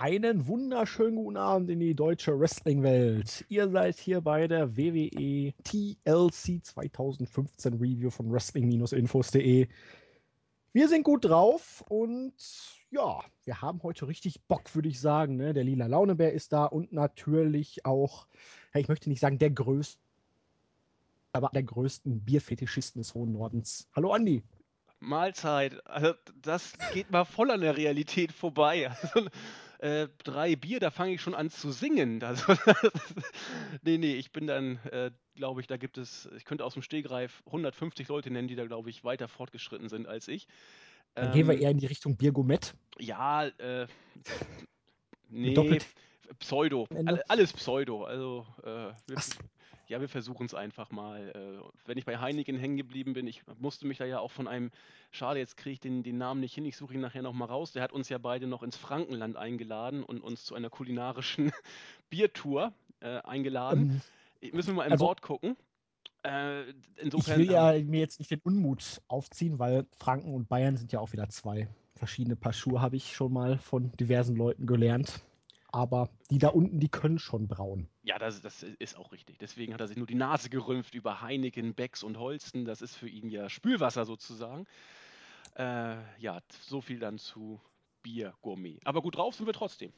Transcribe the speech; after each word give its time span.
Einen 0.00 0.46
wunderschönen 0.48 1.16
guten 1.16 1.36
Abend 1.36 1.68
in 1.68 1.78
die 1.78 1.94
deutsche 1.94 2.40
Wrestling-Welt. 2.40 3.44
Ihr 3.50 3.68
seid 3.68 3.98
hier 3.98 4.22
bei 4.22 4.48
der 4.48 4.74
WWE 4.74 5.52
TLC 5.62 6.64
2015 6.64 7.74
Review 7.74 8.08
von 8.08 8.32
Wrestling-Infos.de. 8.32 9.68
Wir 10.72 10.88
sind 10.88 11.02
gut 11.02 11.26
drauf 11.26 11.84
und 11.90 12.32
ja, 12.90 13.20
wir 13.44 13.60
haben 13.60 13.82
heute 13.82 14.08
richtig 14.08 14.40
Bock, 14.48 14.74
würde 14.74 14.88
ich 14.88 14.98
sagen. 14.98 15.36
Ne? 15.36 15.52
Der 15.52 15.64
lila 15.64 15.84
Launebär 15.84 16.32
ist 16.32 16.54
da 16.54 16.64
und 16.64 16.94
natürlich 16.94 17.84
auch, 17.84 18.26
ich 18.72 18.88
möchte 18.88 19.10
nicht 19.10 19.20
sagen 19.20 19.38
der 19.38 19.50
größte, 19.50 20.00
aber 21.34 21.50
der 21.52 21.64
größten 21.64 22.24
Bierfetischisten 22.24 23.02
des 23.02 23.12
hohen 23.12 23.32
Nordens. 23.32 23.86
Hallo 23.94 24.14
Andi. 24.14 24.42
Mahlzeit. 24.98 25.86
Also 25.86 26.14
das 26.40 26.72
geht 26.94 27.10
mal 27.10 27.26
voll 27.26 27.50
an 27.50 27.60
der 27.60 27.76
Realität 27.76 28.32
vorbei. 28.32 28.90
Also, 29.02 29.28
äh, 29.80 30.08
drei 30.24 30.56
Bier, 30.56 30.78
da 30.78 30.90
fange 30.90 31.14
ich 31.14 31.22
schon 31.22 31.34
an 31.34 31.50
zu 31.50 31.72
singen. 31.72 32.20
Also, 32.30 32.52
nee, 33.82 33.98
nee, 33.98 34.14
ich 34.14 34.30
bin 34.30 34.46
dann, 34.46 34.76
äh, 34.92 35.10
glaube 35.34 35.60
ich, 35.60 35.66
da 35.66 35.78
gibt 35.78 35.98
es, 35.98 36.28
ich 36.36 36.44
könnte 36.44 36.64
aus 36.64 36.74
dem 36.74 36.82
Stehgreif 36.82 37.42
150 37.46 38.06
Leute 38.08 38.30
nennen, 38.30 38.46
die 38.46 38.56
da, 38.56 38.66
glaube 38.66 38.90
ich, 38.90 39.04
weiter 39.04 39.26
fortgeschritten 39.26 39.88
sind 39.88 40.06
als 40.06 40.28
ich. 40.28 40.46
Dann 41.14 41.28
ähm, 41.28 41.32
gehen 41.32 41.46
wir 41.48 41.54
ähm, 41.54 41.62
eher 41.62 41.70
in 41.70 41.78
die 41.78 41.86
Richtung 41.86 42.16
Biergourmet. 42.16 42.74
Ja, 42.98 43.46
äh, 43.46 43.86
nee, 45.28 45.78
Pseudo. 46.38 46.86
Alles 47.28 47.52
Pseudo. 47.52 48.04
Also, 48.04 48.46
äh, 48.62 48.92
wir, 49.06 49.16
ja, 49.90 50.00
wir 50.00 50.08
versuchen 50.08 50.46
es 50.46 50.54
einfach 50.54 50.92
mal. 50.92 51.30
Äh, 51.34 51.68
wenn 51.84 51.98
ich 51.98 52.04
bei 52.04 52.18
Heineken 52.18 52.56
hängen 52.56 52.76
geblieben 52.76 53.12
bin, 53.12 53.26
ich 53.26 53.42
musste 53.58 53.88
mich 53.88 53.98
da 53.98 54.04
ja 54.04 54.20
auch 54.20 54.30
von 54.30 54.46
einem, 54.46 54.70
schade, 55.10 55.40
jetzt 55.40 55.56
kriege 55.56 55.72
ich 55.72 55.80
den, 55.80 56.04
den 56.04 56.16
Namen 56.16 56.40
nicht 56.40 56.54
hin, 56.54 56.64
ich 56.64 56.76
suche 56.76 56.94
ihn 56.94 57.00
nachher 57.00 57.22
nochmal 57.22 57.48
raus. 57.48 57.72
Der 57.72 57.82
hat 57.82 57.92
uns 57.92 58.08
ja 58.08 58.18
beide 58.18 58.46
noch 58.46 58.62
ins 58.62 58.76
Frankenland 58.76 59.36
eingeladen 59.36 60.04
und 60.04 60.20
uns 60.20 60.44
zu 60.44 60.54
einer 60.54 60.70
kulinarischen 60.70 61.50
Biertour 62.08 62.72
äh, 63.00 63.18
eingeladen. 63.22 64.00
Ähm, 64.40 64.50
Müssen 64.54 64.68
wir 64.68 64.74
mal 64.74 64.86
im 64.86 64.92
also, 64.92 65.06
Wort 65.06 65.22
gucken. 65.22 65.56
Äh, 66.22 66.70
insofern, 66.96 67.40
ich 67.40 67.48
will 67.48 67.52
ja 67.52 67.72
ähm, 67.72 67.90
mir 67.90 67.98
jetzt 67.98 68.20
nicht 68.20 68.30
den 68.30 68.40
Unmut 68.40 69.02
aufziehen, 69.08 69.58
weil 69.58 69.86
Franken 69.98 70.32
und 70.34 70.48
Bayern 70.48 70.76
sind 70.76 70.92
ja 70.92 71.00
auch 71.00 71.12
wieder 71.12 71.28
zwei 71.30 71.68
verschiedene 71.96 72.36
Paar 72.36 72.52
Schuhe, 72.52 72.80
habe 72.80 72.94
ich 72.94 73.16
schon 73.16 73.32
mal 73.32 73.58
von 73.58 73.90
diversen 73.96 74.36
Leuten 74.36 74.66
gelernt 74.66 75.20
aber 75.72 76.08
die 76.30 76.38
da 76.38 76.48
unten, 76.48 76.80
die 76.80 76.88
können 76.88 77.18
schon 77.18 77.48
brauen. 77.48 77.88
Ja, 78.02 78.18
das, 78.18 78.40
das, 78.40 78.62
ist 78.62 78.96
auch 78.96 79.12
richtig. 79.12 79.38
Deswegen 79.38 79.72
hat 79.74 79.80
er 79.80 79.88
sich 79.88 79.96
nur 79.96 80.06
die 80.06 80.14
Nase 80.14 80.50
gerümpft 80.50 80.94
über 80.94 81.20
Heineken, 81.20 81.74
Becks 81.74 82.02
und 82.02 82.18
Holsten. 82.18 82.64
Das 82.64 82.82
ist 82.82 82.96
für 82.96 83.08
ihn 83.08 83.28
ja 83.30 83.48
Spülwasser 83.48 84.04
sozusagen. 84.04 84.66
Äh, 85.56 85.96
ja, 86.18 86.40
so 86.62 86.80
viel 86.80 86.98
dann 86.98 87.18
zu 87.18 87.60
Bier 88.02 88.34
Gourmet. 88.42 88.80
Aber 88.84 89.02
gut 89.02 89.16
drauf 89.16 89.34
sind 89.34 89.46
wir 89.46 89.52
trotzdem. 89.52 89.92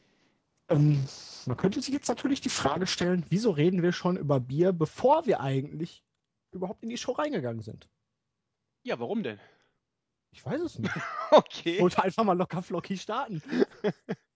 Ähm, 0.69 1.05
man 1.47 1.57
könnte 1.57 1.81
sich 1.81 1.93
jetzt 1.93 2.09
natürlich 2.09 2.41
die 2.41 2.49
Frage 2.49 2.87
stellen, 2.87 3.25
wieso 3.29 3.51
reden 3.51 3.83
wir 3.83 3.93
schon 3.93 4.17
über 4.17 4.41
Bier, 4.41 4.73
bevor 4.73 5.27
wir 5.27 5.41
eigentlich 5.41 6.05
überhaupt 6.53 6.83
in 6.83 6.89
die 6.89 6.99
Show 6.99 7.13
reingegangen 7.13 7.63
sind? 7.63 7.89
Ja, 8.85 8.99
warum 8.99 9.23
denn? 9.23 9.39
Ich 10.33 10.45
weiß 10.45 10.61
es 10.61 10.79
nicht. 10.79 10.93
okay. 11.31 11.75
Ich 11.77 11.81
wollte 11.81 12.03
einfach 12.03 12.25
mal 12.25 12.37
locker 12.37 12.63
flockig 12.63 13.01
starten. 13.01 13.43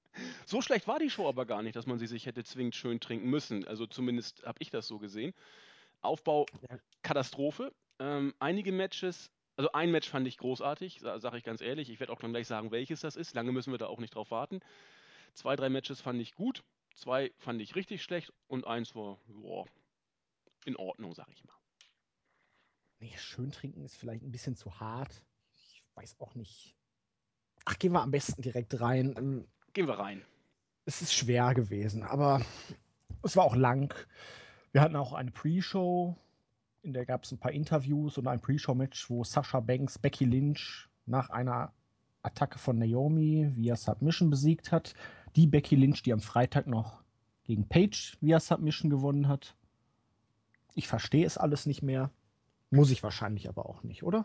So 0.47 0.62
schlecht 0.62 0.86
war 0.86 0.98
die 0.98 1.11
Show 1.11 1.28
aber 1.28 1.47
gar 1.47 1.62
nicht, 1.62 1.77
dass 1.77 1.86
man 1.86 1.98
sie 1.98 2.06
sich 2.06 2.27
hätte 2.27 2.45
zwingend 2.45 2.75
schön 2.75 3.00
trinken 3.00 3.28
müssen. 3.28 3.67
Also 3.67 3.86
zumindest 3.86 4.45
habe 4.45 4.59
ich 4.61 4.70
das 4.70 4.86
so 4.86 4.98
gesehen. 4.98 5.34
Aufbau, 6.00 6.47
Katastrophe. 7.03 7.72
Ähm, 7.98 8.34
einige 8.39 8.72
Matches, 8.72 9.31
also 9.56 9.72
ein 9.72 9.91
Match 9.91 10.09
fand 10.09 10.27
ich 10.27 10.39
großartig, 10.39 11.00
sage 11.00 11.39
ich 11.39 11.44
ganz 11.44 11.61
ehrlich. 11.61 11.91
Ich 11.91 12.00
werde 12.00 12.12
auch 12.12 12.20
dann 12.20 12.33
gleich 12.33 12.47
sagen, 12.47 12.70
welches 12.70 13.00
das 13.00 13.17
ist. 13.17 13.34
Lange 13.34 13.53
müssen 13.53 13.72
wir 13.72 13.78
da 13.78 13.87
auch 13.87 13.98
nicht 13.98 14.14
drauf 14.14 14.31
warten. 14.31 14.61
Zwei, 15.34 15.56
drei 15.56 15.69
Matches 15.69 16.00
fand 16.00 16.20
ich 16.20 16.34
gut, 16.34 16.62
zwei 16.94 17.33
fand 17.39 17.61
ich 17.61 17.75
richtig 17.75 18.03
schlecht 18.03 18.33
und 18.48 18.67
eins 18.67 18.94
war, 18.94 19.19
boah, 19.28 19.67
in 20.64 20.77
Ordnung, 20.77 21.14
sage 21.14 21.31
ich 21.33 21.44
mal. 21.44 21.55
Nee, 23.00 23.15
schön 23.19 23.53
trinken 23.53 23.84
ist 23.84 23.97
vielleicht 23.97 24.22
ein 24.22 24.33
bisschen 24.33 24.56
zu 24.56 24.81
hart. 24.81 25.22
Ich 25.54 25.83
weiß 25.94 26.16
auch 26.21 26.34
nicht. 26.34 26.75
Ach, 27.66 27.78
gehen 27.78 27.93
wir 27.93 28.03
am 28.03 28.10
besten 28.10 28.41
direkt 28.41 28.81
rein. 28.81 29.47
Gehen 29.76 29.88
wir 29.88 29.98
rein. 29.98 30.22
Es 30.87 31.03
ist 31.03 31.12
schwer 31.12 31.53
gewesen, 31.53 32.03
aber 32.03 32.41
es 33.22 33.37
war 33.37 33.44
auch 33.44 33.54
lang. 33.54 33.94
Wir 34.72 34.81
hatten 34.81 34.97
auch 34.97 35.12
eine 35.12 35.31
Pre-Show, 35.31 36.16
in 36.81 36.94
der 36.94 37.04
gab 37.04 37.25
es 37.25 37.32
ein 37.32 37.37
paar 37.37 37.53
Interviews 37.53 38.16
und 38.16 38.26
ein 38.26 38.41
Pre-Show-Match, 38.41 39.10
wo 39.10 39.22
Sasha 39.22 39.60
Banks 39.60 39.98
Becky 39.98 40.25
Lynch 40.25 40.88
nach 41.04 41.28
einer 41.28 41.75
Attacke 42.22 42.59
von 42.59 42.78
Naomi 42.78 43.50
via 43.54 43.76
Submission 43.76 44.31
besiegt 44.31 44.72
hat. 44.72 44.94
Die 45.34 45.47
Becky 45.47 45.76
Lynch, 45.76 46.03
die 46.03 46.15
am 46.15 46.20
Freitag 46.20 46.66
noch 46.66 47.03
gegen 47.44 47.69
Paige 47.69 48.16
via 48.22 48.41
Submission 48.41 48.88
gewonnen 48.88 49.28
hat. 49.28 49.59
Ich 50.75 50.88
verstehe 50.88 51.26
es 51.26 51.36
alles 51.36 51.66
nicht 51.66 51.82
mehr. 51.82 52.10
Muss 52.70 52.91
ich 52.91 53.03
wahrscheinlich 53.03 53.47
aber 53.47 53.66
auch 53.66 53.82
nicht, 53.82 54.04
oder? 54.04 54.25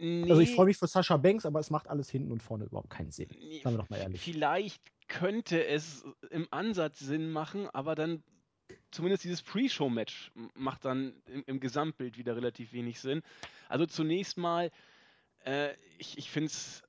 Nee. 0.00 0.30
Also 0.30 0.40
ich 0.40 0.54
freue 0.54 0.66
mich 0.66 0.78
für 0.78 0.86
Sascha 0.86 1.16
Banks, 1.16 1.44
aber 1.44 1.60
es 1.60 1.70
macht 1.70 1.88
alles 1.88 2.08
hinten 2.08 2.32
und 2.32 2.42
vorne 2.42 2.64
überhaupt 2.64 2.90
keinen 2.90 3.10
Sinn. 3.10 3.28
Sagen 3.62 3.76
wir 3.76 3.82
doch 3.82 3.90
mal 3.90 3.98
ehrlich. 3.98 4.20
Vielleicht 4.20 4.82
könnte 5.08 5.64
es 5.66 6.04
im 6.30 6.48
Ansatz 6.50 7.00
Sinn 7.00 7.30
machen, 7.30 7.68
aber 7.68 7.94
dann 7.94 8.22
zumindest 8.90 9.24
dieses 9.24 9.42
Pre-Show-Match 9.42 10.32
macht 10.54 10.84
dann 10.84 11.14
im, 11.26 11.42
im, 11.46 11.60
Gesamtbild 11.60 12.16
wieder 12.16 12.36
relativ 12.36 12.72
wenig 12.72 13.00
Sinn. 13.00 13.22
Also 13.68 13.86
zunächst 13.86 14.38
mal, 14.38 14.70
äh, 15.44 15.74
ich, 15.98 16.16
ich 16.16 16.30
finde 16.30 16.46
es 16.46 16.82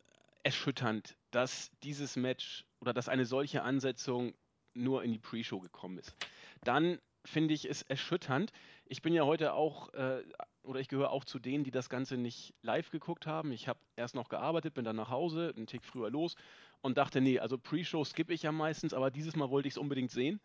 erschütternd, 0.44 1.16
dass 1.32 1.72
dieses 1.84 2.16
Match 2.16 2.66
oder 2.80 2.94
dass 2.94 3.10
eine 3.10 3.26
solche 3.26 3.64
Ansetzung 3.64 4.34
nur 4.74 5.04
in 5.04 5.12
die 5.12 5.20
Pre-Show 5.20 5.60
gekommen 5.60 5.98
ist. 5.98 6.16
Dann 6.64 7.00
finde 7.26 7.54
ich 7.54 7.70
es 7.70 7.82
erschütternd. 7.84 8.52
Ich 8.86 9.02
bin 9.02 9.14
ja 9.14 9.26
heute 9.26 9.54
auch 9.54 9.94
äh, 9.94 10.24
oder 10.64 10.80
ich 10.80 10.88
gehöre 10.88 11.12
auch 11.12 11.26
zu 11.26 11.40
denen, 11.40 11.64
die 11.64 11.72
das 11.72 11.90
Ganze 11.90 12.18
nicht 12.18 12.54
live 12.62 12.90
geguckt 12.92 13.28
haben. 13.28 13.52
Ich 13.52 13.68
habe 13.68 13.80
erst 13.96 14.16
noch 14.16 14.30
gearbeitet, 14.30 14.74
bin 14.74 14.86
dann 14.86 14.96
nach 14.96 15.10
Hause, 15.10 15.54
einen 15.56 15.68
Tick 15.68 15.84
früher 15.84 16.10
los 16.10 16.36
und 16.82 16.98
dachte, 16.98 17.22
nee, 17.22 17.40
also 17.40 17.58
Pre-Show 17.58 18.04
skippe 18.04 18.34
ich 18.34 18.44
ja 18.44 18.52
meistens, 18.52 18.94
aber 18.94 19.12
dieses 19.12 19.36
Mal 19.36 19.50
wollte 19.50 19.68
ich 19.68 19.74
es 19.74 19.78
unbedingt 19.78 20.12
sehen, 20.12 20.40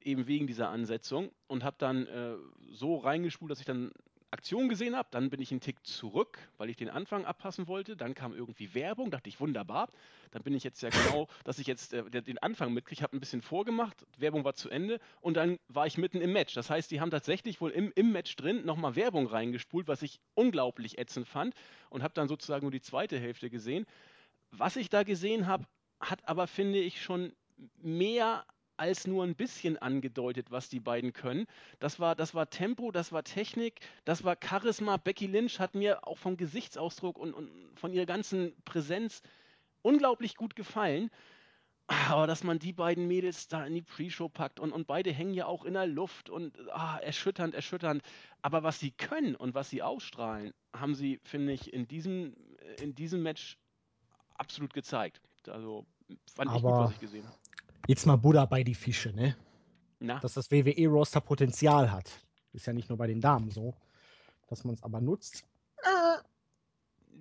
eben 0.00 0.26
wegen 0.26 0.46
dieser 0.46 0.68
Ansetzung 0.70 1.30
und 1.46 1.64
habe 1.64 1.76
dann 1.78 2.06
äh, 2.06 2.36
so 2.70 2.96
reingespult, 2.96 3.50
dass 3.50 3.60
ich 3.60 3.66
dann 3.66 3.90
Aktion 4.30 4.68
gesehen 4.68 4.94
habe, 4.94 5.08
dann 5.10 5.30
bin 5.30 5.40
ich 5.40 5.50
einen 5.50 5.60
Tick 5.60 5.86
zurück, 5.86 6.38
weil 6.58 6.68
ich 6.68 6.76
den 6.76 6.90
Anfang 6.90 7.24
abpassen 7.24 7.66
wollte. 7.66 7.96
Dann 7.96 8.14
kam 8.14 8.34
irgendwie 8.34 8.74
Werbung, 8.74 9.10
dachte 9.10 9.28
ich, 9.28 9.40
wunderbar. 9.40 9.88
Dann 10.30 10.42
bin 10.42 10.54
ich 10.54 10.64
jetzt 10.64 10.82
ja 10.82 10.90
genau, 10.90 11.28
dass 11.44 11.58
ich 11.58 11.66
jetzt 11.66 11.94
äh, 11.94 12.22
den 12.22 12.38
Anfang 12.38 12.72
mitkriege, 12.72 13.02
habe 13.02 13.16
ein 13.16 13.20
bisschen 13.20 13.42
vorgemacht, 13.42 14.06
Werbung 14.18 14.44
war 14.44 14.54
zu 14.54 14.68
Ende 14.68 15.00
und 15.20 15.34
dann 15.34 15.58
war 15.68 15.86
ich 15.86 15.98
mitten 15.98 16.20
im 16.20 16.32
Match. 16.32 16.54
Das 16.54 16.68
heißt, 16.68 16.90
die 16.90 17.00
haben 17.00 17.10
tatsächlich 17.10 17.60
wohl 17.60 17.70
im, 17.70 17.92
im 17.94 18.12
Match 18.12 18.36
drin 18.36 18.64
nochmal 18.66 18.96
Werbung 18.96 19.26
reingespult, 19.26 19.88
was 19.88 20.02
ich 20.02 20.20
unglaublich 20.34 20.98
ätzend 20.98 21.26
fand 21.26 21.54
und 21.90 22.02
habe 22.02 22.14
dann 22.14 22.28
sozusagen 22.28 22.64
nur 22.64 22.72
die 22.72 22.82
zweite 22.82 23.18
Hälfte 23.18 23.50
gesehen. 23.50 23.86
Was 24.50 24.76
ich 24.76 24.88
da 24.88 25.02
gesehen 25.02 25.46
habe, 25.46 25.64
hat 26.00 26.26
aber, 26.28 26.46
finde 26.46 26.78
ich, 26.78 27.02
schon 27.02 27.32
mehr 27.78 28.44
als 28.78 29.06
nur 29.06 29.24
ein 29.24 29.34
bisschen 29.34 29.76
angedeutet, 29.76 30.50
was 30.50 30.68
die 30.68 30.80
beiden 30.80 31.12
können. 31.12 31.46
Das 31.80 32.00
war, 32.00 32.14
das 32.14 32.34
war 32.34 32.48
Tempo, 32.48 32.90
das 32.90 33.12
war 33.12 33.24
Technik, 33.24 33.80
das 34.04 34.24
war 34.24 34.36
Charisma. 34.42 34.96
Becky 34.96 35.26
Lynch 35.26 35.58
hat 35.58 35.74
mir 35.74 36.06
auch 36.06 36.18
vom 36.18 36.36
Gesichtsausdruck 36.36 37.18
und, 37.18 37.34
und 37.34 37.50
von 37.74 37.92
ihrer 37.92 38.06
ganzen 38.06 38.54
Präsenz 38.64 39.22
unglaublich 39.82 40.36
gut 40.36 40.56
gefallen. 40.56 41.10
Aber 41.88 42.26
dass 42.26 42.44
man 42.44 42.58
die 42.58 42.74
beiden 42.74 43.08
Mädels 43.08 43.48
da 43.48 43.64
in 43.64 43.74
die 43.74 43.82
Pre-Show 43.82 44.28
packt 44.28 44.60
und, 44.60 44.72
und 44.72 44.86
beide 44.86 45.10
hängen 45.10 45.32
ja 45.32 45.46
auch 45.46 45.64
in 45.64 45.72
der 45.72 45.86
Luft 45.86 46.28
und 46.28 46.54
ah, 46.70 46.98
erschütternd, 46.98 47.54
erschütternd. 47.54 48.02
Aber 48.42 48.62
was 48.62 48.78
sie 48.78 48.90
können 48.90 49.34
und 49.34 49.54
was 49.54 49.70
sie 49.70 49.82
ausstrahlen, 49.82 50.52
haben 50.74 50.94
sie, 50.94 51.18
finde 51.24 51.54
ich, 51.54 51.72
in 51.72 51.88
diesem, 51.88 52.36
in 52.82 52.94
diesem 52.94 53.22
Match 53.22 53.58
absolut 54.34 54.74
gezeigt. 54.74 55.22
Also 55.46 55.86
fand 56.34 56.50
Aber 56.50 56.58
ich 56.58 56.62
gut, 56.62 56.72
was 56.72 56.92
ich 56.92 57.00
gesehen 57.00 57.26
habe 57.26 57.38
jetzt 57.88 58.06
mal 58.06 58.16
Buddha 58.16 58.44
bei 58.44 58.62
die 58.62 58.76
Fische, 58.76 59.12
ne? 59.12 59.36
Na? 59.98 60.20
Dass 60.20 60.34
das 60.34 60.52
WWE-Roster 60.52 61.20
Potenzial 61.20 61.90
hat. 61.90 62.08
Ist 62.52 62.66
ja 62.66 62.72
nicht 62.72 62.88
nur 62.88 62.98
bei 62.98 63.08
den 63.08 63.20
Damen 63.20 63.50
so, 63.50 63.74
dass 64.48 64.62
man 64.62 64.74
es 64.74 64.82
aber 64.84 65.00
nutzt. 65.00 65.44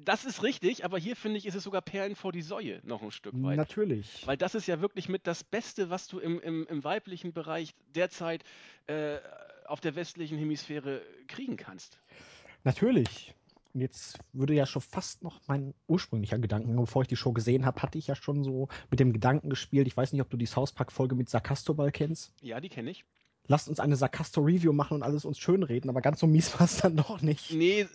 Das 0.06 0.26
ist 0.26 0.44
richtig, 0.44 0.86
aber 0.86 1.00
hier 1.00 1.16
finde 1.16 1.38
ich, 1.38 1.46
ist 1.46 1.56
es 1.56 1.64
sogar 1.64 1.82
Perlen 1.82 2.16
vor 2.16 2.32
die 2.32 2.42
Säue 2.42 2.80
noch 2.84 3.02
ein 3.02 3.12
Stück 3.12 3.34
weit. 3.44 3.58
Natürlich. 3.58 4.26
Weil 4.26 4.38
das 4.38 4.56
ist 4.56 4.68
ja 4.68 4.80
wirklich 4.80 5.10
mit 5.10 5.26
das 5.26 5.44
Beste, 5.44 5.90
was 5.90 6.08
du 6.08 6.20
im, 6.20 6.40
im, 6.40 6.68
im 6.68 6.84
weiblichen 6.84 7.34
Bereich 7.34 7.74
derzeit 7.96 8.44
äh, 8.86 9.18
auf 9.66 9.82
der 9.82 9.96
westlichen 9.96 10.38
Hemisphäre 10.38 11.02
kriegen 11.28 11.58
kannst. 11.58 12.00
Natürlich. 12.64 13.34
Und 13.78 13.82
jetzt 13.82 14.18
würde 14.34 14.56
ja 14.56 14.66
schon 14.66 14.82
fast 14.82 15.22
noch 15.22 15.40
mein 15.46 15.76
ursprünglicher 15.86 16.40
Gedanke, 16.40 16.74
bevor 16.74 17.04
ich 17.04 17.10
die 17.10 17.16
Show 17.16 17.32
gesehen 17.32 17.64
habe, 17.64 17.80
hatte 17.84 18.00
ich 18.00 18.08
ja 18.08 18.16
schon 18.16 18.44
so 18.44 18.70
mit 18.90 19.00
dem 19.00 19.14
Gedanken 19.14 19.52
gespielt. 19.52 19.86
Ich 19.86 19.96
weiß 19.96 20.14
nicht, 20.14 20.22
ob 20.24 20.32
du 20.32 20.36
die 20.36 20.48
South 20.48 20.72
Park-Folge 20.72 21.14
mit 21.14 21.30
Sarkastoball 21.30 21.92
kennst. 21.92 22.34
Ja, 22.42 22.60
die 22.60 22.70
kenne 22.70 22.90
ich. 22.90 23.06
Lasst 23.46 23.70
uns 23.70 23.80
eine 23.80 23.96
Sarkasto-Review 23.96 24.74
machen 24.74 24.96
und 24.96 25.04
alles 25.04 25.26
uns 25.26 25.38
schönreden, 25.38 25.92
aber 25.92 26.02
ganz 26.02 26.20
so 26.20 26.26
mies 26.26 26.52
war 26.60 26.66
es 26.66 26.78
dann 26.78 26.96
doch 26.96 27.22
nicht. 27.22 27.54
Nee, 27.54 27.86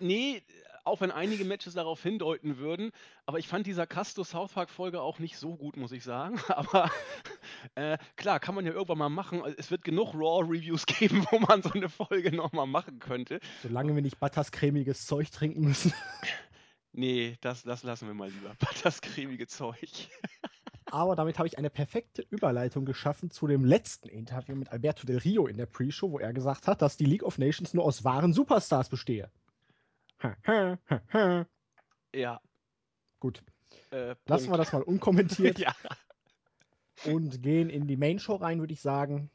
nee, 0.00 0.42
auch 0.84 1.00
wenn 1.00 1.10
einige 1.10 1.44
Matches 1.44 1.74
darauf 1.74 2.02
hindeuten 2.02 2.58
würden, 2.58 2.90
aber 3.26 3.38
ich 3.38 3.48
fand 3.48 3.66
dieser 3.66 3.86
Casto 3.86 4.24
South 4.24 4.52
Park 4.52 4.70
Folge 4.70 5.00
auch 5.00 5.18
nicht 5.18 5.36
so 5.36 5.56
gut, 5.56 5.76
muss 5.76 5.92
ich 5.92 6.04
sagen. 6.04 6.40
Aber 6.48 6.90
äh, 7.74 7.98
klar, 8.16 8.40
kann 8.40 8.54
man 8.54 8.64
ja 8.66 8.72
irgendwann 8.72 8.98
mal 8.98 9.08
machen. 9.08 9.42
Es 9.56 9.70
wird 9.70 9.84
genug 9.84 10.14
Raw 10.14 10.44
Reviews 10.44 10.86
geben, 10.86 11.26
wo 11.30 11.38
man 11.38 11.62
so 11.62 11.70
eine 11.72 11.88
Folge 11.88 12.34
nochmal 12.34 12.66
machen 12.66 12.98
könnte. 12.98 13.40
Solange 13.62 13.94
wir 13.94 14.02
nicht 14.02 14.18
butterscremiges 14.20 15.06
Zeug 15.06 15.30
trinken 15.30 15.62
müssen. 15.62 15.92
Nee, 16.92 17.36
das, 17.40 17.62
das 17.62 17.84
lassen 17.84 18.08
wir 18.08 18.14
mal 18.14 18.28
lieber. 18.28 18.52
Butterscremige 18.58 19.46
Zeug. 19.46 20.08
Aber 20.86 21.14
damit 21.14 21.38
habe 21.38 21.46
ich 21.46 21.56
eine 21.56 21.70
perfekte 21.70 22.22
Überleitung 22.30 22.84
geschaffen 22.84 23.30
zu 23.30 23.46
dem 23.46 23.64
letzten 23.64 24.08
Interview 24.08 24.56
mit 24.56 24.72
Alberto 24.72 25.06
Del 25.06 25.18
Rio 25.18 25.46
in 25.46 25.56
der 25.56 25.66
Pre-Show, 25.66 26.10
wo 26.10 26.18
er 26.18 26.32
gesagt 26.32 26.66
hat, 26.66 26.82
dass 26.82 26.96
die 26.96 27.04
League 27.04 27.22
of 27.22 27.38
Nations 27.38 27.74
nur 27.74 27.84
aus 27.84 28.02
wahren 28.02 28.32
Superstars 28.32 28.88
bestehe. 28.88 29.30
Ja. 32.14 32.40
Gut. 33.18 33.42
Äh, 33.90 34.14
Lassen 34.26 34.50
wir 34.50 34.56
das 34.56 34.72
mal 34.72 34.82
unkommentiert. 34.82 35.58
ja. 35.58 35.74
Und 37.04 37.42
gehen 37.42 37.70
in 37.70 37.86
die 37.86 37.96
Main-Show 37.96 38.36
rein, 38.36 38.60
würde 38.60 38.72
ich 38.72 38.80
sagen. 38.80 39.30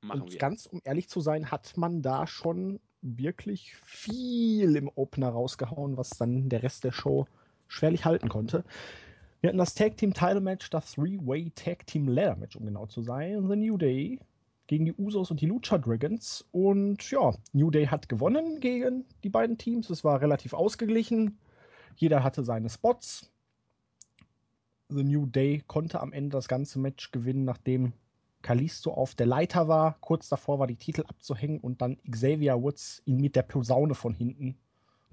Machen 0.00 0.22
und 0.22 0.32
wir. 0.32 0.38
ganz 0.38 0.66
um 0.66 0.80
ehrlich 0.84 1.08
zu 1.08 1.20
sein, 1.20 1.50
hat 1.50 1.76
man 1.76 2.02
da 2.02 2.26
schon 2.26 2.80
wirklich 3.00 3.76
viel 3.84 4.76
im 4.76 4.90
Opener 4.94 5.28
rausgehauen, 5.30 5.96
was 5.96 6.10
dann 6.10 6.48
der 6.48 6.62
Rest 6.62 6.84
der 6.84 6.92
Show 6.92 7.26
schwerlich 7.68 8.04
halten 8.04 8.28
konnte. 8.28 8.64
Wir 9.40 9.48
hatten 9.48 9.58
das 9.58 9.74
Tag 9.74 9.98
Team 9.98 10.14
Title 10.14 10.40
Match, 10.40 10.70
das 10.70 10.92
Three-Way 10.92 11.50
Tag 11.54 11.86
Team 11.86 12.08
Ladder 12.08 12.36
Match, 12.36 12.56
um 12.56 12.64
genau 12.64 12.86
zu 12.86 13.02
sein. 13.02 13.46
The 13.46 13.56
New 13.56 13.76
Day 13.76 14.18
gegen 14.66 14.84
die 14.84 14.94
Usos 14.94 15.30
und 15.30 15.40
die 15.40 15.46
Lucha 15.46 15.78
Dragons. 15.78 16.44
Und 16.52 17.10
ja, 17.10 17.34
New 17.52 17.70
Day 17.70 17.86
hat 17.86 18.08
gewonnen 18.08 18.60
gegen 18.60 19.04
die 19.22 19.28
beiden 19.28 19.58
Teams. 19.58 19.90
Es 19.90 20.04
war 20.04 20.20
relativ 20.20 20.54
ausgeglichen. 20.54 21.38
Jeder 21.96 22.22
hatte 22.22 22.44
seine 22.44 22.70
Spots. 22.70 23.30
The 24.88 25.04
New 25.04 25.26
Day 25.26 25.62
konnte 25.66 26.00
am 26.00 26.12
Ende 26.12 26.36
das 26.36 26.48
ganze 26.48 26.78
Match 26.78 27.10
gewinnen, 27.10 27.44
nachdem 27.44 27.92
Kalisto 28.42 28.92
auf 28.92 29.14
der 29.14 29.26
Leiter 29.26 29.68
war. 29.68 29.96
Kurz 30.00 30.28
davor 30.28 30.58
war 30.58 30.66
die 30.66 30.76
Titel 30.76 31.04
abzuhängen 31.08 31.60
und 31.60 31.80
dann 31.80 31.98
Xavier 32.10 32.62
Woods 32.62 33.02
ihn 33.06 33.16
mit 33.16 33.36
der 33.36 33.42
Posaune 33.42 33.94
von 33.94 34.14
hinten 34.14 34.56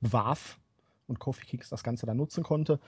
warf 0.02 0.60
und 1.08 1.20
Kofi 1.20 1.46
Kicks 1.46 1.70
das 1.70 1.84
Ganze 1.84 2.06
dann 2.06 2.18
nutzen 2.18 2.44
konnte. 2.44 2.80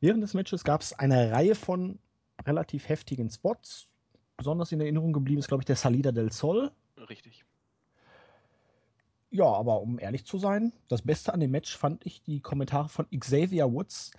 Während 0.00 0.22
des 0.22 0.34
Matches 0.34 0.64
gab 0.64 0.82
es 0.82 0.92
eine 0.92 1.30
Reihe 1.30 1.54
von 1.54 1.98
relativ 2.46 2.88
heftigen 2.88 3.30
Spots. 3.30 3.89
Besonders 4.40 4.72
in 4.72 4.80
Erinnerung 4.80 5.12
geblieben 5.12 5.38
ist, 5.38 5.48
glaube 5.48 5.60
ich, 5.60 5.66
der 5.66 5.76
Salida 5.76 6.12
del 6.12 6.32
Sol. 6.32 6.72
Richtig. 7.10 7.44
Ja, 9.28 9.44
aber 9.44 9.82
um 9.82 9.98
ehrlich 9.98 10.24
zu 10.24 10.38
sein, 10.38 10.72
das 10.88 11.02
Beste 11.02 11.34
an 11.34 11.40
dem 11.40 11.50
Match 11.50 11.76
fand 11.76 12.06
ich 12.06 12.22
die 12.22 12.40
Kommentare 12.40 12.88
von 12.88 13.06
Xavier 13.10 13.70
Woods, 13.70 14.12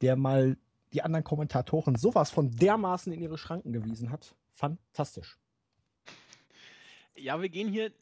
der 0.00 0.16
mal 0.16 0.56
die 0.92 1.02
anderen 1.02 1.22
Kommentatoren 1.22 1.94
sowas 1.94 2.32
von 2.32 2.50
dermaßen 2.50 3.12
in 3.12 3.20
ihre 3.20 3.38
Schranken 3.38 3.72
gewiesen 3.72 4.10
hat. 4.10 4.34
Fantastisch. 4.54 5.38
Ja, 7.14 7.40
wir 7.40 7.48
gehen 7.48 7.68
hier 7.68 7.92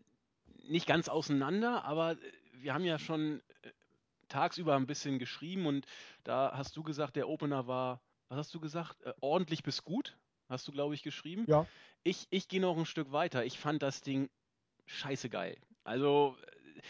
nicht 0.71 0.87
ganz 0.87 1.11
auseinander, 1.11 1.85
aber 1.85 2.17
wir 2.55 2.73
haben 2.73 2.87
ja 2.87 2.99
schon 2.99 3.43
äh, 3.61 3.73
tagsüber 4.29 4.75
ein 4.75 4.87
bisschen 4.87 5.19
geschrieben 5.19 5.67
und 5.67 5.85
da 6.25 6.51
hast 6.55 6.79
du 6.79 6.83
gesagt, 6.83 7.17
der 7.17 7.29
Opener 7.29 7.67
war, 7.67 8.01
was 8.31 8.39
hast 8.39 8.55
du 8.55 8.59
gesagt, 8.59 9.03
äh, 9.03 9.13
ordentlich 9.21 9.63
bis 9.63 9.85
gut, 9.85 10.17
hast 10.49 10.67
du, 10.69 10.73
glaube 10.73 10.95
ich, 10.95 11.03
geschrieben. 11.03 11.45
Ja. 11.47 11.67
Ich, 12.05 12.27
ich 12.31 12.49
gehe 12.49 12.61
noch 12.61 12.77
ein 12.77 12.87
Stück 12.87 13.13
weiter. 13.13 13.45
Ich 13.45 13.59
fand 13.59 13.83
das 13.83 14.01
Ding 14.01 14.31
scheiße 14.87 15.29
geil. 15.29 15.57
Also 15.85 16.37
äh, 16.75 16.81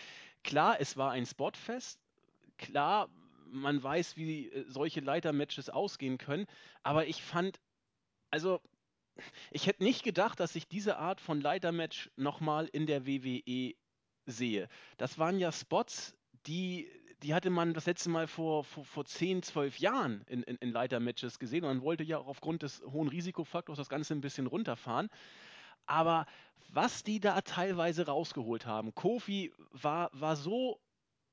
klar, 0.42 0.80
es 0.80 0.96
war 0.96 1.10
ein 1.12 1.26
Spotfest. 1.26 2.00
Klar, 2.56 3.08
man 3.50 3.82
weiß, 3.82 4.16
wie 4.16 4.48
äh, 4.48 4.64
solche 4.68 5.00
Leitermatches 5.00 5.70
ausgehen 5.70 6.18
können, 6.18 6.46
aber 6.82 7.06
ich 7.06 7.22
fand, 7.22 7.60
also 8.30 8.60
ich 9.50 9.66
hätte 9.66 9.82
nicht 9.82 10.04
gedacht, 10.04 10.38
dass 10.40 10.54
ich 10.54 10.68
diese 10.68 10.98
Art 10.98 11.20
von 11.20 11.40
Leitermatch 11.40 12.10
nochmal 12.16 12.66
in 12.66 12.86
der 12.86 13.06
WWE 13.06 13.74
sehe. 14.26 14.68
Das 14.96 15.18
waren 15.18 15.38
ja 15.38 15.50
Spots, 15.50 16.16
die, 16.46 16.88
die 17.22 17.34
hatte 17.34 17.50
man 17.50 17.74
das 17.74 17.86
letzte 17.86 18.10
Mal 18.10 18.26
vor, 18.26 18.64
vor, 18.64 18.84
vor 18.84 19.04
10, 19.04 19.42
12 19.42 19.78
Jahren 19.78 20.22
in, 20.28 20.42
in, 20.42 20.56
in 20.56 20.70
Leitermatches 20.70 21.38
gesehen. 21.38 21.64
Und 21.64 21.76
man 21.76 21.82
wollte 21.82 22.04
ja 22.04 22.18
auch 22.18 22.26
aufgrund 22.26 22.62
des 22.62 22.82
hohen 22.82 23.08
Risikofaktors 23.08 23.78
das 23.78 23.88
Ganze 23.88 24.14
ein 24.14 24.20
bisschen 24.20 24.46
runterfahren. 24.46 25.08
Aber 25.86 26.26
was 26.70 27.02
die 27.02 27.18
da 27.20 27.40
teilweise 27.40 28.06
rausgeholt 28.06 28.66
haben, 28.66 28.94
Kofi 28.94 29.52
war, 29.72 30.10
war 30.12 30.36
so 30.36 30.80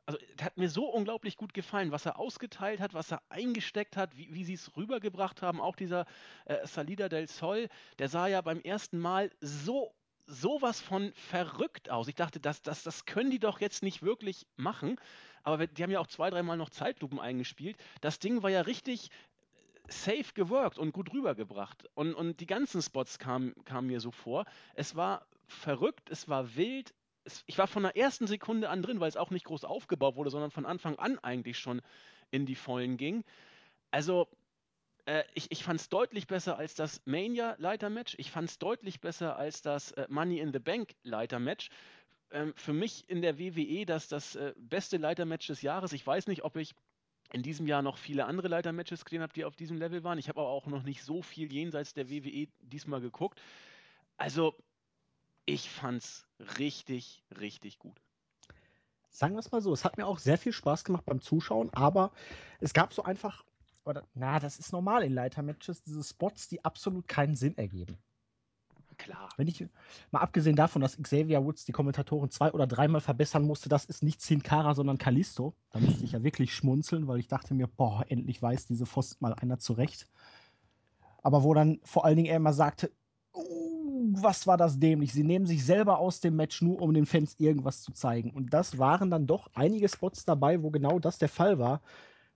also 0.07 0.19
hat 0.39 0.57
mir 0.57 0.69
so 0.69 0.85
unglaublich 0.85 1.35
gut 1.35 1.53
gefallen, 1.53 1.91
was 1.91 2.05
er 2.05 2.19
ausgeteilt 2.19 2.79
hat, 2.79 2.93
was 2.93 3.11
er 3.11 3.21
eingesteckt 3.29 3.97
hat, 3.97 4.15
wie, 4.15 4.33
wie 4.33 4.43
sie 4.43 4.53
es 4.53 4.75
rübergebracht 4.77 5.41
haben. 5.41 5.59
Auch 5.59 5.75
dieser 5.75 6.05
äh, 6.45 6.65
Salida 6.67 7.09
del 7.09 7.27
Sol, 7.27 7.69
der 7.97 8.07
sah 8.07 8.27
ja 8.27 8.41
beim 8.41 8.61
ersten 8.61 8.99
Mal 8.99 9.31
so 9.41 9.95
sowas 10.27 10.81
von 10.81 11.13
verrückt 11.13 11.89
aus. 11.89 12.07
Ich 12.07 12.15
dachte, 12.15 12.39
das, 12.39 12.61
das, 12.61 12.83
das 12.83 13.05
können 13.05 13.31
die 13.31 13.39
doch 13.39 13.59
jetzt 13.59 13.83
nicht 13.83 14.01
wirklich 14.01 14.45
machen. 14.55 14.99
Aber 15.43 15.67
die 15.67 15.83
haben 15.83 15.91
ja 15.91 15.99
auch 15.99 16.07
zwei, 16.07 16.29
dreimal 16.29 16.57
noch 16.57 16.69
Zeitlupen 16.69 17.19
eingespielt. 17.19 17.77
Das 18.01 18.19
Ding 18.19 18.41
war 18.41 18.49
ja 18.49 18.61
richtig 18.61 19.09
äh, 19.09 19.91
safe 19.91 20.33
geworkt 20.33 20.77
und 20.77 20.91
gut 20.91 21.13
rübergebracht. 21.13 21.87
Und, 21.93 22.15
und 22.15 22.39
die 22.39 22.47
ganzen 22.47 22.81
Spots 22.81 23.19
kamen 23.19 23.53
kam 23.65 23.87
mir 23.87 23.99
so 23.99 24.11
vor. 24.11 24.45
Es 24.73 24.95
war 24.95 25.27
verrückt, 25.47 26.09
es 26.09 26.27
war 26.27 26.55
wild, 26.55 26.93
es, 27.23 27.43
ich 27.45 27.57
war 27.57 27.67
von 27.67 27.83
der 27.83 27.95
ersten 27.95 28.25
Sekunde 28.25 28.69
an 28.69 28.81
drin, 28.81 28.99
weil 28.99 29.09
es 29.09 29.17
auch 29.17 29.29
nicht 29.29 29.45
groß 29.45 29.65
aufgebaut 29.65 30.15
wurde, 30.15 30.31
sondern 30.31 30.51
von 30.51 30.65
Anfang 30.65 30.97
an 30.97 31.19
eigentlich 31.19 31.59
schon 31.59 31.81
in 32.31 32.45
die 32.45 32.55
Vollen 32.55 32.97
ging. 32.97 33.23
Also, 33.91 34.27
äh, 35.05 35.23
ich, 35.33 35.51
ich 35.51 35.63
fand 35.63 35.79
es 35.79 35.89
deutlich 35.89 36.27
besser 36.27 36.57
als 36.57 36.75
das 36.75 37.01
Mania-Leiter-Match. 37.05 38.15
Ich 38.17 38.31
fand 38.31 38.49
es 38.49 38.57
deutlich 38.57 39.01
besser 39.01 39.37
als 39.37 39.61
das 39.61 39.91
äh, 39.93 40.07
Money 40.09 40.39
in 40.39 40.51
the 40.51 40.59
Bank-Leiter-Match. 40.59 41.69
Ähm, 42.31 42.53
für 42.55 42.73
mich 42.73 43.07
in 43.09 43.21
der 43.21 43.37
WWE 43.37 43.85
das 43.85 44.07
das 44.07 44.35
äh, 44.35 44.53
beste 44.57 44.97
Leiter-Match 44.97 45.47
des 45.47 45.61
Jahres. 45.61 45.93
Ich 45.93 46.05
weiß 46.05 46.27
nicht, 46.27 46.43
ob 46.43 46.57
ich 46.57 46.73
in 47.31 47.43
diesem 47.43 47.67
Jahr 47.67 47.81
noch 47.81 47.97
viele 47.97 48.25
andere 48.25 48.47
Leiter-Matches 48.47 49.05
gesehen 49.05 49.21
habe, 49.21 49.33
die 49.33 49.45
auf 49.45 49.55
diesem 49.55 49.77
Level 49.77 50.03
waren. 50.03 50.17
Ich 50.17 50.29
habe 50.29 50.41
aber 50.41 50.49
auch 50.49 50.67
noch 50.67 50.83
nicht 50.83 51.03
so 51.03 51.21
viel 51.21 51.51
jenseits 51.51 51.93
der 51.93 52.09
WWE 52.09 52.47
diesmal 52.59 53.01
geguckt. 53.01 53.41
Also, 54.17 54.55
ich 55.45 55.69
fand's 55.69 56.27
richtig, 56.57 57.23
richtig 57.39 57.79
gut. 57.79 58.01
Sagen 59.09 59.35
wir 59.35 59.39
es 59.39 59.51
mal 59.51 59.61
so, 59.61 59.71
es 59.71 59.85
hat 59.85 59.97
mir 59.97 60.05
auch 60.05 60.19
sehr 60.19 60.37
viel 60.37 60.51
Spaß 60.51 60.83
gemacht 60.83 61.05
beim 61.05 61.21
Zuschauen, 61.21 61.69
aber 61.73 62.11
es 62.59 62.73
gab 62.73 62.93
so 62.93 63.03
einfach, 63.03 63.45
oder, 63.85 64.03
na, 64.13 64.39
das 64.39 64.57
ist 64.57 64.73
normal 64.73 65.03
in 65.03 65.13
Leitermatches, 65.13 65.83
diese 65.83 66.03
Spots, 66.03 66.47
die 66.47 66.63
absolut 66.65 67.07
keinen 67.07 67.35
Sinn 67.35 67.57
ergeben. 67.57 67.97
Klar. 68.97 69.29
Wenn 69.37 69.47
ich, 69.47 69.65
mal 70.11 70.21
abgesehen 70.21 70.55
davon, 70.55 70.81
dass 70.81 70.97
Xavier 70.97 71.43
Woods 71.43 71.65
die 71.65 71.71
Kommentatoren 71.71 72.29
zwei 72.29 72.51
oder 72.51 72.65
dreimal 72.65 73.01
verbessern 73.01 73.45
musste, 73.45 73.69
das 73.69 73.85
ist 73.85 74.03
nicht 74.03 74.21
Sin 74.21 74.41
Cara, 74.41 74.73
sondern 74.73 74.97
Kalisto. 74.97 75.53
Da 75.71 75.79
musste 75.79 76.03
ich 76.05 76.13
ja 76.13 76.23
wirklich 76.23 76.55
schmunzeln, 76.55 77.07
weil 77.07 77.19
ich 77.19 77.27
dachte 77.27 77.53
mir, 77.53 77.67
boah, 77.67 78.05
endlich 78.07 78.41
weiß 78.41 78.67
diese 78.67 78.85
Pfosten 78.85 79.17
mal 79.19 79.33
einer 79.33 79.59
zurecht. 79.59 80.07
Aber 81.23 81.43
wo 81.43 81.53
dann 81.53 81.79
vor 81.83 82.05
allen 82.05 82.15
Dingen 82.15 82.29
er 82.29 82.37
immer 82.37 82.53
sagte, 82.53 82.91
uh, 83.33 84.13
was 84.13 84.47
war 84.47 84.57
das 84.57 84.79
dämlich. 84.79 85.11
Sie 85.11 85.23
nehmen 85.23 85.45
sich 85.45 85.65
selber 85.65 85.99
aus 85.99 86.21
dem 86.21 86.35
Match 86.35 86.61
nur, 86.61 86.81
um 86.81 86.93
den 86.93 87.05
Fans 87.05 87.35
irgendwas 87.37 87.81
zu 87.81 87.91
zeigen. 87.91 88.31
Und 88.31 88.53
das 88.53 88.77
waren 88.77 89.09
dann 89.09 89.27
doch 89.27 89.49
einige 89.55 89.89
Spots 89.89 90.25
dabei, 90.25 90.61
wo 90.63 90.71
genau 90.71 90.99
das 90.99 91.17
der 91.17 91.29
Fall 91.29 91.59
war. 91.59 91.81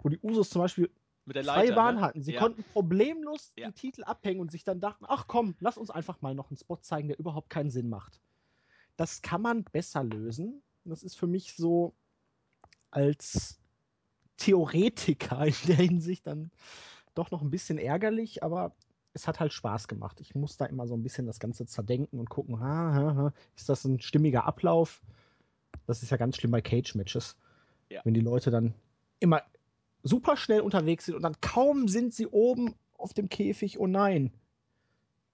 Wo 0.02 0.10
die 0.10 0.20
Usos 0.22 0.50
zum 0.50 0.62
Beispiel 0.62 0.90
Leiter, 1.34 1.54
freie 1.54 1.74
Bahn 1.76 1.96
ne? 1.96 2.02
hatten. 2.02 2.22
Sie 2.22 2.34
ja. 2.34 2.40
konnten 2.40 2.64
problemlos 2.64 3.54
Ja. 3.58 3.68
die 3.68 3.74
Titel 3.74 4.04
abhängen 4.04 4.40
und 4.40 4.52
sich 4.52 4.64
dann 4.64 4.80
dachten, 4.80 5.06
ach 5.08 5.28
komm, 5.28 5.56
lass 5.60 5.78
uns 5.78 5.90
einfach 5.90 6.22
mal 6.22 6.36
noch 6.36 6.50
einen 6.50 6.58
Spot 6.58 6.78
zeigen, 6.78 7.08
der 7.08 7.20
überhaupt 7.20 7.50
keinen 7.50 7.70
Sinn 7.70 7.90
macht. 7.90 8.20
Das 8.98 9.22
kann 9.22 9.42
man 9.42 9.64
besser 9.64 10.04
lösen. 10.04 10.62
Das 10.84 11.04
ist 11.04 11.16
für 11.16 11.28
mich 11.28 11.56
so 11.56 11.94
als 12.92 13.60
Theoretiker 14.38 15.46
in 15.46 15.56
der 15.68 15.76
Hinsicht 15.76 16.28
dann 16.28 16.52
doch 17.16 17.32
noch 17.32 17.42
ein 17.42 17.52
bisschen 17.52 17.78
ärgerlich, 17.78 18.44
aber 18.44 18.76
es 19.14 19.28
hat 19.28 19.40
halt 19.40 19.54
Spaß 19.54 19.88
gemacht. 19.88 20.20
Ich 20.22 20.36
muss 20.36 20.58
da 20.58 20.66
immer 20.66 20.88
so 20.88 20.96
ein 20.96 21.04
bisschen 21.04 21.26
das 21.26 21.40
Ganze 21.40 21.66
zerdenken 21.66 22.20
und 22.20 22.30
gucken, 22.30 22.60
ha, 22.60 22.94
ha, 22.94 23.16
ha, 23.16 23.34
ist 23.56 23.70
das 23.70 23.84
ein 23.86 24.00
stimmiger 24.00 24.46
Ablauf? 24.46 25.02
Das 25.88 26.04
ist 26.04 26.12
ja 26.12 26.18
ganz 26.18 26.38
schlimm 26.38 26.52
bei 26.52 26.62
Cage-Matches. 26.62 27.36
Ja. 27.90 28.02
Wenn 28.04 28.14
die 28.14 28.22
Leute 28.22 28.52
dann 28.52 28.74
immer 29.20 29.42
super 30.04 30.38
schnell 30.38 30.62
unterwegs 30.62 31.06
sind 31.06 31.16
und 31.16 31.22
dann 31.22 31.40
kaum 31.42 31.88
sind 31.88 32.14
sie 32.14 32.28
oben 32.28 32.76
auf 32.98 33.14
dem 33.14 33.30
Käfig, 33.30 33.80
oh 33.80 33.88
nein, 33.88 34.32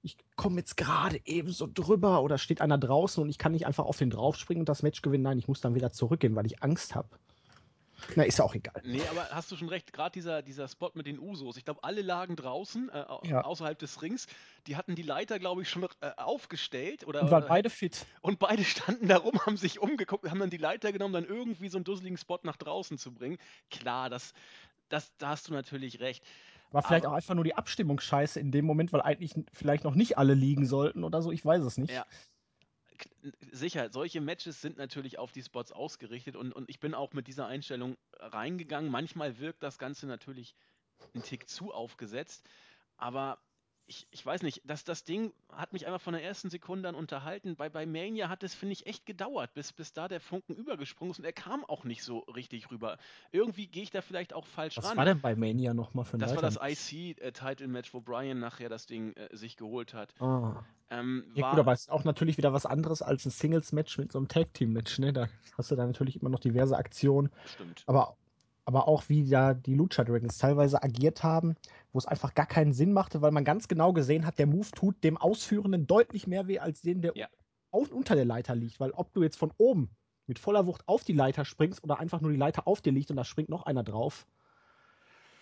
ich 0.06 0.18
komme 0.36 0.58
jetzt 0.58 0.78
gerade 0.78 1.20
eben 1.26 1.52
so 1.52 1.68
drüber 1.72 2.22
oder 2.22 2.38
steht 2.38 2.62
einer 2.62 2.78
draußen 2.78 3.24
und 3.24 3.30
ich 3.30 3.40
kann 3.40 3.54
nicht 3.54 3.66
einfach 3.66 3.86
auf 3.86 3.98
den 3.98 4.12
draufspringen 4.12 4.62
und 4.62 4.70
das 4.70 4.84
Match 4.84 5.02
gewinnen. 5.02 5.24
Nein, 5.24 5.40
ich 5.40 5.48
muss 5.48 5.62
dann 5.62 5.74
wieder 5.74 5.92
zurückgehen, 5.92 6.36
weil 6.36 6.46
ich 6.46 6.62
Angst 6.62 6.94
habe. 6.94 7.10
Na, 8.16 8.24
ist 8.24 8.40
ja 8.40 8.46
auch 8.46 8.54
egal. 8.56 8.82
Nee, 8.84 9.02
aber 9.10 9.30
hast 9.32 9.52
du 9.52 9.56
schon 9.56 9.70
recht, 9.70 9.94
gerade 9.94 10.12
dieser, 10.12 10.42
dieser 10.42 10.68
Spot 10.68 10.92
mit 10.96 11.08
den 11.08 11.20
Usos. 11.20 11.58
Ich 11.58 11.66
glaube, 11.66 11.84
alle 11.84 12.02
lagen 12.02 12.36
draußen, 12.36 12.90
äh, 12.90 13.06
Ja. 13.28 13.42
außerhalb 13.42 13.78
des 13.80 14.02
Rings. 14.02 14.28
Die 14.68 14.76
hatten 14.76 14.96
die 14.96 15.02
Leiter, 15.02 15.40
glaube 15.40 15.62
ich, 15.62 15.70
schon 15.70 15.84
äh, 15.84 16.12
aufgestellt. 16.18 17.08
Oder, 17.08 17.22
Und 17.24 17.32
waren 17.32 17.46
beide 17.48 17.70
fit. 17.70 18.06
und 18.22 18.40
beide 18.40 18.64
standen 18.64 19.08
da 19.08 19.18
rum, 19.18 19.40
haben 19.46 19.58
sich 19.58 19.80
umgeguckt, 19.80 20.30
haben 20.30 20.40
dann 20.40 20.50
die 20.50 20.58
Leiter 20.58 20.92
genommen, 20.92 21.14
dann 21.14 21.26
irgendwie 21.26 21.70
so 21.70 21.78
einen 21.78 21.86
dusseligen 21.86 22.18
Spot 22.18 22.40
nach 22.44 22.58
draußen 22.58 22.98
zu 22.98 23.14
bringen. 23.14 23.38
Klar, 23.72 24.10
das, 24.10 24.34
das, 24.90 25.12
da 25.18 25.30
hast 25.30 25.48
du 25.50 25.54
natürlich 25.54 26.00
recht. 26.00 26.24
War 26.72 26.84
vielleicht 26.84 27.06
Aber- 27.06 27.14
auch 27.14 27.18
einfach 27.18 27.36
nur 27.36 27.44
die 27.46 27.56
Abstimmung 27.56 28.00
scheiße 28.00 28.40
in 28.40 28.52
dem 28.52 28.66
Moment, 28.66 28.92
weil 28.92 29.02
eigentlich 29.02 29.34
vielleicht 29.54 29.84
noch 29.86 29.96
nicht 29.96 30.18
alle 30.18 30.34
liegen 30.34 30.66
sollten 30.66 31.04
oder 31.04 31.22
so. 31.22 31.32
Ich 31.32 31.46
weiß 31.46 31.64
es 31.64 31.78
nicht. 31.78 31.94
Ja. 31.94 32.06
Sicher, 33.52 33.90
solche 33.92 34.22
Matches 34.22 34.62
sind 34.62 34.78
natürlich 34.78 35.18
auf 35.18 35.32
die 35.32 35.44
Spots 35.44 35.72
ausgerichtet 35.72 36.36
und, 36.36 36.54
und 36.54 36.70
ich 36.70 36.80
bin 36.80 36.94
auch 36.94 37.14
mit 37.14 37.28
dieser 37.28 37.48
Einstellung 37.48 37.98
reingegangen. 38.14 38.92
Manchmal 38.92 39.40
wirkt 39.40 39.64
das 39.64 39.78
Ganze 39.78 40.08
natürlich 40.08 40.56
ein 41.14 41.24
Tick 41.24 41.50
zu 41.50 41.74
aufgesetzt, 41.74 42.48
aber 42.98 43.40
ich, 43.88 44.08
ich 44.12 44.26
weiß 44.26 44.42
nicht, 44.42 44.62
das, 44.66 44.84
das 44.84 45.04
Ding 45.04 45.32
hat 45.52 45.74
mich 45.74 45.86
einfach 45.86 46.02
von 46.02 46.14
der 46.14 46.24
ersten 46.24 46.50
Sekunde 46.50 46.90
an 46.90 46.96
unterhalten. 46.96 47.56
Bei, 47.56 47.70
bei 47.70 47.86
Mania 47.86 48.30
hat 48.30 48.44
es, 48.44 48.56
finde 48.56 48.74
ich, 48.74 48.86
echt 48.88 49.06
gedauert, 49.06 49.54
bis, 49.54 49.74
bis 49.74 49.94
da 49.94 50.08
der 50.08 50.20
Funken 50.20 50.56
übergesprungen 50.56 51.12
ist 51.12 51.20
und 51.20 51.26
er 51.26 51.34
kam 51.34 51.64
auch 51.66 51.84
nicht 51.84 52.04
so 52.04 52.20
richtig 52.20 52.72
rüber. 52.72 52.98
Irgendwie 53.32 53.68
gehe 53.68 53.84
ich 53.84 53.92
da 53.92 54.02
vielleicht 54.02 54.34
auch 54.34 54.46
falsch 54.48 54.78
Was 54.78 54.86
ran. 54.86 54.98
war 54.98 55.06
denn 55.06 55.22
bei 55.22 55.36
Mania 55.36 55.74
nochmal 55.74 56.06
für 56.06 56.18
ein 56.18 56.20
das 56.20 56.36
war 56.36 56.42
das 56.42 56.56
Leiter? 56.56 56.70
IC-Title-Match, 56.72 57.94
wo 57.94 58.02
Brian 58.02 58.40
nachher 58.40 58.70
das 58.70 58.86
Ding 58.88 59.14
äh, 59.14 59.36
sich 59.36 59.56
geholt 59.58 59.94
hat. 59.94 60.14
Ah. 60.20 60.64
Ähm, 60.90 61.26
Ja, 61.34 61.44
war, 61.44 61.52
gut, 61.52 61.60
aber 61.60 61.74
es 61.74 61.82
ist 61.82 61.92
auch 61.92 62.04
natürlich 62.04 62.38
wieder 62.38 62.54
was 62.54 62.66
anderes 62.66 63.02
als 63.02 63.26
ein 63.26 63.32
Singles-Match 63.32 63.98
mit 63.98 64.12
so 64.12 64.20
einem 64.20 64.28
Tag-Team-Match, 64.28 65.00
ne? 65.00 65.14
Da 65.14 65.28
hast 65.58 65.72
du 65.72 65.76
dann 65.76 65.88
natürlich 65.88 66.20
immer 66.22 66.30
noch 66.30 66.40
diverse 66.40 66.76
Aktionen. 66.78 67.32
stimmt. 67.44 67.84
Aber, 67.88 68.18
aber 68.66 68.88
auch 68.88 69.10
wie 69.10 69.28
da 69.30 69.54
die 69.54 69.76
Lucha 69.76 70.04
Dragons 70.04 70.38
teilweise 70.38 70.82
agiert 70.84 71.24
haben, 71.24 71.56
wo 71.92 72.00
es 72.00 72.06
einfach 72.06 72.34
gar 72.34 72.48
keinen 72.48 72.74
Sinn 72.74 72.94
machte, 72.94 73.22
weil 73.22 73.32
man 73.32 73.46
ganz 73.46 73.68
genau 73.68 73.94
gesehen 73.94 74.26
hat, 74.26 74.40
der 74.40 74.48
Move 74.48 74.72
tut 74.72 75.04
dem 75.04 75.18
Ausführenden 75.18 75.88
deutlich 75.88 76.28
mehr 76.28 76.48
weh 76.48 76.60
als 76.60 76.82
dem, 76.82 77.02
der 77.02 77.14
Ja. 77.14 77.30
auf, 77.72 77.92
unter 77.92 78.16
der 78.16 78.26
Leiter 78.26 78.56
liegt. 78.56 78.80
Weil 78.80 78.92
ob 78.92 79.14
du 79.14 79.24
jetzt 79.24 79.38
von 79.38 79.54
oben 79.58 79.92
mit 80.28 80.40
voller 80.40 80.66
Wucht 80.68 80.88
auf 80.88 81.04
die 81.04 81.14
Leiter 81.14 81.46
springst 81.46 81.84
oder 81.84 82.00
einfach 82.00 82.22
nur 82.22 82.32
die 82.32 82.38
Leiter 82.38 82.68
auf 82.68 82.82
dir 82.82 82.94
liegt 82.94 83.12
und 83.12 83.18
da 83.18 83.26
springt 83.26 83.50
noch 83.50 83.64
einer 83.64 83.84
drauf. 83.84 84.28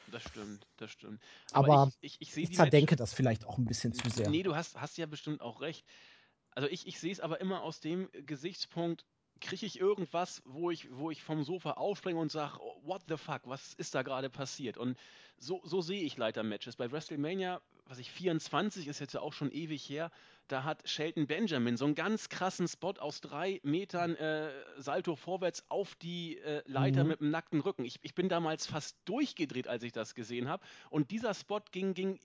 Das 0.05 0.23
stimmt, 0.23 0.67
das 0.77 0.91
stimmt. 0.91 1.21
Aber 1.51 1.93
ich, 1.99 1.99
ich, 2.01 2.21
ich 2.21 2.33
Ich 2.41 2.51
die 2.51 2.57
zerdenke 2.57 2.95
das 2.97 3.13
vielleicht 3.13 3.45
auch 3.45 3.57
ein 3.57 3.67
bisschen 3.67 3.93
zu 3.93 4.09
sehr. 4.09 4.35
Nee, 4.35 4.43
du 4.43 4.55
hast, 4.55 4.79
hast 4.79 4.97
ja 4.97 5.05
bestimmt 5.05 5.41
auch 5.41 5.61
recht. 5.61 5.85
Also 6.51 6.69
ich, 6.69 6.87
ich 6.87 6.99
sehe 6.99 7.11
es 7.11 7.19
aber 7.19 7.41
immer 7.41 7.63
aus 7.63 7.79
dem 7.79 8.09
Gesichtspunkt, 8.13 9.05
kriege 9.43 9.65
ich 9.65 9.79
irgendwas, 9.79 10.41
wo 10.45 10.71
ich, 10.71 10.87
wo 10.91 11.11
ich 11.11 11.21
vom 11.21 11.43
Sofa 11.43 11.71
aufspringe 11.73 12.19
und 12.19 12.31
sage, 12.31 12.57
oh, 12.59 12.81
what 12.83 13.03
the 13.07 13.17
fuck, 13.17 13.41
was 13.45 13.73
ist 13.75 13.93
da 13.93 14.01
gerade 14.01 14.29
passiert? 14.29 14.77
Und 14.77 14.97
so, 15.37 15.61
so 15.63 15.81
sehe 15.81 16.01
ich 16.03 16.17
Leiter-Matches. 16.17 16.75
Bei 16.77 16.91
WrestleMania, 16.91 17.61
was 17.85 17.99
ich 17.99 18.11
24, 18.11 18.87
ist 18.87 18.99
jetzt 18.99 19.13
ja 19.13 19.21
auch 19.21 19.33
schon 19.33 19.51
ewig 19.51 19.87
her, 19.89 20.09
da 20.47 20.63
hat 20.63 20.87
Shelton 20.87 21.27
Benjamin 21.27 21.77
so 21.77 21.85
einen 21.85 21.95
ganz 21.95 22.29
krassen 22.29 22.67
Spot 22.67 22.93
aus 22.99 23.21
drei 23.21 23.59
Metern 23.63 24.15
äh, 24.15 24.51
Salto 24.77 25.15
vorwärts 25.15 25.63
auf 25.69 25.95
die 25.95 26.37
äh, 26.39 26.63
Leiter 26.65 27.03
Mhm. 27.03 27.09
mit 27.09 27.19
dem 27.21 27.31
nackten 27.31 27.59
Rücken. 27.61 27.85
Ich, 27.85 27.99
ich 28.01 28.15
bin 28.15 28.29
damals 28.29 28.65
fast 28.65 28.97
durchgedreht, 29.05 29.67
als 29.67 29.83
ich 29.83 29.91
das 29.91 30.15
gesehen 30.15 30.49
habe. 30.49 30.65
Und 30.89 31.11
dieser 31.11 31.33
Spot 31.33 31.61
ging, 31.71 31.93
ging 31.93 32.19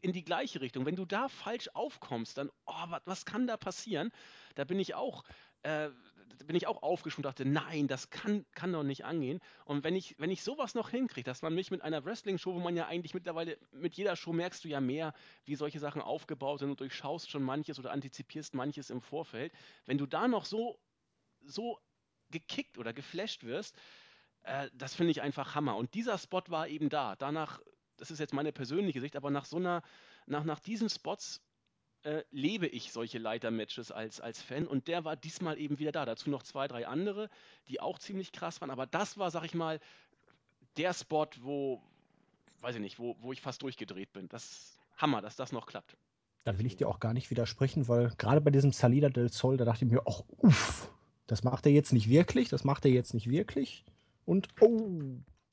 in 0.00 0.12
die 0.12 0.24
gleiche 0.24 0.60
Richtung. 0.60 0.86
Wenn 0.86 0.96
du 0.96 1.04
da 1.04 1.28
falsch 1.28 1.68
aufkommst, 1.74 2.38
dann, 2.38 2.50
oh, 2.66 2.84
was, 2.88 3.02
was 3.04 3.24
kann 3.24 3.46
da 3.46 3.56
passieren? 3.56 4.10
Da 4.54 4.64
bin 4.64 4.78
ich 4.78 4.94
auch, 4.94 5.24
äh, 5.62 5.90
bin 6.46 6.56
ich 6.56 6.66
auch 6.66 6.82
aufgesprungen 6.82 7.26
und 7.26 7.30
dachte, 7.30 7.48
nein, 7.48 7.88
das 7.88 8.10
kann, 8.10 8.46
kann 8.54 8.72
doch 8.72 8.82
nicht 8.82 9.04
angehen. 9.04 9.40
Und 9.64 9.84
wenn 9.84 9.94
ich, 9.94 10.14
wenn 10.18 10.30
ich 10.30 10.42
sowas 10.42 10.74
noch 10.74 10.90
hinkriege, 10.90 11.24
dass 11.24 11.42
man 11.42 11.54
mich 11.54 11.70
mit 11.70 11.82
einer 11.82 12.04
Wrestling-Show, 12.04 12.54
wo 12.54 12.60
man 12.60 12.76
ja 12.76 12.86
eigentlich 12.86 13.14
mittlerweile, 13.14 13.58
mit 13.72 13.94
jeder 13.94 14.16
Show 14.16 14.32
merkst 14.32 14.64
du 14.64 14.68
ja 14.68 14.80
mehr, 14.80 15.14
wie 15.44 15.56
solche 15.56 15.78
Sachen 15.78 16.00
aufgebaut 16.00 16.60
sind 16.60 16.70
und 16.70 16.80
durchschaust 16.80 17.30
schon 17.30 17.42
manches 17.42 17.78
oder 17.78 17.92
antizipierst 17.92 18.54
manches 18.54 18.90
im 18.90 19.00
Vorfeld. 19.00 19.52
Wenn 19.86 19.98
du 19.98 20.06
da 20.06 20.28
noch 20.28 20.44
so, 20.44 20.78
so 21.44 21.78
gekickt 22.30 22.78
oder 22.78 22.92
geflasht 22.92 23.44
wirst, 23.44 23.76
äh, 24.42 24.70
das 24.74 24.94
finde 24.94 25.10
ich 25.10 25.22
einfach 25.22 25.54
Hammer. 25.54 25.76
Und 25.76 25.94
dieser 25.94 26.18
Spot 26.18 26.42
war 26.48 26.68
eben 26.68 26.88
da. 26.88 27.16
Danach, 27.16 27.60
das 27.96 28.10
ist 28.10 28.18
jetzt 28.18 28.34
meine 28.34 28.52
persönliche 28.52 29.00
Sicht, 29.00 29.16
aber 29.16 29.30
nach 29.30 29.44
so 29.44 29.56
einer, 29.56 29.82
nach, 30.26 30.44
nach 30.44 30.60
diesen 30.60 30.88
Spots 30.88 31.42
äh, 32.02 32.22
lebe 32.30 32.66
ich 32.66 32.92
solche 32.92 33.18
Leiter-Matches 33.18 33.90
als, 33.92 34.20
als 34.20 34.40
Fan 34.42 34.66
und 34.66 34.88
der 34.88 35.04
war 35.04 35.16
diesmal 35.16 35.58
eben 35.58 35.78
wieder 35.78 35.92
da. 35.92 36.04
Dazu 36.04 36.30
noch 36.30 36.42
zwei, 36.42 36.68
drei 36.68 36.86
andere, 36.86 37.28
die 37.68 37.80
auch 37.80 37.98
ziemlich 37.98 38.32
krass 38.32 38.60
waren, 38.60 38.70
aber 38.70 38.86
das 38.86 39.18
war, 39.18 39.30
sag 39.30 39.44
ich 39.44 39.54
mal, 39.54 39.80
der 40.76 40.94
Spot, 40.94 41.26
wo, 41.40 41.82
weiß 42.60 42.76
ich 42.76 42.80
nicht, 42.80 42.98
wo, 42.98 43.16
wo 43.20 43.32
ich 43.32 43.40
fast 43.40 43.62
durchgedreht 43.62 44.12
bin. 44.12 44.28
Das 44.28 44.78
Hammer, 44.96 45.20
dass 45.22 45.36
das 45.36 45.52
noch 45.52 45.66
klappt. 45.66 45.96
Da 46.44 46.58
will 46.58 46.66
ich 46.66 46.76
dir 46.76 46.88
auch 46.88 47.00
gar 47.00 47.12
nicht 47.12 47.30
widersprechen, 47.30 47.88
weil 47.88 48.10
gerade 48.16 48.40
bei 48.40 48.50
diesem 48.50 48.72
Salida 48.72 49.08
del 49.08 49.30
Sol, 49.30 49.56
da 49.56 49.64
dachte 49.64 49.84
ich 49.84 49.90
mir, 49.90 50.02
ach, 50.06 50.22
uff, 50.38 50.90
das 51.26 51.42
macht 51.44 51.66
er 51.66 51.72
jetzt 51.72 51.92
nicht 51.92 52.08
wirklich, 52.08 52.48
das 52.48 52.64
macht 52.64 52.84
er 52.84 52.90
jetzt 52.90 53.12
nicht 53.12 53.28
wirklich. 53.28 53.84
Und, 54.24 54.48
oh, 54.60 55.00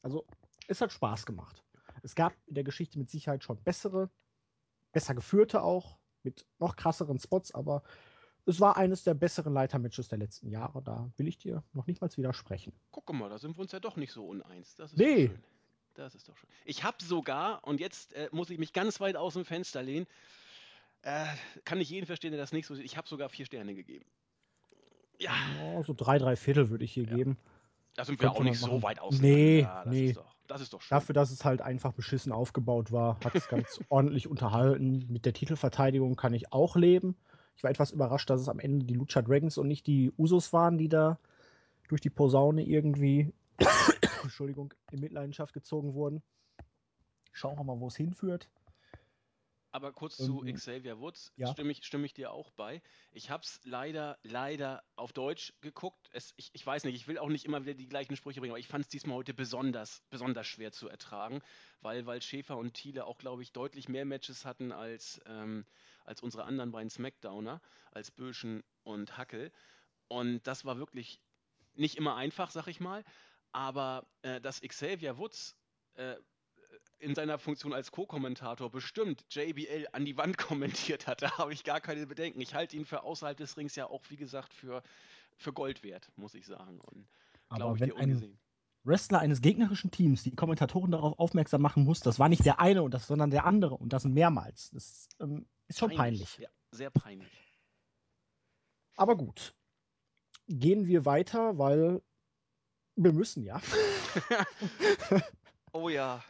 also 0.02 0.26
es 0.68 0.82
hat 0.82 0.92
Spaß 0.92 1.26
gemacht. 1.26 1.64
Es 2.04 2.16
gab 2.16 2.34
in 2.46 2.56
der 2.56 2.64
Geschichte 2.64 3.00
mit 3.00 3.10
Sicherheit 3.10 3.44
schon 3.44 3.62
bessere, 3.64 4.10
besser 4.92 5.16
geführte 5.16 5.64
auch, 5.64 5.98
mit 6.26 6.46
noch 6.60 6.76
krasseren 6.76 7.20
Spots, 7.20 7.54
aber 7.54 7.84
es 8.46 8.60
war 8.60 8.78
eines 8.78 9.04
der 9.04 9.14
besseren 9.14 9.54
Leitermatches 9.54 10.08
der 10.10 10.18
letzten 10.20 10.50
Jahre. 10.50 10.82
Da 10.84 11.10
will 11.18 11.28
ich 11.28 11.38
dir 11.38 11.64
noch 11.74 11.88
nicht 11.88 12.02
mal 12.02 12.10
widersprechen. 12.16 12.74
Guck 12.92 13.12
mal, 13.14 13.30
da 13.30 13.38
sind 13.40 13.56
wir 13.58 13.62
uns 13.62 13.72
ja 13.72 13.80
doch 13.80 13.96
nicht 13.96 14.12
so 14.12 14.26
uneins. 14.28 14.76
Das 14.76 14.94
Nee. 14.96 15.32
Das 15.96 16.14
ist 16.14 16.28
doch 16.28 16.36
schön. 16.36 16.50
Ich 16.66 16.84
habe 16.84 16.98
sogar, 17.02 17.64
und 17.64 17.80
jetzt 17.80 18.12
äh, 18.14 18.28
muss 18.34 18.50
ich 18.50 18.60
mich 18.60 18.74
ganz 18.74 19.00
weit 19.00 19.16
aus 19.16 19.34
dem 19.36 19.46
Fenster 19.46 19.82
lehnen, 19.82 20.06
äh, 21.04 21.26
kann 21.64 21.80
ich 21.80 21.90
jeden 21.90 22.06
verstehen, 22.06 22.32
der 22.32 22.40
das 22.40 22.52
nicht 22.52 22.68
so 22.68 22.76
sieht. 22.76 22.84
Ich 22.84 22.98
habe 22.98 23.08
sogar 23.08 23.30
vier 23.30 23.46
Sterne 23.46 23.74
gegeben. 23.76 24.06
Ja, 25.20 25.32
Oh, 25.64 25.84
so 25.84 25.94
drei, 25.94 26.18
drei 26.18 26.36
Viertel 26.36 26.70
würde 26.70 26.84
ich 26.84 26.92
hier 26.92 27.06
Ja. 27.06 27.16
geben. 27.16 27.38
da 27.94 28.04
sind 28.04 28.22
wir 28.22 28.30
auch 28.30 28.44
nicht 28.44 28.60
so 28.60 28.68
machen. 28.68 28.84
weit 28.84 29.00
auseinander. 29.00 29.36
Nee, 29.38 29.62
das 29.62 29.86
nee. 29.88 30.06
Ist 30.10 30.18
doch, 30.18 30.35
das 30.48 30.62
ist 30.62 30.74
doch 30.74 30.82
schön. 30.82 30.96
Dafür, 30.96 31.14
dass 31.14 31.32
es 31.32 31.44
halt 31.46 31.62
einfach 31.62 31.94
beschissen 31.94 32.32
aufgebaut 32.32 32.92
war, 32.92 33.20
hat 33.24 33.36
es 33.36 33.48
ganz 33.48 33.80
ordentlich 33.90 34.28
unterhalten. 34.28 35.06
Mit 35.10 35.26
der 35.26 35.34
Titelverteidigung 35.34 36.16
kann 36.16 36.34
ich 36.34 36.54
auch 36.54 36.76
leben. 36.76 37.16
Ich 37.56 37.64
war 37.64 37.72
etwas 37.72 37.92
überrascht, 37.92 38.30
dass 38.30 38.42
es 38.42 38.50
am 38.50 38.60
Ende 38.60 38.86
die 38.86 38.94
Lucha 38.94 39.22
Dragons 39.22 39.58
und 39.58 39.68
nicht 39.68 39.88
die 39.88 40.12
Usos 40.18 40.52
waren, 40.54 40.78
die 40.78 40.90
da 40.90 41.20
durch 41.88 42.02
die 42.02 42.10
Posaune 42.10 42.64
irgendwie 42.64 43.34
Entschuldigung, 44.24 44.74
in 44.92 45.00
Mitleidenschaft 45.00 45.54
gezogen 45.54 45.94
wurden. 45.94 46.22
Schauen 47.32 47.58
wir 47.58 47.64
mal, 47.64 47.80
wo 47.80 47.88
es 47.88 47.96
hinführt. 47.96 48.50
Aber 49.76 49.92
kurz 49.92 50.16
zu 50.16 50.42
Ähm, 50.46 50.56
Xavier 50.56 51.02
Woods 51.02 51.34
ja. 51.36 51.52
stimme, 51.52 51.74
ich, 51.74 51.84
stimme 51.84 52.06
ich 52.06 52.14
dir 52.14 52.32
auch 52.32 52.50
bei. 52.52 52.82
Ich 53.12 53.30
habe 53.30 53.44
es 53.44 53.60
leider, 53.66 54.18
leider 54.24 54.86
auf 54.96 55.12
Deutsch 55.12 55.52
geguckt. 55.60 56.08
Es, 56.14 56.34
ich, 56.38 56.50
ich 56.54 56.66
weiß 56.66 56.86
nicht, 56.86 56.96
ich 56.96 57.10
will 57.10 57.18
auch 57.18 57.28
nicht 57.28 57.44
immer 57.44 57.64
wieder 57.64 57.74
die 57.74 57.90
gleichen 57.90 58.16
Sprüche 58.16 58.40
bringen, 58.40 58.54
aber 58.54 58.60
ich 58.60 58.70
fand 58.70 58.86
es 58.86 58.88
diesmal 58.88 59.18
heute 59.18 59.34
besonders, 59.34 60.02
besonders 60.10 60.48
schwer 60.48 60.72
zu 60.72 60.88
ertragen, 60.88 61.42
weil, 61.82 62.06
weil 62.06 62.22
Schäfer 62.22 62.56
und 62.56 62.74
Thiele 62.74 63.06
auch, 63.06 63.18
glaube 63.18 63.44
ich, 63.44 63.52
deutlich 63.52 63.90
mehr 63.90 64.06
Matches 64.06 64.46
hatten 64.46 64.72
als, 64.72 65.20
ähm, 65.26 65.66
als 66.06 66.22
unsere 66.22 66.46
anderen 66.46 66.72
beiden 66.72 66.90
Smackdowner, 66.90 67.60
als 67.92 68.12
Böschen 68.12 68.64
und 68.84 69.18
Hackel. 69.18 69.52
Und 70.08 70.48
das 70.48 70.64
war 70.64 70.78
wirklich 70.78 71.20
nicht 71.74 71.98
immer 71.98 72.16
einfach, 72.16 72.50
sag 72.50 72.68
ich 72.68 72.80
mal. 72.80 73.04
Aber 73.52 74.08
äh, 74.22 74.40
dass 74.40 74.62
Xavier 74.62 75.18
Woods 75.18 75.58
äh, 75.96 76.16
in 77.00 77.16
seiner 77.16 77.38
Funktion 77.38 77.74
als 77.74 77.92
Co-Kommentator 77.92 78.70
bestimmt 78.72 79.26
JBL 79.30 79.88
an 79.92 80.06
die 80.06 80.18
Wand 80.18 80.38
kommentiert 80.38 81.08
hat, 81.08 81.22
da 81.22 81.38
habe 81.38 81.54
ich 81.54 81.64
gar 81.64 81.82
keine 81.82 82.08
Bedenken. 82.08 82.42
Ich 82.42 82.54
halte 82.54 82.76
ihn 82.76 82.86
für 82.86 83.04
außerhalb 83.04 83.38
des 83.38 83.58
Rings 83.58 83.76
ja 83.76 83.88
auch, 83.88 84.04
wie 84.10 84.18
gesagt, 84.18 84.54
für, 84.54 84.84
für 85.38 85.54
Gold 85.54 85.84
wert, 85.84 86.12
muss 86.16 86.34
ich 86.34 86.46
sagen. 86.46 86.80
Und 86.82 87.08
Aber 87.50 87.58
glaube 87.58 87.78
ich 87.78 87.84
dir 87.84 87.96
ungesehen. 87.96 88.40
Wrestler 88.84 89.20
eines 89.20 89.42
gegnerischen 89.42 89.90
Teams 89.90 90.22
die 90.22 90.36
Kommentatoren 90.36 90.92
darauf 90.92 91.18
aufmerksam 91.18 91.62
machen 91.62 91.84
muss, 91.86 92.02
das 92.02 92.20
war 92.20 92.30
nicht 92.30 92.46
der 92.46 92.60
eine 92.60 92.84
und 92.84 92.94
das, 92.94 93.08
sondern 93.08 93.32
der 93.32 93.46
andere 93.46 93.76
und 93.76 93.94
das 93.94 94.04
mehrmals. 94.06 94.70
Das 94.72 95.10
ähm, 95.20 95.48
ist 95.68 95.80
schon 95.80 95.96
peinlich. 95.96 96.38
Ja, 96.38 96.50
sehr 96.70 96.92
peinlich. 96.92 97.28
Aber 98.96 99.18
gut. 99.18 99.56
Gehen 100.48 100.86
wir 100.86 101.06
weiter, 101.06 101.58
weil 101.58 102.04
wir 102.96 103.12
müssen 103.12 103.44
ja. 103.44 103.60
Oh 105.76 105.90
ja. 105.90 106.24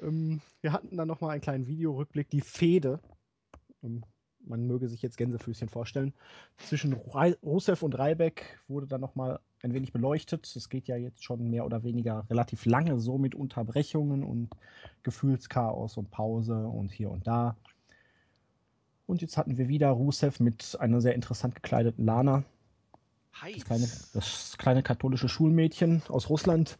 Ähm, 0.00 0.40
wir 0.60 0.72
hatten 0.72 0.96
dann 0.96 1.08
nochmal 1.08 1.30
einen 1.30 1.40
kleinen 1.40 1.66
Videorückblick, 1.66 2.30
die 2.30 2.40
Fehde. 2.40 3.00
Ähm, 3.82 4.04
man 4.46 4.66
möge 4.66 4.88
sich 4.88 5.02
jetzt 5.02 5.16
Gänsefüßchen 5.16 5.68
vorstellen. 5.68 6.14
Zwischen 6.58 6.92
Rusev 6.92 7.82
und 7.82 7.98
Reibeck 7.98 8.60
wurde 8.68 8.86
dann 8.86 9.00
nochmal 9.00 9.40
ein 9.62 9.74
wenig 9.74 9.92
beleuchtet. 9.92 10.54
Es 10.54 10.68
geht 10.68 10.86
ja 10.86 10.96
jetzt 10.96 11.24
schon 11.24 11.50
mehr 11.50 11.66
oder 11.66 11.82
weniger 11.82 12.24
relativ 12.30 12.64
lange 12.64 13.00
so 13.00 13.18
mit 13.18 13.34
Unterbrechungen 13.34 14.22
und 14.22 14.50
Gefühlschaos 15.02 15.96
und 15.96 16.10
Pause 16.10 16.66
und 16.66 16.92
hier 16.92 17.10
und 17.10 17.26
da. 17.26 17.56
Und 19.06 19.20
jetzt 19.20 19.36
hatten 19.36 19.56
wir 19.58 19.68
wieder 19.68 19.90
Rusev 19.90 20.40
mit 20.40 20.76
einer 20.80 21.00
sehr 21.00 21.14
interessant 21.14 21.54
gekleideten 21.54 22.04
Lana. 22.04 22.44
Das 23.42 23.64
kleine, 23.64 23.88
das 24.14 24.56
kleine 24.58 24.82
katholische 24.82 25.28
Schulmädchen 25.28 26.02
aus 26.08 26.30
Russland. 26.30 26.78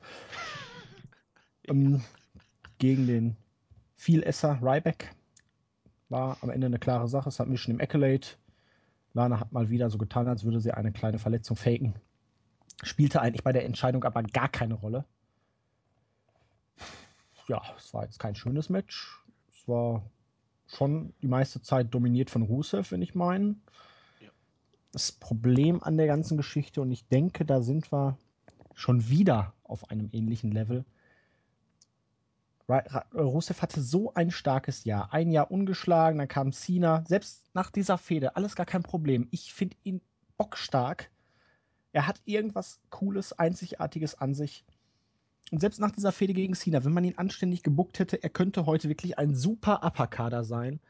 ähm, 1.68 2.02
gegen 2.78 3.06
den 3.06 3.36
Vielesser 3.96 4.58
Ryback. 4.62 5.14
War 6.08 6.38
am 6.42 6.50
Ende 6.50 6.66
eine 6.66 6.78
klare 6.78 7.08
Sache. 7.08 7.28
Es 7.28 7.40
hat 7.40 7.48
Mission 7.48 7.74
im 7.74 7.80
Accolade. 7.80 8.26
Lana 9.14 9.40
hat 9.40 9.52
mal 9.52 9.70
wieder 9.70 9.88
so 9.90 9.98
getan, 9.98 10.28
als 10.28 10.44
würde 10.44 10.60
sie 10.60 10.72
eine 10.72 10.92
kleine 10.92 11.18
Verletzung 11.18 11.56
faken. 11.56 11.94
Spielte 12.82 13.22
eigentlich 13.22 13.42
bei 13.42 13.52
der 13.52 13.64
Entscheidung 13.64 14.04
aber 14.04 14.22
gar 14.22 14.48
keine 14.48 14.74
Rolle. 14.74 15.06
Ja, 17.48 17.62
es 17.78 17.94
war 17.94 18.04
jetzt 18.04 18.18
kein 18.18 18.34
schönes 18.34 18.68
Match. 18.68 19.24
Es 19.54 19.66
war 19.66 20.02
schon 20.66 21.14
die 21.22 21.28
meiste 21.28 21.62
Zeit 21.62 21.94
dominiert 21.94 22.28
von 22.28 22.42
Rusev, 22.42 22.90
wenn 22.90 23.02
ich 23.02 23.14
meinen. 23.14 23.62
Ja. 24.20 24.28
Das 24.92 25.12
Problem 25.12 25.82
an 25.82 25.96
der 25.96 26.06
ganzen 26.06 26.36
Geschichte, 26.36 26.82
und 26.82 26.90
ich 26.90 27.08
denke, 27.08 27.44
da 27.44 27.62
sind 27.62 27.90
wir 27.92 28.18
schon 28.74 29.08
wieder 29.08 29.54
auf 29.62 29.90
einem 29.90 30.10
ähnlichen 30.12 30.50
Level, 30.50 30.84
Rusev 32.68 33.62
hatte 33.62 33.80
so 33.80 34.12
ein 34.14 34.30
starkes 34.30 34.84
Jahr. 34.84 35.12
Ein 35.12 35.30
Jahr 35.30 35.50
ungeschlagen, 35.50 36.18
dann 36.18 36.28
kam 36.28 36.52
Cena. 36.52 37.04
Selbst 37.06 37.44
nach 37.54 37.70
dieser 37.70 37.96
Fehde, 37.96 38.34
alles 38.34 38.56
gar 38.56 38.66
kein 38.66 38.82
Problem. 38.82 39.28
Ich 39.30 39.54
finde 39.54 39.76
ihn 39.84 40.00
bockstark. 40.36 41.10
Er 41.92 42.06
hat 42.06 42.20
irgendwas 42.24 42.80
Cooles, 42.90 43.32
Einzigartiges 43.32 44.16
an 44.16 44.34
sich. 44.34 44.64
Und 45.52 45.60
selbst 45.60 45.78
nach 45.78 45.92
dieser 45.92 46.10
Fehde 46.10 46.34
gegen 46.34 46.54
Cena, 46.54 46.84
wenn 46.84 46.92
man 46.92 47.04
ihn 47.04 47.18
anständig 47.18 47.62
gebuckt 47.62 48.00
hätte, 48.00 48.20
er 48.22 48.30
könnte 48.30 48.66
heute 48.66 48.88
wirklich 48.88 49.16
ein 49.16 49.34
super 49.34 49.84
Upper-Kader 49.84 50.42
sein. 50.42 50.80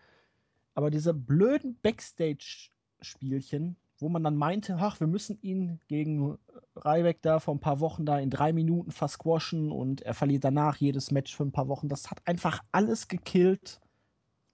Aber 0.75 0.91
diese 0.91 1.13
blöden 1.13 1.79
Backstage-Spielchen, 1.83 3.77
wo 3.99 4.09
man 4.09 4.23
dann 4.23 4.37
meinte, 4.37 4.77
ach, 4.79 5.01
wir 5.01 5.07
müssen 5.07 5.39
ihn 5.43 5.81
gegen 5.89 6.39
Ryback 6.77 7.23
da 7.23 7.41
vor 7.41 7.55
ein 7.55 7.61
paar 7.61 7.81
Wochen 7.81 8.05
da 8.05 8.19
in 8.19 8.31
drei 8.31 8.53
Minuten 8.53 8.91
versquashen 8.91 9.73
und 9.73 10.03
er 10.03 10.15
verliert 10.15 10.45
danach 10.45 10.77
jedes 10.77 11.11
Match 11.11 11.35
für 11.35 11.45
ein 11.45 11.53
paar 11.53 11.69
Wochen. 11.69 11.89
Das 11.89 12.11
hat 12.11 12.21
einfach 12.27 12.61
alles 12.73 13.09
gekillt 13.09 13.81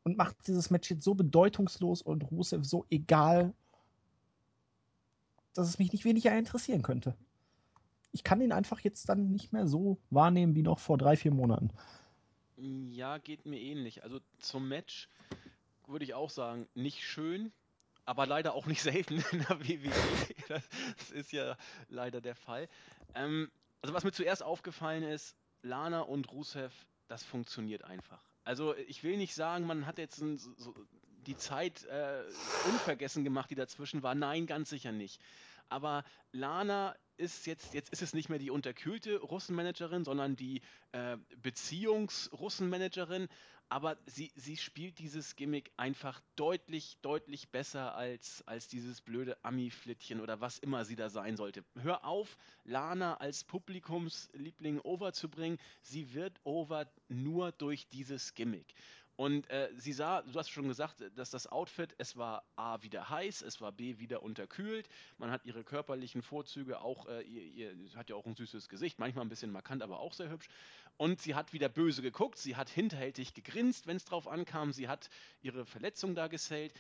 und 0.05 0.17
macht 0.17 0.37
dieses 0.47 0.71
Match 0.71 0.91
jetzt 0.91 1.05
so 1.05 1.15
bedeutungslos 1.15 2.03
und 2.03 2.31
Rusev 2.31 2.65
so 2.65 2.87
egal, 2.91 3.53
dass 5.55 5.69
es 5.69 5.79
mich 5.79 5.93
nicht 5.93 6.05
weniger 6.05 6.37
interessieren 6.37 6.83
könnte. 6.83 7.17
Ich 8.13 8.25
kann 8.25 8.41
ihn 8.41 8.53
einfach 8.53 8.81
jetzt 8.81 9.09
dann 9.09 9.31
nicht 9.31 9.53
mehr 9.53 9.67
so 9.67 9.99
wahrnehmen 10.11 10.55
wie 10.55 10.63
noch 10.63 10.79
vor 10.79 10.99
drei, 10.99 11.17
vier 11.17 11.33
Monaten. 11.33 11.71
Ja, 12.57 13.19
geht 13.19 13.47
mir 13.47 13.59
ähnlich. 13.59 14.05
Also 14.05 14.21
zum 14.39 14.69
Match 14.69 15.09
würde 15.87 16.05
ich 16.05 16.15
auch 16.15 16.31
sagen, 16.31 16.69
nicht 16.75 17.03
schön, 17.03 17.53
aber 18.05 18.27
leider 18.27 18.55
auch 18.55 18.67
nicht 18.67 18.83
selten 18.83 19.25
in 19.33 19.39
der 19.41 19.61
WWE. 19.61 19.91
Das 20.49 21.11
ist 21.11 21.33
ja 21.33 21.57
leider 21.89 22.21
der 22.21 22.35
Fall. 22.35 22.69
Ähm, 23.15 23.51
also 23.81 23.95
was 23.95 24.05
mir 24.05 24.13
zuerst 24.13 24.43
aufgefallen 24.43 25.03
ist, 25.03 25.37
Lana 25.63 26.01
und 26.01 26.31
Rusev, 26.33 26.73
das 27.09 27.25
funktioniert 27.25 27.85
einfach. 27.85 28.23
Also 28.45 28.75
ich 28.77 29.03
will 29.05 29.17
nicht 29.17 29.35
sagen, 29.35 29.67
man 29.67 29.87
hat 29.87 29.99
jetzt 29.99 30.21
ein, 30.21 30.39
so, 30.39 30.75
die 31.27 31.37
Zeit 31.37 31.85
äh, 31.85 32.23
unvergessen 32.69 33.25
gemacht, 33.25 33.51
die 33.51 33.55
dazwischen 33.55 34.03
war. 34.03 34.15
Nein, 34.15 34.47
ganz 34.47 34.71
sicher 34.71 34.93
nicht. 34.93 35.21
Aber 35.69 36.05
Lana 36.33 36.97
ist 37.17 37.47
jetzt, 37.47 37.75
jetzt 37.75 37.93
ist 37.93 38.03
es 38.03 38.15
nicht 38.15 38.29
mehr 38.29 38.39
die 38.39 38.51
unterkühlte 38.51 39.19
Russenmanagerin, 39.19 40.05
sondern 40.05 40.35
die 40.37 40.61
äh, 40.91 41.17
Beziehungs-Russenmanagerin 41.37 43.29
aber 43.73 43.97
sie, 44.05 44.31
sie 44.37 44.59
spielt 44.59 44.99
dieses 44.99 45.35
Gimmick 45.35 45.73
einfach 45.79 46.21
deutlich, 46.37 46.99
deutlich 47.01 47.49
besser 47.49 47.95
als, 47.95 48.47
als 48.47 48.69
dieses 48.69 49.01
blöde 49.01 49.43
Ami-Flittchen 49.43 50.21
oder 50.21 50.43
was 50.43 50.59
immer 50.59 50.85
sie 50.85 50.95
da 50.95 51.09
sein 51.09 51.39
sollte. 51.39 51.65
Hör 51.77 52.05
auf, 52.05 52.37
Lana 52.65 53.15
als 53.17 53.45
Publikumsliebling 53.45 54.79
overzubringen. 54.81 55.59
Sie 55.81 56.13
wird 56.13 56.39
over 56.45 56.87
nur 57.09 57.51
durch 57.53 57.89
dieses 57.89 58.35
Gimmick. 58.35 58.75
Und 59.23 59.49
äh, 59.51 59.69
sie 59.77 59.93
sah, 59.93 60.23
du 60.23 60.37
hast 60.37 60.51
schon 60.51 60.67
gesagt, 60.67 61.01
dass 61.15 61.31
das 61.31 61.47
Outfit, 61.47 61.95
es 61.99 62.17
war 62.17 62.43
A 62.57 62.83
wieder 62.83 63.09
heiß, 63.09 63.43
es 63.43 63.61
war 63.61 63.71
B 63.71 64.01
wieder 64.01 64.21
unterkühlt. 64.21 64.89
Man 65.17 65.31
hat 65.31 65.45
ihre 65.45 65.63
körperlichen 65.63 66.23
Vorzüge 66.23 66.81
auch, 66.81 67.07
äh, 67.07 67.23
ihr, 67.23 67.73
ihr 67.73 67.95
hat 67.95 68.11
ja 68.11 68.17
auch 68.17 68.27
ein 68.27 68.35
süßes 68.35 68.69
Gesicht, 68.69 68.99
manchmal 68.99 69.25
ein 69.25 69.29
bisschen 69.29 69.53
markant, 69.53 69.85
aber 69.85 70.01
auch 70.01 70.13
sehr 70.13 70.29
hübsch. 70.29 70.49
Und 70.97 71.23
sie 71.23 71.37
hat 71.37 71.53
wieder 71.53 71.69
böse 71.69 72.03
geguckt, 72.03 72.37
sie 72.37 72.57
hat 72.57 72.69
hinterhältig 72.69 73.33
gegrinst, 73.33 73.87
wenn 73.87 73.97
es 73.97 74.05
drauf 74.05 74.27
ankam, 74.27 74.73
sie 74.73 74.89
hat 74.89 75.09
ihre 75.41 75.67
Verletzung 75.67 76.17
da 76.17 76.27
gesellt. 76.27 76.75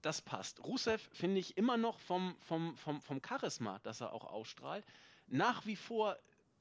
Das 0.00 0.22
passt. 0.22 0.64
Rusev 0.64 1.10
finde 1.12 1.40
ich 1.40 1.58
immer 1.58 1.76
noch 1.76 1.98
vom, 1.98 2.34
vom, 2.40 2.74
vom, 2.78 3.02
vom 3.02 3.20
Charisma, 3.22 3.80
das 3.82 4.00
er 4.00 4.14
auch 4.14 4.24
ausstrahlt, 4.24 4.86
nach 5.26 5.66
wie 5.66 5.76
vor 5.76 6.16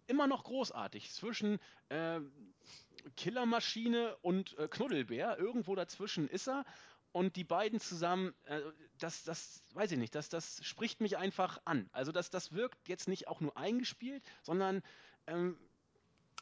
immer 0.07 0.27
noch 0.27 0.43
großartig. 0.43 1.09
Zwischen 1.09 1.57
äh, 1.87 2.19
Killermaschine 3.15 4.15
und 4.17 4.57
äh, 4.57 4.67
Knuddelbär, 4.67 5.37
irgendwo 5.37 5.75
dazwischen 5.75 6.27
ist 6.27 6.47
er. 6.47 6.65
Und 7.11 7.35
die 7.35 7.43
beiden 7.43 7.79
zusammen, 7.79 8.33
äh, 8.45 8.61
das, 8.97 9.23
das 9.23 9.63
weiß 9.73 9.91
ich 9.91 9.97
nicht, 9.97 10.15
das, 10.15 10.29
das 10.29 10.65
spricht 10.65 11.01
mich 11.01 11.17
einfach 11.17 11.59
an. 11.65 11.89
Also 11.91 12.11
das, 12.11 12.29
das 12.29 12.53
wirkt 12.53 12.87
jetzt 12.87 13.07
nicht 13.07 13.27
auch 13.27 13.41
nur 13.41 13.57
eingespielt, 13.57 14.23
sondern 14.43 14.81
ähm, 15.27 15.57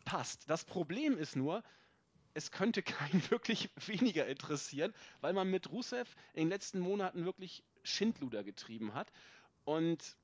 passt. 0.05 0.49
Das 0.49 0.65
Problem 0.65 1.17
ist 1.17 1.35
nur, 1.35 1.63
es 2.33 2.51
könnte 2.51 2.83
keinen 2.83 3.29
wirklich 3.31 3.69
weniger 3.87 4.27
interessieren, 4.27 4.93
weil 5.21 5.33
man 5.33 5.49
mit 5.49 5.71
Rusev 5.71 6.15
in 6.33 6.43
den 6.43 6.49
letzten 6.49 6.79
Monaten 6.79 7.25
wirklich 7.25 7.63
Schindluder 7.83 8.43
getrieben 8.43 8.93
hat. 8.93 9.11
Und 9.65 10.17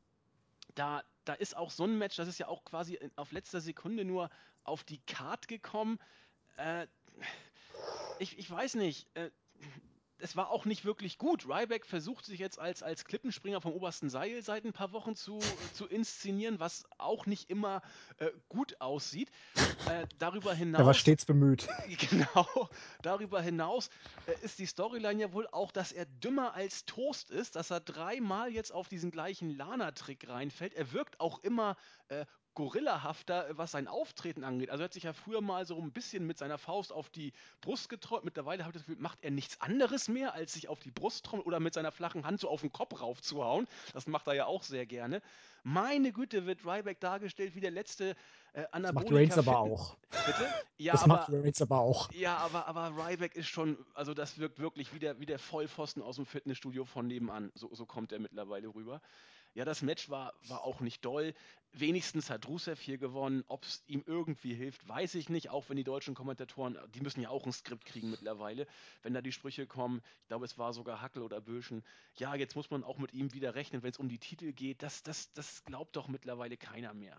da, 0.75 1.03
da 1.23 1.33
ist 1.33 1.55
auch 1.55 1.71
so 1.71 1.85
ein 1.85 1.97
Match, 1.97 2.17
das 2.17 2.27
ist 2.27 2.39
ja 2.39 2.47
auch 2.47 2.63
quasi 2.65 2.99
auf 3.15 3.31
letzter 3.31 3.61
Sekunde 3.61 4.05
nur 4.05 4.29
auf 4.63 4.83
die 4.83 4.99
Card 5.05 5.47
gekommen. 5.47 5.99
Äh, 6.57 6.87
ich, 8.19 8.37
ich 8.37 8.49
weiß 8.49 8.75
nicht. 8.75 9.07
Äh, 9.15 9.29
es 10.19 10.35
war 10.35 10.49
auch 10.49 10.65
nicht 10.65 10.85
wirklich 10.85 11.17
gut. 11.17 11.45
Ryback 11.47 11.85
versucht 11.85 12.25
sich 12.25 12.39
jetzt 12.39 12.57
als, 12.57 12.81
als 12.81 13.05
Klippenspringer 13.05 13.59
vom 13.61 13.73
obersten 13.73 14.09
Seil 14.09 14.41
seit 14.41 14.63
ein 14.65 14.71
paar 14.71 14.91
Wochen 14.93 15.15
zu, 15.15 15.39
zu 15.73 15.87
inszenieren, 15.87 16.59
was 16.59 16.85
auch 16.97 17.25
nicht 17.25 17.49
immer 17.49 17.81
äh, 18.17 18.29
gut 18.47 18.79
aussieht. 18.79 19.29
Äh, 19.89 20.07
darüber 20.17 20.53
hinaus. 20.53 20.79
Er 20.79 20.85
war 20.85 20.93
stets 20.93 21.25
bemüht. 21.25 21.67
Genau. 22.09 22.69
Darüber 23.01 23.41
hinaus 23.41 23.89
äh, 24.25 24.33
ist 24.43 24.59
die 24.59 24.65
Storyline 24.65 25.21
ja 25.21 25.33
wohl 25.33 25.47
auch, 25.47 25.71
dass 25.71 25.91
er 25.91 26.05
dümmer 26.05 26.53
als 26.53 26.85
Toast 26.85 27.29
ist, 27.29 27.55
dass 27.55 27.71
er 27.71 27.79
dreimal 27.79 28.51
jetzt 28.51 28.71
auf 28.71 28.87
diesen 28.87 29.11
gleichen 29.11 29.49
Lana-Trick 29.49 30.27
reinfällt. 30.29 30.73
Er 30.73 30.91
wirkt 30.93 31.19
auch 31.19 31.39
immer 31.39 31.75
äh, 32.07 32.25
gorillahafter, 32.55 33.49
was 33.51 33.71
sein 33.71 33.87
Auftreten 33.87 34.43
angeht. 34.43 34.69
Also 34.69 34.81
er 34.81 34.85
hat 34.85 34.93
sich 34.93 35.03
ja 35.03 35.13
früher 35.13 35.41
mal 35.41 35.65
so 35.65 35.79
ein 35.79 35.91
bisschen 35.91 36.25
mit 36.25 36.37
seiner 36.37 36.57
Faust 36.57 36.91
auf 36.91 37.09
die 37.09 37.33
Brust 37.61 37.89
getrollt. 37.89 38.23
Mittlerweile 38.23 38.63
habe 38.63 38.71
ich 38.71 38.81
das 38.81 38.87
Gefühl, 38.87 39.01
macht 39.01 39.19
er 39.21 39.31
nichts 39.31 39.61
anderes 39.61 40.07
mehr, 40.07 40.33
als 40.33 40.53
sich 40.53 40.67
auf 40.67 40.79
die 40.79 40.91
Brust 40.91 41.25
trommeln 41.25 41.45
oder 41.45 41.59
mit 41.59 41.73
seiner 41.73 41.91
flachen 41.91 42.25
Hand 42.25 42.39
so 42.39 42.49
auf 42.49 42.61
den 42.61 42.71
Kopf 42.71 42.99
raufzuhauen. 42.99 43.67
Das 43.93 44.07
macht 44.07 44.27
er 44.27 44.33
ja 44.33 44.45
auch 44.45 44.63
sehr 44.63 44.85
gerne. 44.85 45.21
Meine 45.63 46.11
Güte, 46.11 46.45
wird 46.45 46.65
Ryback 46.65 46.99
dargestellt 46.99 47.55
wie 47.55 47.59
der 47.59 47.71
letzte 47.71 48.15
äh, 48.53 48.65
Anabolika. 48.71 49.35
Das 49.35 49.45
macht 49.45 49.47
Reigns 49.47 49.47
aber 49.47 49.59
auch. 49.59 49.97
Bitte? 50.25 50.49
Ja, 50.77 50.93
das 50.93 51.03
aber, 51.03 51.15
macht 51.15 51.29
Reigns 51.29 51.61
aber 51.61 51.79
auch. 51.79 52.11
Ja, 52.13 52.37
aber, 52.37 52.67
aber 52.67 52.91
Ryback 52.95 53.35
ist 53.35 53.47
schon, 53.47 53.77
also 53.93 54.13
das 54.13 54.37
wirkt 54.37 54.59
wirklich 54.59 54.93
wie 54.93 54.99
der, 54.99 55.19
wie 55.19 55.25
der 55.25 55.39
Vollpfosten 55.39 56.01
aus 56.01 56.15
dem 56.15 56.25
Fitnessstudio 56.25 56.85
von 56.85 57.07
nebenan. 57.07 57.51
So, 57.55 57.73
so 57.73 57.85
kommt 57.85 58.11
er 58.11 58.19
mittlerweile 58.19 58.67
rüber. 58.73 59.01
Ja, 59.55 59.63
das 59.63 59.81
Match 59.81 60.09
war, 60.09 60.33
war 60.49 60.63
auch 60.65 60.81
nicht 60.81 61.03
doll. 61.05 61.33
Wenigstens 61.71 62.29
hat 62.29 62.47
Rusev 62.47 62.79
hier 62.81 62.97
gewonnen. 62.97 63.43
Ob 63.47 63.63
es 63.63 63.83
ihm 63.87 64.03
irgendwie 64.05 64.53
hilft, 64.53 64.87
weiß 64.87 65.15
ich 65.15 65.29
nicht. 65.29 65.49
Auch 65.49 65.69
wenn 65.69 65.77
die 65.77 65.85
deutschen 65.85 66.13
Kommentatoren, 66.13 66.77
die 66.93 66.99
müssen 66.99 67.21
ja 67.21 67.29
auch 67.29 67.45
ein 67.45 67.53
Skript 67.53 67.85
kriegen 67.85 68.11
mittlerweile. 68.11 68.67
Wenn 69.01 69.13
da 69.13 69.21
die 69.21 69.31
Sprüche 69.31 69.65
kommen, 69.65 70.01
ich 70.21 70.27
glaube, 70.27 70.45
es 70.45 70.57
war 70.57 70.73
sogar 70.73 71.01
Hackel 71.01 71.21
oder 71.21 71.39
Böschen. 71.39 71.83
Ja, 72.17 72.35
jetzt 72.35 72.55
muss 72.57 72.69
man 72.69 72.83
auch 72.83 72.97
mit 72.97 73.13
ihm 73.13 73.33
wieder 73.33 73.55
rechnen, 73.55 73.81
wenn 73.81 73.91
es 73.91 73.97
um 73.97 74.09
die 74.09 74.19
Titel 74.19 74.51
geht. 74.51 74.83
Das, 74.83 75.03
das, 75.03 75.31
das 75.33 75.63
glaubt 75.63 75.95
doch 75.95 76.09
mittlerweile 76.09 76.57
keiner 76.57 76.93
mehr. 76.93 77.17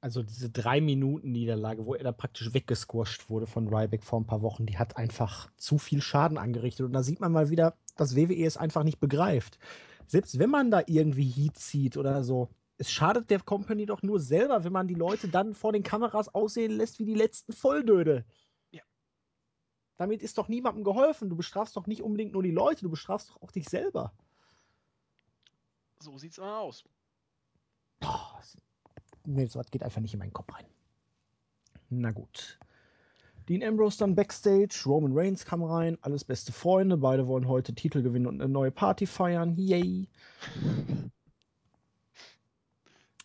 Also 0.00 0.24
diese 0.24 0.50
drei 0.50 0.80
Minuten 0.80 1.30
Niederlage, 1.30 1.86
wo 1.86 1.94
er 1.94 2.04
da 2.04 2.12
praktisch 2.12 2.52
weggesquasht 2.52 3.30
wurde 3.30 3.46
von 3.46 3.68
Ryback 3.68 4.02
vor 4.02 4.20
ein 4.20 4.26
paar 4.26 4.42
Wochen, 4.42 4.66
die 4.66 4.76
hat 4.78 4.96
einfach 4.96 5.50
zu 5.56 5.78
viel 5.78 6.02
Schaden 6.02 6.36
angerichtet. 6.36 6.84
Und 6.84 6.92
da 6.92 7.04
sieht 7.04 7.20
man 7.20 7.32
mal 7.32 7.50
wieder, 7.50 7.76
dass 7.96 8.16
WWE 8.16 8.44
es 8.44 8.56
einfach 8.56 8.82
nicht 8.82 8.98
begreift 8.98 9.58
selbst 10.06 10.38
wenn 10.38 10.50
man 10.50 10.70
da 10.70 10.82
irgendwie 10.86 11.28
Heat 11.28 11.56
zieht 11.56 11.96
oder 11.96 12.22
so, 12.24 12.50
es 12.78 12.90
schadet 12.90 13.30
der 13.30 13.40
Company 13.40 13.86
doch 13.86 14.02
nur 14.02 14.20
selber, 14.20 14.64
wenn 14.64 14.72
man 14.72 14.88
die 14.88 14.94
Leute 14.94 15.28
dann 15.28 15.54
vor 15.54 15.72
den 15.72 15.82
Kameras 15.82 16.34
aussehen 16.34 16.72
lässt 16.72 16.98
wie 16.98 17.04
die 17.04 17.14
letzten 17.14 17.52
Volldöde. 17.52 18.24
Ja. 18.70 18.82
Damit 19.96 20.22
ist 20.22 20.36
doch 20.38 20.48
niemandem 20.48 20.84
geholfen. 20.84 21.30
Du 21.30 21.36
bestrafst 21.36 21.76
doch 21.76 21.86
nicht 21.86 22.02
unbedingt 22.02 22.32
nur 22.32 22.42
die 22.42 22.50
Leute, 22.50 22.82
du 22.82 22.90
bestrafst 22.90 23.30
doch 23.30 23.42
auch 23.42 23.50
dich 23.50 23.68
selber. 23.68 24.12
So 25.98 26.18
sieht's 26.18 26.38
aus. 26.38 26.84
Boah, 27.98 28.42
nee, 29.24 29.46
so 29.46 29.58
was 29.58 29.70
geht 29.70 29.82
einfach 29.82 30.00
nicht 30.00 30.12
in 30.12 30.18
meinen 30.18 30.32
Kopf 30.32 30.52
rein. 30.54 30.66
Na 31.88 32.10
gut. 32.10 32.58
Dean 33.48 33.62
Ambrose 33.62 33.98
dann 33.98 34.16
Backstage, 34.16 34.82
Roman 34.86 35.12
Reigns 35.14 35.44
kam 35.44 35.62
rein, 35.62 35.96
alles 36.00 36.24
beste 36.24 36.52
Freunde, 36.52 36.96
beide 36.96 37.28
wollen 37.28 37.46
heute 37.46 37.74
Titel 37.74 38.02
gewinnen 38.02 38.26
und 38.26 38.40
eine 38.40 38.52
neue 38.52 38.72
Party 38.72 39.06
feiern. 39.06 39.54
Yay! 39.56 40.08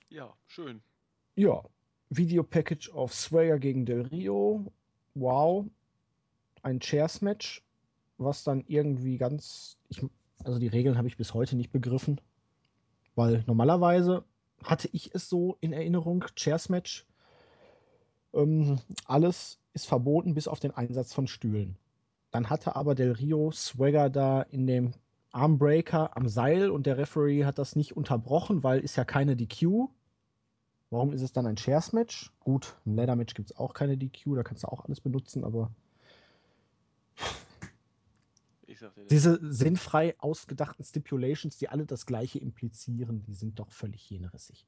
Ja, 0.09 0.33
schön. 0.45 0.81
Ja, 1.35 1.63
Video 2.09 2.43
Package 2.43 2.89
of 2.89 3.13
Swagger 3.13 3.57
gegen 3.57 3.85
Del 3.85 4.01
Rio. 4.01 4.71
Wow. 5.15 5.65
Ein 6.61 6.81
Chairs 6.81 7.21
Match, 7.21 7.63
was 8.17 8.43
dann 8.43 8.65
irgendwie 8.67 9.17
ganz. 9.17 9.77
Ich, 9.87 10.05
also 10.43 10.59
die 10.59 10.67
Regeln 10.67 10.97
habe 10.97 11.07
ich 11.07 11.15
bis 11.15 11.33
heute 11.33 11.55
nicht 11.55 11.71
begriffen. 11.71 12.19
Weil 13.15 13.45
normalerweise 13.47 14.25
hatte 14.61 14.89
ich 14.91 15.15
es 15.15 15.29
so 15.29 15.57
in 15.61 15.71
Erinnerung, 15.71 16.25
Chairs 16.35 16.67
Match. 16.67 17.07
Ähm, 18.33 18.79
alles 19.05 19.60
ist 19.73 19.87
verboten 19.87 20.33
bis 20.33 20.47
auf 20.47 20.59
den 20.59 20.71
Einsatz 20.71 21.13
von 21.13 21.27
Stühlen. 21.27 21.77
Dann 22.31 22.49
hatte 22.49 22.75
aber 22.75 22.95
Del 22.95 23.11
Rio 23.11 23.51
Swagger 23.51 24.09
da 24.09 24.41
in 24.41 24.67
dem 24.67 24.93
Armbreaker 25.31 26.15
am 26.17 26.27
Seil 26.27 26.69
und 26.69 26.85
der 26.85 26.97
Referee 26.97 27.45
hat 27.45 27.57
das 27.57 27.75
nicht 27.75 27.95
unterbrochen, 27.95 28.63
weil 28.63 28.79
ist 28.79 28.95
ja 28.95 29.05
keine 29.05 29.35
DQ. 29.35 29.87
Warum 30.89 31.13
ist 31.13 31.21
es 31.21 31.31
dann 31.31 31.45
ein 31.45 31.55
Chairs 31.55 31.93
Match? 31.93 32.31
Gut, 32.41 32.75
im 32.85 32.95
Leather 32.95 33.15
Match 33.15 33.33
gibt 33.33 33.51
es 33.51 33.57
auch 33.57 33.73
keine 33.73 33.97
DQ, 33.97 34.35
da 34.35 34.43
kannst 34.43 34.63
du 34.63 34.67
auch 34.67 34.83
alles 34.83 34.99
benutzen, 34.99 35.45
aber 35.45 35.71
diese 39.09 39.39
sinnfrei 39.41 40.15
ausgedachten 40.19 40.83
Stipulations, 40.83 41.57
die 41.57 41.69
alle 41.69 41.85
das 41.85 42.05
gleiche 42.05 42.39
implizieren, 42.39 43.21
die 43.23 43.33
sind 43.33 43.59
doch 43.59 43.71
völlig 43.71 44.09
jenrissig. 44.09 44.65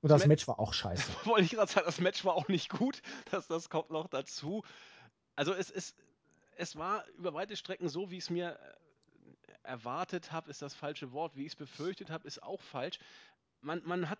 Und 0.00 0.10
das, 0.10 0.20
das 0.20 0.28
Match 0.28 0.46
war 0.46 0.58
auch 0.58 0.72
scheiße. 0.72 1.02
Wollte 1.24 1.44
ich 1.44 1.50
gerade 1.50 1.70
sagen, 1.70 1.86
das 1.86 2.00
Match 2.00 2.24
war 2.24 2.34
auch 2.34 2.48
nicht 2.48 2.70
gut. 2.70 3.02
Das, 3.30 3.48
das 3.48 3.68
kommt 3.68 3.90
noch 3.90 4.06
dazu. 4.08 4.64
Also 5.34 5.52
es, 5.52 5.70
es, 5.70 5.94
es 6.56 6.76
war 6.76 7.06
über 7.16 7.34
weite 7.34 7.56
Strecken 7.56 7.88
so, 7.88 8.10
wie 8.10 8.18
ich 8.18 8.24
es 8.24 8.30
mir 8.30 8.58
äh, 8.58 9.52
erwartet 9.62 10.32
habe, 10.32 10.50
ist 10.50 10.62
das 10.62 10.74
falsche 10.74 11.12
Wort. 11.12 11.36
Wie 11.36 11.42
ich 11.42 11.52
es 11.52 11.56
befürchtet 11.56 12.10
habe, 12.10 12.26
ist 12.26 12.42
auch 12.42 12.60
falsch. 12.60 12.98
Man, 13.60 13.82
man 13.84 14.08
hat 14.08 14.18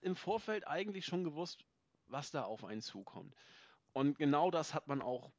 im 0.00 0.14
Vorfeld 0.14 0.66
eigentlich 0.66 1.04
schon 1.06 1.24
gewusst, 1.24 1.64
was 2.06 2.30
da 2.30 2.44
auf 2.44 2.64
einen 2.64 2.82
zukommt. 2.82 3.34
Und 3.92 4.18
genau 4.18 4.50
das 4.50 4.74
hat 4.74 4.86
man 4.86 5.02
auch 5.02 5.32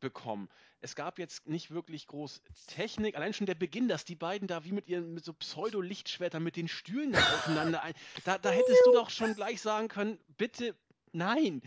bekommen. 0.00 0.48
Es 0.80 0.94
gab 0.94 1.18
jetzt 1.18 1.46
nicht 1.48 1.70
wirklich 1.70 2.06
groß 2.06 2.42
Technik, 2.66 3.16
allein 3.16 3.32
schon 3.32 3.46
der 3.46 3.54
Beginn, 3.54 3.88
dass 3.88 4.04
die 4.04 4.14
beiden 4.14 4.46
da 4.46 4.64
wie 4.64 4.72
mit 4.72 4.88
ihren 4.88 5.14
mit 5.14 5.24
so 5.24 5.32
Pseudo-Lichtschwertern 5.32 6.42
mit 6.42 6.56
den 6.56 6.68
Stühlen 6.68 7.14
aufeinander 7.14 7.82
ein. 7.82 7.94
Da, 8.24 8.38
da 8.38 8.50
hättest 8.50 8.86
du 8.86 8.92
doch 8.92 9.10
schon 9.10 9.34
gleich 9.34 9.60
sagen 9.60 9.88
können, 9.88 10.18
bitte 10.36 10.74
nein 11.12 11.62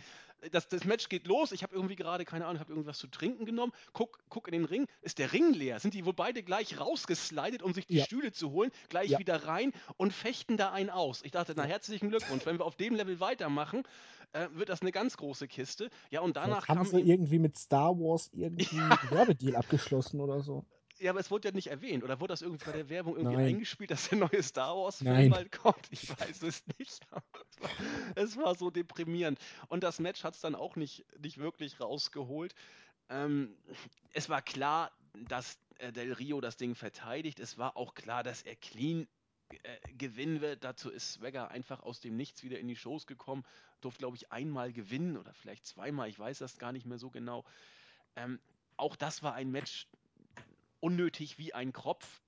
das, 0.51 0.67
das 0.67 0.85
Match 0.85 1.09
geht 1.09 1.27
los. 1.27 1.51
Ich 1.51 1.63
habe 1.63 1.75
irgendwie 1.75 1.95
gerade, 1.95 2.25
keine 2.25 2.45
Ahnung, 2.45 2.59
habe 2.59 2.71
irgendwas 2.71 2.97
zu 2.97 3.07
trinken 3.07 3.45
genommen. 3.45 3.73
Guck, 3.93 4.19
guck 4.29 4.47
in 4.47 4.53
den 4.53 4.65
Ring. 4.65 4.85
Ist 5.01 5.19
der 5.19 5.33
Ring 5.33 5.53
leer? 5.53 5.79
Sind 5.79 5.93
die 5.93 6.05
wohl 6.05 6.13
beide 6.13 6.43
gleich 6.43 6.79
rausgeslidet, 6.79 7.61
um 7.61 7.73
sich 7.73 7.85
die 7.85 7.97
ja. 7.97 8.05
Stühle 8.05 8.31
zu 8.31 8.51
holen? 8.51 8.71
Gleich 8.89 9.11
ja. 9.11 9.19
wieder 9.19 9.45
rein 9.45 9.73
und 9.97 10.13
fechten 10.13 10.57
da 10.57 10.71
einen 10.71 10.89
aus. 10.89 11.21
Ich 11.23 11.31
dachte, 11.31 11.53
na, 11.55 11.63
herzlichen 11.63 12.09
Glückwunsch. 12.09 12.45
Wenn 12.45 12.57
wir 12.57 12.65
auf 12.65 12.75
dem 12.75 12.95
Level 12.95 13.19
weitermachen, 13.19 13.83
äh, 14.33 14.47
wird 14.53 14.69
das 14.69 14.81
eine 14.81 14.91
ganz 14.91 15.17
große 15.17 15.47
Kiste. 15.47 15.89
Ja, 16.09 16.21
und 16.21 16.37
danach 16.37 16.65
Vielleicht 16.65 16.79
haben 16.79 16.85
sie 16.85 17.01
irgendwie 17.01 17.39
mit 17.39 17.57
Star 17.57 17.97
Wars 17.97 18.29
irgendwie 18.33 18.79
einen 18.79 19.11
Werbedeal 19.11 19.55
abgeschlossen 19.55 20.19
oder 20.19 20.41
so. 20.41 20.65
Ja, 20.99 21.11
aber 21.11 21.21
es 21.21 21.31
wurde 21.31 21.47
ja 21.47 21.55
nicht 21.55 21.67
erwähnt. 21.67 22.03
Oder 22.03 22.19
wurde 22.19 22.33
das 22.33 22.41
irgendwie 22.41 22.65
bei 22.65 22.73
der 22.73 22.89
Werbung 22.89 23.15
irgendwie 23.15 23.37
Nein. 23.37 23.47
eingespielt, 23.47 23.89
dass 23.89 24.09
der 24.09 24.17
neue 24.17 24.43
Star 24.43 24.75
Wars-Film 24.75 25.29
bald 25.29 25.51
kommt? 25.51 25.87
Ich 25.91 26.09
weiß 26.09 26.43
es 26.43 26.63
nicht. 26.77 27.07
Es 27.59 27.69
war, 28.15 28.23
es 28.23 28.37
war, 28.37 28.55
so 28.55 28.69
deprimierend. 28.69 29.39
Und 29.67 29.83
das 29.83 29.99
Match 29.99 30.23
hat 30.23 30.35
es 30.35 30.41
dann 30.41 30.55
auch 30.55 30.75
nicht, 30.75 31.05
nicht 31.19 31.37
wirklich 31.37 31.79
rausgeholt. 31.79 32.55
Ähm, 33.09 33.55
es 34.13 34.29
war 34.29 34.41
klar, 34.41 34.91
dass 35.27 35.57
äh, 35.79 35.91
Del 35.91 36.13
Rio 36.13 36.41
das 36.41 36.57
Ding 36.57 36.75
verteidigt. 36.75 37.39
Es 37.39 37.57
war 37.57 37.77
auch 37.77 37.93
klar, 37.95 38.23
dass 38.23 38.43
er 38.43 38.55
clean 38.55 39.07
äh, 39.49 39.93
gewinnen 39.93 40.41
wird. 40.41 40.63
Dazu 40.63 40.89
ist 40.89 41.13
Swagger 41.13 41.49
einfach 41.49 41.81
aus 41.81 41.99
dem 41.99 42.15
Nichts 42.15 42.43
wieder 42.43 42.59
in 42.59 42.67
die 42.67 42.75
Shows 42.75 43.07
gekommen. 43.07 43.43
Durfte, 43.81 43.99
glaube 43.99 44.17
ich, 44.17 44.31
einmal 44.31 44.71
gewinnen 44.71 45.17
oder 45.17 45.33
vielleicht 45.33 45.65
zweimal. 45.65 46.09
Ich 46.09 46.19
weiß 46.19 46.39
das 46.39 46.57
gar 46.57 46.71
nicht 46.71 46.85
mehr 46.85 46.99
so 46.99 47.09
genau. 47.09 47.45
Ähm, 48.15 48.39
auch 48.77 48.95
das 48.95 49.23
war 49.23 49.33
ein 49.33 49.51
Match, 49.51 49.87
unnötig 50.79 51.37
wie 51.37 51.53
ein 51.53 51.73
Kropf. 51.73 52.21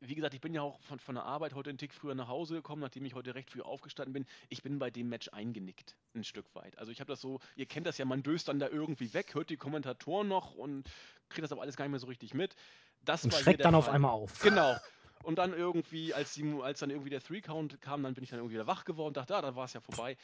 Wie 0.00 0.14
gesagt, 0.14 0.32
ich 0.32 0.40
bin 0.40 0.54
ja 0.54 0.62
auch 0.62 0.80
von, 0.80 0.98
von 0.98 1.14
der 1.16 1.24
Arbeit 1.24 1.54
heute 1.54 1.68
einen 1.68 1.78
Tick 1.78 1.92
früher 1.92 2.14
nach 2.14 2.28
Hause 2.28 2.54
gekommen, 2.54 2.80
nachdem 2.80 3.04
ich 3.04 3.14
heute 3.14 3.34
recht 3.34 3.50
früh 3.50 3.60
aufgestanden 3.60 4.12
bin. 4.12 4.26
Ich 4.48 4.62
bin 4.62 4.78
bei 4.78 4.90
dem 4.90 5.08
Match 5.08 5.28
eingenickt, 5.28 5.96
ein 6.14 6.24
Stück 6.24 6.54
weit. 6.54 6.78
Also 6.78 6.92
ich 6.92 7.00
habe 7.00 7.08
das 7.08 7.20
so, 7.20 7.40
ihr 7.56 7.66
kennt 7.66 7.86
das 7.86 7.98
ja, 7.98 8.06
man 8.06 8.22
döst 8.22 8.48
dann 8.48 8.58
da 8.58 8.68
irgendwie 8.68 9.12
weg, 9.12 9.34
hört 9.34 9.50
die 9.50 9.56
Kommentatoren 9.56 10.28
noch 10.28 10.54
und 10.54 10.88
kriegt 11.28 11.44
das 11.44 11.52
aber 11.52 11.62
alles 11.62 11.76
gar 11.76 11.84
nicht 11.84 11.90
mehr 11.90 12.00
so 12.00 12.06
richtig 12.06 12.32
mit. 12.32 12.56
Das 13.04 13.24
und 13.24 13.34
schreckt 13.34 13.64
dann 13.64 13.72
Fall. 13.72 13.78
auf 13.80 13.88
einmal 13.88 14.12
auf. 14.12 14.40
Genau. 14.40 14.76
Und 15.22 15.38
dann 15.38 15.52
irgendwie, 15.52 16.14
als, 16.14 16.34
die, 16.34 16.44
als 16.62 16.80
dann 16.80 16.90
irgendwie 16.90 17.10
der 17.10 17.20
Three-Count 17.20 17.80
kam, 17.80 18.02
dann 18.02 18.14
bin 18.14 18.24
ich 18.24 18.30
dann 18.30 18.38
irgendwie 18.38 18.54
wieder 18.54 18.66
wach 18.66 18.84
geworden, 18.84 19.12
dachte, 19.14 19.36
ah, 19.36 19.42
da 19.42 19.56
war 19.56 19.64
es 19.64 19.72
ja 19.72 19.80
vorbei. 19.80 20.16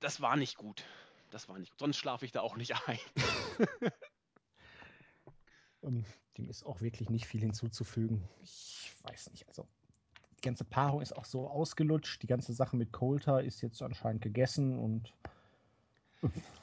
Das 0.00 0.20
war 0.20 0.36
nicht 0.36 0.56
gut. 0.56 0.84
Das 1.30 1.48
war 1.48 1.58
nicht 1.58 1.72
gut. 1.72 1.80
Sonst 1.80 1.96
schlafe 1.96 2.24
ich 2.24 2.32
da 2.32 2.42
auch 2.42 2.56
nicht 2.56 2.74
ein. 2.86 2.98
Ähm, 5.82 6.04
dem 6.36 6.48
ist 6.48 6.64
auch 6.64 6.80
wirklich 6.80 7.10
nicht 7.10 7.26
viel 7.26 7.40
hinzuzufügen. 7.40 8.22
Ich 8.42 8.94
weiß 9.02 9.30
nicht, 9.30 9.46
also 9.48 9.66
die 10.38 10.42
ganze 10.42 10.64
Paarung 10.64 11.02
ist 11.02 11.16
auch 11.16 11.24
so 11.24 11.48
ausgelutscht. 11.48 12.22
Die 12.22 12.26
ganze 12.26 12.52
Sache 12.52 12.76
mit 12.76 12.92
Coulter 12.92 13.42
ist 13.42 13.60
jetzt 13.60 13.82
anscheinend 13.82 14.22
gegessen 14.22 14.78
und. 14.78 15.12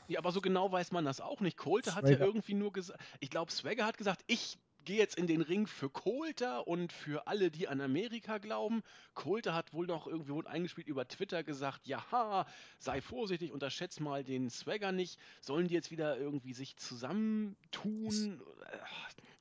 Ja, 0.08 0.20
aber 0.20 0.32
so 0.32 0.42
genau 0.42 0.72
weiß 0.72 0.92
man 0.92 1.06
das 1.06 1.20
auch 1.20 1.40
nicht. 1.40 1.58
Coulter 1.58 1.96
hat 1.96 2.08
ja 2.08 2.20
irgendwie 2.20 2.54
nur 2.54 2.72
gesagt, 2.72 3.00
ich 3.20 3.30
glaube, 3.30 3.52
Swagger 3.52 3.86
hat 3.86 3.98
gesagt, 3.98 4.24
ich 4.28 4.58
gehe 4.86 4.98
jetzt 4.98 5.18
in 5.18 5.28
den 5.28 5.42
Ring 5.42 5.68
für 5.68 5.90
Coulter 5.90 6.68
und 6.68 6.94
für 6.94 7.28
alle, 7.28 7.52
die 7.52 7.68
an 7.68 7.82
Amerika 7.82 8.38
glauben. 8.38 8.84
Coulter 9.14 9.54
hat 9.54 9.74
wohl 9.74 9.88
noch 9.88 10.08
irgendwie 10.08 10.32
wohl 10.32 10.48
eingespielt 10.48 10.88
über 10.88 11.08
Twitter 11.08 11.44
gesagt, 11.44 11.88
ja, 11.88 12.46
sei 12.80 13.02
vorsichtig, 13.02 13.52
unterschätz 13.52 14.00
mal 14.00 14.24
den 14.24 14.50
Swagger 14.50 14.92
nicht. 14.92 15.20
Sollen 15.42 15.68
die 15.68 15.74
jetzt 15.74 15.92
wieder 15.92 16.18
irgendwie 16.18 16.54
sich 16.54 16.78
zusammentun? 16.78 18.42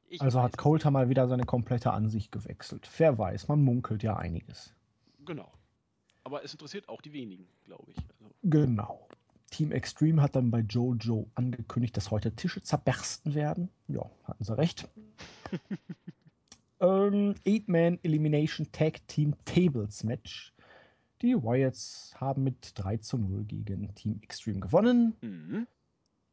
Ich 0.09 0.21
also 0.21 0.43
hat 0.43 0.57
Coulter 0.57 0.91
mal 0.91 1.09
wieder 1.09 1.29
seine 1.29 1.45
komplette 1.45 1.93
Ansicht 1.93 2.33
gewechselt. 2.33 2.89
Wer 2.99 3.19
weiß, 3.19 3.49
man 3.49 3.63
munkelt 3.63 4.03
ja 4.03 4.17
einiges. 4.17 4.75
Genau. 5.25 5.53
Aber 6.25 6.43
es 6.43 6.53
interessiert 6.53 6.89
auch 6.89 7.03
die 7.03 7.13
wenigen, 7.13 7.47
glaube 7.65 7.93
ich. 7.93 7.99
Also 7.99 8.35
genau. 8.43 9.09
Team 9.55 9.71
Extreme 9.71 10.21
hat 10.21 10.35
dann 10.35 10.51
bei 10.51 10.61
Jojo 10.61 11.31
angekündigt, 11.37 11.97
dass 11.97 12.11
heute 12.11 12.35
Tische 12.35 12.61
zerbersten 12.61 13.35
werden. 13.35 13.69
Ja, 13.87 14.11
hatten 14.25 14.43
sie 14.43 14.59
recht. 14.59 14.89
ähm, 16.81 17.37
Eight-Man 17.47 18.01
Elimination 18.03 18.67
Tag 18.73 19.07
Team 19.07 19.37
Tables 19.45 20.03
Match. 20.03 20.53
Die 21.23 21.37
Wyatts 21.37 22.17
haben 22.17 22.43
mit 22.43 22.73
3 22.75 22.97
zu 22.97 23.17
0 23.17 23.45
gegen 23.45 23.95
Team 23.95 24.19
Extreme 24.23 24.59
gewonnen. 24.59 25.15
Mhm. 25.21 25.69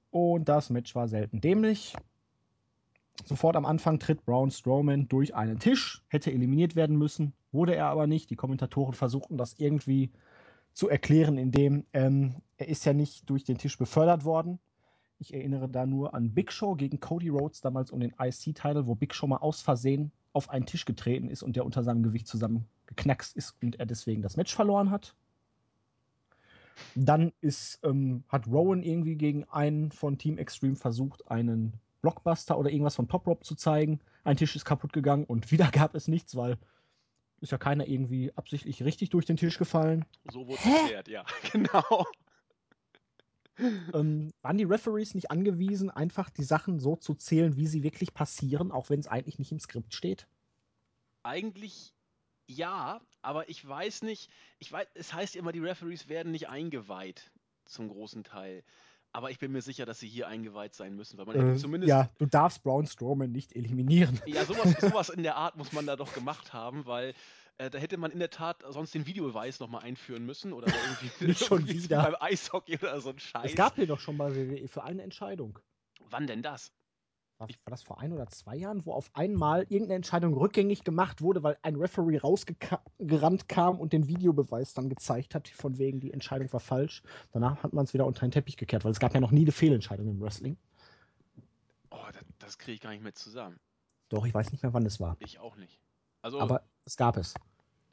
Und 0.09 0.49
das 0.49 0.71
Match 0.71 0.95
war 0.95 1.07
selten 1.07 1.41
dämlich. 1.41 1.93
Sofort 3.23 3.55
am 3.55 3.67
Anfang 3.67 3.99
tritt 3.99 4.25
Braun 4.25 4.49
Strowman 4.49 5.07
durch 5.07 5.35
einen 5.35 5.59
Tisch, 5.59 6.03
hätte 6.07 6.31
eliminiert 6.31 6.75
werden 6.75 6.97
müssen, 6.97 7.33
wurde 7.51 7.75
er 7.75 7.85
aber 7.85 8.07
nicht. 8.07 8.31
Die 8.31 8.35
Kommentatoren 8.35 8.95
versuchten 8.95 9.37
das 9.37 9.53
irgendwie 9.59 10.09
zu 10.73 10.89
erklären, 10.89 11.37
indem 11.37 11.85
ähm, 11.93 12.35
er 12.57 12.67
ist 12.67 12.85
ja 12.85 12.93
nicht 12.93 13.29
durch 13.29 13.43
den 13.43 13.57
Tisch 13.57 13.77
befördert 13.77 14.23
worden. 14.23 14.59
Ich 15.19 15.33
erinnere 15.33 15.69
da 15.69 15.85
nur 15.85 16.13
an 16.13 16.33
Big 16.33 16.51
Show 16.51 16.75
gegen 16.75 16.99
Cody 16.99 17.29
Rhodes 17.29 17.61
damals 17.61 17.91
um 17.91 17.99
den 17.99 18.13
IC-Title, 18.19 18.87
wo 18.87 18.95
Big 18.95 19.13
Show 19.13 19.27
mal 19.27 19.37
aus 19.37 19.61
Versehen 19.61 20.11
auf 20.33 20.49
einen 20.49 20.65
Tisch 20.65 20.85
getreten 20.85 21.29
ist 21.29 21.43
und 21.43 21.55
der 21.55 21.65
unter 21.65 21.83
seinem 21.83 22.03
Gewicht 22.03 22.27
zusammengeknackst 22.27 23.35
ist 23.35 23.55
und 23.61 23.79
er 23.79 23.85
deswegen 23.85 24.21
das 24.21 24.37
Match 24.37 24.55
verloren 24.55 24.89
hat. 24.89 25.15
Dann 26.95 27.31
ist, 27.41 27.79
ähm, 27.83 28.23
hat 28.29 28.47
Rowan 28.47 28.81
irgendwie 28.81 29.15
gegen 29.15 29.43
einen 29.45 29.91
von 29.91 30.17
Team 30.17 30.37
Extreme 30.37 30.75
versucht, 30.75 31.29
einen 31.29 31.73
Blockbuster 32.01 32.57
oder 32.57 32.71
irgendwas 32.71 32.95
von 32.95 33.07
Top 33.07 33.27
Rope 33.27 33.43
zu 33.43 33.55
zeigen. 33.55 33.99
Ein 34.23 34.37
Tisch 34.37 34.55
ist 34.55 34.65
kaputt 34.65 34.93
gegangen 34.93 35.25
und 35.25 35.51
wieder 35.51 35.69
gab 35.69 35.95
es 35.95 36.07
nichts, 36.07 36.35
weil 36.35 36.57
ist 37.41 37.51
ja 37.51 37.57
keiner 37.57 37.87
irgendwie 37.87 38.31
absichtlich 38.35 38.83
richtig 38.83 39.09
durch 39.09 39.25
den 39.25 39.37
Tisch 39.37 39.57
gefallen. 39.57 40.05
So 40.31 40.47
wurde 40.47 40.59
es 40.63 40.65
erklärt, 40.65 41.07
ja, 41.07 41.25
genau. 41.51 42.05
Ähm, 43.93 44.33
waren 44.41 44.57
die 44.57 44.63
Referees 44.63 45.13
nicht 45.13 45.29
angewiesen, 45.29 45.91
einfach 45.91 46.29
die 46.29 46.43
Sachen 46.43 46.79
so 46.79 46.95
zu 46.95 47.13
zählen, 47.13 47.57
wie 47.57 47.67
sie 47.67 47.83
wirklich 47.83 48.13
passieren, 48.13 48.71
auch 48.71 48.89
wenn 48.89 48.99
es 48.99 49.07
eigentlich 49.07 49.37
nicht 49.39 49.51
im 49.51 49.59
Skript 49.59 49.93
steht? 49.93 50.27
Eigentlich 51.23 51.93
ja, 52.47 52.99
aber 53.21 53.49
ich 53.49 53.65
weiß 53.65 54.01
nicht, 54.01 54.29
ich 54.59 54.71
weiß, 54.71 54.87
es 54.95 55.13
heißt 55.13 55.35
immer, 55.35 55.51
die 55.51 55.59
Referees 55.59 56.09
werden 56.09 56.31
nicht 56.31 56.49
eingeweiht 56.49 57.31
zum 57.65 57.87
großen 57.87 58.23
Teil. 58.23 58.63
Aber 59.13 59.29
ich 59.29 59.39
bin 59.39 59.51
mir 59.51 59.61
sicher, 59.61 59.85
dass 59.85 59.99
sie 59.99 60.07
hier 60.07 60.27
eingeweiht 60.27 60.73
sein 60.73 60.95
müssen, 60.95 61.17
weil 61.17 61.25
man 61.25 61.55
äh, 61.55 61.57
zumindest. 61.57 61.89
Ja, 61.89 62.09
du 62.17 62.25
darfst 62.25 62.63
Braun 62.63 62.87
Strowman 62.87 63.31
nicht 63.31 63.53
eliminieren. 63.55 64.21
Ja, 64.25 64.45
sowas, 64.45 64.73
sowas 64.79 65.09
in 65.09 65.23
der 65.23 65.35
Art 65.35 65.57
muss 65.57 65.73
man 65.73 65.85
da 65.85 65.95
doch 65.97 66.13
gemacht 66.13 66.53
haben, 66.53 66.85
weil 66.85 67.13
äh, 67.57 67.69
da 67.69 67.77
hätte 67.77 67.97
man 67.97 68.11
in 68.11 68.19
der 68.19 68.29
Tat 68.29 68.63
sonst 68.69 68.93
den 68.95 69.05
Videobeweis 69.05 69.59
nochmal 69.59 69.83
einführen 69.83 70.25
müssen 70.25 70.53
oder 70.53 70.67
irgendwie 71.01 71.25
nicht 71.25 71.45
schon 71.45 71.67
wieder 71.67 72.03
beim 72.03 72.15
Eishockey 72.19 72.77
oder 72.77 73.01
so 73.01 73.09
ein 73.09 73.19
Scheiß. 73.19 73.51
Es 73.51 73.55
gab 73.55 73.75
hier 73.75 73.87
doch 73.87 73.99
schon 73.99 74.15
mal 74.15 74.35
WWE 74.35 74.67
für 74.67 74.83
eine 74.83 75.03
Entscheidung. 75.03 75.59
Wann 76.09 76.25
denn 76.25 76.41
das? 76.41 76.71
War, 77.41 77.71
das 77.71 77.81
vor 77.81 77.99
ein 77.99 78.13
oder 78.13 78.27
zwei 78.27 78.55
Jahren, 78.55 78.85
wo 78.85 78.93
auf 78.93 79.09
einmal 79.13 79.63
irgendeine 79.63 79.95
Entscheidung 79.95 80.33
rückgängig 80.33 80.83
gemacht 80.83 81.21
wurde, 81.21 81.43
weil 81.43 81.57
ein 81.63 81.75
Referee 81.75 82.17
rausgerannt 82.17 83.49
kam 83.49 83.79
und 83.79 83.93
den 83.93 84.07
Videobeweis 84.07 84.73
dann 84.73 84.89
gezeigt 84.89 85.33
hat, 85.33 85.47
von 85.47 85.77
wegen 85.77 85.99
die 85.99 86.13
Entscheidung 86.13 86.51
war 86.53 86.59
falsch. 86.59 87.01
Danach 87.31 87.63
hat 87.63 87.73
man 87.73 87.85
es 87.85 87.93
wieder 87.93 88.05
unter 88.05 88.21
den 88.21 88.31
Teppich 88.31 88.57
gekehrt, 88.57 88.85
weil 88.85 88.91
es 88.91 88.99
gab 88.99 89.13
ja 89.13 89.19
noch 89.19 89.31
nie 89.31 89.41
eine 89.41 89.51
Fehlentscheidung 89.51 90.07
im 90.07 90.21
Wrestling. 90.21 90.57
Oh, 91.89 91.97
das, 92.13 92.23
das 92.39 92.57
kriege 92.57 92.75
ich 92.75 92.81
gar 92.81 92.91
nicht 92.91 93.03
mehr 93.03 93.15
zusammen. 93.15 93.59
Doch, 94.09 94.25
ich 94.25 94.33
weiß 94.33 94.51
nicht 94.51 94.61
mehr, 94.61 94.73
wann 94.73 94.85
es 94.85 94.99
war. 94.99 95.17
Ich 95.19 95.39
auch 95.39 95.55
nicht. 95.55 95.79
Also, 96.21 96.39
Aber 96.39 96.63
es 96.85 96.95
gab 96.95 97.17
es. 97.17 97.33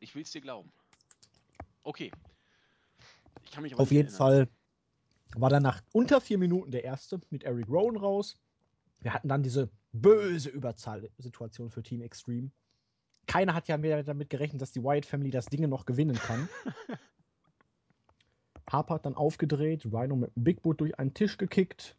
ich 0.00 0.14
will 0.14 0.22
es 0.22 0.32
dir 0.32 0.40
glauben. 0.42 0.70
Okay. 1.84 2.10
Ich 3.44 3.50
kann 3.52 3.62
mich 3.62 3.74
Auf 3.76 3.90
jeden 3.90 4.08
erinnern. 4.08 4.18
Fall 4.18 4.48
war 5.36 5.48
dann 5.48 5.62
nach 5.62 5.82
unter 5.92 6.20
vier 6.20 6.36
Minuten 6.38 6.70
der 6.70 6.84
erste 6.84 7.20
mit 7.30 7.44
Eric 7.44 7.68
Rowan 7.68 7.96
raus. 7.96 8.36
Wir 9.00 9.14
hatten 9.14 9.28
dann 9.28 9.42
diese 9.42 9.70
böse 9.92 10.50
Überzahlsituation 10.50 11.70
für 11.70 11.82
Team 11.82 12.02
Extreme. 12.02 12.50
Keiner 13.26 13.54
hat 13.54 13.68
ja 13.68 13.76
mehr 13.76 14.02
damit 14.02 14.30
gerechnet, 14.30 14.62
dass 14.62 14.72
die 14.72 14.82
Wyatt 14.82 15.06
Family 15.06 15.30
das 15.30 15.46
Ding 15.46 15.68
noch 15.68 15.84
gewinnen 15.86 16.16
kann. 16.16 16.48
Harper 18.70 18.94
hat 18.94 19.06
dann 19.06 19.14
aufgedreht, 19.14 19.86
Rhino 19.86 20.16
mit 20.16 20.34
dem 20.34 20.44
Big 20.44 20.62
Boot 20.62 20.80
durch 20.80 20.98
einen 20.98 21.14
Tisch 21.14 21.38
gekickt. 21.38 21.96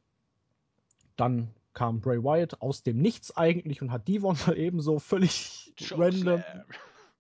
Dann 1.16 1.54
kam 1.74 2.02
Bray 2.02 2.24
Wyatt 2.24 2.62
aus 2.62 2.84
dem 2.84 2.98
Nichts 2.98 3.36
eigentlich 3.36 3.82
und 3.82 3.92
hat 3.92 4.08
Devon 4.08 4.38
mal 4.46 4.58
ebenso 4.58 5.00
völlig 5.00 5.74
random 5.92 6.44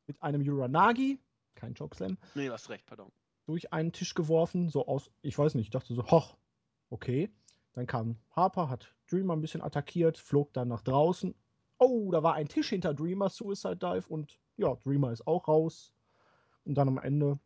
mit 0.08 0.22
einem 0.22 0.42
Uranagi, 0.42 1.20
kein 1.56 1.76
Chokeslam, 1.76 2.18
Nee, 2.36 2.48
du 2.48 2.54
hast 2.54 2.70
recht, 2.70 2.86
pardon. 2.86 3.12
durch 3.46 3.72
einen 3.74 3.92
Tisch 3.92 4.15
geworfen, 4.15 4.70
so 4.70 4.88
aus, 4.88 5.12
ich 5.22 5.38
weiß 5.38 5.56
nicht, 5.56 5.65
ich 5.65 5.72
dachte 5.72 5.94
so, 5.94 6.04
hoch, 6.10 6.36
okay. 6.89 7.30
Dann 7.73 7.88
kam 7.88 8.17
Harper, 8.32 8.69
hat 8.69 8.93
Dreamer 9.10 9.36
ein 9.36 9.41
bisschen 9.41 9.62
attackiert, 9.62 10.17
flog 10.17 10.53
dann 10.53 10.67
nach 10.67 10.82
draußen. 10.82 11.36
Oh, 11.77 12.12
da 12.12 12.23
war 12.23 12.34
ein 12.34 12.47
Tisch 12.47 12.69
hinter 12.69 12.93
Dreamer, 12.93 13.29
Suicide 13.29 13.77
Dive 13.77 14.08
und 14.10 14.39
ja, 14.58 14.75
Dreamer 14.75 15.12
ist 15.12 15.25
auch 15.27 15.47
raus. 15.47 15.93
Und 16.65 16.75
dann 16.75 16.88
am 16.88 16.97
Ende 16.97 17.39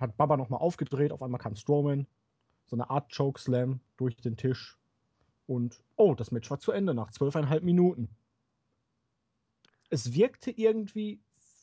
hat 0.00 0.16
Baba 0.16 0.36
nochmal 0.36 0.60
aufgedreht, 0.60 1.12
auf 1.12 1.22
einmal 1.22 1.40
kam 1.40 1.56
Strowman, 1.56 2.06
so 2.66 2.76
eine 2.76 2.90
Art 2.90 3.14
Chokeslam 3.14 3.80
durch 3.96 4.16
den 4.16 4.36
Tisch. 4.36 4.78
Und 5.46 5.82
oh, 5.96 6.14
das 6.14 6.30
Match 6.30 6.50
war 6.50 6.58
zu 6.58 6.72
Ende 6.72 6.94
nach 6.94 7.10
zwölfeinhalb 7.10 7.62
Minuten. 7.62 8.08
Es 9.90 10.14
wirkte 10.14 10.50
irgendwie 10.50 11.20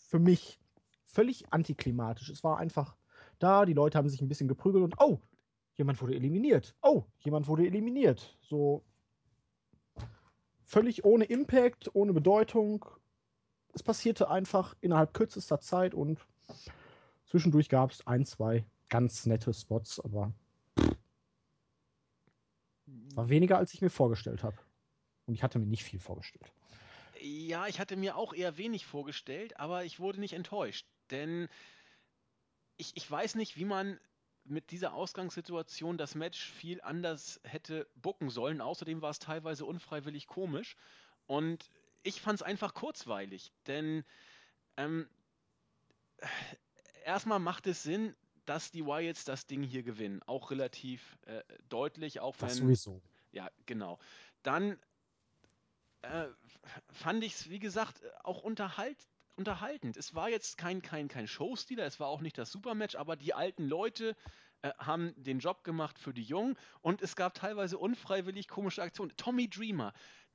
für 0.10 0.20
mich 0.20 0.60
völlig 1.06 1.52
antiklimatisch. 1.52 2.30
Es 2.30 2.44
war 2.44 2.58
einfach 2.58 2.96
da, 3.40 3.66
die 3.66 3.74
Leute 3.74 3.98
haben 3.98 4.10
sich 4.10 4.22
ein 4.22 4.30
bisschen 4.30 4.48
geprügelt 4.48 4.84
und 4.84 4.96
oh, 5.00 5.20
jemand 5.76 6.02
wurde 6.02 6.16
eliminiert. 6.16 6.76
Oh, 6.82 7.04
jemand 7.20 7.48
wurde 7.48 7.66
eliminiert. 7.66 8.38
So 8.42 8.84
völlig 10.66 11.06
ohne 11.06 11.26
Impact, 11.26 11.94
ohne 11.96 12.14
Bedeutung. 12.14 12.86
Es 13.74 13.84
passierte 13.84 14.30
einfach 14.30 14.76
innerhalb 14.82 15.14
kürzester 15.14 15.60
Zeit 15.60 15.94
und 15.94 16.20
zwischendurch 17.26 17.70
gab 17.70 17.92
es 17.92 18.06
ein, 18.06 18.26
zwei 18.26 18.66
ganz 18.90 19.26
nette 19.26 19.54
Spots, 19.54 20.00
aber 20.00 20.34
war 23.16 23.30
weniger, 23.30 23.58
als 23.58 23.74
ich 23.74 23.82
mir 23.82 23.90
vorgestellt 23.90 24.44
habe. 24.44 24.58
Und 25.26 25.34
ich 25.34 25.44
hatte 25.44 25.60
mir 25.60 25.66
nicht 25.66 25.84
viel 25.84 26.00
vorgestellt. 26.00 26.52
Ja, 27.20 27.68
ich 27.68 27.80
hatte 27.80 27.96
mir 27.96 28.18
auch 28.18 28.34
eher 28.34 28.58
wenig 28.58 28.86
vorgestellt, 28.86 29.60
aber 29.60 29.86
ich 29.86 30.00
wurde 30.00 30.20
nicht 30.20 30.34
enttäuscht. 30.34 30.86
Denn 31.10 31.48
ich, 32.78 32.96
ich 32.96 33.10
weiß 33.10 33.36
nicht, 33.36 33.58
wie 33.58 33.66
man 33.66 34.00
mit 34.46 34.72
dieser 34.72 34.94
Ausgangssituation 34.94 35.98
das 35.98 36.16
Match 36.16 36.40
viel 36.52 36.82
anders 36.82 37.40
hätte 37.44 37.88
booken 37.96 38.30
sollen. 38.30 38.62
Außerdem 38.62 39.02
war 39.02 39.12
es 39.12 39.20
teilweise 39.20 39.66
unfreiwillig 39.66 40.28
komisch. 40.28 40.76
Und 41.28 41.70
ich 42.04 42.22
fand 42.22 42.40
es 42.40 42.44
einfach 42.44 42.74
kurzweilig. 42.74 43.52
Denn 43.68 44.04
ähm, 44.78 45.08
erstmal 47.06 47.40
macht 47.40 47.68
es 47.68 47.84
Sinn, 47.84 48.16
dass 48.46 48.72
die 48.72 48.86
Wyatts 48.86 49.24
das 49.26 49.48
Ding 49.48 49.64
hier 49.64 49.84
gewinnen. 49.84 50.22
Auch 50.24 50.52
relativ 50.52 51.18
äh, 51.26 51.44
deutlich, 51.70 52.20
auch 52.20 52.36
Das 52.38 52.58
wenn 52.60 52.64
sowieso. 52.66 53.02
ja, 53.32 53.50
genau. 53.66 54.00
Dann 54.44 54.78
äh, 56.02 56.28
fand 56.92 57.24
ich 57.24 57.36
es, 57.36 57.50
wie 57.50 57.60
gesagt, 57.60 58.02
auch 58.24 58.44
unterhalt, 58.44 59.08
unterhaltend. 59.36 59.98
Es 59.98 60.16
war 60.16 60.30
jetzt 60.30 60.58
kein, 60.58 60.82
kein, 60.82 61.08
kein 61.08 61.28
Showstealer, 61.28 61.86
es 61.86 62.00
war 62.00 62.08
auch 62.08 62.22
nicht 62.22 62.38
das 62.38 62.52
Supermatch, 62.52 62.96
aber 62.96 63.16
die 63.16 63.34
alten 63.34 63.68
Leute 63.68 64.16
äh, 64.62 64.72
haben 64.78 65.14
den 65.18 65.40
Job 65.40 65.64
gemacht 65.64 66.00
für 66.00 66.14
die 66.14 66.24
Jungen 66.24 66.58
und 66.82 67.02
es 67.02 67.16
gab 67.16 67.34
teilweise 67.34 67.78
unfreiwillig 67.78 68.48
komische 68.48 68.82
Aktionen. 68.82 69.16
Tommy 69.18 69.50
Dreamer. 69.50 69.94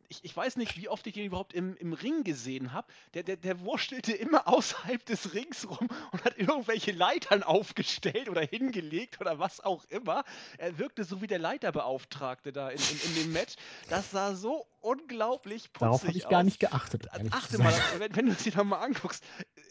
Ich, 0.08 0.24
ich 0.24 0.36
weiß 0.36 0.56
nicht, 0.56 0.76
wie 0.76 0.88
oft 0.88 1.06
ich 1.06 1.16
ihn 1.16 1.26
überhaupt 1.26 1.52
im, 1.52 1.76
im 1.76 1.92
Ring 1.92 2.24
gesehen 2.24 2.72
habe. 2.72 2.88
Der, 3.14 3.22
der, 3.22 3.36
der 3.36 3.60
wurstelte 3.60 4.12
immer 4.14 4.48
außerhalb 4.48 5.04
des 5.04 5.34
Rings 5.34 5.68
rum 5.68 5.88
und 6.12 6.24
hat 6.24 6.38
irgendwelche 6.38 6.92
Leitern 6.92 7.42
aufgestellt 7.42 8.28
oder 8.28 8.42
hingelegt 8.42 9.20
oder 9.20 9.38
was 9.38 9.60
auch 9.60 9.84
immer. 9.90 10.24
Er 10.56 10.78
wirkte 10.78 11.04
so 11.04 11.20
wie 11.20 11.26
der 11.26 11.38
Leiterbeauftragte 11.38 12.52
da 12.52 12.70
in, 12.70 12.78
in, 12.78 13.00
in 13.10 13.14
dem 13.22 13.32
Match. 13.32 13.54
Das 13.88 14.10
sah 14.10 14.34
so 14.34 14.66
unglaublich 14.80 15.72
putzig 15.72 15.80
Darauf 15.80 16.02
habe 16.04 16.16
ich 16.16 16.24
aus. 16.26 16.30
gar 16.30 16.42
nicht 16.42 16.60
geachtet. 16.60 17.12
Also 17.12 17.28
achte 17.32 17.58
mal, 17.58 17.74
wenn, 17.98 18.14
wenn 18.16 18.26
du 18.26 18.32
es 18.32 18.42
dir 18.44 18.56
nochmal 18.56 18.82
anguckst. 18.84 19.24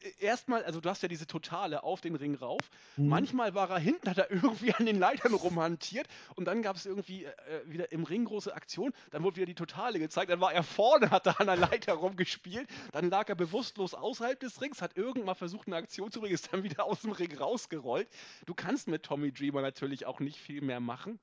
äh, 0.03 0.25
Erstmal, 0.25 0.63
also 0.63 0.79
du 0.81 0.89
hast 0.89 1.01
ja 1.01 1.07
diese 1.07 1.27
Totale 1.27 1.83
auf 1.83 2.01
den 2.01 2.15
Ring 2.15 2.35
rauf. 2.35 2.61
Mhm. 2.97 3.07
Manchmal 3.07 3.53
war 3.53 3.69
er 3.69 3.79
hinten, 3.79 4.09
hat 4.09 4.17
er 4.17 4.31
irgendwie 4.31 4.73
an 4.73 4.85
den 4.85 4.99
Leitern 4.99 5.33
rumhantiert 5.33 6.07
und 6.35 6.45
dann 6.45 6.61
gab 6.61 6.75
es 6.75 6.85
irgendwie 6.85 7.25
äh, 7.25 7.31
wieder 7.65 7.91
im 7.91 8.03
Ring 8.03 8.25
große 8.25 8.53
Aktion. 8.53 8.93
Dann 9.11 9.23
wurde 9.23 9.37
wieder 9.37 9.45
die 9.45 9.55
Totale 9.55 9.99
gezeigt. 9.99 10.26
Dann 10.27 10.41
war 10.41 10.53
er 10.53 10.63
vorne, 10.63 11.09
hat 11.11 11.25
da 11.25 11.31
an 11.31 11.47
der 11.47 11.55
Leiter 11.57 11.93
rumgespielt. 11.93 12.69
Dann 12.91 13.09
lag 13.09 13.29
er 13.29 13.35
bewusstlos 13.35 13.93
außerhalb 13.93 14.39
des 14.39 14.61
Rings, 14.61 14.81
hat 14.81 14.97
irgendwann 14.97 15.35
versucht, 15.35 15.67
eine 15.67 15.77
Aktion 15.77 16.11
zu 16.11 16.19
bringen, 16.21 16.33
ist 16.35 16.53
dann 16.53 16.63
wieder 16.63 16.85
aus 16.85 17.01
dem 17.01 17.11
Ring 17.11 17.35
rausgerollt. 17.37 18.09
Du 18.45 18.53
kannst 18.53 18.87
mit 18.87 19.03
Tommy 19.03 19.31
Dreamer 19.31 19.61
natürlich 19.61 20.05
auch 20.05 20.19
nicht 20.19 20.39
viel 20.39 20.61
mehr 20.61 20.79
machen. 20.79 21.19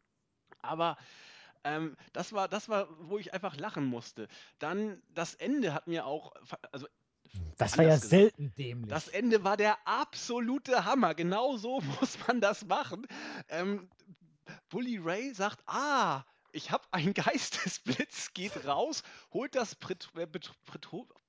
Aber 0.63 0.97
ähm, 1.65 1.97
das, 2.13 2.33
war, 2.33 2.49
das 2.49 2.69
war, 2.69 2.89
wo 3.01 3.19
ich 3.19 3.33
einfach 3.35 3.57
lachen 3.57 3.85
musste. 3.85 4.29
Dann 4.59 5.03
das 5.15 5.35
Ende 5.35 5.75
hat 5.75 5.87
mir 5.87 6.07
auch, 6.07 6.33
also 6.73 6.87
Das 7.57 7.77
war 7.79 7.85
ja 7.85 7.95
gesagt. 7.95 8.11
selten 8.11 8.55
dämlich. 8.57 8.91
das 8.91 9.09
Ende 9.09 9.45
war 9.45 9.57
der 9.57 9.77
absolute 9.87 10.85
Hammer. 10.85 11.15
Genau 11.15 11.57
so 11.57 11.81
muss 12.01 12.19
man 12.27 12.41
das 12.41 12.65
machen. 12.67 13.07
Ähm, 13.49 13.89
Bully 14.69 14.99
Ray 14.99 15.33
sagt, 15.35 15.63
ah, 15.67 16.25
ich 16.55 16.71
habe 16.71 16.85
einen 16.93 17.15
Geistesblitz, 17.15 18.33
geht 18.33 18.65
raus, 18.67 19.03
holt 19.33 19.55
das 19.55 19.75
Pret 19.75 20.09
äh, 20.17 20.27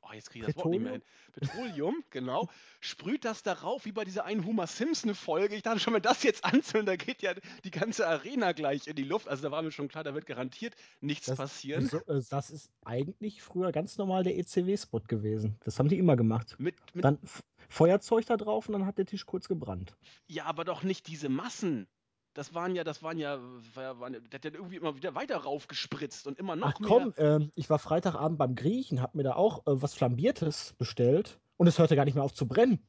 oh, 0.05 0.13
jetzt 0.13 0.29
kriege 0.29 0.45
ich 0.45 0.53
das 0.53 0.63
Wort 0.63 0.69
nicht 0.69 0.81
mehr 0.81 0.93
hin. 0.93 1.01
Petroleum, 1.33 2.03
genau, 2.11 2.47
sprüht 2.79 3.25
das 3.25 3.41
darauf, 3.43 3.85
wie 3.85 3.91
bei 3.91 4.05
dieser 4.05 4.25
einen 4.25 4.45
Homer 4.45 4.67
Simpson-Folge. 4.67 5.55
Ich 5.55 5.63
dachte 5.63 5.79
schon, 5.79 5.93
wenn 5.93 6.01
das 6.01 6.23
jetzt 6.23 6.45
anzündet, 6.45 6.87
da 6.87 6.95
geht 6.95 7.21
ja 7.21 7.33
die 7.63 7.71
ganze 7.71 8.07
Arena 8.07 8.51
gleich 8.51 8.87
in 8.87 8.95
die 8.95 9.03
Luft. 9.03 9.27
Also 9.27 9.43
da 9.43 9.51
war 9.51 9.61
mir 9.61 9.71
schon 9.71 9.87
klar, 9.87 10.03
da 10.03 10.13
wird 10.13 10.27
garantiert 10.27 10.75
nichts 11.01 11.25
das, 11.25 11.37
passieren. 11.37 11.85
wieso, 11.85 11.97
äh, 12.05 12.21
das 12.29 12.51
ist 12.51 12.69
eigentlich 12.83 13.41
früher 13.41 13.71
ganz 13.71 13.97
normal 13.97 14.23
der 14.23 14.37
ECW-Spot 14.37 15.01
gewesen. 15.01 15.57
Das 15.63 15.79
haben 15.79 15.89
die 15.89 15.97
immer 15.97 16.15
gemacht. 16.15 16.55
Mit, 16.59 16.75
mit 16.93 17.03
Dann 17.03 17.19
Feuerzeug 17.67 18.25
da 18.27 18.37
drauf 18.37 18.69
und 18.69 18.73
dann 18.73 18.85
hat 18.85 18.99
der 18.99 19.07
Tisch 19.07 19.25
kurz 19.25 19.47
gebrannt. 19.47 19.95
Ja, 20.27 20.45
aber 20.45 20.65
doch 20.65 20.83
nicht 20.83 21.07
diese 21.07 21.29
Massen. 21.29 21.87
Das 22.35 22.53
waren 22.53 22.75
ja, 22.75 22.83
das 22.83 23.01
waren 23.01 23.17
ja, 23.17 23.39
war- 23.73 23.99
waren, 23.99 24.13
der 24.13 24.21
hat 24.33 24.45
ja 24.45 24.51
irgendwie 24.51 24.75
immer 24.75 24.95
wieder 24.95 25.15
weiter 25.15 25.37
raufgespritzt 25.37 26.27
und 26.27 26.37
immer 26.37 26.55
noch 26.55 26.73
Ach 26.75 26.79
mehr. 26.79 26.89
komm, 26.89 27.13
ähm, 27.17 27.51
ich 27.55 27.69
war 27.69 27.79
Freitagabend 27.79 28.37
beim 28.37 28.55
Griechen, 28.55 29.01
hab 29.01 29.15
mir 29.15 29.23
da 29.23 29.33
auch 29.35 29.59
äh, 29.65 29.81
was 29.81 29.93
Flambiertes 29.93 30.73
bestellt 30.77 31.39
und 31.57 31.67
es 31.67 31.79
hörte 31.79 31.95
gar 31.95 32.03
nicht 32.05 32.15
mehr 32.15 32.23
auf 32.25 32.33
zu 32.33 32.45
brennen. 32.45 32.85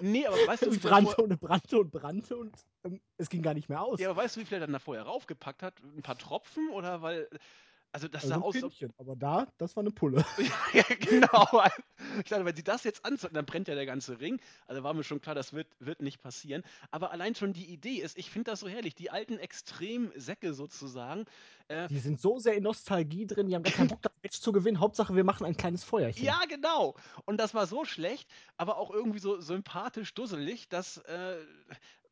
Nee, 0.00 0.26
aber 0.26 0.36
weißt 0.36 0.66
du, 0.66 0.72
wie 0.72 0.76
Es 0.76 0.82
brannte 0.82 1.22
und 1.22 1.40
brannte 1.40 1.78
und 1.78 1.92
brannte 1.92 2.36
und 2.36 2.52
ähm, 2.84 3.00
es 3.18 3.28
ging 3.30 3.40
gar 3.42 3.54
nicht 3.54 3.68
mehr 3.68 3.80
aus. 3.80 4.00
ja, 4.00 4.10
aber 4.10 4.20
weißt 4.20 4.34
du, 4.36 4.40
wie 4.40 4.44
viel 4.46 4.56
er 4.56 4.60
dann 4.60 4.72
da 4.72 4.80
vorher 4.80 5.04
raufgepackt 5.04 5.62
hat? 5.62 5.74
Ein 5.96 6.02
paar 6.02 6.18
Tropfen 6.18 6.68
oder 6.70 7.02
weil, 7.02 7.28
also 7.94 8.08
das 8.08 8.22
also 8.22 8.28
sah 8.28 8.34
ein 8.36 8.42
aus, 8.42 8.58
Pünktchen, 8.58 8.92
aber 8.96 9.16
da, 9.16 9.46
das 9.58 9.76
war 9.76 9.82
eine 9.82 9.90
Pulle. 9.90 10.24
ja, 10.72 10.84
genau. 10.98 11.46
Ich 12.20 12.30
dachte, 12.30 12.44
wenn 12.46 12.56
sie 12.56 12.64
das 12.64 12.84
jetzt 12.84 13.04
anzünden, 13.04 13.34
dann 13.34 13.44
brennt 13.44 13.68
ja 13.68 13.74
der 13.74 13.84
ganze 13.84 14.18
Ring. 14.18 14.40
Also 14.66 14.82
war 14.82 14.94
mir 14.94 15.04
schon 15.04 15.20
klar, 15.20 15.34
das 15.34 15.52
wird, 15.52 15.68
wird 15.78 16.00
nicht 16.00 16.22
passieren. 16.22 16.62
Aber 16.90 17.10
allein 17.10 17.34
schon 17.34 17.52
die 17.52 17.66
Idee 17.66 17.96
ist, 17.96 18.16
ich 18.16 18.30
finde 18.30 18.50
das 18.50 18.60
so 18.60 18.68
herrlich, 18.68 18.94
die 18.94 19.10
alten 19.10 19.38
Extremsäcke 19.38 20.54
sozusagen. 20.54 21.26
Äh, 21.68 21.88
Die 21.88 21.98
sind 21.98 22.18
so 22.18 22.38
sehr 22.38 22.54
in 22.54 22.62
Nostalgie 22.62 23.26
drin, 23.26 23.48
die 23.48 23.54
haben 23.54 23.62
gar 23.62 23.74
keinen 23.74 23.88
Bock, 23.88 24.00
das 24.00 24.12
Match 24.22 24.40
zu 24.40 24.52
gewinnen. 24.52 24.80
Hauptsache, 24.80 25.14
wir 25.14 25.24
machen 25.24 25.44
ein 25.44 25.56
kleines 25.56 25.84
Feuerchen. 25.84 26.24
Ja, 26.24 26.40
genau. 26.48 26.94
Und 27.26 27.36
das 27.36 27.52
war 27.52 27.66
so 27.66 27.84
schlecht, 27.84 28.26
aber 28.56 28.78
auch 28.78 28.90
irgendwie 28.90 29.18
so 29.18 29.38
sympathisch 29.38 30.14
dusselig, 30.14 30.70
dass, 30.70 30.96
äh, 30.98 31.36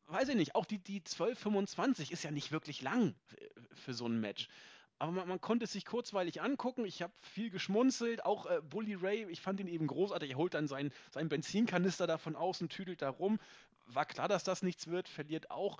weiß 0.07 0.29
ich 0.29 0.35
nicht, 0.35 0.53
auch 0.53 0.65
die, 0.65 0.77
die 0.77 1.01
12,25 1.01 2.11
ist 2.11 2.23
ja 2.23 2.29
nicht 2.29 2.51
wirklich 2.51 2.83
lang 2.83 3.15
für 3.73 3.95
so 3.95 4.05
ein 4.05 4.19
Match. 4.19 4.47
Aber 5.01 5.11
man, 5.13 5.27
man 5.27 5.41
konnte 5.41 5.65
es 5.65 5.71
sich 5.71 5.83
kurzweilig 5.83 6.43
angucken. 6.43 6.85
Ich 6.85 7.01
habe 7.01 7.11
viel 7.21 7.49
geschmunzelt. 7.49 8.23
Auch 8.23 8.45
äh, 8.45 8.61
Bully 8.61 8.93
Ray, 8.93 9.25
ich 9.31 9.41
fand 9.41 9.59
ihn 9.59 9.67
eben 9.67 9.87
großartig. 9.87 10.29
Er 10.29 10.37
holt 10.37 10.53
dann 10.53 10.67
seinen, 10.67 10.93
seinen 11.09 11.27
Benzinkanister 11.27 12.05
da 12.05 12.19
von 12.19 12.35
außen, 12.35 12.69
tüdelt 12.69 13.01
da 13.01 13.09
rum. 13.09 13.39
War 13.87 14.05
klar, 14.05 14.27
dass 14.27 14.43
das 14.43 14.61
nichts 14.61 14.85
wird, 14.85 15.09
verliert 15.09 15.49
auch. 15.49 15.79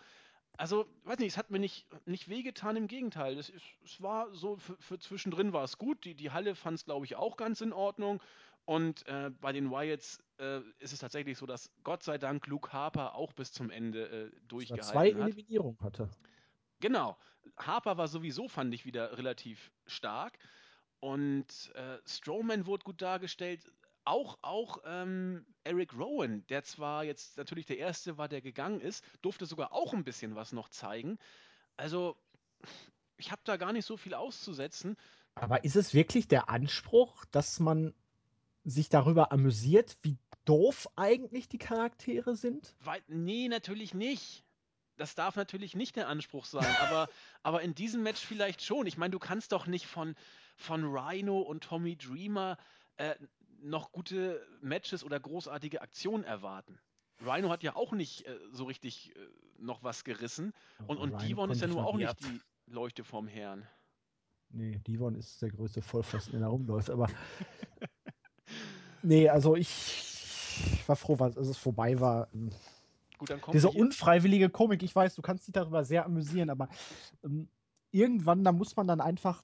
also, 0.57 0.88
weiß 1.03 1.19
nicht, 1.19 1.34
es 1.34 1.38
hat 1.38 1.51
mir 1.51 1.60
nicht, 1.60 1.86
nicht 2.07 2.29
wehgetan, 2.29 2.75
im 2.75 2.88
Gegenteil. 2.88 3.38
Es, 3.38 3.53
es 3.86 4.01
war 4.01 4.34
so, 4.34 4.57
für, 4.57 4.75
für 4.79 4.97
zwischendrin 4.97 5.53
war 5.53 5.65
es 5.65 5.77
gut. 5.77 6.03
Die, 6.03 6.15
die 6.15 6.31
Halle 6.31 6.55
fand 6.55 6.79
es, 6.79 6.86
glaube 6.86 7.05
ich, 7.05 7.15
auch 7.15 7.38
ganz 7.38 7.62
in 7.62 7.73
Ordnung. 7.73 8.23
Und 8.65 9.05
äh, 9.07 9.29
bei 9.39 9.51
den 9.51 9.69
Wyatts 9.69 10.17
äh, 10.39 10.62
ist 10.79 10.93
es 10.93 10.99
tatsächlich 10.99 11.38
so, 11.38 11.45
dass 11.45 11.69
Gott 11.84 12.01
sei 12.01 12.17
Dank 12.17 12.47
Luke 12.47 12.73
Harper 12.73 13.13
auch 13.13 13.34
bis 13.34 13.51
zum 13.51 13.69
Ende 13.69 14.31
äh, 14.31 14.47
durchgehalten 14.47 14.91
zwei 14.91 15.13
hat. 15.13 15.21
Eliminierungen 15.21 15.79
hatte. 15.81 16.10
Genau. 16.82 17.17
Harper 17.58 17.98
war 17.98 18.08
sowieso, 18.08 18.48
fand 18.48 18.74
ich, 18.74 18.86
wieder 18.86 19.17
relativ 19.17 19.72
stark. 19.86 20.38
Und 21.00 21.72
äh, 21.76 21.98
Strowman 22.06 22.65
wurde 22.65 22.84
gut 22.84 23.02
dargestellt. 23.02 23.72
Auch, 24.04 24.39
auch 24.41 24.80
ähm, 24.86 25.46
Eric 25.63 25.94
Rowan, 25.94 26.46
der 26.48 26.63
zwar 26.63 27.04
jetzt 27.04 27.38
natürlich 27.38 27.65
der 27.65 27.78
Erste 27.78 28.17
war, 28.17 28.28
der 28.28 28.41
gegangen 28.41 28.82
ist, 28.82 29.06
durfte 29.22 29.46
sogar 29.46 29.74
auch 29.74 29.94
ein 29.94 30.04
bisschen 30.04 30.36
was 30.36 30.52
noch 30.52 30.70
zeigen. 30.70 31.17
Also, 31.78 32.17
ich 33.17 33.32
habe 33.32 33.41
da 33.46 33.58
gar 33.58 33.74
nicht 33.74 33.86
so 33.86 33.98
viel 33.98 34.13
auszusetzen. 34.13 34.98
Aber 35.36 35.63
ist 35.63 35.76
es 35.76 35.94
wirklich 35.94 36.28
der 36.28 36.50
Anspruch, 36.50 37.26
dass 37.26 37.60
man 37.60 37.94
sich 38.63 38.89
darüber 38.89 39.32
amüsiert, 39.32 39.98
wie 40.02 40.17
doof 40.46 40.88
eigentlich 40.96 41.48
die 41.48 41.58
Charaktere 41.58 42.36
sind? 42.36 42.76
Weil, 42.80 43.02
nee, 43.08 43.48
natürlich 43.48 43.94
nicht. 43.94 44.44
Das 45.02 45.16
darf 45.16 45.36
natürlich 45.36 45.76
nicht 45.76 45.96
der 45.96 46.08
Anspruch 46.08 46.46
sein, 46.46 46.76
aber, 46.80 47.10
aber 47.42 47.64
in 47.64 47.74
diesem 47.74 48.04
Match 48.04 48.24
vielleicht 48.24 48.62
schon. 48.62 48.86
Ich 48.86 48.98
meine, 48.98 49.10
du 49.10 49.18
kannst 49.18 49.52
doch 49.52 49.66
nicht 49.66 49.88
von, 49.88 50.14
von 50.58 50.86
Rhino 50.86 51.40
und 51.40 51.64
Tommy 51.64 51.96
Dreamer 51.98 52.56
äh, 52.98 53.16
noch 53.64 53.92
gute 53.92 54.46
Matches 54.62 55.04
oder 55.04 55.20
großartige 55.20 55.82
Aktionen 55.82 56.24
erwarten. 56.24 56.78
Rhino 57.20 57.50
hat 57.50 57.64
ja 57.64 57.76
auch 57.76 57.94
nicht 57.94 58.28
äh, 58.28 58.38
so 58.52 58.66
richtig 58.66 59.16
äh, 59.16 59.20
noch 59.58 59.82
was 59.82 60.04
gerissen. 60.04 60.54
Und, 60.86 61.00
und 61.00 61.20
Devon 61.24 61.50
ist 61.50 61.62
ja 61.62 61.68
nur 61.68 61.84
auch 61.84 61.98
nicht 61.98 62.20
die 62.20 62.40
Leuchte 62.68 63.04
vom 63.04 63.28
Herrn. 63.28 63.68
Nee, 64.50 64.78
Devon 64.86 65.16
ist 65.16 65.42
der 65.42 65.50
größte 65.50 65.82
Vollpfosten, 65.82 66.34
der 66.34 66.42
da 66.42 66.48
rumläuft, 66.48 66.92
aber. 66.92 67.08
nee, 69.02 69.28
also 69.28 69.56
ich 69.56 70.84
war 70.86 70.96
froh, 70.96 71.16
als 71.16 71.38
es 71.38 71.58
vorbei 71.58 72.00
war. 72.00 72.28
Gut, 73.21 73.29
dann 73.29 73.39
kommt 73.39 73.53
Diese 73.53 73.69
unfreiwillige 73.69 74.49
Komik, 74.49 74.81
ich 74.81 74.95
weiß, 74.95 75.13
du 75.13 75.21
kannst 75.21 75.45
dich 75.45 75.53
darüber 75.53 75.86
sehr 75.86 76.05
amüsieren, 76.05 76.49
aber 76.49 76.69
ähm, 77.23 77.47
irgendwann, 77.91 78.43
da 78.43 78.51
muss 78.51 78.75
man 78.75 78.88
dann 78.88 78.99
einfach. 78.99 79.43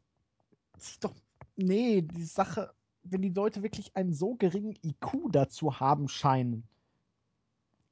Doch, 0.99 1.13
nee, 1.57 2.01
die 2.01 2.23
Sache, 2.23 2.73
wenn 3.03 3.21
die 3.21 3.29
Leute 3.29 3.61
wirklich 3.61 3.95
einen 3.95 4.15
so 4.15 4.33
geringen 4.33 4.75
IQ 4.83 5.31
dazu 5.31 5.79
haben 5.79 6.07
scheinen. 6.07 6.67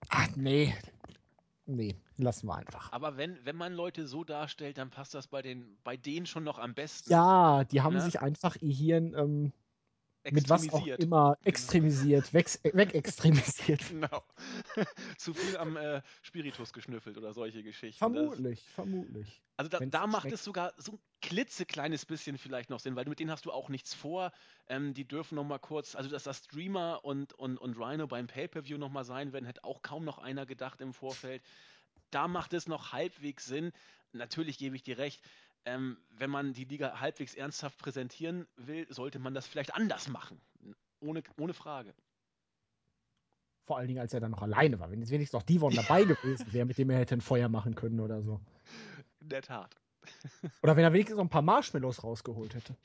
Ach, 0.09 0.35
nee. 0.35 0.73
Nee, 1.67 1.95
lassen 2.17 2.47
wir 2.47 2.55
einfach. 2.55 2.91
Aber 2.91 3.17
wenn, 3.17 3.37
wenn 3.45 3.55
man 3.55 3.71
Leute 3.71 4.07
so 4.07 4.23
darstellt, 4.23 4.79
dann 4.79 4.89
passt 4.89 5.13
das 5.13 5.27
bei, 5.27 5.43
den, 5.43 5.77
bei 5.83 5.97
denen 5.97 6.25
schon 6.25 6.43
noch 6.43 6.57
am 6.57 6.73
besten. 6.73 7.11
Ja, 7.11 7.63
die 7.63 7.81
haben 7.81 7.93
ne? 7.93 8.01
sich 8.01 8.21
einfach 8.21 8.55
ihr 8.59 8.73
Hirn 8.73 9.13
ähm, 9.15 9.53
mit 10.31 10.49
was 10.49 10.69
auch 10.71 10.85
immer 10.87 11.37
extremisiert, 11.43 12.31
genau. 12.31 12.77
wegextremisiert. 12.77 13.87
genau. 13.89 14.23
Zu 15.17 15.33
viel 15.33 15.57
am 15.57 15.77
äh, 15.77 16.01
Spiritus 16.21 16.73
geschnüffelt 16.73 17.17
oder 17.17 17.33
solche 17.33 17.63
Geschichten. 17.63 17.97
Vermutlich, 17.99 18.63
das, 18.63 18.73
vermutlich. 18.73 19.41
Also 19.57 19.69
da, 19.69 19.79
da 19.79 20.07
macht 20.07 20.31
es 20.31 20.43
sogar 20.43 20.73
so 20.77 20.93
ein 20.93 20.99
klitzekleines 21.21 22.05
bisschen 22.05 22.37
vielleicht 22.37 22.69
noch 22.69 22.79
Sinn, 22.79 22.95
weil 22.95 23.05
mit 23.05 23.19
denen 23.19 23.31
hast 23.31 23.45
du 23.45 23.51
auch 23.51 23.69
nichts 23.69 23.93
vor. 23.93 24.31
Ähm, 24.67 24.93
die 24.93 25.07
dürfen 25.07 25.35
noch 25.35 25.43
mal 25.43 25.59
kurz, 25.59 25.95
also 25.95 26.09
dass 26.09 26.23
das 26.23 26.37
Streamer 26.39 27.01
und, 27.03 27.33
und, 27.33 27.57
und 27.57 27.77
Rhino 27.77 28.07
beim 28.07 28.27
Pay-Per-View 28.27 28.77
noch 28.77 28.89
mal 28.89 29.05
sein 29.05 29.33
werden, 29.33 29.45
hätte 29.45 29.63
auch 29.63 29.81
kaum 29.81 30.03
noch 30.03 30.17
einer 30.17 30.45
gedacht 30.45 30.81
im 30.81 30.93
Vorfeld. 30.93 31.43
Da 32.11 32.27
macht 32.27 32.53
es 32.53 32.67
noch 32.67 32.91
halbwegs 32.91 33.45
Sinn. 33.45 33.71
Natürlich 34.11 34.57
gebe 34.57 34.75
ich 34.75 34.83
dir 34.83 34.97
recht 34.97 35.21
ähm, 35.65 35.97
wenn 36.17 36.29
man 36.29 36.53
die 36.53 36.65
Liga 36.65 36.99
halbwegs 36.99 37.33
ernsthaft 37.33 37.77
präsentieren 37.77 38.47
will, 38.55 38.85
sollte 38.89 39.19
man 39.19 39.33
das 39.33 39.47
vielleicht 39.47 39.73
anders 39.73 40.07
machen. 40.07 40.39
Ohne, 40.99 41.23
ohne 41.37 41.53
Frage. 41.53 41.93
Vor 43.65 43.77
allen 43.77 43.87
Dingen, 43.87 43.99
als 43.99 44.13
er 44.13 44.19
dann 44.19 44.31
noch 44.31 44.43
alleine 44.43 44.79
war. 44.79 44.91
Wenn 44.91 44.99
jetzt 44.99 45.09
wenigstens 45.09 45.39
noch 45.39 45.45
Divon 45.45 45.73
dabei 45.75 46.03
gewesen 46.03 46.53
wäre, 46.53 46.65
mit 46.65 46.77
dem 46.77 46.89
er 46.89 46.99
hätte 46.99 47.15
ein 47.15 47.21
Feuer 47.21 47.49
machen 47.49 47.75
können 47.75 47.99
oder 47.99 48.21
so. 48.21 48.39
In 49.19 49.29
der 49.29 49.41
Tat. 49.41 49.75
oder 50.61 50.75
wenn 50.75 50.83
er 50.83 50.93
wenigstens 50.93 51.17
noch 51.17 51.25
ein 51.25 51.29
paar 51.29 51.41
Marshmallows 51.41 52.03
rausgeholt 52.03 52.53
hätte. 52.53 52.75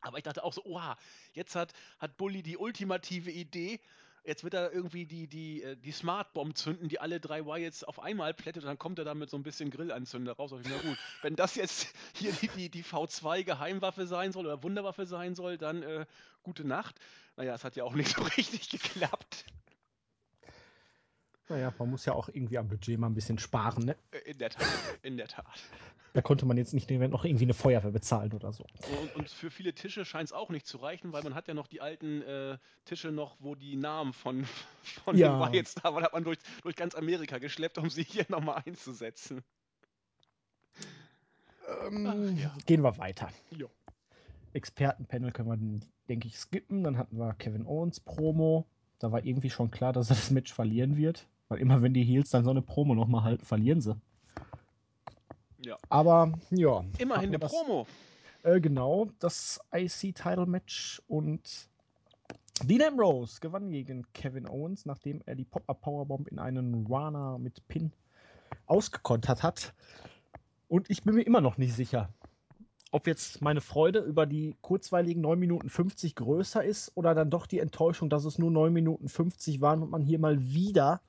Aber 0.00 0.18
ich 0.18 0.22
dachte 0.22 0.44
auch 0.44 0.52
so, 0.52 0.64
oha, 0.64 0.96
jetzt 1.32 1.56
hat, 1.56 1.72
hat 1.98 2.16
Bully 2.16 2.44
die 2.44 2.56
ultimative 2.56 3.32
Idee, 3.32 3.80
jetzt 4.26 4.44
wird 4.44 4.54
er 4.54 4.72
irgendwie 4.72 5.06
die, 5.06 5.26
die, 5.26 5.62
äh, 5.62 5.76
die 5.76 5.92
Smart 5.92 6.32
Bomb 6.32 6.56
zünden, 6.56 6.88
die 6.88 6.98
alle 6.98 7.20
drei 7.20 7.46
Wyatts 7.46 7.84
auf 7.84 8.00
einmal 8.00 8.34
plättet 8.34 8.64
und 8.64 8.68
dann 8.68 8.78
kommt 8.78 8.98
er 8.98 9.04
da 9.04 9.14
mit 9.14 9.30
so 9.30 9.36
ein 9.36 9.42
bisschen 9.42 9.70
Grillanzünder 9.70 10.32
raus. 10.32 10.52
Und 10.52 10.66
ich, 10.66 10.72
na 10.72 10.78
gut, 10.78 10.98
wenn 11.22 11.36
das 11.36 11.54
jetzt 11.54 11.94
hier 12.14 12.32
die, 12.32 12.48
die, 12.48 12.68
die 12.68 12.84
V2 12.84 13.44
Geheimwaffe 13.44 14.06
sein 14.06 14.32
soll 14.32 14.46
oder 14.46 14.62
Wunderwaffe 14.62 15.06
sein 15.06 15.34
soll, 15.34 15.58
dann 15.58 15.82
äh, 15.82 16.06
gute 16.42 16.66
Nacht. 16.66 16.98
Naja, 17.36 17.54
es 17.54 17.64
hat 17.64 17.76
ja 17.76 17.84
auch 17.84 17.94
nicht 17.94 18.14
so 18.14 18.22
richtig 18.36 18.68
geklappt. 18.68 19.44
Naja, 21.48 21.72
man 21.78 21.90
muss 21.90 22.04
ja 22.04 22.12
auch 22.12 22.28
irgendwie 22.28 22.58
am 22.58 22.68
Budget 22.68 22.98
mal 22.98 23.06
ein 23.06 23.14
bisschen 23.14 23.38
sparen, 23.38 23.84
ne? 23.84 23.96
Äh, 24.10 24.30
in 24.30 24.38
der 24.38 24.50
Tat, 24.50 24.66
in 25.02 25.16
der 25.16 25.28
Tat. 25.28 25.46
Da 26.12 26.22
konnte 26.22 26.46
man 26.46 26.56
jetzt 26.56 26.72
nicht 26.72 26.90
noch 26.90 27.26
irgendwie 27.26 27.44
eine 27.44 27.52
Feuerwehr 27.52 27.90
bezahlen 27.90 28.32
oder 28.32 28.50
so. 28.50 28.64
Und, 29.00 29.16
und 29.16 29.30
für 29.30 29.50
viele 29.50 29.74
Tische 29.74 30.06
scheint 30.06 30.30
es 30.30 30.32
auch 30.32 30.48
nicht 30.48 30.66
zu 30.66 30.78
reichen, 30.78 31.12
weil 31.12 31.22
man 31.22 31.34
hat 31.34 31.46
ja 31.46 31.52
noch 31.52 31.66
die 31.66 31.82
alten 31.82 32.22
äh, 32.22 32.56
Tische 32.86 33.12
noch, 33.12 33.36
wo 33.38 33.54
die 33.54 33.76
Namen 33.76 34.14
von, 34.14 34.44
von 35.04 35.16
ja. 35.16 35.28
den 35.28 35.52
Wyatts 35.52 35.74
da 35.74 35.92
waren, 35.92 36.02
hat 36.02 36.14
man 36.14 36.24
durch, 36.24 36.38
durch 36.62 36.74
ganz 36.74 36.94
Amerika 36.94 37.36
geschleppt, 37.36 37.76
um 37.76 37.90
sie 37.90 38.02
hier 38.02 38.24
nochmal 38.30 38.62
einzusetzen. 38.64 39.44
Ähm, 41.86 42.38
ja. 42.38 42.56
Gehen 42.64 42.82
wir 42.82 42.96
weiter. 42.96 43.28
Jo. 43.50 43.68
Expertenpanel 44.54 45.32
können 45.32 45.48
wir, 45.50 45.80
denke 46.08 46.28
ich, 46.28 46.38
skippen. 46.38 46.82
Dann 46.82 46.96
hatten 46.96 47.18
wir 47.18 47.34
Kevin 47.34 47.66
Owens 47.66 48.00
Promo. 48.00 48.66
Da 48.98 49.12
war 49.12 49.22
irgendwie 49.24 49.50
schon 49.50 49.70
klar, 49.70 49.92
dass 49.92 50.08
er 50.08 50.16
das 50.16 50.30
Match 50.30 50.52
verlieren 50.52 50.96
wird. 50.96 51.26
Weil 51.48 51.58
immer 51.60 51.82
wenn 51.82 51.94
die 51.94 52.04
Heels 52.04 52.30
dann 52.30 52.44
so 52.44 52.50
eine 52.50 52.62
Promo 52.62 52.94
nochmal 52.94 53.22
halten, 53.22 53.44
verlieren 53.44 53.80
sie. 53.80 53.96
Ja. 55.64 55.78
Aber 55.88 56.32
ja. 56.50 56.84
Immerhin 56.98 57.30
eine 57.30 57.38
das, 57.38 57.52
Promo. 57.52 57.86
Äh, 58.42 58.60
genau, 58.60 59.08
das 59.18 59.60
IC-Title-Match 59.74 61.02
und 61.08 61.68
Dean 62.64 62.82
Ambrose 62.82 63.40
gewann 63.40 63.70
gegen 63.70 64.06
Kevin 64.12 64.48
Owens, 64.48 64.86
nachdem 64.86 65.20
er 65.26 65.34
die 65.34 65.44
Pop-Up 65.44 65.80
Powerbomb 65.82 66.28
in 66.28 66.38
einen 66.38 66.86
Rana 66.88 67.38
mit 67.38 67.66
Pin 67.68 67.92
ausgekontert 68.66 69.42
hat. 69.42 69.74
Und 70.68 70.90
ich 70.90 71.02
bin 71.02 71.14
mir 71.14 71.22
immer 71.22 71.40
noch 71.40 71.58
nicht 71.58 71.74
sicher, 71.74 72.08
ob 72.92 73.06
jetzt 73.06 73.42
meine 73.42 73.60
Freude 73.60 74.00
über 74.00 74.26
die 74.26 74.56
kurzweiligen 74.62 75.20
9 75.20 75.38
Minuten 75.38 75.68
50 75.68 76.14
größer 76.14 76.64
ist 76.64 76.92
oder 76.94 77.14
dann 77.14 77.30
doch 77.30 77.46
die 77.46 77.58
Enttäuschung, 77.58 78.08
dass 78.08 78.24
es 78.24 78.38
nur 78.38 78.50
9 78.50 78.72
Minuten 78.72 79.08
50 79.08 79.60
waren 79.60 79.82
und 79.82 79.90
man 79.90 80.02
hier 80.02 80.18
mal 80.18 80.40
wieder 80.40 81.00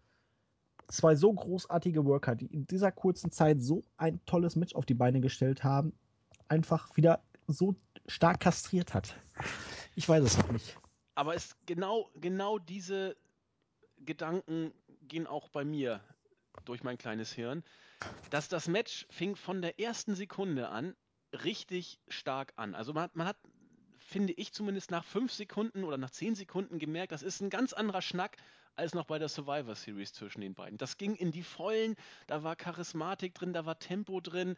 zwei 0.88 1.16
so 1.16 1.34
großartige 1.34 2.06
Worker, 2.06 2.36
die 2.36 2.48
in 2.48 2.66
dieser 2.68 2.92
kurzen 2.92 3.32
Zeit 3.32 3.62
so 3.62 3.84
ein 3.98 4.20
tolles 4.26 4.56
Match 4.56 4.76
auf 4.76 4.86
die 4.86 4.94
Beine 4.94 5.22
gestellt 5.22 5.64
haben, 5.64 5.94
einfach 6.48 6.96
wieder 6.96 7.22
so 7.48 7.76
stark 8.08 8.40
kastriert 8.40 8.94
hat. 8.94 9.16
Ich 9.96 10.08
weiß 10.08 10.24
es 10.24 10.38
noch 10.38 10.52
nicht. 10.52 10.78
Aber 11.16 11.36
es 11.36 11.56
genau, 11.66 12.10
genau 12.16 12.60
diese 12.60 13.18
Gedanken 14.00 14.72
gehen 15.08 15.28
auch 15.28 15.50
bei 15.50 15.66
mir 15.66 16.02
durch 16.66 16.84
mein 16.84 16.98
kleines 16.98 17.32
Hirn, 17.32 17.64
dass 18.30 18.50
das 18.50 18.68
Match 18.68 19.08
fing 19.10 19.36
von 19.36 19.62
der 19.62 19.80
ersten 19.80 20.16
Sekunde 20.16 20.70
an 20.70 20.96
richtig 21.32 22.00
stark 22.08 22.54
an. 22.56 22.76
Also 22.76 22.94
man, 22.94 23.10
man 23.14 23.28
hat, 23.28 23.38
finde 23.98 24.34
ich 24.34 24.54
zumindest 24.54 24.92
nach 24.92 25.04
fünf 25.04 25.34
Sekunden 25.34 25.84
oder 25.84 25.98
nach 25.98 26.12
zehn 26.12 26.36
Sekunden 26.36 26.80
gemerkt, 26.80 27.12
das 27.12 27.24
ist 27.24 27.42
ein 27.42 27.50
ganz 27.50 27.74
anderer 27.74 28.02
Schnack 28.02 28.38
als 28.78 28.94
noch 28.94 29.06
bei 29.06 29.20
der 29.20 29.30
Survivor 29.30 29.76
Series 29.76 30.14
zwischen 30.14 30.42
den 30.42 30.54
beiden. 30.54 30.78
Das 30.78 30.98
ging 30.98 31.16
in 31.16 31.32
die 31.32 31.44
Vollen, 31.44 31.96
da 32.28 32.44
war 32.44 32.56
Charismatik 32.56 33.34
drin, 33.34 33.54
da 33.54 33.66
war 33.66 33.80
Tempo 33.80 34.22
drin. 34.22 34.56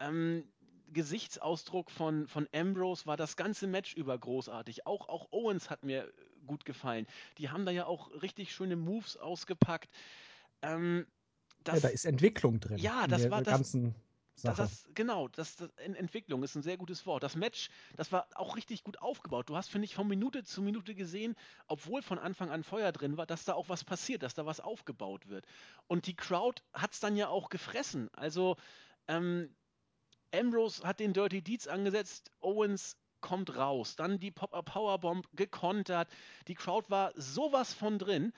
Ähm, 0.00 0.44
Gesichtsausdruck 0.92 1.90
von, 1.90 2.28
von 2.28 2.48
Ambrose 2.54 3.06
war 3.06 3.16
das 3.16 3.36
ganze 3.36 3.66
Match 3.66 3.94
über 3.94 4.16
großartig. 4.16 4.86
Auch, 4.86 5.08
auch 5.08 5.32
Owens 5.32 5.70
hat 5.70 5.82
mir 5.84 6.12
gut 6.46 6.64
gefallen. 6.64 7.06
Die 7.38 7.48
haben 7.48 7.64
da 7.64 7.72
ja 7.72 7.86
auch 7.86 8.10
richtig 8.22 8.54
schöne 8.54 8.76
Moves 8.76 9.16
ausgepackt. 9.16 9.88
Ähm, 10.62 11.06
das, 11.64 11.76
ja, 11.76 11.80
da 11.80 11.88
ist 11.88 12.04
Entwicklung 12.04 12.60
drin. 12.60 12.78
Ja, 12.78 13.06
das 13.06 13.30
war 13.30 13.42
das. 13.42 13.76
Sache. 14.36 14.56
Das, 14.56 14.88
genau, 14.94 15.28
das, 15.28 15.56
das, 15.56 15.70
Entwicklung 15.76 16.42
ist 16.42 16.54
ein 16.54 16.62
sehr 16.62 16.76
gutes 16.76 17.06
Wort. 17.06 17.22
Das 17.22 17.36
Match, 17.36 17.70
das 17.96 18.12
war 18.12 18.26
auch 18.34 18.56
richtig 18.56 18.82
gut 18.82 19.00
aufgebaut. 19.00 19.48
Du 19.48 19.56
hast, 19.56 19.68
finde 19.68 19.86
ich, 19.86 19.94
von 19.94 20.08
Minute 20.08 20.44
zu 20.44 20.62
Minute 20.62 20.94
gesehen, 20.94 21.34
obwohl 21.66 22.02
von 22.02 22.18
Anfang 22.18 22.50
an 22.50 22.64
Feuer 22.64 22.92
drin 22.92 23.16
war, 23.16 23.26
dass 23.26 23.44
da 23.44 23.54
auch 23.54 23.68
was 23.68 23.84
passiert, 23.84 24.22
dass 24.22 24.34
da 24.34 24.44
was 24.46 24.60
aufgebaut 24.60 25.28
wird. 25.28 25.46
Und 25.86 26.06
die 26.06 26.16
Crowd 26.16 26.62
hat 26.72 26.92
es 26.92 27.00
dann 27.00 27.16
ja 27.16 27.28
auch 27.28 27.48
gefressen. 27.48 28.08
Also, 28.12 28.56
ähm, 29.08 29.54
Ambrose 30.34 30.82
hat 30.82 30.98
den 31.00 31.12
Dirty 31.12 31.42
Deeds 31.42 31.68
angesetzt, 31.68 32.32
Owens 32.40 32.96
kommt 33.20 33.56
raus. 33.56 33.96
Dann 33.96 34.18
die 34.18 34.30
Pop-Up 34.30 34.66
Powerbomb 34.66 35.26
gekontert. 35.32 36.08
Die 36.48 36.54
Crowd 36.54 36.90
war 36.90 37.12
sowas 37.16 37.72
von 37.72 37.98
drin. 37.98 38.32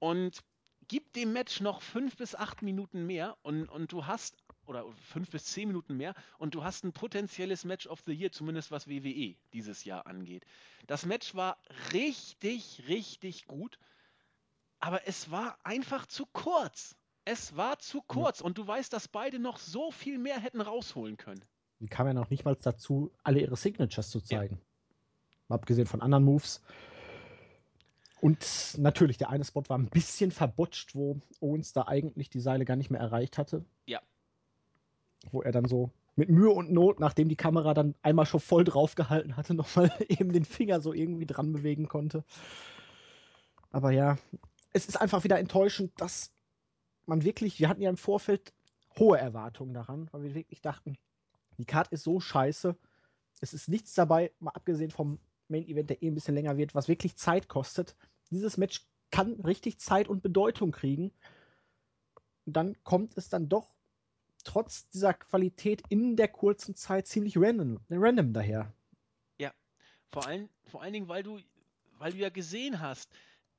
Und 0.00 0.42
gib 0.88 1.12
dem 1.12 1.32
Match 1.32 1.60
noch 1.60 1.82
fünf 1.82 2.16
bis 2.16 2.34
acht 2.34 2.62
Minuten 2.62 3.06
mehr 3.06 3.36
und, 3.42 3.68
und 3.68 3.92
du 3.92 4.06
hast, 4.06 4.36
oder 4.66 4.84
fünf 5.10 5.30
bis 5.30 5.44
zehn 5.44 5.68
Minuten 5.68 5.96
mehr, 5.96 6.14
und 6.38 6.54
du 6.54 6.64
hast 6.64 6.84
ein 6.84 6.92
potenzielles 6.92 7.64
Match 7.64 7.86
of 7.86 8.02
the 8.06 8.12
Year, 8.12 8.32
zumindest 8.32 8.70
was 8.70 8.88
WWE 8.88 9.34
dieses 9.52 9.84
Jahr 9.84 10.06
angeht. 10.06 10.44
Das 10.86 11.06
Match 11.06 11.34
war 11.34 11.58
richtig, 11.92 12.84
richtig 12.88 13.46
gut, 13.46 13.78
aber 14.80 15.06
es 15.06 15.30
war 15.30 15.58
einfach 15.64 16.06
zu 16.06 16.26
kurz. 16.26 16.96
Es 17.24 17.56
war 17.56 17.78
zu 17.78 18.02
kurz 18.02 18.42
und 18.42 18.58
du 18.58 18.66
weißt, 18.66 18.92
dass 18.92 19.08
beide 19.08 19.38
noch 19.38 19.58
so 19.58 19.90
viel 19.90 20.18
mehr 20.18 20.38
hätten 20.38 20.60
rausholen 20.60 21.16
können. 21.16 21.42
Die 21.80 21.86
kam 21.86 22.06
ja 22.06 22.12
noch 22.12 22.30
nicht 22.30 22.44
mal 22.44 22.56
dazu, 22.56 23.12
alle 23.22 23.40
ihre 23.40 23.56
Signatures 23.56 24.10
zu 24.10 24.20
zeigen. 24.20 24.60
Ja. 25.48 25.56
Abgesehen 25.56 25.86
von 25.86 26.02
anderen 26.02 26.24
Moves. 26.24 26.62
Und 28.20 28.76
natürlich, 28.78 29.18
der 29.18 29.28
eine 29.28 29.44
Spot 29.44 29.62
war 29.68 29.78
ein 29.78 29.90
bisschen 29.90 30.30
verbotscht, 30.30 30.94
wo 30.94 31.20
Owens 31.40 31.74
da 31.74 31.86
eigentlich 31.86 32.30
die 32.30 32.40
Seile 32.40 32.64
gar 32.64 32.76
nicht 32.76 32.90
mehr 32.90 33.00
erreicht 33.00 33.36
hatte. 33.36 33.64
Ja. 33.86 34.00
Wo 35.30 35.42
er 35.42 35.52
dann 35.52 35.66
so 35.66 35.90
mit 36.16 36.28
Mühe 36.28 36.50
und 36.50 36.70
Not, 36.72 37.00
nachdem 37.00 37.28
die 37.28 37.36
Kamera 37.36 37.74
dann 37.74 37.94
einmal 38.02 38.26
schon 38.26 38.40
voll 38.40 38.64
draufgehalten 38.64 39.36
hatte, 39.36 39.54
nochmal 39.54 39.92
eben 40.08 40.32
den 40.32 40.44
Finger 40.44 40.80
so 40.80 40.92
irgendwie 40.92 41.26
dran 41.26 41.52
bewegen 41.52 41.88
konnte. 41.88 42.24
Aber 43.70 43.90
ja, 43.90 44.16
es 44.72 44.86
ist 44.86 45.00
einfach 45.00 45.24
wieder 45.24 45.38
enttäuschend, 45.38 45.92
dass 46.00 46.32
man 47.06 47.24
wirklich, 47.24 47.58
wir 47.58 47.68
hatten 47.68 47.82
ja 47.82 47.90
im 47.90 47.96
Vorfeld 47.96 48.52
hohe 48.98 49.18
Erwartungen 49.18 49.74
daran, 49.74 50.08
weil 50.12 50.22
wir 50.22 50.34
wirklich 50.34 50.60
dachten, 50.60 50.96
die 51.58 51.64
Card 51.64 51.88
ist 51.88 52.04
so 52.04 52.20
scheiße. 52.20 52.76
Es 53.40 53.52
ist 53.52 53.68
nichts 53.68 53.94
dabei, 53.94 54.32
mal 54.38 54.52
abgesehen 54.52 54.90
vom 54.90 55.18
Main 55.48 55.66
Event, 55.66 55.90
der 55.90 56.02
eh 56.02 56.08
ein 56.08 56.14
bisschen 56.14 56.34
länger 56.34 56.56
wird, 56.56 56.74
was 56.74 56.88
wirklich 56.88 57.16
Zeit 57.16 57.48
kostet. 57.48 57.96
Dieses 58.30 58.56
Match 58.56 58.86
kann 59.10 59.40
richtig 59.40 59.78
Zeit 59.78 60.08
und 60.08 60.22
Bedeutung 60.22 60.72
kriegen. 60.72 61.12
Und 62.46 62.56
dann 62.56 62.76
kommt 62.84 63.16
es 63.16 63.28
dann 63.28 63.48
doch 63.48 63.74
trotz 64.44 64.88
dieser 64.90 65.14
Qualität 65.14 65.82
in 65.88 66.16
der 66.16 66.28
kurzen 66.28 66.74
Zeit 66.74 67.06
ziemlich 67.06 67.36
random, 67.36 67.80
random 67.90 68.32
daher. 68.32 68.72
Ja, 69.38 69.52
vor 70.10 70.26
allen, 70.26 70.48
vor 70.66 70.82
allen 70.82 70.92
Dingen, 70.92 71.08
weil 71.08 71.22
du, 71.22 71.40
weil 71.98 72.12
du 72.12 72.18
ja 72.18 72.30
gesehen 72.30 72.80
hast, 72.80 73.10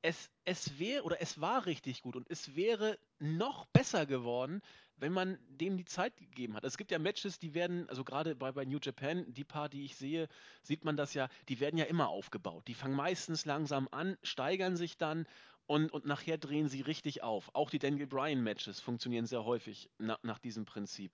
es, 0.02 0.30
es 0.44 0.78
wäre 0.78 1.02
oder 1.02 1.20
es 1.20 1.40
war 1.40 1.66
richtig 1.66 2.02
gut 2.02 2.16
und 2.16 2.30
es 2.30 2.54
wäre 2.54 2.98
noch 3.18 3.66
besser 3.66 4.06
geworden, 4.06 4.62
wenn 4.96 5.12
man 5.12 5.38
dem 5.48 5.76
die 5.76 5.84
Zeit 5.84 6.16
gegeben 6.16 6.54
hat. 6.54 6.64
Es 6.64 6.78
gibt 6.78 6.90
ja 6.90 6.98
Matches, 6.98 7.38
die 7.38 7.54
werden, 7.54 7.88
also 7.88 8.04
gerade 8.04 8.34
bei, 8.34 8.52
bei 8.52 8.64
New 8.64 8.78
Japan, 8.80 9.24
die 9.32 9.44
paar, 9.44 9.68
die 9.68 9.84
ich 9.84 9.96
sehe, 9.96 10.28
sieht 10.62 10.84
man 10.84 10.96
das 10.96 11.14
ja, 11.14 11.28
die 11.48 11.60
werden 11.60 11.76
ja 11.76 11.84
immer 11.84 12.08
aufgebaut. 12.08 12.66
Die 12.68 12.74
fangen 12.74 12.94
meistens 12.94 13.44
langsam 13.44 13.88
an, 13.90 14.16
steigern 14.22 14.76
sich 14.76 14.96
dann 14.96 15.26
und, 15.66 15.92
und 15.92 16.06
nachher 16.06 16.38
drehen 16.38 16.68
sie 16.68 16.80
richtig 16.80 17.22
auf. 17.22 17.50
Auch 17.54 17.70
die 17.70 17.78
Daniel 17.78 18.06
Bryan 18.06 18.42
Matches 18.42 18.80
funktionieren 18.80 19.26
sehr 19.26 19.44
häufig 19.44 19.90
na, 19.98 20.18
nach 20.22 20.38
diesem 20.38 20.64
Prinzip. 20.64 21.12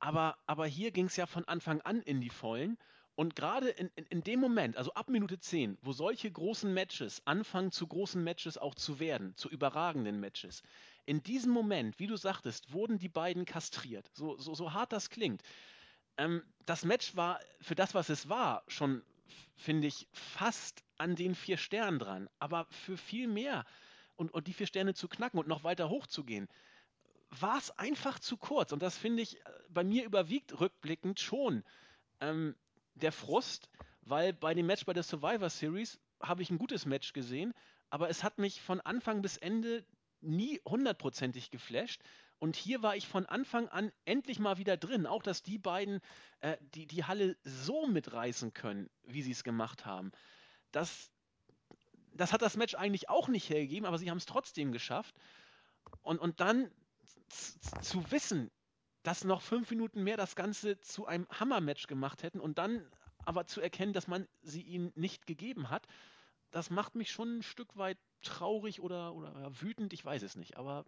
Aber, 0.00 0.36
aber 0.46 0.66
hier 0.66 0.90
ging 0.90 1.06
es 1.06 1.16
ja 1.16 1.26
von 1.26 1.44
Anfang 1.44 1.80
an 1.82 2.02
in 2.02 2.20
die 2.20 2.30
Vollen 2.30 2.78
und 3.18 3.34
gerade 3.34 3.70
in, 3.70 3.90
in, 3.96 4.06
in, 4.06 4.22
dem 4.22 4.38
Moment, 4.38 4.76
also 4.76 4.94
ab 4.94 5.08
Minute 5.08 5.40
10, 5.40 5.76
wo 5.82 5.92
solche 5.92 6.30
großen 6.30 6.72
Matches 6.72 7.20
anfangen 7.24 7.72
zu 7.72 7.88
großen 7.88 8.22
Matches 8.22 8.58
auch 8.58 8.76
zu 8.76 9.00
werden, 9.00 9.34
zu 9.36 9.48
überragenden 9.48 10.20
Matches, 10.20 10.62
in 11.04 11.22
diesem 11.24 11.50
Moment, 11.50 11.98
wie 11.98 12.06
du 12.06 12.16
sagtest, 12.16 12.72
wurden 12.72 12.98
die 12.98 13.08
beiden 13.08 13.44
kastriert. 13.44 14.08
So, 14.12 14.36
so, 14.38 14.54
so 14.54 14.72
hart 14.72 14.92
das 14.92 15.10
klingt. 15.10 15.42
Ähm, 16.16 16.44
das 16.64 16.84
Match 16.84 17.16
war 17.16 17.40
für 17.60 17.74
das, 17.74 17.92
was 17.94 18.08
es 18.08 18.28
war, 18.28 18.62
schon, 18.68 19.02
finde 19.56 19.86
ich, 19.86 20.08
fast 20.12 20.84
an 20.96 21.16
den 21.16 21.34
vier 21.34 21.56
Sternen 21.56 21.98
dran. 21.98 22.28
Aber 22.38 22.66
für 22.70 22.96
viel 22.96 23.28
mehr 23.28 23.64
und, 24.16 24.32
und 24.32 24.46
die 24.46 24.52
vier 24.52 24.66
Sterne 24.66 24.94
zu 24.94 25.08
knacken 25.08 25.38
und 25.38 25.48
noch 25.48 25.64
weiter 25.64 25.88
hochzugehen, 25.88 26.48
war 27.30 27.58
es 27.58 27.70
einfach 27.78 28.18
zu 28.18 28.36
kurz. 28.36 28.72
Und 28.72 28.82
das 28.82 28.96
finde 28.96 29.22
ich 29.22 29.36
äh, 29.36 29.50
bei 29.68 29.84
mir 29.84 30.04
überwiegt 30.04 30.58
rückblickend 30.60 31.20
schon. 31.20 31.64
Ähm, 32.20 32.56
der 32.94 33.12
Frust, 33.12 33.68
weil 34.02 34.32
bei 34.32 34.54
dem 34.54 34.66
Match 34.66 34.84
bei 34.84 34.92
der 34.92 35.02
Survivor 35.02 35.50
Series 35.50 36.00
habe 36.20 36.42
ich 36.42 36.50
ein 36.50 36.58
gutes 36.58 36.84
Match 36.84 37.12
gesehen, 37.12 37.54
aber 37.90 38.08
es 38.08 38.24
hat 38.24 38.38
mich 38.38 38.60
von 38.60 38.80
Anfang 38.80 39.22
bis 39.22 39.36
Ende 39.36 39.84
nie 40.20 40.60
hundertprozentig 40.64 41.50
geflasht. 41.50 42.02
Und 42.38 42.56
hier 42.56 42.82
war 42.82 42.96
ich 42.96 43.08
von 43.08 43.26
Anfang 43.26 43.68
an 43.68 43.90
endlich 44.04 44.38
mal 44.38 44.58
wieder 44.58 44.76
drin. 44.76 45.06
Auch, 45.06 45.22
dass 45.22 45.42
die 45.42 45.58
beiden 45.58 46.00
äh, 46.40 46.56
die, 46.74 46.86
die 46.86 47.04
Halle 47.04 47.36
so 47.42 47.86
mitreißen 47.86 48.54
können, 48.54 48.88
wie 49.04 49.22
sie 49.22 49.32
es 49.32 49.42
gemacht 49.42 49.86
haben. 49.86 50.12
Das, 50.70 51.10
das 52.12 52.32
hat 52.32 52.42
das 52.42 52.56
Match 52.56 52.74
eigentlich 52.74 53.08
auch 53.08 53.28
nicht 53.28 53.50
hergegeben, 53.50 53.86
aber 53.86 53.98
sie 53.98 54.10
haben 54.10 54.18
es 54.18 54.26
trotzdem 54.26 54.70
geschafft. 54.70 55.14
Und, 56.02 56.18
und 56.18 56.40
dann 56.40 56.70
zu 57.82 58.10
wissen, 58.10 58.50
dass 59.02 59.24
noch 59.24 59.42
fünf 59.42 59.70
Minuten 59.70 60.04
mehr 60.04 60.16
das 60.16 60.36
Ganze 60.36 60.80
zu 60.80 61.06
einem 61.06 61.26
Hammer-Match 61.30 61.86
gemacht 61.86 62.22
hätten 62.22 62.40
und 62.40 62.58
dann 62.58 62.86
aber 63.24 63.46
zu 63.46 63.60
erkennen, 63.60 63.92
dass 63.92 64.06
man 64.06 64.26
sie 64.42 64.62
ihnen 64.62 64.92
nicht 64.94 65.26
gegeben 65.26 65.70
hat, 65.70 65.86
das 66.50 66.70
macht 66.70 66.94
mich 66.94 67.10
schon 67.10 67.38
ein 67.38 67.42
Stück 67.42 67.76
weit 67.76 67.98
traurig 68.22 68.80
oder, 68.80 69.14
oder 69.14 69.50
wütend, 69.60 69.92
ich 69.92 70.04
weiß 70.04 70.22
es 70.22 70.36
nicht, 70.36 70.56
aber 70.56 70.84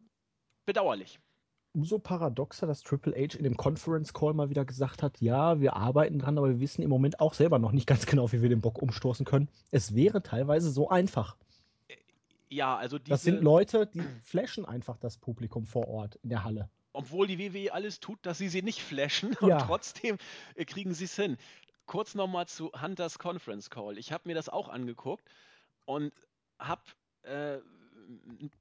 bedauerlich. 0.65 1.21
Umso 1.73 1.99
paradoxer, 1.99 2.67
dass 2.67 2.83
Triple 2.83 3.15
H 3.15 3.39
in 3.39 3.45
dem 3.45 3.57
Conference 3.57 4.13
Call 4.13 4.35
mal 4.35 4.51
wieder 4.51 4.65
gesagt 4.65 5.03
hat, 5.03 5.21
ja, 5.21 5.61
wir 5.61 5.77
arbeiten 5.77 6.19
dran, 6.19 6.37
aber 6.37 6.49
wir 6.49 6.61
wissen 6.61 6.83
im 6.83 6.91
Moment 6.91 7.21
auch 7.21 7.35
selber 7.35 7.59
noch 7.59 7.73
nicht 7.73 7.87
ganz 7.87 8.07
genau, 8.07 8.33
wie 8.33 8.43
wir 8.43 8.49
den 8.49 8.61
Bock 8.61 8.83
umstoßen 8.83 9.25
können. 9.25 9.49
Es 9.71 9.95
wäre 9.95 10.23
teilweise 10.23 10.71
so 10.71 10.89
einfach. 10.89 11.37
Ja, 12.49 12.77
also 12.77 12.99
diese... 12.99 13.11
Das 13.11 13.23
sind 13.23 13.43
Leute, 13.43 13.87
die 13.87 14.03
flashen 14.25 14.65
einfach 14.65 14.97
das 14.97 15.17
Publikum 15.17 15.65
vor 15.67 15.87
Ort 15.87 16.17
in 16.23 16.31
der 16.31 16.43
Halle 16.43 16.69
obwohl 16.93 17.27
die 17.27 17.39
WWE 17.39 17.73
alles 17.73 18.01
tut, 18.01 18.19
dass 18.23 18.39
sie 18.39 18.49
sie 18.49 18.63
nicht 18.63 18.83
flashen 18.83 19.35
und 19.41 19.49
ja. 19.49 19.59
trotzdem 19.59 20.19
äh, 20.55 20.65
kriegen 20.65 20.95
sie 20.95 21.05
es 21.05 21.17
hin. 21.17 21.37
Kurz 21.87 22.15
nochmal 22.15 22.47
zu 22.47 22.71
Hunters 22.73 23.19
Conference 23.19 23.71
Call. 23.71 23.99
Ich 23.99 24.13
habe 24.13 24.29
mir 24.29 24.35
das 24.35 24.49
auch 24.49 24.69
angeguckt 24.69 25.25
und 25.87 26.13
habe 26.59 26.83
äh, 27.23 27.59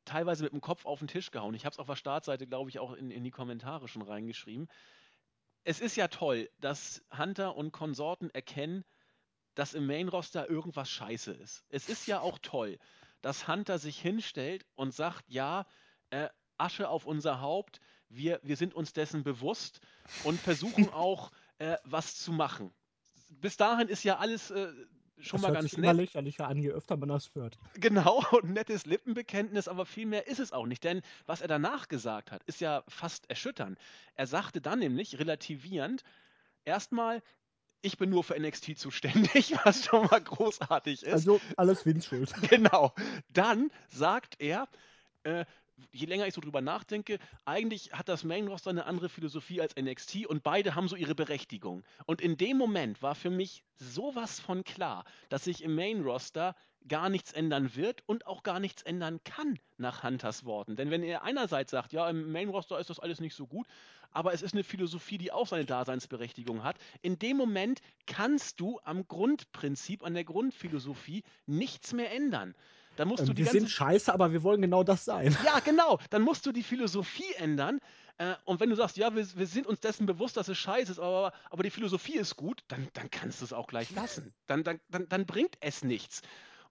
teilweise 0.05 0.43
mit 0.43 0.53
dem 0.53 0.61
Kopf 0.61 0.85
auf 0.85 0.99
den 0.99 1.07
Tisch 1.07 1.31
gehauen. 1.31 1.53
Ich 1.53 1.65
habe 1.65 1.73
es 1.73 1.79
auf 1.79 1.87
der 1.87 1.95
Startseite, 1.95 2.47
glaube 2.47 2.69
ich, 2.69 2.79
auch 2.79 2.93
in, 2.93 3.11
in 3.11 3.23
die 3.23 3.31
Kommentare 3.31 3.87
schon 3.87 4.01
reingeschrieben. 4.01 4.67
Es 5.63 5.79
ist 5.79 5.95
ja 5.95 6.07
toll, 6.07 6.49
dass 6.59 7.03
Hunter 7.15 7.55
und 7.55 7.71
Konsorten 7.71 8.29
erkennen, 8.31 8.85
dass 9.55 9.73
im 9.73 9.85
Main-Roster 9.85 10.49
irgendwas 10.49 10.89
scheiße 10.89 11.31
ist. 11.31 11.65
Es 11.69 11.89
ist 11.89 12.07
ja 12.07 12.21
auch 12.21 12.39
toll, 12.41 12.79
dass 13.21 13.47
Hunter 13.47 13.77
sich 13.77 13.99
hinstellt 13.99 14.65
und 14.75 14.93
sagt, 14.93 15.25
ja, 15.27 15.65
äh, 16.11 16.29
Asche 16.57 16.89
auf 16.89 17.05
unser 17.05 17.41
Haupt, 17.41 17.79
wir, 18.09 18.39
wir 18.43 18.55
sind 18.55 18.73
uns 18.73 18.93
dessen 18.93 19.23
bewusst 19.23 19.81
und 20.23 20.39
versuchen 20.39 20.89
auch, 20.93 21.31
äh, 21.57 21.77
was 21.83 22.17
zu 22.17 22.31
machen. 22.31 22.73
Bis 23.29 23.57
dahin 23.57 23.89
ist 23.89 24.03
ja 24.03 24.17
alles 24.17 24.51
äh, 24.51 24.71
schon 25.19 25.41
das 25.41 25.49
mal 25.49 25.53
ganz 25.53 25.77
nett. 25.77 25.95
Lächerlicher 25.95 26.47
an, 26.47 26.57
je 26.57 26.71
öfter 26.71 26.97
man 26.97 27.09
das 27.09 27.33
hört. 27.35 27.57
Genau, 27.75 28.23
ein 28.43 28.53
nettes 28.53 28.85
Lippenbekenntnis, 28.85 29.67
aber 29.67 29.85
viel 29.85 30.05
mehr 30.05 30.27
ist 30.27 30.39
es 30.39 30.51
auch 30.51 30.65
nicht. 30.65 30.83
Denn 30.83 31.01
was 31.25 31.41
er 31.41 31.47
danach 31.47 31.87
gesagt 31.87 32.31
hat, 32.31 32.43
ist 32.45 32.61
ja 32.61 32.83
fast 32.87 33.29
erschütternd. 33.29 33.77
Er 34.15 34.27
sagte 34.27 34.61
dann 34.61 34.79
nämlich 34.79 35.19
relativierend, 35.19 36.03
erstmal, 36.65 37.21
ich 37.81 37.97
bin 37.97 38.09
nur 38.09 38.23
für 38.23 38.39
NXT 38.39 38.77
zuständig, 38.77 39.53
was 39.63 39.85
schon 39.85 40.05
mal 40.07 40.21
großartig 40.21 41.03
ist. 41.03 41.13
Also 41.13 41.39
alles 41.57 41.85
Vince 41.85 42.07
schuld. 42.07 42.33
Genau. 42.49 42.93
Dann 43.29 43.71
sagt 43.89 44.39
er, 44.39 44.67
äh, 45.23 45.45
je 45.91 46.05
länger 46.05 46.27
ich 46.27 46.33
so 46.33 46.41
drüber 46.41 46.61
nachdenke, 46.61 47.19
eigentlich 47.45 47.93
hat 47.93 48.09
das 48.09 48.23
Main 48.23 48.47
Roster 48.47 48.69
eine 48.69 48.85
andere 48.85 49.09
Philosophie 49.09 49.61
als 49.61 49.75
NXT 49.75 50.25
und 50.27 50.43
beide 50.43 50.75
haben 50.75 50.87
so 50.87 50.95
ihre 50.95 51.15
Berechtigung. 51.15 51.83
Und 52.05 52.21
in 52.21 52.37
dem 52.37 52.57
Moment 52.57 53.01
war 53.01 53.15
für 53.15 53.29
mich 53.29 53.63
sowas 53.77 54.39
von 54.39 54.63
klar, 54.63 55.05
dass 55.29 55.45
sich 55.45 55.63
im 55.63 55.75
Main 55.75 56.01
Roster 56.01 56.55
gar 56.87 57.09
nichts 57.09 57.31
ändern 57.31 57.75
wird 57.75 58.03
und 58.07 58.25
auch 58.25 58.43
gar 58.43 58.59
nichts 58.59 58.81
ändern 58.81 59.19
kann 59.23 59.59
nach 59.77 60.03
Hunters 60.03 60.45
Worten. 60.45 60.75
Denn 60.75 60.91
wenn 60.91 61.03
er 61.03 61.23
einerseits 61.23 61.71
sagt, 61.71 61.93
ja, 61.93 62.09
im 62.09 62.31
Main 62.31 62.49
Roster 62.49 62.79
ist 62.79 62.89
das 62.89 62.99
alles 62.99 63.19
nicht 63.19 63.35
so 63.35 63.47
gut, 63.47 63.67
aber 64.11 64.33
es 64.33 64.41
ist 64.41 64.53
eine 64.53 64.63
Philosophie, 64.63 65.17
die 65.17 65.31
auch 65.31 65.47
seine 65.47 65.65
Daseinsberechtigung 65.65 66.63
hat, 66.63 66.77
in 67.01 67.19
dem 67.19 67.37
Moment 67.37 67.81
kannst 68.07 68.59
du 68.59 68.79
am 68.83 69.07
Grundprinzip, 69.07 70.03
an 70.03 70.13
der 70.13 70.23
Grundphilosophie 70.23 71.23
nichts 71.45 71.93
mehr 71.93 72.11
ändern. 72.11 72.55
Dann 72.99 73.07
musst 73.07 73.21
ähm, 73.21 73.27
du 73.27 73.33
die 73.33 73.45
wir 73.45 73.51
sind 73.51 73.69
scheiße, 73.69 74.13
aber 74.13 74.33
wir 74.33 74.43
wollen 74.43 74.61
genau 74.61 74.83
das 74.83 75.05
sein. 75.05 75.35
Ja, 75.45 75.59
genau. 75.59 75.99
Dann 76.09 76.21
musst 76.21 76.45
du 76.45 76.51
die 76.51 76.63
Philosophie 76.63 77.33
ändern. 77.37 77.79
Äh, 78.17 78.33
und 78.43 78.59
wenn 78.59 78.69
du 78.69 78.75
sagst, 78.75 78.97
ja, 78.97 79.15
wir, 79.15 79.25
wir, 79.37 79.47
sind 79.47 79.67
uns 79.67 79.79
dessen 79.79 80.05
bewusst, 80.05 80.35
dass 80.35 80.49
es 80.49 80.57
scheiße 80.57 80.91
ist, 80.91 80.99
aber, 80.99 81.31
aber 81.49 81.63
die 81.63 81.69
Philosophie 81.69 82.17
ist 82.17 82.35
gut, 82.35 82.61
dann, 82.67 82.89
dann 82.91 83.09
kannst 83.09 83.39
du 83.39 83.45
es 83.45 83.53
auch 83.53 83.67
gleich 83.67 83.89
lassen. 83.91 84.33
Dann, 84.47 84.65
dann, 84.65 84.81
dann, 84.89 85.07
dann 85.07 85.25
bringt 85.25 85.55
es 85.61 85.81
nichts. 85.81 86.23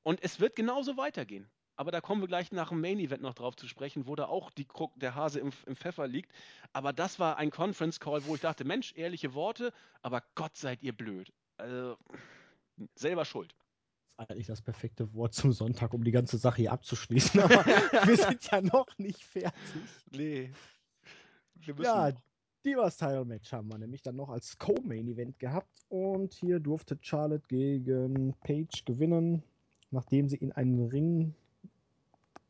Und 0.02 0.22
es 0.22 0.38
wird 0.38 0.54
genauso 0.54 0.98
weitergehen. 0.98 1.48
Aber 1.76 1.92
da 1.92 2.02
kommen 2.02 2.20
wir 2.20 2.28
gleich 2.28 2.52
nach 2.52 2.68
dem 2.68 2.82
Main 2.82 2.98
Event 2.98 3.22
noch 3.22 3.32
drauf 3.32 3.56
zu 3.56 3.66
sprechen, 3.66 4.06
wo 4.06 4.14
da 4.14 4.26
auch 4.26 4.50
die 4.50 4.66
der 4.96 5.14
Hase 5.14 5.40
im, 5.40 5.50
im, 5.64 5.76
Pfeffer 5.76 6.06
liegt. 6.06 6.30
Aber 6.74 6.92
das 6.92 7.18
war 7.18 7.38
ein 7.38 7.50
Conference 7.50 8.00
Call, 8.00 8.26
wo 8.26 8.34
ich 8.34 8.42
dachte, 8.42 8.66
Mensch, 8.66 8.92
ehrliche 8.96 9.32
Worte, 9.32 9.72
aber 10.02 10.22
Gott 10.34 10.58
seid 10.58 10.82
ihr 10.82 10.92
blöd. 10.92 11.32
Also, 11.56 11.96
selber 12.96 13.24
schuld 13.24 13.54
eigentlich 14.18 14.48
das 14.48 14.60
perfekte 14.60 15.12
Wort 15.14 15.34
zum 15.34 15.52
Sonntag, 15.52 15.94
um 15.94 16.02
die 16.04 16.10
ganze 16.10 16.38
Sache 16.38 16.62
hier 16.62 16.72
abzuschließen. 16.72 17.40
Aber 17.40 17.64
wir 18.06 18.16
sind 18.16 18.50
ja 18.50 18.60
noch 18.60 18.86
nicht 18.98 19.24
fertig. 19.24 19.52
Nee. 20.10 20.50
Ja. 21.78 22.12
Divas 22.64 22.96
Title 22.96 23.24
Match 23.24 23.52
haben 23.52 23.68
wir 23.68 23.78
nämlich 23.78 24.02
dann 24.02 24.16
noch 24.16 24.28
als 24.28 24.58
Co-Main 24.58 25.06
Event 25.08 25.38
gehabt. 25.38 25.84
Und 25.88 26.34
hier 26.34 26.58
durfte 26.58 26.98
Charlotte 27.00 27.46
gegen 27.48 28.34
Paige 28.42 28.82
gewinnen, 28.84 29.42
nachdem 29.90 30.28
sie 30.28 30.36
in 30.36 30.52
einen 30.52 30.88
Ring 30.88 31.34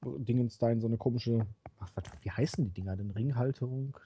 Dingenstein 0.03 0.81
so 0.81 0.87
eine 0.87 0.97
komische, 0.97 1.47
ach, 1.81 1.91
was, 1.95 2.05
wie 2.23 2.31
heißen 2.31 2.65
die 2.65 2.71
Dinger 2.71 2.97
denn? 2.97 3.11
Ringhalterung? 3.11 3.97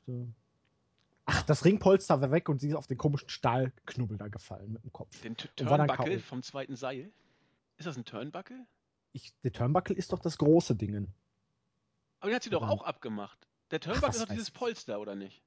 Ach, 1.27 1.43
das 1.43 1.65
Ringpolster 1.65 2.21
war 2.21 2.31
weg 2.31 2.49
und 2.49 2.61
sie 2.61 2.69
ist 2.69 2.75
auf 2.75 2.87
den 2.87 2.99
komischen 2.99 3.29
Stahlknubbel 3.29 4.17
da 4.17 4.29
gefallen 4.29 4.73
mit 4.73 4.85
dem 4.85 4.93
Kopf. 4.93 5.21
Den 5.21 5.37
Turnbuckle 5.37 6.19
vom 6.19 6.43
zweiten 6.43 6.77
Seil? 6.77 7.11
Ist 7.77 7.87
das 7.87 7.97
ein 7.97 8.05
Turnbuckle? 8.05 8.67
Ich, 9.13 9.33
der 9.43 9.53
Turnbuckle 9.53 9.95
ist 9.95 10.13
doch 10.13 10.19
das 10.19 10.39
große 10.39 10.77
Ding. 10.77 11.13
Aber 12.21 12.31
den 12.31 12.37
hat 12.37 12.43
sie 12.43 12.51
doch 12.51 12.69
auch 12.69 12.85
abgemacht. 12.85 13.49
Der 13.71 13.81
Turnbuckle 13.81 14.11
ist 14.11 14.23
doch 14.23 14.29
dieses 14.29 14.51
Polster, 14.51 15.01
oder 15.01 15.15
nicht? 15.15 15.43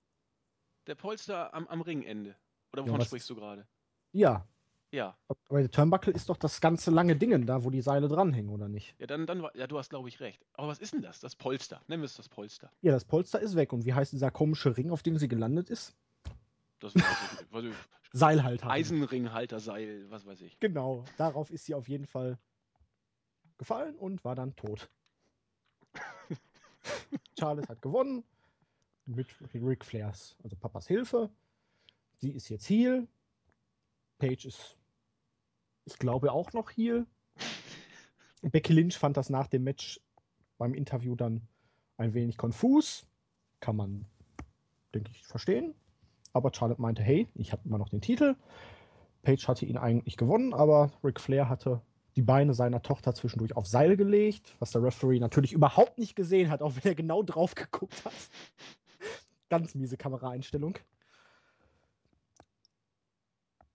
Der 0.87 0.95
Polster 0.95 1.53
am, 1.53 1.67
am 1.67 1.81
Ringende. 1.81 2.35
Oder 2.73 2.83
wovon 2.83 2.99
ja, 2.99 3.05
sprichst 3.05 3.29
du 3.29 3.35
gerade? 3.35 3.67
Ja. 4.11 4.47
Ja. 4.91 5.17
Aber 5.49 5.59
der 5.59 5.71
Turnbuckle 5.71 6.13
ist 6.13 6.29
doch 6.29 6.37
das 6.37 6.61
ganze 6.61 6.91
lange 6.91 7.15
Ding 7.15 7.45
da, 7.45 7.63
wo 7.63 7.69
die 7.69 7.81
Seile 7.81 8.07
dranhängen, 8.07 8.51
oder 8.51 8.67
nicht? 8.67 8.95
Ja, 8.99 9.07
dann, 9.07 9.25
dann 9.25 9.45
ja, 9.53 9.67
du 9.67 9.77
hast, 9.77 9.89
glaube 9.89 10.07
ich, 10.09 10.19
recht. 10.19 10.45
Aber 10.53 10.67
was 10.67 10.79
ist 10.79 10.93
denn 10.93 11.01
das? 11.01 11.19
Das 11.19 11.35
Polster. 11.35 11.81
Nennen 11.87 12.01
wir 12.01 12.05
es 12.05 12.15
das 12.15 12.29
Polster. 12.29 12.71
Ja, 12.81 12.91
das 12.91 13.05
Polster 13.05 13.39
ist 13.39 13.55
weg. 13.55 13.73
Und 13.73 13.85
wie 13.85 13.93
heißt 13.93 14.13
dieser 14.13 14.31
komische 14.31 14.77
Ring, 14.77 14.91
auf 14.91 15.03
dem 15.03 15.17
sie 15.17 15.27
gelandet 15.27 15.69
ist? 15.69 15.95
Das 16.79 16.95
weiß 16.95 17.63
ich, 17.65 17.71
ich, 17.71 18.04
Seilhalter. 18.15 18.69
Eisenringhalter, 18.69 19.59
Seil, 19.59 20.09
was 20.09 20.25
weiß 20.25 20.39
ich. 20.41 20.57
Genau, 20.61 21.03
darauf 21.17 21.51
ist 21.51 21.65
sie 21.65 21.73
auf 21.73 21.89
jeden 21.89 22.05
Fall 22.05 22.39
gefallen 23.57 23.97
und 23.97 24.23
war 24.23 24.35
dann 24.35 24.55
tot. 24.55 24.89
Charlotte 27.37 27.67
hat 27.67 27.81
gewonnen 27.81 28.23
mit 29.05 29.27
Ric 29.53 29.83
Flairs, 29.83 30.37
also 30.43 30.55
Papas 30.55 30.87
Hilfe. 30.87 31.29
Sie 32.15 32.31
ist 32.31 32.47
jetzt 32.47 32.69
Heal. 32.69 33.05
Paige 34.17 34.47
ist, 34.47 34.77
ich 35.83 35.97
glaube, 35.97 36.31
auch 36.31 36.53
noch 36.53 36.71
Heal. 36.71 37.05
Becky 38.41 38.71
Lynch 38.71 38.97
fand 38.97 39.17
das 39.17 39.29
nach 39.29 39.47
dem 39.47 39.65
Match 39.65 39.99
beim 40.57 40.73
Interview 40.73 41.15
dann 41.15 41.45
ein 41.97 42.13
wenig 42.13 42.37
konfus. 42.37 43.05
Kann 43.59 43.75
man, 43.75 44.05
denke 44.93 45.11
ich, 45.11 45.25
verstehen. 45.25 45.75
Aber 46.35 46.51
Charlotte 46.53 46.81
meinte, 46.81 47.01
hey, 47.01 47.29
ich 47.35 47.53
habe 47.53 47.61
immer 47.63 47.77
noch 47.77 47.87
den 47.87 48.01
Titel. 48.01 48.35
Paige 49.21 49.47
hatte 49.47 49.65
ihn 49.65 49.77
eigentlich 49.77 50.17
gewonnen, 50.17 50.53
aber 50.53 50.91
Ric 51.01 51.21
Flair 51.21 51.47
hatte 51.47 51.79
die 52.17 52.21
Beine 52.21 52.53
seiner 52.53 52.81
Tochter 52.81 53.15
zwischendurch 53.15 53.55
auf 53.55 53.65
Seil 53.67 53.95
gelegt, 53.95 54.53
was 54.59 54.71
der 54.71 54.83
Referee 54.83 55.19
natürlich 55.19 55.53
überhaupt 55.53 55.97
nicht 55.97 56.13
gesehen 56.13 56.49
hat, 56.49 56.61
auch 56.61 56.75
wenn 56.75 56.91
er 56.91 56.95
genau 56.95 57.23
drauf 57.23 57.55
geguckt 57.55 58.03
hat. 58.03 58.13
Ganz 59.49 59.75
miese 59.75 59.95
Kameraeinstellung. 59.95 60.77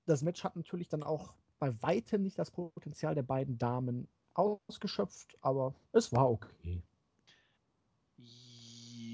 Das 0.04 0.20
Match 0.20 0.44
hat 0.44 0.54
natürlich 0.54 0.88
dann 0.88 1.02
auch 1.02 1.32
bei 1.60 1.74
weitem 1.82 2.22
nicht 2.22 2.38
das 2.38 2.50
Potenzial 2.50 3.14
der 3.14 3.22
beiden 3.22 3.56
Damen 3.56 4.06
ausgeschöpft, 4.34 5.38
aber 5.40 5.72
es 5.92 6.12
war 6.12 6.30
okay. 6.30 6.82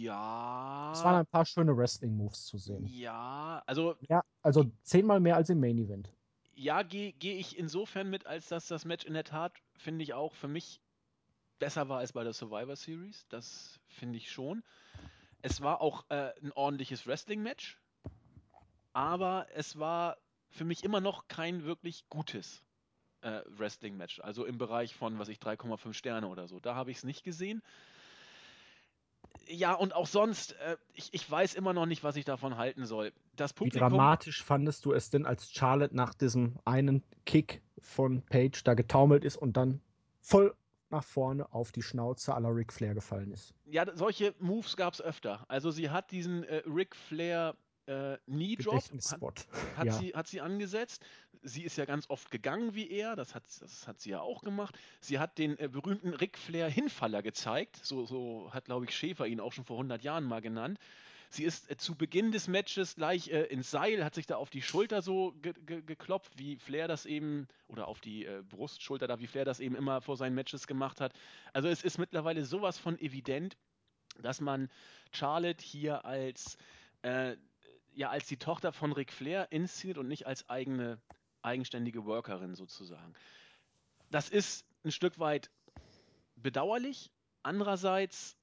Ja. 0.00 0.92
Es 0.92 1.02
waren 1.02 1.16
ein 1.16 1.26
paar 1.26 1.46
schöne 1.46 1.76
Wrestling-Moves 1.76 2.46
zu 2.46 2.58
sehen. 2.58 2.86
Ja, 2.86 3.62
also. 3.66 3.96
Ja, 4.08 4.22
also 4.42 4.70
zehnmal 4.82 5.20
mehr 5.20 5.36
als 5.36 5.48
im 5.48 5.60
Main 5.60 5.78
Event. 5.78 6.12
Ja, 6.54 6.82
gehe 6.82 7.12
geh 7.12 7.38
ich 7.38 7.58
insofern 7.58 8.10
mit, 8.10 8.26
als 8.26 8.48
dass 8.48 8.66
das 8.66 8.84
Match 8.84 9.04
in 9.04 9.14
der 9.14 9.24
Tat, 9.24 9.52
finde 9.74 10.02
ich 10.02 10.14
auch, 10.14 10.34
für 10.34 10.48
mich 10.48 10.80
besser 11.58 11.88
war 11.88 11.98
als 11.98 12.12
bei 12.12 12.24
der 12.24 12.32
Survivor 12.32 12.76
Series. 12.76 13.26
Das 13.28 13.80
finde 13.86 14.18
ich 14.18 14.30
schon. 14.30 14.62
Es 15.42 15.60
war 15.60 15.80
auch 15.80 16.04
äh, 16.10 16.32
ein 16.42 16.52
ordentliches 16.52 17.06
Wrestling-Match, 17.06 17.78
aber 18.92 19.46
es 19.54 19.78
war 19.78 20.16
für 20.50 20.64
mich 20.64 20.84
immer 20.84 21.00
noch 21.00 21.28
kein 21.28 21.64
wirklich 21.64 22.08
gutes 22.08 22.62
äh, 23.22 23.40
Wrestling-Match. 23.46 24.20
Also 24.20 24.44
im 24.44 24.58
Bereich 24.58 24.94
von, 24.94 25.18
was 25.18 25.28
ich, 25.28 25.38
3,5 25.38 25.92
Sterne 25.94 26.28
oder 26.28 26.48
so. 26.48 26.60
Da 26.60 26.74
habe 26.74 26.90
ich 26.90 26.98
es 26.98 27.04
nicht 27.04 27.22
gesehen. 27.22 27.62
Ja, 29.48 29.74
und 29.74 29.94
auch 29.94 30.06
sonst, 30.06 30.52
äh, 30.52 30.76
ich, 30.94 31.12
ich 31.12 31.30
weiß 31.30 31.54
immer 31.54 31.72
noch 31.72 31.86
nicht, 31.86 32.04
was 32.04 32.16
ich 32.16 32.24
davon 32.24 32.56
halten 32.56 32.86
soll. 32.86 33.12
Das 33.36 33.52
Publikum, 33.52 33.86
Wie 33.86 33.90
dramatisch 33.90 34.42
fandest 34.42 34.84
du 34.84 34.92
es 34.92 35.10
denn, 35.10 35.26
als 35.26 35.50
Charlotte 35.52 35.94
nach 35.94 36.14
diesem 36.14 36.58
einen 36.64 37.02
Kick 37.24 37.62
von 37.78 38.22
Page 38.22 38.62
da 38.64 38.74
getaumelt 38.74 39.24
ist 39.24 39.36
und 39.36 39.56
dann 39.56 39.80
voll 40.20 40.54
nach 40.90 41.04
vorne 41.04 41.52
auf 41.52 41.72
die 41.72 41.82
Schnauze 41.82 42.30
la 42.30 42.48
Ric 42.48 42.72
Flair 42.72 42.94
gefallen 42.94 43.32
ist? 43.32 43.54
Ja, 43.64 43.84
solche 43.94 44.34
Moves 44.38 44.76
gab 44.76 44.94
es 44.94 45.02
öfter. 45.02 45.44
Also 45.48 45.70
sie 45.70 45.90
hat 45.90 46.10
diesen 46.10 46.44
äh, 46.44 46.62
Ric 46.66 46.94
Flair 46.96 47.56
äh, 47.86 48.18
Knee 48.26 48.56
Drop 48.56 48.82
hat, 48.82 49.46
hat, 49.76 49.86
ja. 49.86 49.92
sie, 49.92 50.14
hat 50.14 50.26
sie 50.26 50.40
angesetzt. 50.40 51.04
Sie 51.42 51.62
ist 51.62 51.76
ja 51.76 51.84
ganz 51.84 52.10
oft 52.10 52.30
gegangen 52.30 52.74
wie 52.74 52.90
er, 52.90 53.14
das 53.14 53.34
hat, 53.34 53.44
das 53.60 53.86
hat 53.86 54.00
sie 54.00 54.10
ja 54.10 54.20
auch 54.20 54.42
gemacht. 54.42 54.76
Sie 55.00 55.18
hat 55.18 55.38
den 55.38 55.58
äh, 55.58 55.68
berühmten 55.68 56.14
Ric 56.14 56.38
Flair 56.38 56.68
Hinfaller 56.68 57.22
gezeigt, 57.22 57.78
so, 57.84 58.04
so 58.04 58.50
hat, 58.52 58.64
glaube 58.64 58.86
ich, 58.86 58.96
Schäfer 58.96 59.26
ihn 59.26 59.40
auch 59.40 59.52
schon 59.52 59.64
vor 59.64 59.76
100 59.76 60.02
Jahren 60.02 60.24
mal 60.24 60.40
genannt. 60.40 60.78
Sie 61.30 61.44
ist 61.44 61.70
äh, 61.70 61.76
zu 61.76 61.94
Beginn 61.94 62.32
des 62.32 62.48
Matches 62.48 62.96
gleich 62.96 63.28
äh, 63.28 63.42
ins 63.44 63.70
Seil, 63.70 64.04
hat 64.04 64.14
sich 64.14 64.26
da 64.26 64.36
auf 64.36 64.50
die 64.50 64.62
Schulter 64.62 65.02
so 65.02 65.32
ge 65.42 65.52
ge 65.64 65.82
geklopft, 65.82 66.38
wie 66.38 66.56
Flair 66.56 66.88
das 66.88 67.06
eben, 67.06 67.46
oder 67.68 67.88
auf 67.88 68.00
die 68.00 68.24
äh, 68.24 68.42
Brustschulter 68.48 69.06
da, 69.06 69.20
wie 69.20 69.26
Flair 69.26 69.44
das 69.44 69.60
eben 69.60 69.76
immer 69.76 70.00
vor 70.00 70.16
seinen 70.16 70.34
Matches 70.34 70.66
gemacht 70.66 71.00
hat. 71.00 71.12
Also 71.52 71.68
es 71.68 71.82
ist 71.82 71.98
mittlerweile 71.98 72.44
sowas 72.44 72.78
von 72.78 72.98
evident, 72.98 73.56
dass 74.20 74.40
man 74.40 74.70
Charlotte 75.12 75.62
hier 75.62 76.04
als 76.04 76.56
äh, 77.02 77.36
ja 77.96 78.10
als 78.10 78.26
die 78.26 78.36
Tochter 78.36 78.72
von 78.72 78.92
Ric 78.92 79.12
Flair 79.12 79.50
inszeniert 79.50 79.98
und 79.98 80.06
nicht 80.06 80.26
als 80.26 80.48
eigene, 80.48 81.00
eigenständige 81.42 82.04
Workerin 82.04 82.54
sozusagen. 82.54 83.14
Das 84.10 84.28
ist 84.28 84.64
ein 84.84 84.92
Stück 84.92 85.18
weit 85.18 85.50
bedauerlich. 86.36 87.10
Andererseits, 87.42 88.36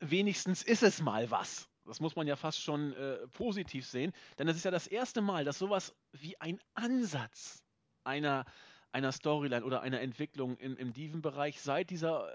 wenigstens 0.00 0.62
ist 0.62 0.82
es 0.82 1.00
mal 1.00 1.30
was. 1.30 1.68
Das 1.86 2.00
muss 2.00 2.16
man 2.16 2.26
ja 2.26 2.36
fast 2.36 2.60
schon 2.62 2.92
äh, 2.94 3.26
positiv 3.28 3.86
sehen, 3.86 4.12
denn 4.38 4.48
es 4.48 4.56
ist 4.56 4.64
ja 4.64 4.70
das 4.70 4.86
erste 4.86 5.20
Mal, 5.20 5.44
dass 5.44 5.58
sowas 5.58 5.94
wie 6.12 6.40
ein 6.40 6.58
Ansatz 6.74 7.62
einer, 8.04 8.44
einer 8.92 9.12
Storyline 9.12 9.64
oder 9.64 9.82
einer 9.82 10.00
Entwicklung 10.00 10.56
im, 10.58 10.76
im 10.76 10.92
Diven-Bereich 10.92 11.60
seit 11.60 11.90
dieser 11.90 12.34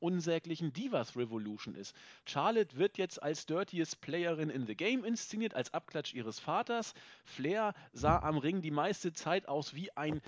unsäglichen 0.00 0.72
Divas 0.72 1.16
Revolution 1.16 1.74
ist. 1.74 1.94
Charlotte 2.24 2.76
wird 2.76 2.98
jetzt 2.98 3.22
als 3.22 3.46
dirtiest 3.46 4.00
Playerin 4.00 4.50
in 4.50 4.66
the 4.66 4.74
Game 4.74 5.04
inszeniert, 5.04 5.54
als 5.54 5.72
Abklatsch 5.72 6.14
ihres 6.14 6.38
Vaters. 6.38 6.94
Flair 7.24 7.74
sah 7.92 8.18
am 8.18 8.38
Ring 8.38 8.62
die 8.62 8.70
meiste 8.70 9.12
Zeit 9.12 9.48
aus 9.48 9.74
wie 9.74 9.96
ein 9.96 10.20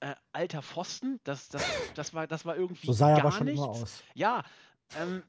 äh, 0.00 0.14
alter 0.32 0.62
Pfosten. 0.62 1.20
Das, 1.24 1.48
das, 1.48 1.62
das, 1.94 2.14
war, 2.14 2.26
das 2.26 2.44
war 2.44 2.56
irgendwie 2.56 2.86
so 2.86 2.92
sah 2.92 3.10
gar 3.10 3.20
aber 3.20 3.32
schon 3.32 3.46
nichts. 3.46 3.60
Immer 3.60 3.68
aus. 3.70 4.02
Ja, 4.14 4.44
ähm, 4.96 5.22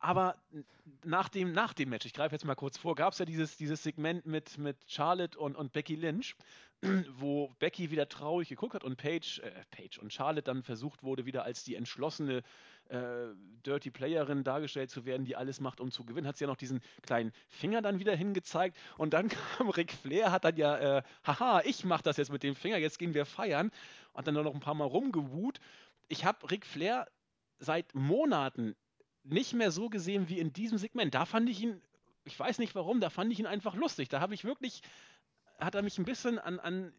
aber 0.00 0.36
nach 1.04 1.28
dem, 1.28 1.52
nach 1.52 1.74
dem 1.74 1.90
Match, 1.90 2.06
ich 2.06 2.14
greife 2.14 2.34
jetzt 2.34 2.44
mal 2.44 2.54
kurz 2.54 2.78
vor, 2.78 2.94
gab 2.94 3.12
es 3.12 3.18
ja 3.18 3.26
dieses, 3.26 3.56
dieses 3.56 3.82
Segment 3.82 4.26
mit, 4.26 4.56
mit 4.58 4.76
Charlotte 4.86 5.38
und, 5.38 5.56
und 5.56 5.72
Becky 5.72 5.94
Lynch, 5.94 6.34
wo 7.18 7.48
Becky 7.58 7.90
wieder 7.90 8.08
traurig 8.08 8.48
geguckt 8.48 8.74
hat 8.74 8.82
und 8.82 8.96
Paige, 8.96 9.42
äh, 9.42 9.50
Paige 9.70 10.00
und 10.00 10.12
Charlotte 10.12 10.42
dann 10.42 10.62
versucht 10.62 11.02
wurde, 11.02 11.26
wieder 11.26 11.44
als 11.44 11.64
die 11.64 11.74
entschlossene 11.74 12.42
äh, 12.88 13.26
Dirty 13.66 13.90
Playerin 13.90 14.42
dargestellt 14.42 14.90
zu 14.90 15.04
werden, 15.04 15.26
die 15.26 15.36
alles 15.36 15.60
macht, 15.60 15.80
um 15.80 15.90
zu 15.90 16.04
gewinnen. 16.04 16.26
Hat 16.26 16.38
sie 16.38 16.44
ja 16.44 16.48
noch 16.48 16.56
diesen 16.56 16.80
kleinen 17.02 17.32
Finger 17.48 17.82
dann 17.82 18.00
wieder 18.00 18.16
hingezeigt 18.16 18.78
und 18.96 19.12
dann 19.12 19.28
kam 19.58 19.68
Ric 19.68 19.92
Flair, 19.92 20.32
hat 20.32 20.44
dann 20.44 20.56
ja, 20.56 20.98
äh, 20.98 21.02
haha, 21.24 21.60
ich 21.64 21.84
mach 21.84 22.00
das 22.00 22.16
jetzt 22.16 22.32
mit 22.32 22.42
dem 22.42 22.54
Finger, 22.54 22.78
jetzt 22.78 22.98
gehen 22.98 23.12
wir 23.12 23.26
feiern 23.26 23.70
und 24.14 24.26
dann 24.26 24.34
noch 24.34 24.54
ein 24.54 24.60
paar 24.60 24.74
Mal 24.74 24.86
rumgewut. 24.86 25.60
Ich 26.08 26.24
habe 26.24 26.50
Ric 26.50 26.64
Flair 26.64 27.06
seit 27.58 27.94
Monaten 27.94 28.74
nicht 29.24 29.52
mehr 29.52 29.70
so 29.70 29.88
gesehen 29.88 30.28
wie 30.28 30.38
in 30.38 30.52
diesem 30.52 30.78
Segment. 30.78 31.14
Da 31.14 31.24
fand 31.24 31.48
ich 31.48 31.62
ihn, 31.62 31.80
ich 32.24 32.38
weiß 32.38 32.58
nicht 32.58 32.74
warum, 32.74 33.00
da 33.00 33.10
fand 33.10 33.32
ich 33.32 33.38
ihn 33.38 33.46
einfach 33.46 33.74
lustig. 33.74 34.08
Da 34.08 34.20
habe 34.20 34.34
ich 34.34 34.44
wirklich, 34.44 34.82
hat 35.58 35.74
er 35.74 35.82
mich 35.82 35.98
ein 35.98 36.04
bisschen 36.04 36.38
an, 36.38 36.58
an, 36.60 36.92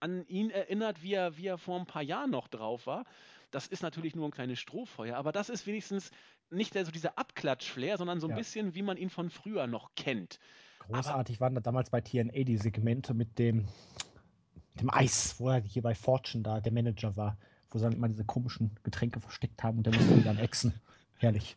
an 0.00 0.26
ihn 0.26 0.50
erinnert, 0.50 1.02
wie 1.02 1.14
er, 1.14 1.36
wie 1.36 1.46
er 1.46 1.58
vor 1.58 1.78
ein 1.78 1.86
paar 1.86 2.02
Jahren 2.02 2.30
noch 2.30 2.48
drauf 2.48 2.86
war. 2.86 3.04
Das 3.50 3.66
ist 3.66 3.82
natürlich 3.82 4.16
nur 4.16 4.26
ein 4.26 4.32
kleines 4.32 4.58
Strohfeuer, 4.58 5.16
aber 5.16 5.30
das 5.30 5.50
ist 5.50 5.66
wenigstens 5.66 6.10
nicht 6.50 6.74
der, 6.74 6.84
so 6.84 6.92
dieser 6.92 7.18
Abklatsch-Flair, 7.18 7.98
sondern 7.98 8.20
so 8.20 8.26
ein 8.26 8.30
ja. 8.30 8.36
bisschen, 8.36 8.74
wie 8.74 8.82
man 8.82 8.96
ihn 8.96 9.10
von 9.10 9.30
früher 9.30 9.66
noch 9.66 9.94
kennt. 9.94 10.38
Großartig 10.80 11.36
aber, 11.36 11.46
waren 11.46 11.54
da 11.54 11.60
damals 11.60 11.90
bei 11.90 12.00
TNA 12.00 12.44
die 12.44 12.56
Segmente 12.56 13.14
mit 13.14 13.38
dem, 13.38 13.66
dem 14.80 14.90
Eis, 14.90 15.36
wo 15.38 15.50
er 15.50 15.60
hier 15.62 15.82
bei 15.82 15.94
Fortune 15.94 16.42
da 16.42 16.60
der 16.60 16.72
Manager 16.72 17.16
war, 17.16 17.36
wo 17.70 17.78
sie 17.78 17.84
dann 17.84 17.92
immer 17.92 18.08
diese 18.08 18.24
komischen 18.24 18.76
Getränke 18.82 19.20
versteckt 19.20 19.62
haben 19.62 19.78
und 19.78 19.86
dann 19.86 19.94
mussten 19.94 20.16
die 20.16 20.24
dann 20.24 20.38
exen. 20.38 20.74
Herrlich. 21.22 21.56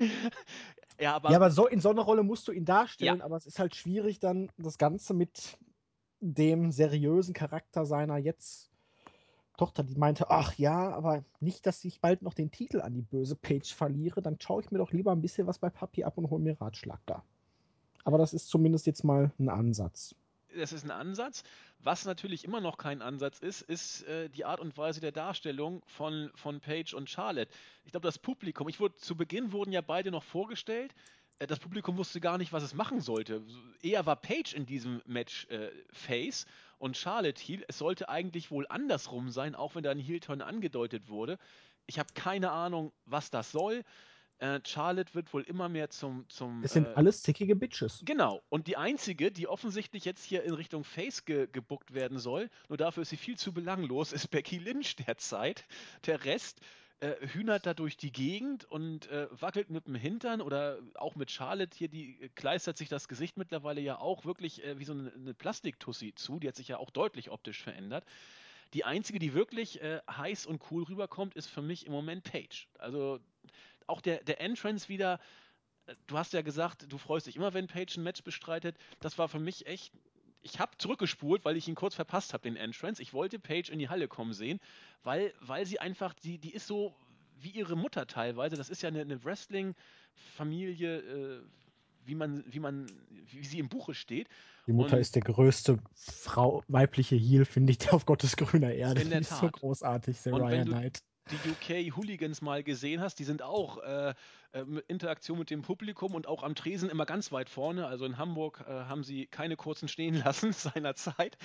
ja, 0.98 1.14
aber, 1.14 1.30
ja, 1.30 1.36
aber 1.36 1.50
so 1.50 1.66
in 1.66 1.80
so 1.80 1.90
einer 1.90 2.02
Rolle 2.02 2.22
musst 2.22 2.48
du 2.48 2.52
ihn 2.52 2.64
darstellen, 2.64 3.18
ja. 3.18 3.24
aber 3.24 3.36
es 3.36 3.46
ist 3.46 3.58
halt 3.58 3.76
schwierig, 3.76 4.18
dann 4.18 4.50
das 4.56 4.78
Ganze 4.78 5.12
mit 5.12 5.58
dem 6.20 6.72
seriösen 6.72 7.34
Charakter 7.34 7.84
seiner 7.84 8.16
jetzt 8.16 8.70
Tochter, 9.58 9.82
die 9.82 9.96
meinte, 9.96 10.30
ach 10.30 10.54
ja, 10.54 10.90
aber 10.90 11.24
nicht, 11.40 11.66
dass 11.66 11.84
ich 11.84 12.00
bald 12.00 12.22
noch 12.22 12.32
den 12.32 12.50
Titel 12.50 12.80
an 12.80 12.94
die 12.94 13.02
böse 13.02 13.36
Page 13.36 13.74
verliere, 13.74 14.22
dann 14.22 14.38
schaue 14.40 14.62
ich 14.62 14.70
mir 14.70 14.78
doch 14.78 14.92
lieber 14.92 15.12
ein 15.12 15.20
bisschen 15.20 15.46
was 15.46 15.58
bei 15.58 15.68
Papi 15.68 16.04
ab 16.04 16.16
und 16.16 16.30
hole 16.30 16.42
mir 16.42 16.58
Ratschlag 16.60 17.00
da. 17.06 17.24
Aber 18.04 18.16
das 18.16 18.32
ist 18.32 18.48
zumindest 18.48 18.86
jetzt 18.86 19.04
mal 19.04 19.32
ein 19.38 19.48
Ansatz. 19.48 20.14
Das 20.58 20.72
ist 20.72 20.84
ein 20.84 20.90
Ansatz. 20.90 21.44
Was 21.80 22.04
natürlich 22.04 22.44
immer 22.44 22.60
noch 22.60 22.76
kein 22.76 23.02
Ansatz 23.02 23.38
ist, 23.38 23.62
ist 23.62 24.02
äh, 24.02 24.28
die 24.28 24.44
Art 24.44 24.60
und 24.60 24.76
Weise 24.76 25.00
der 25.00 25.12
Darstellung 25.12 25.82
von, 25.86 26.30
von 26.34 26.60
Paige 26.60 26.96
und 26.96 27.08
Charlotte. 27.08 27.50
Ich 27.84 27.92
glaube, 27.92 28.06
das 28.06 28.18
Publikum, 28.18 28.68
ich 28.68 28.80
wurde, 28.80 28.96
zu 28.96 29.16
Beginn 29.16 29.52
wurden 29.52 29.72
ja 29.72 29.80
beide 29.80 30.10
noch 30.10 30.24
vorgestellt. 30.24 30.94
Äh, 31.38 31.46
das 31.46 31.60
Publikum 31.60 31.96
wusste 31.96 32.20
gar 32.20 32.38
nicht, 32.38 32.52
was 32.52 32.62
es 32.62 32.74
machen 32.74 33.00
sollte. 33.00 33.42
Eher 33.82 34.06
war 34.06 34.16
Paige 34.16 34.54
in 34.56 34.66
diesem 34.66 35.00
Match 35.06 35.46
äh, 35.46 35.70
Face 35.92 36.46
und 36.78 36.96
Charlotte 36.96 37.40
Heel. 37.40 37.64
Es 37.68 37.78
sollte 37.78 38.08
eigentlich 38.08 38.50
wohl 38.50 38.66
andersrum 38.68 39.30
sein, 39.30 39.54
auch 39.54 39.74
wenn 39.74 39.84
da 39.84 39.90
ein 39.90 39.98
Heel-Turn 39.98 40.42
angedeutet 40.42 41.08
wurde. 41.08 41.38
Ich 41.86 41.98
habe 41.98 42.12
keine 42.14 42.50
Ahnung, 42.50 42.92
was 43.06 43.30
das 43.30 43.52
soll. 43.52 43.84
Äh, 44.38 44.60
Charlotte 44.64 45.14
wird 45.14 45.32
wohl 45.34 45.42
immer 45.42 45.68
mehr 45.68 45.90
zum. 45.90 46.28
zum 46.28 46.62
es 46.62 46.72
sind 46.72 46.86
äh, 46.86 46.94
alles 46.94 47.22
zickige 47.22 47.56
Bitches. 47.56 48.02
Genau. 48.04 48.40
Und 48.48 48.68
die 48.68 48.76
einzige, 48.76 49.32
die 49.32 49.48
offensichtlich 49.48 50.04
jetzt 50.04 50.24
hier 50.24 50.44
in 50.44 50.54
Richtung 50.54 50.84
Face 50.84 51.24
ge 51.24 51.48
gebuckt 51.50 51.92
werden 51.92 52.18
soll, 52.18 52.48
nur 52.68 52.76
dafür 52.76 53.02
ist 53.02 53.10
sie 53.10 53.16
viel 53.16 53.36
zu 53.36 53.52
belanglos, 53.52 54.12
ist 54.12 54.28
Becky 54.28 54.58
Lynch 54.58 54.96
derzeit. 54.96 55.64
Der 56.06 56.24
Rest 56.24 56.60
äh, 57.00 57.14
hühnert 57.28 57.66
da 57.66 57.74
durch 57.74 57.96
die 57.96 58.12
Gegend 58.12 58.64
und 58.64 59.08
äh, 59.08 59.28
wackelt 59.30 59.70
mit 59.70 59.86
dem 59.86 59.96
Hintern 59.96 60.40
oder 60.40 60.78
auch 60.94 61.16
mit 61.16 61.30
Charlotte 61.30 61.76
hier, 61.76 61.88
die 61.88 62.20
äh, 62.20 62.28
kleistert 62.28 62.76
sich 62.76 62.88
das 62.88 63.08
Gesicht 63.08 63.36
mittlerweile 63.36 63.80
ja 63.80 63.98
auch 63.98 64.24
wirklich 64.24 64.64
äh, 64.64 64.78
wie 64.78 64.84
so 64.84 64.92
eine, 64.92 65.12
eine 65.12 65.34
Plastiktussi 65.34 66.14
zu. 66.14 66.38
Die 66.38 66.46
hat 66.46 66.56
sich 66.56 66.68
ja 66.68 66.78
auch 66.78 66.90
deutlich 66.90 67.30
optisch 67.30 67.62
verändert. 67.62 68.04
Die 68.74 68.84
einzige, 68.84 69.18
die 69.18 69.32
wirklich 69.32 69.80
heiß 69.82 70.44
und 70.44 70.60
cool 70.70 70.82
rüberkommt, 70.82 71.34
ist 71.34 71.46
für 71.46 71.62
mich 71.62 71.86
im 71.86 71.92
Moment 71.92 72.22
Paige. 72.22 72.66
Also 72.78 73.18
auch 73.88 74.00
der, 74.00 74.22
der 74.22 74.40
Entrance 74.40 74.88
wieder, 74.88 75.20
äh, 75.86 75.94
du 76.06 76.18
hast 76.18 76.32
ja 76.32 76.42
gesagt, 76.42 76.90
du 76.90 76.98
freust 76.98 77.26
dich 77.26 77.36
immer, 77.36 77.54
wenn 77.54 77.66
Page 77.66 77.96
ein 77.96 78.02
Match 78.02 78.22
bestreitet. 78.22 78.76
Das 79.00 79.18
war 79.18 79.28
für 79.28 79.40
mich 79.40 79.66
echt. 79.66 79.92
Ich 80.40 80.60
habe 80.60 80.70
zurückgespult, 80.78 81.44
weil 81.44 81.56
ich 81.56 81.66
ihn 81.66 81.74
kurz 81.74 81.96
verpasst 81.96 82.32
habe, 82.32 82.42
den 82.42 82.56
Entrance. 82.56 83.02
Ich 83.02 83.12
wollte 83.12 83.40
Page 83.40 83.70
in 83.70 83.80
die 83.80 83.88
Halle 83.88 84.06
kommen 84.06 84.32
sehen, 84.32 84.60
weil, 85.02 85.34
weil 85.40 85.66
sie 85.66 85.80
einfach, 85.80 86.14
die, 86.14 86.38
die 86.38 86.54
ist 86.54 86.68
so 86.68 86.94
wie 87.40 87.50
ihre 87.50 87.76
Mutter 87.76 88.06
teilweise. 88.06 88.56
Das 88.56 88.68
ist 88.68 88.82
ja 88.82 88.88
eine, 88.88 89.00
eine 89.00 89.24
Wrestling-Familie, 89.24 90.98
äh, 90.98 91.40
wie 92.04 92.14
man, 92.14 92.44
wie 92.46 92.60
man, 92.60 92.86
wie 93.30 93.44
sie 93.44 93.58
im 93.58 93.68
Buche 93.68 93.94
steht. 93.94 94.28
Die 94.66 94.72
Mutter 94.72 94.94
und 94.94 95.00
ist 95.00 95.16
der 95.16 95.22
größte 95.22 95.78
Frau, 95.94 96.62
weibliche 96.68 97.16
Heel, 97.16 97.44
finde 97.44 97.72
ich, 97.72 97.92
auf 97.92 98.06
Gottes 98.06 98.36
grüner 98.36 98.72
Erde. 98.72 99.02
In 99.02 99.10
der 99.10 99.22
Tat. 99.22 99.32
ist 99.32 99.40
so 99.40 99.50
großartig, 99.50 100.20
Saraya 100.20 100.64
Knight 100.64 101.02
die 101.28 101.50
UK-Hooligans 101.50 102.42
mal 102.42 102.62
gesehen 102.62 103.00
hast, 103.00 103.18
die 103.18 103.24
sind 103.24 103.42
auch 103.42 103.78
äh, 103.78 104.14
äh, 104.52 104.64
Interaktion 104.88 105.38
mit 105.38 105.50
dem 105.50 105.62
Publikum 105.62 106.14
und 106.14 106.26
auch 106.26 106.42
am 106.42 106.54
Tresen 106.54 106.90
immer 106.90 107.06
ganz 107.06 107.32
weit 107.32 107.48
vorne. 107.48 107.86
Also 107.86 108.04
in 108.04 108.18
Hamburg 108.18 108.64
äh, 108.66 108.70
haben 108.70 109.04
sie 109.04 109.26
keine 109.26 109.56
kurzen 109.56 109.88
stehen 109.88 110.14
lassen 110.14 110.52
seinerzeit. 110.54 111.36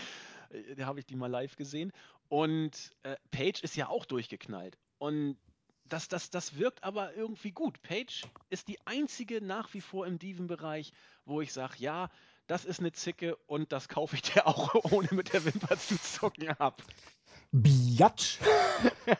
Äh, 0.50 0.76
da 0.76 0.86
habe 0.86 1.00
ich 1.00 1.06
die 1.06 1.16
mal 1.16 1.28
live 1.28 1.56
gesehen. 1.56 1.92
Und 2.30 2.92
äh, 3.04 3.16
Page 3.32 3.62
ist 3.62 3.76
ja 3.76 3.90
auch 3.90 4.06
durchgeknallt. 4.06 4.78
Und 4.98 5.38
das, 5.86 6.08
das, 6.08 6.30
das 6.30 6.58
wirkt 6.58 6.84
aber 6.84 7.14
irgendwie 7.16 7.52
gut. 7.52 7.82
Page 7.82 8.24
ist 8.50 8.68
die 8.68 8.80
einzige 8.86 9.42
nach 9.42 9.74
wie 9.74 9.82
vor 9.82 10.08
im 10.08 10.18
Diven-Bereich, 10.18 10.92
wo 11.26 11.42
ich 11.42 11.54
sage, 11.54 11.76
ja, 11.78 12.10
das 12.48 12.66
ist 12.66 12.80
eine 12.80 12.92
Zicke 12.92 13.36
und 13.48 13.72
das 13.72 13.88
kaufe 13.88 14.16
ich 14.16 14.22
dir 14.34 14.48
auch 14.48 14.74
ohne 14.92 15.10
mit 15.12 15.34
der 15.34 15.46
Wimper 15.46 15.78
zu 15.78 16.02
zucken 16.02 16.50
ab. 16.50 16.82
Biatsch. 17.54 18.40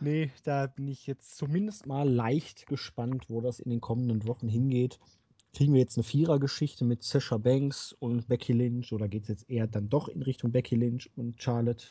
nee, 0.00 0.32
da 0.44 0.68
bin 0.68 0.88
ich 0.88 1.06
jetzt 1.06 1.36
zumindest 1.36 1.86
mal 1.86 2.08
leicht 2.08 2.66
gespannt, 2.66 3.26
wo 3.28 3.42
das 3.42 3.60
in 3.60 3.68
den 3.68 3.82
kommenden 3.82 4.26
Wochen 4.26 4.48
hingeht. 4.48 4.98
Kriegen 5.54 5.74
wir 5.74 5.80
jetzt 5.80 5.98
eine 5.98 6.04
Vierergeschichte 6.04 6.86
mit 6.86 7.02
Sasha 7.02 7.36
Banks 7.36 7.92
und 7.92 8.26
Becky 8.26 8.54
Lynch 8.54 8.94
oder 8.94 9.06
geht 9.06 9.24
es 9.24 9.28
jetzt 9.28 9.50
eher 9.50 9.66
dann 9.66 9.90
doch 9.90 10.08
in 10.08 10.22
Richtung 10.22 10.50
Becky 10.50 10.76
Lynch 10.76 11.10
und 11.14 11.42
Charlotte? 11.42 11.84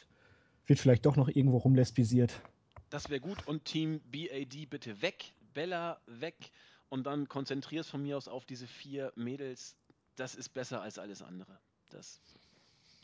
Wird 0.65 0.79
vielleicht 0.79 1.05
doch 1.05 1.15
noch 1.15 1.27
irgendwo 1.27 1.57
rumlesbisiert? 1.57 2.41
Das 2.89 3.11
wäre 3.11 3.21
gut 3.21 3.47
und 3.47 3.65
Team 3.65 4.01
BAD 4.11 4.67
bitte 4.67 4.99
weg, 5.03 5.35
Bella 5.53 6.01
weg 6.07 6.51
und 6.89 7.05
dann 7.05 7.27
konzentrierst 7.27 7.91
von 7.91 8.01
mir 8.01 8.17
aus 8.17 8.27
auf 8.27 8.45
diese 8.45 8.65
vier 8.65 9.13
Mädels. 9.15 9.75
Das 10.15 10.33
ist 10.33 10.49
besser 10.49 10.81
als 10.81 10.97
alles 10.97 11.21
andere. 11.21 11.59
Das. 11.89 12.19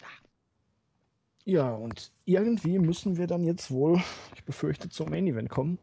Ja. 0.01 0.07
Ja, 1.45 1.75
und 1.75 2.11
irgendwie 2.25 2.79
müssen 2.79 3.17
wir 3.17 3.27
dann 3.27 3.43
jetzt 3.43 3.69
wohl, 3.69 4.01
ich 4.33 4.43
befürchte, 4.43 4.89
zum 4.89 5.11
Main 5.11 5.27
Event 5.27 5.49
kommen. 5.49 5.77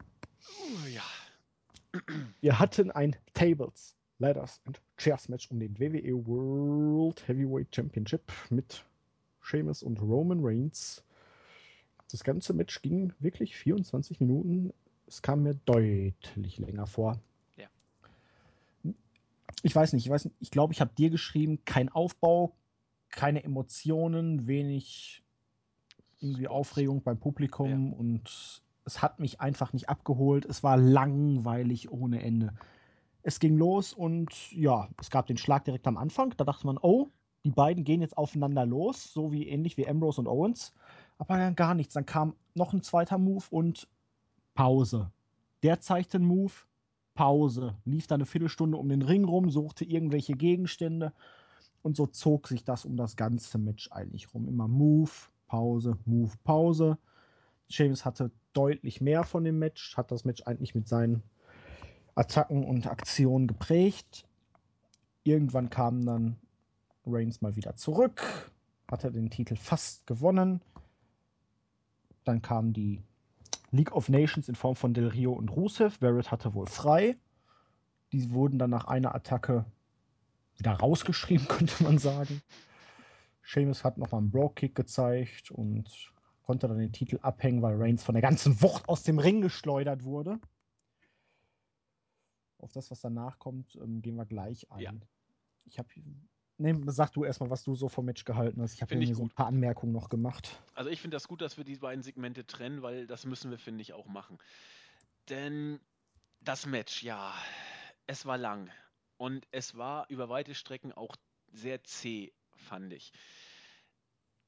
Oh, 0.44 0.88
ja. 0.88 1.02
Wir 2.40 2.58
hatten 2.58 2.90
ein 2.90 3.14
Tables, 3.32 3.94
Ladders 4.18 4.60
and 4.64 4.80
Chairs 4.96 5.28
Match 5.28 5.48
um 5.52 5.60
den 5.60 5.78
WWE 5.78 6.26
World 6.26 7.26
Heavyweight 7.28 7.72
Championship 7.74 8.32
mit 8.50 8.84
Sheamus 9.40 9.84
und 9.84 10.00
Roman 10.00 10.40
Reigns. 10.42 11.04
Das 12.10 12.24
ganze 12.24 12.54
Match 12.54 12.82
ging 12.82 13.12
wirklich 13.20 13.56
24 13.56 14.20
Minuten. 14.20 14.72
Es 15.06 15.22
kam 15.22 15.44
mir 15.44 15.54
deutlich 15.64 16.58
länger 16.58 16.88
vor. 16.88 17.20
Ja. 17.56 17.68
Ich 19.62 19.76
weiß 19.76 19.92
nicht, 19.92 20.06
ich 20.06 20.10
weiß 20.10 20.24
nicht, 20.24 20.36
ich 20.40 20.50
glaube, 20.50 20.72
ich 20.72 20.80
habe 20.80 20.92
dir 20.96 21.10
geschrieben, 21.10 21.64
kein 21.64 21.88
Aufbau, 21.88 22.56
keine 23.10 23.44
Emotionen, 23.44 24.48
wenig 24.48 25.22
irgendwie 26.22 26.48
Aufregung 26.48 27.02
beim 27.02 27.18
Publikum 27.18 27.92
ja. 27.92 27.98
und 27.98 28.62
es 28.84 29.02
hat 29.02 29.20
mich 29.20 29.40
einfach 29.40 29.72
nicht 29.72 29.88
abgeholt. 29.88 30.44
Es 30.44 30.62
war 30.62 30.76
langweilig 30.76 31.90
ohne 31.90 32.22
Ende. 32.22 32.52
Es 33.22 33.38
ging 33.38 33.56
los 33.56 33.92
und 33.92 34.50
ja, 34.52 34.88
es 35.00 35.10
gab 35.10 35.26
den 35.26 35.36
Schlag 35.36 35.64
direkt 35.64 35.86
am 35.86 35.96
Anfang. 35.96 36.34
Da 36.36 36.44
dachte 36.44 36.66
man, 36.66 36.78
oh, 36.80 37.08
die 37.44 37.50
beiden 37.50 37.84
gehen 37.84 38.00
jetzt 38.00 38.16
aufeinander 38.18 38.66
los, 38.66 39.12
so 39.12 39.32
wie 39.32 39.48
ähnlich 39.48 39.76
wie 39.76 39.86
Ambrose 39.86 40.20
und 40.20 40.26
Owens. 40.28 40.72
Aber 41.18 41.36
dann 41.36 41.54
gar 41.54 41.74
nichts. 41.74 41.94
Dann 41.94 42.06
kam 42.06 42.34
noch 42.54 42.72
ein 42.72 42.82
zweiter 42.82 43.18
Move 43.18 43.44
und 43.50 43.88
Pause. 44.54 45.10
Der 45.62 45.80
zeigte 45.80 46.18
einen 46.18 46.26
Move, 46.26 46.52
Pause. 47.14 47.76
Lief 47.84 48.06
da 48.06 48.16
eine 48.16 48.26
Viertelstunde 48.26 48.76
um 48.76 48.88
den 48.88 49.02
Ring 49.02 49.24
rum, 49.24 49.50
suchte 49.50 49.84
irgendwelche 49.84 50.34
Gegenstände. 50.34 51.12
Und 51.82 51.96
so 51.96 52.06
zog 52.06 52.48
sich 52.48 52.64
das 52.64 52.84
um 52.84 52.96
das 52.96 53.16
ganze 53.16 53.58
Match 53.58 53.90
eigentlich 53.92 54.32
rum. 54.34 54.48
Immer 54.48 54.68
Move, 54.68 55.10
Pause, 55.52 55.98
Move, 56.06 56.32
Pause. 56.44 56.96
James 57.68 58.06
hatte 58.06 58.30
deutlich 58.54 59.02
mehr 59.02 59.22
von 59.22 59.44
dem 59.44 59.58
Match, 59.58 59.98
hat 59.98 60.10
das 60.10 60.24
Match 60.24 60.44
eigentlich 60.46 60.74
mit 60.74 60.88
seinen 60.88 61.22
Attacken 62.14 62.64
und 62.64 62.86
Aktionen 62.86 63.48
geprägt. 63.48 64.26
Irgendwann 65.24 65.68
kam 65.68 66.06
dann 66.06 66.36
Reigns 67.04 67.42
mal 67.42 67.54
wieder 67.54 67.76
zurück, 67.76 68.50
hatte 68.90 69.12
den 69.12 69.28
Titel 69.28 69.56
fast 69.56 70.06
gewonnen. 70.06 70.62
Dann 72.24 72.40
kam 72.40 72.72
die 72.72 73.02
League 73.72 73.92
of 73.92 74.08
Nations 74.08 74.48
in 74.48 74.54
Form 74.54 74.74
von 74.74 74.94
Del 74.94 75.08
Rio 75.08 75.32
und 75.32 75.50
Rusev. 75.50 75.98
Barrett 75.98 76.30
hatte 76.30 76.54
wohl 76.54 76.66
frei. 76.66 77.18
Die 78.12 78.30
wurden 78.30 78.58
dann 78.58 78.70
nach 78.70 78.86
einer 78.86 79.14
Attacke 79.14 79.66
wieder 80.56 80.72
rausgeschrieben, 80.72 81.46
könnte 81.48 81.82
man 81.82 81.98
sagen. 81.98 82.40
Seamus 83.44 83.84
hat 83.84 83.98
nochmal 83.98 84.20
einen 84.20 84.30
Bro-Kick 84.30 84.74
gezeigt 84.74 85.50
und 85.50 86.12
konnte 86.42 86.68
dann 86.68 86.78
den 86.78 86.92
Titel 86.92 87.18
abhängen, 87.22 87.62
weil 87.62 87.80
Reigns 87.80 88.02
von 88.02 88.14
der 88.14 88.22
ganzen 88.22 88.60
Wucht 88.62 88.88
aus 88.88 89.02
dem 89.02 89.18
Ring 89.18 89.40
geschleudert 89.40 90.04
wurde. 90.04 90.40
Auf 92.58 92.72
das, 92.72 92.90
was 92.90 93.00
danach 93.00 93.38
kommt, 93.38 93.74
ähm, 93.76 94.02
gehen 94.02 94.16
wir 94.16 94.26
gleich 94.26 94.70
ein. 94.70 94.80
Ja. 94.80 94.92
Ich 95.64 95.78
habe. 95.78 95.88
Nee, 96.58 96.76
sag 96.86 97.10
du 97.12 97.24
erstmal, 97.24 97.50
was 97.50 97.64
du 97.64 97.74
so 97.74 97.88
vom 97.88 98.04
Match 98.04 98.24
gehalten 98.24 98.62
hast. 98.62 98.74
Ich 98.74 98.82
habe 98.82 98.94
mir 98.94 99.14
so 99.14 99.22
ein 99.22 99.30
paar 99.30 99.46
Anmerkungen 99.46 99.92
noch 99.92 100.08
gemacht. 100.08 100.62
Also 100.74 100.90
ich 100.90 101.00
finde 101.00 101.16
das 101.16 101.26
gut, 101.26 101.40
dass 101.40 101.56
wir 101.56 101.64
die 101.64 101.76
beiden 101.76 102.04
Segmente 102.04 102.46
trennen, 102.46 102.82
weil 102.82 103.06
das 103.06 103.24
müssen 103.24 103.50
wir, 103.50 103.58
finde 103.58 103.82
ich, 103.82 103.92
auch 103.92 104.06
machen. 104.06 104.38
Denn 105.28 105.80
das 106.40 106.66
Match, 106.66 107.02
ja, 107.02 107.34
es 108.06 108.26
war 108.26 108.38
lang. 108.38 108.70
Und 109.16 109.48
es 109.50 109.76
war 109.76 110.06
über 110.08 110.28
weite 110.28 110.54
Strecken 110.54 110.92
auch 110.92 111.16
sehr 111.52 111.82
zäh 111.82 112.32
fand 112.56 112.92
ich. 112.92 113.12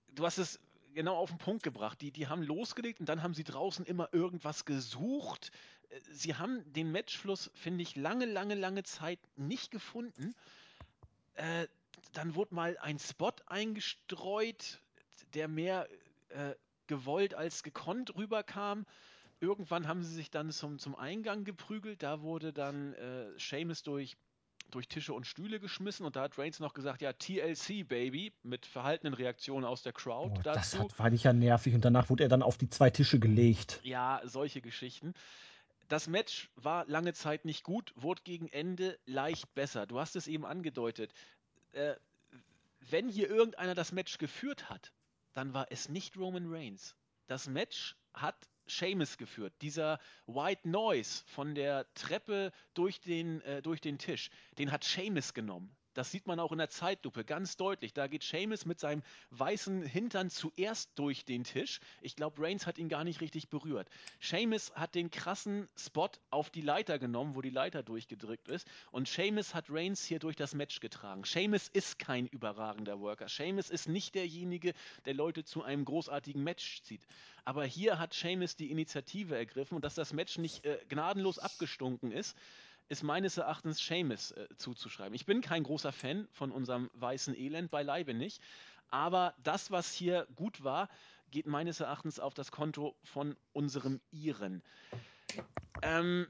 Du 0.08 0.24
hast 0.24 0.38
es 0.38 0.60
genau 0.94 1.16
auf 1.16 1.30
den 1.30 1.38
Punkt 1.38 1.62
gebracht. 1.62 2.00
Die, 2.00 2.10
die 2.10 2.28
haben 2.28 2.42
losgelegt 2.42 3.00
und 3.00 3.08
dann 3.08 3.22
haben 3.22 3.34
sie 3.34 3.44
draußen 3.44 3.84
immer 3.84 4.08
irgendwas 4.12 4.64
gesucht. 4.64 5.50
Sie 6.10 6.34
haben 6.34 6.72
den 6.72 6.90
Matchfluss, 6.90 7.50
finde 7.54 7.82
ich, 7.82 7.96
lange, 7.96 8.26
lange, 8.26 8.54
lange 8.54 8.82
Zeit 8.84 9.18
nicht 9.36 9.70
gefunden. 9.70 10.34
Äh, 11.34 11.66
dann 12.12 12.34
wurde 12.34 12.54
mal 12.54 12.78
ein 12.78 12.98
Spot 12.98 13.32
eingestreut, 13.46 14.80
der 15.34 15.48
mehr 15.48 15.88
äh, 16.28 16.54
gewollt 16.86 17.34
als 17.34 17.62
gekonnt 17.62 18.14
rüberkam. 18.16 18.86
Irgendwann 19.40 19.88
haben 19.88 20.02
sie 20.02 20.14
sich 20.14 20.30
dann 20.30 20.50
zum, 20.50 20.78
zum 20.78 20.94
Eingang 20.94 21.44
geprügelt. 21.44 22.02
Da 22.02 22.22
wurde 22.22 22.52
dann 22.52 22.94
äh, 22.94 23.38
Seamus 23.38 23.82
durch 23.82 24.16
durch 24.70 24.88
Tische 24.88 25.12
und 25.14 25.26
Stühle 25.26 25.60
geschmissen 25.60 26.04
und 26.04 26.16
da 26.16 26.22
hat 26.22 26.38
Reigns 26.38 26.58
noch 26.60 26.74
gesagt, 26.74 27.00
ja, 27.02 27.12
TLC, 27.12 27.86
Baby, 27.86 28.32
mit 28.42 28.66
verhaltenen 28.66 29.14
Reaktionen 29.14 29.64
aus 29.64 29.82
der 29.82 29.92
Crowd 29.92 30.34
Oh, 30.36 30.42
das 30.42 30.70
dazu. 30.72 30.84
hat, 30.84 30.92
fand 30.92 31.14
ich 31.14 31.24
ja 31.24 31.32
nervig. 31.32 31.74
Und 31.74 31.84
danach 31.84 32.10
wurde 32.10 32.24
er 32.24 32.28
dann 32.28 32.42
auf 32.42 32.58
die 32.58 32.68
zwei 32.68 32.90
Tische 32.90 33.18
gelegt. 33.18 33.80
Ja, 33.84 34.20
solche 34.24 34.60
Geschichten. 34.60 35.14
Das 35.88 36.06
Match 36.08 36.50
war 36.56 36.86
lange 36.86 37.12
Zeit 37.12 37.44
nicht 37.44 37.62
gut, 37.62 37.92
wurde 37.96 38.22
gegen 38.24 38.48
Ende 38.48 38.98
leicht 39.06 39.54
besser. 39.54 39.86
Du 39.86 40.00
hast 40.00 40.16
es 40.16 40.26
eben 40.26 40.44
angedeutet. 40.46 41.12
Äh, 41.72 41.94
wenn 42.80 43.08
hier 43.08 43.28
irgendeiner 43.28 43.74
das 43.74 43.92
Match 43.92 44.18
geführt 44.18 44.68
hat, 44.70 44.92
dann 45.34 45.52
war 45.54 45.66
es 45.70 45.88
nicht 45.88 46.16
Roman 46.16 46.46
Reigns. 46.52 46.96
Das 47.26 47.48
Match 47.48 47.96
hat 48.14 48.48
Seamus 48.66 49.18
geführt. 49.18 49.52
Dieser 49.60 49.98
White 50.26 50.68
Noise 50.68 51.24
von 51.26 51.54
der 51.54 51.92
Treppe 51.94 52.52
durch 52.72 53.00
den, 53.00 53.40
äh, 53.42 53.60
durch 53.62 53.80
den 53.80 53.98
Tisch, 53.98 54.30
den 54.58 54.72
hat 54.72 54.84
Seamus 54.84 55.34
genommen. 55.34 55.76
Das 55.94 56.10
sieht 56.10 56.26
man 56.26 56.40
auch 56.40 56.52
in 56.52 56.58
der 56.58 56.68
Zeitlupe 56.68 57.24
ganz 57.24 57.56
deutlich. 57.56 57.92
Da 57.92 58.08
geht 58.08 58.22
Seamus 58.22 58.66
mit 58.66 58.80
seinem 58.80 59.02
weißen 59.30 59.82
Hintern 59.82 60.28
zuerst 60.28 60.90
durch 60.96 61.24
den 61.24 61.44
Tisch. 61.44 61.80
Ich 62.02 62.16
glaube, 62.16 62.42
Reigns 62.42 62.66
hat 62.66 62.78
ihn 62.78 62.88
gar 62.88 63.04
nicht 63.04 63.20
richtig 63.20 63.48
berührt. 63.48 63.88
Seamus 64.20 64.72
hat 64.74 64.94
den 64.94 65.10
krassen 65.10 65.68
Spot 65.76 66.10
auf 66.30 66.50
die 66.50 66.60
Leiter 66.60 66.98
genommen, 66.98 67.34
wo 67.36 67.40
die 67.40 67.50
Leiter 67.50 67.82
durchgedrückt 67.82 68.48
ist. 68.48 68.68
Und 68.90 69.08
Seamus 69.08 69.54
hat 69.54 69.66
Reigns 69.68 70.04
hier 70.04 70.18
durch 70.18 70.36
das 70.36 70.54
Match 70.54 70.80
getragen. 70.80 71.24
Seamus 71.24 71.68
ist 71.68 71.98
kein 71.98 72.26
überragender 72.26 73.00
Worker. 73.00 73.28
Seamus 73.28 73.70
ist 73.70 73.88
nicht 73.88 74.14
derjenige, 74.14 74.74
der 75.04 75.14
Leute 75.14 75.44
zu 75.44 75.62
einem 75.62 75.84
großartigen 75.84 76.42
Match 76.42 76.82
zieht. 76.82 77.06
Aber 77.44 77.64
hier 77.64 77.98
hat 77.98 78.14
Seamus 78.14 78.56
die 78.56 78.70
Initiative 78.70 79.36
ergriffen 79.36 79.76
und 79.76 79.84
dass 79.84 79.94
das 79.94 80.12
Match 80.12 80.38
nicht 80.38 80.64
äh, 80.64 80.78
gnadenlos 80.88 81.38
abgestunken 81.38 82.10
ist, 82.10 82.36
ist 82.88 83.02
meines 83.02 83.36
Erachtens 83.36 83.78
Seamus 83.78 84.32
äh, 84.32 84.48
zuzuschreiben. 84.56 85.14
Ich 85.14 85.26
bin 85.26 85.40
kein 85.40 85.62
großer 85.62 85.92
Fan 85.92 86.28
von 86.32 86.50
unserem 86.50 86.90
weißen 86.94 87.34
Elend, 87.34 87.70
beileibe 87.70 88.14
nicht. 88.14 88.42
Aber 88.90 89.34
das, 89.42 89.70
was 89.70 89.92
hier 89.92 90.26
gut 90.34 90.62
war, 90.62 90.88
geht 91.30 91.46
meines 91.46 91.80
Erachtens 91.80 92.20
auf 92.20 92.34
das 92.34 92.52
Konto 92.52 92.96
von 93.02 93.36
unserem 93.52 94.00
Iren. 94.12 94.62
Ähm, 95.82 96.28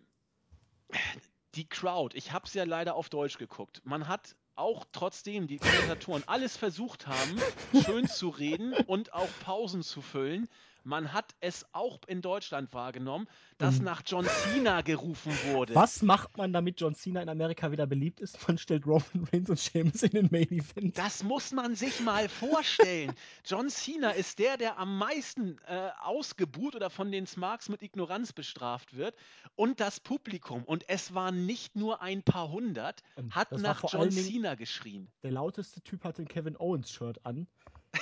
die 1.55 1.68
Crowd, 1.68 2.16
ich 2.16 2.32
habe 2.32 2.46
es 2.46 2.55
ja 2.55 2.64
leider 2.64 2.94
auf 2.94 3.09
Deutsch 3.09 3.38
geguckt. 3.38 3.82
Man 3.84 4.09
hat 4.09 4.36
auch 4.57 4.86
trotzdem 4.92 5.46
die 5.46 5.59
Kommentatoren 5.59 6.22
alles 6.26 6.57
versucht 6.57 7.07
haben, 7.07 7.40
schön 7.84 8.07
zu 8.09 8.28
reden 8.28 8.72
und 8.86 9.12
auch 9.12 9.28
Pausen 9.40 9.82
zu 9.82 10.00
füllen. 10.00 10.48
Man 10.85 11.12
hat 11.12 11.35
es 11.41 11.66
auch 11.72 12.01
in 12.07 12.20
Deutschland 12.22 12.72
wahrgenommen, 12.72 13.26
dass 13.59 13.78
Und- 13.78 13.85
nach 13.85 14.03
John 14.07 14.26
Cena 14.26 14.82
gerufen 14.82 15.32
wurde. 15.53 15.74
Was 15.74 16.03
macht 16.03 16.37
man, 16.37 16.53
damit 16.53 16.80
John 16.80 16.95
Cena 16.95 17.22
in 17.22 17.28
Amerika 17.28 17.70
wieder 17.72 17.87
beliebt 17.87 18.20
ist? 18.20 18.47
Man 18.47 18.59
stellt 18.59 18.87
Roman 18.87 19.28
Reigns 19.32 19.51
und 19.51 19.59
Sheamus 19.59 20.03
in 20.03 20.11
den 20.11 20.28
Main 20.30 20.51
Event. 20.51 20.97
Das 20.99 21.22
muss 21.22 21.53
man 21.53 21.74
sich 21.74 22.01
mal 22.01 22.28
vorstellen. 22.28 23.12
John 23.45 23.68
Cena 23.70 24.11
ist 24.11 24.39
der, 24.39 24.57
der 24.57 24.78
am 24.78 24.99
meisten 24.99 25.59
äh, 25.66 25.91
ausgebuht 26.03 26.74
oder 26.76 26.91
von 26.91 27.11
den 27.11 27.26
Smarks 27.26 27.68
mit 27.68 27.82
Ignoranz 27.82 28.32
bestraft 28.32 28.97
wird. 28.97 29.14
Und 29.57 29.80
das 29.80 30.01
Publikum, 30.01 30.64
und 30.64 30.89
es 30.89 31.14
waren 31.14 31.47
nicht 31.47 31.76
nur 31.76 32.03
ein 32.03 32.22
paar 32.22 32.51
hundert, 32.51 33.03
Und 33.16 33.35
hat 33.35 33.53
nach 33.53 33.82
John 33.91 34.11
Cena 34.11 34.55
geschrien. 34.55 35.09
Der 35.22 35.30
lauteste 35.30 35.80
Typ 35.80 36.05
hatte 36.05 36.22
ein 36.22 36.28
Kevin 36.28 36.57
Owens 36.59 36.91
Shirt 36.91 37.24
an. 37.24 37.47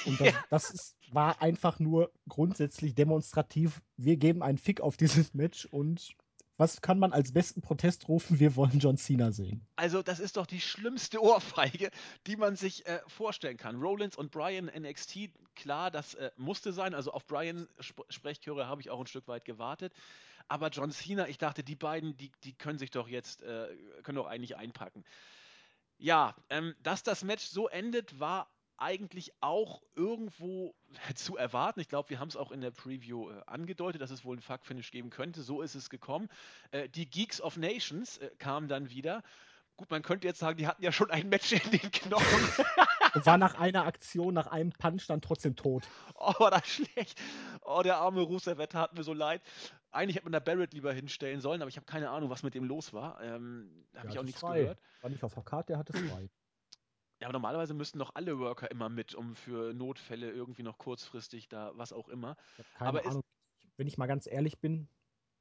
Und 0.04 0.20
das, 0.20 0.34
das 0.50 0.70
ist, 0.70 0.96
war 1.10 1.40
einfach 1.42 1.78
nur 1.78 2.12
grundsätzlich 2.28 2.94
demonstrativ. 2.94 3.82
Wir 3.96 4.16
geben 4.16 4.42
einen 4.42 4.58
Fick 4.58 4.80
auf 4.80 4.96
dieses 4.96 5.34
Match 5.34 5.66
und 5.66 6.14
was 6.58 6.80
kann 6.80 6.98
man 6.98 7.12
als 7.12 7.32
besten 7.32 7.60
Protest 7.60 8.08
rufen? 8.08 8.38
Wir 8.38 8.54
wollen 8.54 8.78
John 8.78 8.96
Cena 8.96 9.32
sehen. 9.32 9.66
Also, 9.74 10.02
das 10.02 10.20
ist 10.20 10.36
doch 10.36 10.46
die 10.46 10.60
schlimmste 10.60 11.20
Ohrfeige, 11.22 11.90
die 12.26 12.36
man 12.36 12.56
sich 12.56 12.86
äh, 12.86 13.00
vorstellen 13.08 13.56
kann. 13.56 13.80
Rollins 13.80 14.16
und 14.16 14.30
Bryan 14.30 14.66
NXT, 14.66 15.30
klar, 15.56 15.90
das 15.90 16.14
äh, 16.14 16.30
musste 16.36 16.72
sein. 16.72 16.94
Also 16.94 17.12
auf 17.12 17.26
Bryan 17.26 17.66
Sp 17.82 18.04
Sprechchöre 18.10 18.68
habe 18.68 18.80
ich 18.80 18.90
auch 18.90 19.00
ein 19.00 19.06
Stück 19.06 19.26
weit 19.28 19.44
gewartet. 19.44 19.92
Aber 20.46 20.68
John 20.68 20.92
Cena, 20.92 21.26
ich 21.28 21.38
dachte, 21.38 21.64
die 21.64 21.76
beiden, 21.76 22.16
die, 22.16 22.30
die 22.44 22.52
können 22.52 22.78
sich 22.78 22.90
doch 22.90 23.08
jetzt, 23.08 23.42
äh, 23.42 23.68
können 24.02 24.16
doch 24.16 24.26
eigentlich 24.26 24.56
einpacken. 24.56 25.04
Ja, 25.98 26.36
ähm, 26.50 26.74
dass 26.82 27.02
das 27.02 27.24
Match 27.24 27.46
so 27.46 27.68
endet, 27.68 28.20
war 28.20 28.51
eigentlich 28.78 29.32
auch 29.40 29.82
irgendwo 29.94 30.74
zu 31.14 31.36
erwarten. 31.36 31.80
Ich 31.80 31.88
glaube, 31.88 32.10
wir 32.10 32.18
haben 32.18 32.28
es 32.28 32.36
auch 32.36 32.52
in 32.52 32.60
der 32.60 32.70
Preview 32.70 33.30
äh, 33.30 33.42
angedeutet, 33.46 34.00
dass 34.00 34.10
es 34.10 34.24
wohl 34.24 34.36
ein 34.36 34.42
Fuck-Finish 34.42 34.90
geben 34.90 35.10
könnte. 35.10 35.42
So 35.42 35.62
ist 35.62 35.74
es 35.74 35.90
gekommen. 35.90 36.28
Äh, 36.70 36.88
die 36.88 37.08
Geeks 37.08 37.40
of 37.40 37.56
Nations 37.56 38.18
äh, 38.18 38.30
kamen 38.38 38.68
dann 38.68 38.90
wieder. 38.90 39.22
Gut, 39.76 39.90
man 39.90 40.02
könnte 40.02 40.28
jetzt 40.28 40.38
sagen, 40.38 40.58
die 40.58 40.66
hatten 40.66 40.82
ja 40.82 40.92
schon 40.92 41.10
ein 41.10 41.28
Match 41.28 41.52
in 41.52 41.70
den 41.70 41.90
Knochen. 41.90 42.24
War 43.24 43.38
nach 43.38 43.58
einer 43.58 43.84
Aktion, 43.84 44.34
nach 44.34 44.46
einem 44.46 44.72
Punch 44.72 45.06
dann 45.06 45.20
trotzdem 45.20 45.56
tot. 45.56 45.84
oh, 46.14 46.32
war 46.38 46.50
das 46.50 46.66
schlecht. 46.66 47.20
Oh, 47.62 47.82
der 47.82 47.96
arme 47.98 48.20
Rusev 48.20 48.58
hat 48.58 48.94
mir 48.94 49.02
so 49.02 49.12
leid. 49.12 49.42
Eigentlich 49.90 50.16
hätte 50.16 50.24
man 50.24 50.32
da 50.32 50.40
Barrett 50.40 50.72
lieber 50.72 50.92
hinstellen 50.92 51.40
sollen, 51.40 51.60
aber 51.60 51.68
ich 51.68 51.76
habe 51.76 51.84
keine 51.84 52.10
Ahnung, 52.10 52.30
was 52.30 52.42
mit 52.42 52.54
dem 52.54 52.64
los 52.64 52.92
war. 52.92 53.20
Ähm, 53.22 53.84
da 53.92 54.00
habe 54.00 54.10
ich 54.10 54.18
auch 54.18 54.22
nichts 54.22 54.40
frei. 54.40 54.60
gehört. 54.60 54.78
War 55.02 55.10
nicht 55.10 55.24
auf 55.24 55.34
der 55.34 55.42
Karte, 55.42 55.72
der 55.72 55.78
hatte 55.78 55.92
frei. 55.92 56.30
Ja, 57.22 57.28
aber 57.28 57.34
normalerweise 57.34 57.72
müssten 57.72 58.00
doch 58.00 58.16
alle 58.16 58.40
Worker 58.40 58.68
immer 58.72 58.88
mit, 58.88 59.14
um 59.14 59.36
für 59.36 59.72
Notfälle 59.72 60.28
irgendwie 60.32 60.64
noch 60.64 60.76
kurzfristig 60.76 61.48
da 61.48 61.70
was 61.76 61.92
auch 61.92 62.08
immer. 62.08 62.36
Keine 62.74 62.88
Aber 62.88 63.00
ist- 63.02 63.06
Ahnung. 63.10 63.22
Wenn 63.76 63.86
ich 63.86 63.96
mal 63.96 64.06
ganz 64.08 64.26
ehrlich 64.26 64.58
bin, 64.58 64.88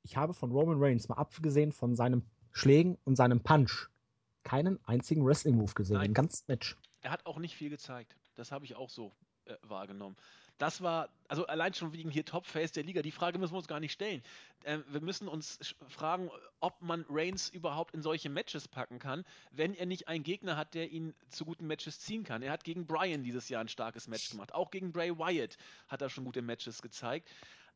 ich 0.04 0.16
habe 0.16 0.36
von 0.36 0.52
Roman 0.52 0.78
Reigns, 0.80 1.10
mal 1.10 1.16
abgesehen 1.16 1.72
von 1.72 1.96
seinen 1.96 2.30
Schlägen 2.52 3.00
und 3.04 3.16
seinem 3.16 3.42
Punch, 3.42 3.90
keinen 4.44 4.80
einzigen 4.86 5.26
Wrestling-Move 5.26 5.74
gesehen 5.74 5.98
Nein. 5.98 6.08
im 6.08 6.14
ganzen 6.14 6.46
Match. 6.48 6.78
Er 7.02 7.10
hat 7.10 7.26
auch 7.26 7.40
nicht 7.40 7.56
viel 7.56 7.72
gezeigt. 7.72 8.16
Das 8.36 8.52
habe 8.52 8.64
ich 8.66 8.76
auch 8.76 8.90
so 8.92 9.12
äh, 9.52 9.58
wahrgenommen. 9.70 10.16
Das 10.58 10.82
war, 10.82 11.10
also 11.28 11.48
allein 11.48 11.74
schon 11.74 11.92
wegen 11.92 12.12
hier 12.12 12.24
Top-Face 12.24 12.72
der 12.72 12.84
Liga, 12.84 13.02
die 13.02 13.12
Frage 13.12 13.40
müssen 13.40 13.54
wir 13.54 13.58
uns 13.58 13.68
gar 13.68 13.80
nicht 13.80 13.94
stellen. 13.94 14.22
Ähm, 14.64 14.84
wir 14.90 15.02
müssen 15.02 15.28
uns 15.28 15.76
fragen, 15.88 16.30
ob 16.60 16.80
man 16.84 17.04
Reigns 17.10 17.50
überhaupt 17.50 17.96
in 17.96 18.04
solche 18.04 18.30
Matches 18.30 18.68
packen 18.68 19.00
kann, 19.00 19.26
wenn 19.50 19.74
er 19.74 19.88
nicht 19.88 20.08
einen 20.08 20.24
Gegner 20.24 20.58
hat, 20.58 20.76
der 20.76 20.92
ihn 20.92 21.16
zu 21.30 21.46
guten 21.46 21.66
Matches 21.66 22.00
ziehen 22.00 22.24
kann. 22.24 22.44
Er 22.44 22.52
hat 22.52 22.64
gegen 22.64 22.86
Bryan 22.86 23.24
dieses 23.24 23.50
Jahr 23.50 23.62
ein 23.62 23.70
starkes 23.70 24.08
Match 24.08 24.30
gemacht. 24.30 24.54
Auch 24.54 24.70
gegen 24.70 24.92
Bray 24.92 25.18
Wyatt 25.18 25.58
hat 25.88 26.04
er 26.04 26.10
schon 26.10 26.26
gute 26.26 26.44
Matches 26.44 26.84
gezeigt. 26.84 27.28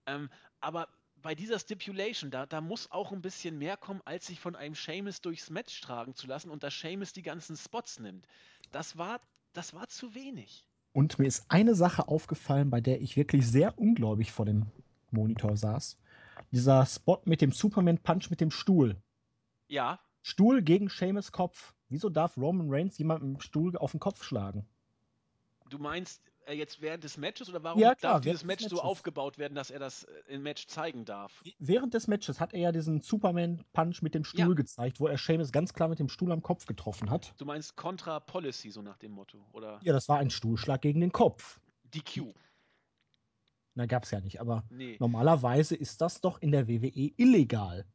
Ähm, 0.06 0.30
aber 0.60 0.88
bei 1.24 1.34
dieser 1.34 1.58
Stipulation, 1.58 2.30
da, 2.30 2.46
da 2.46 2.62
muss 2.62 2.92
auch 2.92 3.12
ein 3.12 3.24
bisschen 3.24 3.58
mehr 3.58 3.78
kommen, 3.78 4.04
als 4.06 4.28
sich 4.28 4.40
von 4.40 4.56
einem 4.56 4.76
Seamus 4.76 5.22
durchs 5.22 5.50
Match 5.50 5.82
tragen 5.82 6.14
zu 6.14 6.28
lassen 6.28 6.52
und 6.52 6.62
dass 6.62 6.80
Seamus 6.80 7.14
die 7.14 7.24
ganzen 7.24 7.58
Spots 7.58 8.00
nimmt. 8.00 8.28
Das 8.72 8.96
war, 8.96 9.20
das 9.54 9.74
war 9.74 9.88
zu 9.88 10.14
wenig. 10.14 10.68
Und 10.96 11.20
mir 11.20 11.28
ist 11.28 11.44
eine 11.50 11.76
Sache 11.76 12.08
aufgefallen, 12.08 12.70
bei 12.70 12.80
der 12.80 13.02
ich 13.02 13.18
wirklich 13.18 13.46
sehr 13.52 13.78
ungläubig 13.78 14.32
vor 14.32 14.46
dem 14.46 14.68
Monitor 15.12 15.58
saß. 15.58 15.98
Dieser 16.54 16.86
Spot 16.86 17.22
mit 17.26 17.42
dem 17.42 17.52
Superman-Punch 17.52 18.30
mit 18.30 18.40
dem 18.40 18.50
Stuhl. 18.50 18.96
Ja, 19.68 20.00
Stuhl 20.22 20.62
gegen 20.62 20.88
Seamus 20.88 21.34
Kopf. 21.34 21.74
Wieso 21.90 22.08
darf 22.10 22.38
Roman 22.38 22.68
Reigns 22.70 22.98
jemanden 22.98 23.34
mit 23.34 23.40
dem 23.40 23.42
Stuhl 23.42 23.76
auf 23.76 23.92
den 23.92 24.00
Kopf 24.00 24.24
schlagen? 24.24 24.66
du 25.70 25.80
meinst 25.80 26.22
jetzt 26.54 26.82
während 26.82 27.04
des 27.04 27.18
Matches 27.18 27.50
oder 27.50 27.64
warum 27.64 27.82
Ja, 27.82 27.96
klar, 27.96 28.14
darf 28.14 28.24
dieses 28.24 28.44
Match 28.44 28.68
so 28.68 28.82
aufgebaut 28.82 29.38
werden, 29.38 29.56
dass 29.56 29.72
er 29.72 29.80
das 29.80 30.04
äh, 30.04 30.12
im 30.28 30.44
Match 30.44 30.68
zeigen 30.68 31.06
darf? 31.06 31.44
Während 31.60 31.94
des 31.94 32.08
Matches 32.08 32.40
hat 32.40 32.54
er 32.54 32.60
ja 32.60 32.72
diesen 32.72 33.02
Superman-Punch 33.02 34.02
mit 34.02 34.14
dem 34.14 34.24
Stuhl 34.24 34.42
Ja. 34.50 34.54
gezeigt, 34.56 35.00
wo 35.00 35.08
er 35.08 35.18
Seamus 35.18 35.52
ganz 35.52 35.74
klar 35.74 35.90
mit 35.90 36.00
dem 36.00 36.10
Stuhl 36.10 36.32
am 36.32 36.42
Kopf 36.42 36.66
getroffen 36.66 37.10
hat. 37.10 37.34
Du 37.38 37.46
meinst 37.46 37.76
Contra 37.76 38.20
Policy, 38.20 38.72
so 38.72 38.82
nach 38.82 38.98
dem 38.98 39.12
Motto, 39.12 39.46
oder 39.54 39.80
Ja, 39.84 39.94
das 39.94 40.08
war 40.10 40.20
ein 40.20 40.30
Stuhlschlag 40.30 40.82
gegen 40.82 41.02
den 41.02 41.12
Kopf. 41.12 41.60
DQ? 41.94 42.34
Na, 43.76 43.86
gab's 43.86 44.12
ja 44.12 44.22
nicht, 44.22 44.40
aber 44.40 44.64
Nee. 44.70 44.98
normalerweise 45.00 45.76
ist 45.76 46.00
das 46.02 46.22
doch 46.22 46.42
in 46.42 46.52
der 46.52 46.68
WWE 46.68 47.12
illegal. 47.18 47.86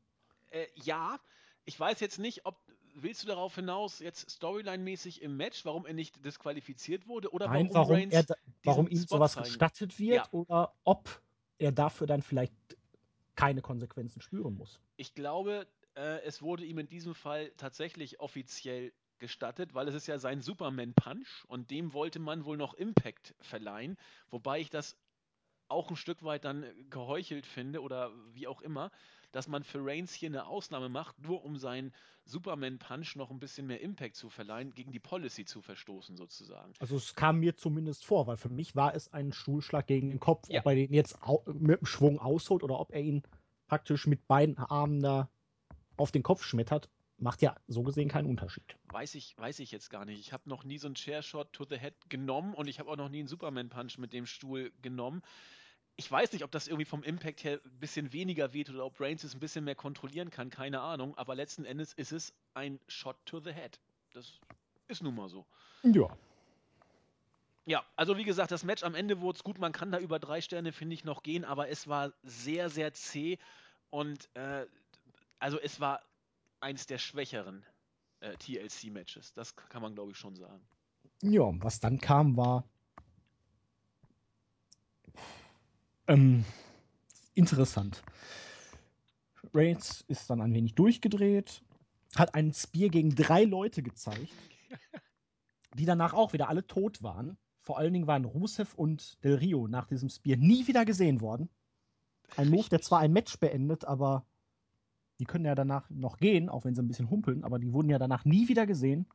Äh, 0.51 0.67
ja, 0.75 1.19
ich 1.65 1.79
weiß 1.79 2.01
jetzt 2.01 2.19
nicht, 2.19 2.45
ob 2.47 2.57
willst 2.95 3.23
du 3.23 3.27
darauf 3.27 3.55
hinaus 3.55 3.99
jetzt 4.01 4.29
Storyline-mäßig 4.31 5.23
im 5.23 5.37
Match, 5.37 5.65
warum 5.65 5.87
er 5.87 5.95
nicht 5.95 6.25
disqualifiziert 6.25 7.07
wurde 7.07 7.33
oder 7.33 7.49
Nein, 7.49 7.71
warum, 7.73 7.89
warum, 7.89 8.11
er, 8.11 8.23
da- 8.23 8.35
warum 8.65 8.89
ihm 8.89 8.99
Spot 9.03 9.17
sowas 9.17 9.33
zeigen? 9.33 9.49
gestattet 9.49 9.99
wird 9.99 10.17
Ja. 10.19 10.29
oder 10.33 10.75
ob 10.85 11.23
er 11.59 11.73
dafür 11.73 12.07
dann 12.07 12.23
vielleicht 12.23 12.53
keine 13.37 13.63
Konsequenzen 13.63 14.21
spüren 14.21 14.57
muss. 14.57 14.81
Ich 14.97 15.15
glaube, 15.15 15.67
äh, 15.95 16.21
es 16.23 16.43
wurde 16.43 16.65
ihm 16.65 16.79
in 16.79 16.89
diesem 16.89 17.15
Fall 17.15 17.53
tatsächlich 17.57 18.21
offiziell 18.21 18.93
gestattet, 19.19 19.75
weil 19.75 19.87
es 19.89 19.95
ist 19.95 20.07
ja 20.07 20.19
sein 20.19 20.41
Superman-Punch 20.43 21.45
und 21.49 21.71
dem 21.71 21.93
wollte 21.93 22.19
man 22.19 22.45
wohl 22.45 22.57
noch 22.57 22.75
Impact 22.75 23.35
verleihen, 23.41 23.97
wobei 24.31 24.61
ich 24.61 24.71
das 24.71 24.97
auch 25.69 25.89
ein 25.91 25.97
Stück 25.97 26.25
weit 26.25 26.45
dann 26.45 26.65
geheuchelt 26.91 27.47
finde 27.47 27.81
oder 27.83 28.13
wie 28.35 28.47
auch 28.47 28.61
immer, 28.61 28.91
dass 29.33 29.49
man 29.49 29.65
für 29.65 29.85
Reigns 29.85 30.13
hier 30.13 30.29
eine 30.29 30.47
Ausnahme 30.47 30.89
macht, 30.89 31.19
nur 31.21 31.45
um 31.45 31.57
seinen 31.57 31.93
Superman-Punch 32.25 33.17
noch 33.17 33.31
ein 33.31 33.39
bisschen 33.39 33.67
mehr 33.67 33.81
Impact 33.81 34.17
zu 34.17 34.29
verleihen, 34.29 34.75
gegen 34.75 34.93
die 34.93 34.99
Policy 34.99 35.45
zu 35.45 35.63
verstoßen 35.63 36.17
sozusagen. 36.17 36.73
Also 36.79 36.97
es 36.97 37.15
kam 37.15 37.41
mir 37.41 37.57
zumindest 37.57 38.05
vor, 38.05 38.27
weil 38.27 38.37
für 38.37 38.49
mich 38.49 38.77
war 38.77 38.95
es 38.95 39.13
ein 39.13 39.33
Stuhlschlag 39.33 39.87
gegen 39.87 40.11
den 40.11 40.21
Kopf. 40.21 40.49
Ja. 40.49 40.61
Ob 40.61 40.67
er 40.67 40.75
den 40.75 40.93
jetzt 40.93 41.19
mit 41.47 41.81
dem 41.81 41.87
Schwung 41.87 42.19
ausholt 42.19 42.63
oder 42.63 42.79
ob 42.79 42.93
er 42.93 43.01
ihn 43.01 43.23
praktisch 43.67 44.07
mit 44.07 44.27
beiden 44.27 44.59
Armen 44.59 45.01
da 45.01 45.31
auf 45.97 46.11
den 46.11 46.23
Kopf 46.23 46.45
schmettert, 46.45 46.89
macht 47.19 47.43
ja 47.43 47.55
so 47.69 47.83
gesehen 47.83 48.09
keinen 48.09 48.27
Unterschied. 48.27 48.77
Weiß 48.89 49.15
ich, 49.15 49.37
weiß 49.37 49.59
ich 49.61 49.71
jetzt 49.71 49.91
gar 49.91 50.05
nicht. 50.05 50.19
Ich 50.21 50.33
habe 50.33 50.49
noch 50.49 50.65
nie 50.65 50.79
so 50.79 50.89
einen 50.89 50.97
Chairshot 50.97 51.53
to 51.53 51.65
the 51.69 51.79
Head 51.79 51.95
genommen 52.09 52.55
und 52.55 52.67
ich 52.67 52.81
habe 52.81 52.91
auch 52.91 52.97
noch 52.97 53.09
nie 53.09 53.19
einen 53.19 53.29
Superman 53.29 53.69
Punch 53.69 53.99
mit 53.99 54.13
dem 54.13 54.27
Stuhl 54.27 54.73
genommen. 54.83 55.23
Ich 56.01 56.11
weiß 56.11 56.33
nicht, 56.33 56.45
ob 56.45 56.51
das 56.51 56.67
irgendwie 56.67 56.87
vom 56.87 57.03
Impact 57.03 57.45
her 57.45 57.61
ein 57.63 57.79
bisschen 57.79 58.15
weniger 58.15 58.55
weht 58.55 58.71
oder 58.71 58.87
ob 58.87 58.99
Reigns 58.99 59.23
es 59.23 59.35
ein 59.35 59.39
bisschen 59.39 59.65
mehr 59.65 59.75
kontrollieren 59.75 60.31
kann, 60.31 60.49
keine 60.49 60.81
Ahnung. 60.81 61.15
Aber 61.19 61.35
letzten 61.35 61.67
Endes 61.67 61.93
ist 61.93 62.11
es 62.11 62.33
ein 62.55 62.81
Shot 62.89 63.19
to 63.27 63.39
the 63.39 63.53
Head. 63.53 63.79
Das 64.15 64.41
ist 64.89 65.03
nun 65.03 65.15
mal 65.15 65.29
so. 65.29 65.45
Ja. 65.83 66.09
Ja, 67.67 67.85
also 67.97 68.17
wie 68.17 68.25
gesagt, 68.25 68.51
das 68.51 68.65
Match 68.65 68.83
am 68.83 68.95
Ende 68.95 69.21
wurde 69.21 69.37
es 69.37 69.45
gut. 69.45 69.59
Man 69.59 69.73
kann 69.73 69.93
da 69.93 69.99
über 69.99 70.19
drei 70.19 70.41
Sterne, 70.41 70.73
finde 70.73 70.95
ich, 70.95 71.05
noch 71.05 71.23
gehen, 71.23 71.45
aber 71.45 71.69
es 71.69 71.87
war 71.87 72.15
sehr, 72.23 72.71
sehr 72.71 72.95
zäh 72.95 73.37
und 73.91 74.35
äh, 74.37 74.65
also 75.39 75.61
es 75.61 75.81
war 75.81 76.01
eins 76.61 76.87
der 76.87 76.97
schwächeren 76.97 77.63
äh, 78.21 78.39
TLC-Matches. 78.39 79.35
Das 79.35 79.55
kann 79.55 79.83
man, 79.83 79.95
glaube 79.95 80.13
ich, 80.13 80.17
schon 80.17 80.35
sagen. 80.35 80.67
Ja, 81.21 81.43
was 81.63 81.79
dann 81.79 82.01
kam, 82.01 82.39
war 82.39 82.65
ähm, 86.11 86.45
interessant. 87.35 88.03
Reigns 89.55 90.05
ist 90.09 90.29
dann 90.29 90.41
ein 90.41 90.53
wenig 90.53 90.75
durchgedreht, 90.75 91.63
hat 92.17 92.35
einen 92.35 92.53
Spear 92.53 92.89
gegen 92.89 93.15
drei 93.15 93.45
Leute 93.45 93.83
gezeigt, 93.83 94.33
die 95.75 95.85
danach 95.85 96.13
auch 96.13 96.33
wieder 96.33 96.49
alle 96.49 96.67
tot 96.67 97.03
waren. 97.03 97.37
Vor 97.61 97.79
allen 97.79 97.93
Dingen 97.93 98.07
waren 98.07 98.25
Rusev 98.25 98.75
und 98.75 99.23
Del 99.23 99.37
Rio 99.37 99.69
nach 99.69 99.87
diesem 99.87 100.09
Spear 100.09 100.37
nie 100.37 100.67
wieder 100.67 100.85
gesehen 100.85 101.21
worden. 101.21 101.49
Ein 102.37 102.49
Move, 102.51 102.69
der 102.69 102.81
zwar 102.81 103.01
ein 103.01 103.13
Match 103.13 103.39
beendet, 103.39 103.85
aber 103.85 104.25
die 105.21 105.27
können 105.27 105.45
ja 105.45 105.55
danach 105.55 105.89
noch 105.91 106.17
gehen, 106.17 106.49
auch 106.49 106.65
wenn 106.65 106.75
sie 106.75 106.83
ein 106.83 106.89
bisschen 106.89 107.11
humpeln, 107.11 107.45
aber 107.45 107.59
die 107.59 107.73
wurden 107.73 107.91
ja 107.91 107.99
danach 107.99 108.25
nie 108.25 108.49
wieder 108.49 108.67
gesehen. 108.67 109.07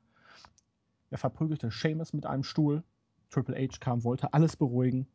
Er 1.10 1.18
verprügelte 1.18 1.72
Seamus 1.72 2.14
mit 2.14 2.26
einem 2.26 2.44
Stuhl. 2.44 2.84
Triple 3.32 3.58
H 3.58 3.78
kam, 3.80 4.04
wollte 4.04 4.34
alles 4.34 4.56
beruhigen. 4.56 5.08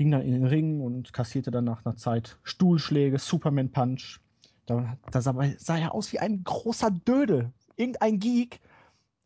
Ging 0.00 0.12
dann 0.12 0.22
in 0.22 0.32
den 0.32 0.46
Ring 0.46 0.80
und 0.80 1.12
kassierte 1.12 1.50
dann 1.50 1.66
nach 1.66 1.84
einer 1.84 1.94
Zeit 1.94 2.38
Stuhlschläge, 2.42 3.18
Superman 3.18 3.70
Punch. 3.70 4.18
Da, 4.64 4.96
da 5.10 5.20
sah, 5.20 5.34
sah 5.58 5.76
er 5.76 5.94
aus 5.94 6.10
wie 6.14 6.18
ein 6.18 6.42
großer 6.42 6.90
Dödel. 6.90 7.52
Irgendein 7.76 8.18
Geek, 8.18 8.60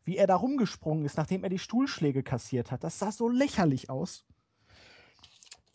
wie 0.03 0.17
er 0.17 0.27
da 0.27 0.35
rumgesprungen 0.35 1.05
ist, 1.05 1.15
nachdem 1.15 1.45
er 1.45 1.49
die 1.49 1.59
Stuhlschläge 1.59 2.23
kassiert 2.23 2.71
hat. 2.71 2.83
Das 2.83 2.99
sah 2.99 3.13
so 3.13 3.29
lächerlich 3.29 3.89
aus. 3.89 4.25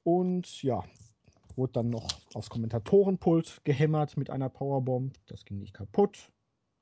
Und 0.02 0.62
ja, 0.62 0.84
wurde 1.56 1.72
dann 1.72 1.88
noch 1.88 2.06
aufs 2.34 2.50
Kommentatorenpult 2.50 3.62
gehämmert 3.64 4.18
mit 4.18 4.28
einer 4.28 4.50
Powerbomb. 4.50 5.14
Das 5.28 5.46
ging 5.46 5.60
nicht 5.60 5.72
kaputt. 5.72 6.30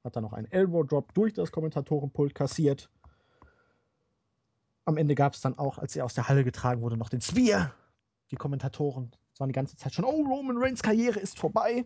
Hat 0.02 0.16
dann 0.16 0.24
noch 0.24 0.32
einen 0.32 0.50
Elbow 0.50 0.82
Drop 0.82 1.14
durch 1.14 1.34
das 1.34 1.52
Kommentatorenpult 1.52 2.34
kassiert. 2.34 2.90
Am 4.86 4.96
Ende 4.96 5.14
gab 5.14 5.34
es 5.34 5.40
dann 5.40 5.56
auch, 5.56 5.78
als 5.78 5.94
er 5.94 6.04
aus 6.04 6.14
der 6.14 6.28
Halle 6.28 6.42
getragen 6.42 6.82
wurde, 6.82 6.96
noch 6.96 7.10
den 7.10 7.20
Spear. 7.20 7.76
Die 8.30 8.36
Kommentatoren 8.36 9.10
waren 9.38 9.48
die 9.48 9.54
ganze 9.54 9.76
Zeit 9.76 9.94
schon, 9.94 10.04
oh, 10.04 10.22
Roman 10.22 10.58
Reigns 10.58 10.82
Karriere 10.82 11.18
ist 11.20 11.38
vorbei. 11.38 11.84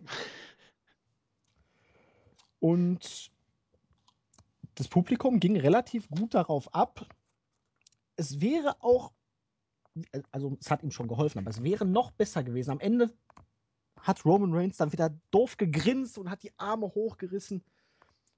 Und 2.59 3.31
das 4.75 4.87
Publikum 4.87 5.39
ging 5.39 5.57
relativ 5.57 6.09
gut 6.09 6.33
darauf 6.33 6.73
ab. 6.73 7.07
Es 8.15 8.41
wäre 8.41 8.81
auch 8.81 9.11
also 10.31 10.57
es 10.59 10.71
hat 10.71 10.83
ihm 10.83 10.91
schon 10.91 11.07
geholfen, 11.07 11.39
aber 11.39 11.49
es 11.49 11.63
wäre 11.63 11.85
noch 11.85 12.11
besser 12.11 12.43
gewesen. 12.43 12.71
Am 12.71 12.79
Ende 12.79 13.13
hat 13.99 14.25
Roman 14.25 14.53
Reigns 14.53 14.77
dann 14.77 14.91
wieder 14.91 15.17
doof 15.31 15.57
gegrinst 15.57 16.17
und 16.17 16.29
hat 16.29 16.43
die 16.43 16.57
Arme 16.57 16.87
hochgerissen. 16.87 17.63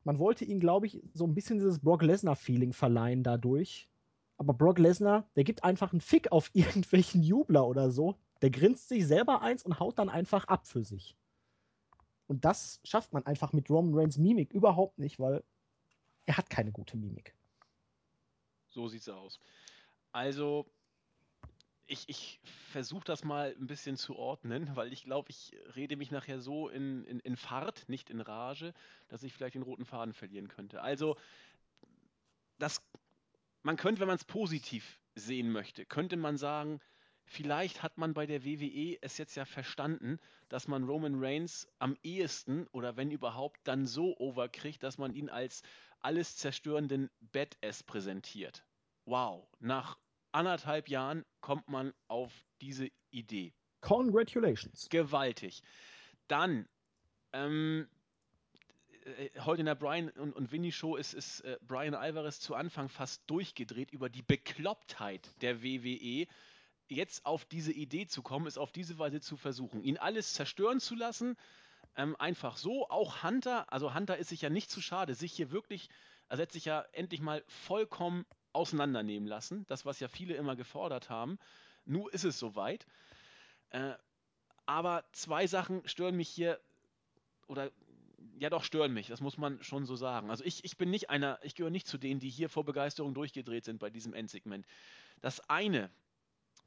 Man 0.03 0.20
wollte 0.20 0.45
ihn, 0.45 0.60
glaube 0.60 0.86
ich, 0.86 1.01
so 1.14 1.26
ein 1.26 1.34
bisschen 1.34 1.58
dieses 1.58 1.80
Brock 1.80 2.03
Lesnar-Feeling 2.03 2.74
verleihen 2.74 3.24
dadurch. 3.24 3.89
Aber 4.38 4.53
Brock 4.53 4.79
Lesnar, 4.79 5.27
der 5.36 5.43
gibt 5.43 5.63
einfach 5.63 5.91
einen 5.91 6.01
Fick 6.01 6.31
auf 6.31 6.49
irgendwelchen 6.53 7.23
Jubler 7.23 7.65
oder 7.65 7.91
so. 7.91 8.15
Der 8.41 8.49
grinst 8.49 8.89
sich 8.89 9.07
selber 9.07 9.41
eins 9.41 9.63
und 9.63 9.79
haut 9.79 9.97
dann 9.97 10.09
einfach 10.09 10.45
ab 10.47 10.67
für 10.67 10.83
sich. 10.83 11.15
Und 12.27 12.43
das 12.43 12.79
schafft 12.83 13.13
man 13.13 13.25
einfach 13.25 13.53
mit 13.53 13.69
Roman 13.69 13.97
Reigns 13.97 14.17
Mimik 14.17 14.51
überhaupt 14.51 14.97
nicht, 14.97 15.19
weil 15.19 15.43
er 16.25 16.38
hat 16.38 16.49
keine 16.49 16.71
gute 16.71 16.97
Mimik. 16.97 17.36
So 18.69 18.88
sieht's 18.88 19.07
aus. 19.07 19.39
Also, 20.11 20.65
ich, 21.88 22.09
ich 22.09 22.39
versuche 22.71 23.05
das 23.05 23.23
mal 23.23 23.55
ein 23.59 23.67
bisschen 23.67 23.95
zu 23.95 24.15
ordnen, 24.15 24.75
weil 24.75 24.91
ich 24.91 25.03
glaube, 25.03 25.29
ich 25.29 25.55
rede 25.75 25.95
mich 25.95 26.09
nachher 26.09 26.39
so 26.39 26.67
in, 26.67 27.05
in, 27.05 27.19
in 27.19 27.38
Fahrt, 27.38 27.88
nicht 27.89 28.09
in 28.09 28.21
Rage, 28.21 28.73
dass 29.07 29.23
ich 29.23 29.33
vielleicht 29.33 29.55
den 29.55 29.61
roten 29.61 29.86
Faden 29.86 30.13
verlieren 30.13 30.47
könnte. 30.47 30.81
Also, 30.81 31.15
das, 32.57 32.81
man 33.66 33.78
könnte, 33.78 33.99
wenn 34.01 34.07
man 34.07 34.18
es 34.18 34.26
positiv 34.26 34.99
sehen 35.16 35.51
möchte, 35.51 35.88
könnte 35.88 36.18
man 36.18 36.38
sagen, 36.38 36.80
vielleicht 37.24 37.82
hat 37.82 37.97
man 37.97 38.13
bei 38.13 38.28
der 38.28 38.45
WWE 38.45 38.99
es 39.01 39.18
jetzt 39.18 39.34
ja 39.36 39.43
verstanden, 39.43 40.20
dass 40.49 40.68
man 40.68 40.84
Roman 40.84 41.16
Reigns 41.18 41.68
am 41.80 41.97
ehesten 42.03 42.68
oder 42.74 42.95
wenn 42.95 43.09
überhaupt 43.09 43.59
dann 43.63 43.88
so 43.88 44.16
overkriegt, 44.20 44.84
dass 44.84 44.99
man 44.99 45.16
ihn 45.16 45.30
als 45.30 45.63
alles 46.01 46.38
zerstörenden 46.38 47.09
Badass 47.20 47.82
präsentiert. 47.82 48.63
Wow, 49.05 49.47
nach 49.59 49.97
anderthalb 50.32 50.88
Jahren 50.88 51.26
kommt 51.41 51.68
man 51.68 51.91
auf 52.07 52.32
diese 52.61 52.89
Idee. 53.09 53.51
Congratulations. 53.82 54.88
Gewaltig. 54.89 55.63
Dann, 56.28 56.68
ähm, 57.34 57.88
äh, 57.89 57.94
heute 59.39 59.62
in 59.62 59.66
der 59.68 59.76
Brian 59.76 60.10
und, 60.10 60.34
und 60.34 60.51
Winnie 60.51 60.72
Show 60.72 60.95
ist, 60.95 61.14
ist 61.14 61.41
äh, 61.41 61.58
Brian 61.62 61.93
Alvarez 61.93 62.39
zu 62.39 62.56
Anfang 62.56 62.89
fast 62.89 63.22
durchgedreht 63.28 63.91
über 63.91 64.10
die 64.10 64.24
Beklopptheit 64.24 65.30
der 65.41 65.62
WWE. 65.62 66.28
Jetzt 66.88 67.26
auf 67.26 67.45
diese 67.45 67.72
Idee 67.72 68.08
zu 68.08 68.22
kommen, 68.22 68.47
ist 68.47 68.58
auf 68.58 68.72
diese 68.72 68.97
Weise 68.97 69.22
zu 69.22 69.38
versuchen, 69.38 69.84
ihn 69.84 69.97
alles 69.97 70.34
zerstören 70.34 70.80
zu 70.80 70.95
lassen. 70.95 71.38
Ähm, 71.95 72.16
einfach 72.18 72.58
so. 72.58 72.89
Auch 72.89 73.24
Hunter, 73.24 73.72
also 73.72 73.93
Hunter 73.93 74.18
ist 74.18 74.30
sich 74.30 74.41
ja 74.41 74.49
nicht 74.49 74.70
zu 74.70 74.82
schade, 74.82 75.14
sich 75.14 75.34
hier 75.34 75.51
wirklich, 75.51 75.89
er 76.28 76.38
setzt 76.38 76.53
sich 76.53 76.66
ja 76.66 76.82
endlich 76.91 77.22
mal 77.22 77.43
vollkommen 77.47 78.26
auseinandernehmen 78.53 79.28
lassen. 79.28 79.66
Das, 79.68 79.86
was 79.86 79.99
ja 79.99 80.08
viele 80.08 80.34
immer 80.36 80.56
gefordert 80.56 81.10
haben. 81.10 81.38
Nun 81.86 82.10
ist 82.10 82.24
es 82.24 82.39
soweit. 82.39 82.88
Äh, 83.70 83.93
aber 84.66 85.06
zwei 85.12 85.45
Sachen 85.45 85.88
stören 85.88 86.16
mich 86.16 86.30
hier, 86.30 86.60
oder 87.47 87.72
ja 88.39 88.49
doch 88.49 88.63
stören 88.63 88.93
mich, 88.93 89.07
das 89.07 89.21
muss 89.21 89.38
man 89.38 89.61
schon 89.63 89.86
so 89.86 89.95
sagen. 89.95 90.29
Also 90.29 90.43
ich, 90.43 90.63
ich 90.63 90.77
bin 90.77 90.89
nicht 90.89 91.09
einer, 91.09 91.39
ich 91.43 91.55
gehöre 91.55 91.71
nicht 91.71 91.88
zu 91.88 91.97
denen, 91.97 92.19
die 92.19 92.29
hier 92.29 92.49
vor 92.49 92.65
Begeisterung 92.65 93.13
durchgedreht 93.13 93.65
sind 93.65 93.79
bei 93.79 93.89
diesem 93.89 94.13
Endsegment. 94.13 94.65
Das 95.21 95.49
eine, 95.49 95.89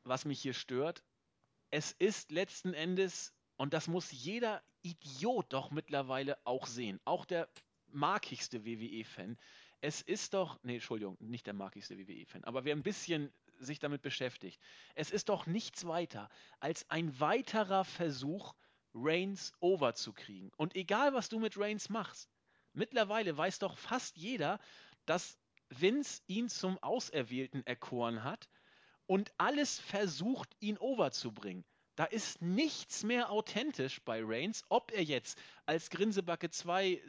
was 0.05 0.25
mich 0.25 0.41
hier 0.41 0.55
stört, 0.55 1.03
es 1.71 1.93
ist 1.93 2.31
letzten 2.31 2.73
Endes, 2.73 3.35
und 3.57 3.75
das 3.75 3.89
muss 3.89 4.11
jeder 4.11 4.63
Idiot 4.83 5.53
doch 5.53 5.71
mittlerweile 5.71 6.39
auch 6.45 6.67
sehen, 6.67 7.01
auch 7.05 7.25
der 7.25 7.49
markigste 7.89 8.65
WWE-Fan, 8.65 9.37
es 9.81 10.03
ist 10.03 10.35
doch, 10.35 10.59
nee, 10.63 10.75
Entschuldigung, 10.75 11.17
nicht 11.21 11.47
der 11.47 11.55
markigste 11.55 11.99
WWE-Fan, 11.99 12.45
aber 12.45 12.65
wer 12.65 12.75
ein 12.75 12.83
bisschen 12.83 13.33
sich 13.61 13.79
damit 13.79 14.03
beschäftigt, 14.03 14.61
es 14.95 15.11
ist 15.11 15.29
doch 15.29 15.47
nichts 15.47 15.87
weiter 15.87 16.29
als 16.61 16.89
ein 16.91 17.19
weiterer 17.21 17.85
Versuch, 17.85 18.55
Reigns 19.01 19.53
over 19.61 19.95
zu 19.95 20.13
kriegen. 20.13 20.51
Und 20.57 20.75
egal, 20.77 21.15
was 21.15 21.29
du 21.29 21.39
mit 21.39 21.59
Reigns 21.59 21.89
machst, 21.89 22.29
mittlerweile 22.73 23.37
weiß 23.37 23.59
doch 23.59 23.79
fast 23.79 24.17
jeder, 24.17 24.59
dass 25.07 25.39
Vince 25.71 26.23
ihn 26.27 26.49
zum 26.49 26.79
Auserwählten 26.83 27.67
erkoren 27.67 28.25
hat 28.25 28.49
und 29.07 29.33
alles 29.39 29.79
versucht, 29.79 30.57
ihn 30.61 30.79
overzubringen. 30.79 31.65
Da 31.97 32.05
ist 32.05 32.41
nichts 32.41 33.03
mehr 33.03 33.31
authentisch 33.31 34.01
bei 34.05 34.23
Reigns, 34.23 34.65
ob 34.69 34.93
er 34.93 35.03
jetzt 35.03 35.39
als 35.67 35.91
Grinsebacke 35.91 36.51
2 36.51 36.91
äh, 36.91 37.01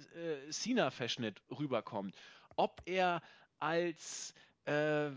Cena-Verschnitt 0.50 1.42
rüberkommt 1.52 2.16
ob 2.60 2.82
er 2.86 3.22
als 3.60 4.34
äh, 4.66 5.10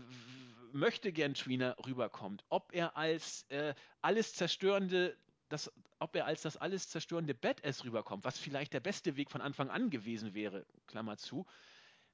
möchte 0.71 1.11
gern 1.11 1.33
Tweener 1.33 1.75
rüberkommt, 1.85 2.45
ob 2.47 2.73
er 2.73 2.95
als 2.95 3.43
äh, 3.49 3.75
alles 4.01 4.33
zerstörende, 4.33 5.17
das, 5.49 5.69
ob 6.03 6.15
er 6.17 6.25
als 6.25 6.41
das 6.41 6.57
alles 6.57 6.89
zerstörende 6.89 7.33
Badass 7.33 7.85
rüberkommt, 7.85 8.25
was 8.25 8.37
vielleicht 8.37 8.73
der 8.73 8.81
beste 8.81 9.15
Weg 9.15 9.31
von 9.31 9.39
Anfang 9.39 9.69
an 9.69 9.89
gewesen 9.89 10.33
wäre, 10.33 10.65
Klammer 10.85 11.17
zu. 11.17 11.45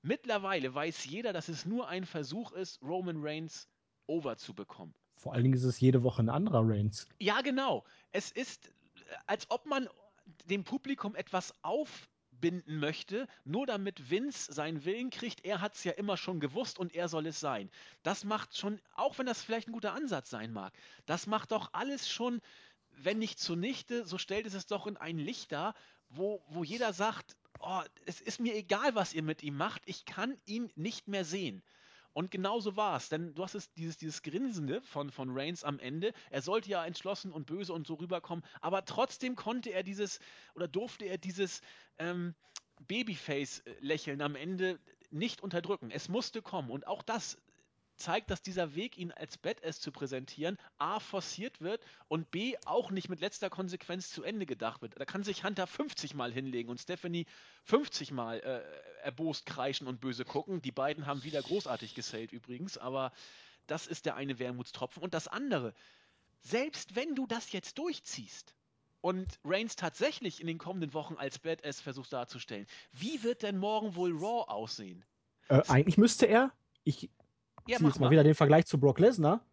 Mittlerweile 0.04 0.74
weiß 0.74 1.06
jeder, 1.06 1.34
dass 1.34 1.50
es 1.50 1.66
nur 1.66 1.88
ein 1.88 2.06
Versuch 2.06 2.52
ist, 2.52 2.82
Roman 2.84 3.18
Reigns 3.20 3.68
over 4.06 4.38
zu 4.38 4.54
bekommen. 4.54 4.94
Vor 5.16 5.34
allen 5.34 5.44
Dingen 5.44 5.56
ist 5.56 5.64
es 5.64 5.80
jede 5.80 6.04
Woche 6.04 6.22
ein 6.22 6.30
anderer 6.30 6.62
Reigns. 6.64 7.08
Ja, 7.20 7.42
genau. 7.42 7.84
Es 8.12 8.32
ist, 8.32 8.72
als 9.26 9.50
ob 9.50 9.66
man 9.66 9.90
dem 10.46 10.64
Publikum 10.64 11.16
etwas 11.16 11.54
auf 11.64 12.10
binden 12.40 12.80
möchte, 12.80 13.28
nur 13.44 13.66
damit 13.66 14.10
Vince 14.10 14.54
seinen 14.54 14.86
Willen 14.86 15.10
kriegt. 15.10 15.44
Er 15.44 15.62
hat 15.62 15.76
es 15.76 15.84
ja 15.84 15.92
immer 15.94 16.16
schon 16.16 16.40
gewusst 16.40 16.80
und 16.80 16.96
er 16.96 17.10
soll 17.10 17.26
es 17.28 17.40
sein. 17.40 17.70
Das 18.04 18.24
macht 18.24 18.56
schon, 18.56 18.80
auch 18.96 19.18
wenn 19.18 19.26
das 19.26 19.42
vielleicht 19.42 19.68
ein 19.68 19.74
guter 19.74 19.94
Ansatz 19.94 20.30
sein 20.30 20.54
mag, 20.54 20.74
das 21.06 21.28
macht 21.28 21.52
doch 21.52 21.74
alles 21.74 22.10
schon, 22.10 22.40
wenn 23.04 23.20
nicht 23.20 23.40
zunichte, 23.40 24.06
so 24.06 24.18
stellt 24.18 24.46
es 24.46 24.54
es 24.54 24.66
doch 24.66 24.88
in 24.88 24.98
ein 24.98 25.18
Licht 25.18 25.52
dar, 25.52 25.76
wo, 26.10 26.44
wo 26.50 26.64
jeder 26.64 26.94
sagt, 26.94 27.36
oh, 27.60 27.82
es 28.06 28.22
ist 28.22 28.40
mir 28.40 28.56
egal, 28.56 28.96
was 28.96 29.14
ihr 29.14 29.24
mit 29.24 29.44
ihm 29.44 29.56
macht, 29.56 29.82
ich 29.86 30.06
kann 30.06 30.38
ihn 30.46 30.72
nicht 30.76 31.08
mehr 31.08 31.26
sehen. 31.26 31.62
Und 32.14 32.32
genauso 32.32 32.76
war 32.76 32.98
es, 32.98 33.10
denn 33.10 33.36
du 33.36 33.44
hast 33.44 33.56
es, 33.56 33.72
dieses, 33.74 33.98
dieses 33.98 34.24
Grinsende 34.24 34.82
von, 34.82 35.12
von 35.12 35.30
Reigns 35.32 35.64
am 35.64 35.80
Ende. 35.80 36.12
Er 36.32 36.42
sollte 36.42 36.70
ja 36.70 36.84
entschlossen 36.86 37.32
und 37.32 37.46
böse 37.46 37.72
und 37.72 37.86
so 37.86 37.94
rüberkommen, 37.94 38.44
aber 38.62 38.84
trotzdem 38.84 39.36
konnte 39.36 39.70
er 39.70 39.84
dieses 39.84 40.20
oder 40.56 40.68
durfte 40.68 41.06
er 41.06 41.18
dieses 41.18 41.62
ähm, 42.00 42.34
Babyface-Lächeln 42.88 44.22
am 44.22 44.36
Ende 44.36 44.80
nicht 45.12 45.42
unterdrücken. 45.42 45.92
Es 45.92 46.10
musste 46.10 46.42
kommen 46.42 46.72
und 46.72 46.88
auch 46.88 47.04
das 47.04 47.38
zeigt, 48.00 48.32
dass 48.32 48.42
dieser 48.42 48.76
Weg, 48.76 48.98
ihn 48.98 49.12
als 49.12 49.38
Badass 49.38 49.80
zu 49.80 49.92
präsentieren, 49.92 50.58
A, 50.78 51.00
forciert 51.00 51.62
wird 51.62 51.84
und 52.08 52.32
B, 52.32 52.56
auch 52.66 52.92
nicht 52.92 53.10
mit 53.10 53.20
letzter 53.20 53.50
Konsequenz 53.50 54.10
zu 54.10 54.24
Ende 54.24 54.46
gedacht 54.46 54.82
wird. 54.82 55.00
Da 55.00 55.06
kann 55.06 55.24
sich 55.24 55.44
Hunter 55.44 55.68
50 55.68 56.16
Mal 56.16 56.32
hinlegen 56.32 56.70
und 56.70 56.80
Stephanie 56.80 57.26
50 57.66 58.12
Mal 58.12 58.40
äh, 58.40 58.62
erbost 59.04 59.46
kreischen 59.46 59.88
und 59.88 60.02
böse 60.02 60.26
gucken. 60.26 60.62
Die 60.62 60.72
beiden 60.72 61.06
haben 61.06 61.24
wieder 61.24 61.42
großartig 61.42 61.94
gesellt 61.94 62.32
übrigens, 62.32 62.78
aber 62.78 63.12
das 63.68 63.86
ist 63.86 64.06
der 64.06 64.16
eine 64.16 64.40
Wermutstropfen. 64.40 65.04
Und 65.04 65.14
das 65.14 65.28
andere, 65.28 65.74
selbst 66.42 66.96
wenn 66.96 67.16
du 67.16 67.28
das 67.28 67.52
jetzt 67.52 67.78
durchziehst, 67.78 68.56
und 69.02 69.40
Reigns 69.46 69.76
tatsächlich 69.76 70.42
in 70.42 70.48
den 70.48 70.58
kommenden 70.58 70.94
Wochen 70.94 71.16
als 71.16 71.40
Badass 71.40 71.80
versucht 71.80 72.12
darzustellen. 72.12 72.68
Wie 72.92 73.24
wird 73.24 73.44
denn 73.44 73.58
morgen 73.58 73.96
wohl 73.96 74.12
Raw 74.12 74.52
aussehen? 74.52 75.06
Äh, 75.48 75.62
eigentlich 75.68 75.98
müsste 75.98 76.26
er, 76.26 76.52
ich 76.84 77.10
ja, 77.70 77.78
ziehe 77.78 77.88
jetzt 77.88 78.00
mal, 78.00 78.08
mal 78.08 78.12
wieder 78.12 78.24
den 78.24 78.36
Vergleich 78.36 78.66
zu 78.66 78.80
Brock 78.80 79.00
Lesnar, 79.00 79.46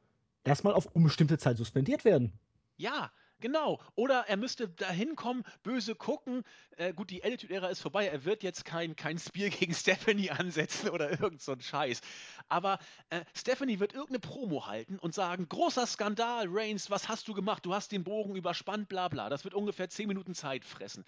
erstmal 0.44 0.74
auf 0.74 0.86
unbestimmte 0.86 1.38
Zeit 1.38 1.56
suspendiert 1.56 2.04
werden. 2.04 2.32
Ja, 2.76 3.10
Genau. 3.40 3.80
Oder 3.94 4.24
er 4.28 4.36
müsste 4.36 4.68
dahin 4.68 5.14
kommen, 5.14 5.44
böse 5.62 5.94
gucken. 5.94 6.42
Äh, 6.76 6.94
gut, 6.94 7.10
die 7.10 7.22
Attitude-Ära 7.22 7.68
ist 7.68 7.80
vorbei. 7.80 8.06
Er 8.06 8.24
wird 8.24 8.42
jetzt 8.42 8.64
kein, 8.64 8.96
kein 8.96 9.18
Spiel 9.18 9.50
gegen 9.50 9.74
Stephanie 9.74 10.30
ansetzen 10.30 10.88
oder 10.88 11.20
irgend 11.20 11.42
so 11.42 11.52
ein 11.52 11.60
Scheiß. 11.60 12.00
Aber 12.48 12.78
äh, 13.10 13.20
Stephanie 13.34 13.78
wird 13.78 13.92
irgendeine 13.92 14.20
Promo 14.20 14.66
halten 14.66 14.98
und 14.98 15.14
sagen: 15.14 15.48
Großer 15.48 15.86
Skandal, 15.86 16.46
Reigns, 16.48 16.90
was 16.90 17.08
hast 17.08 17.28
du 17.28 17.34
gemacht? 17.34 17.66
Du 17.66 17.74
hast 17.74 17.92
den 17.92 18.04
Bogen 18.04 18.36
überspannt, 18.36 18.88
bla 18.88 19.08
bla. 19.08 19.28
Das 19.28 19.44
wird 19.44 19.54
ungefähr 19.54 19.90
10 19.90 20.08
Minuten 20.08 20.34
Zeit 20.34 20.64
fressen. 20.64 21.04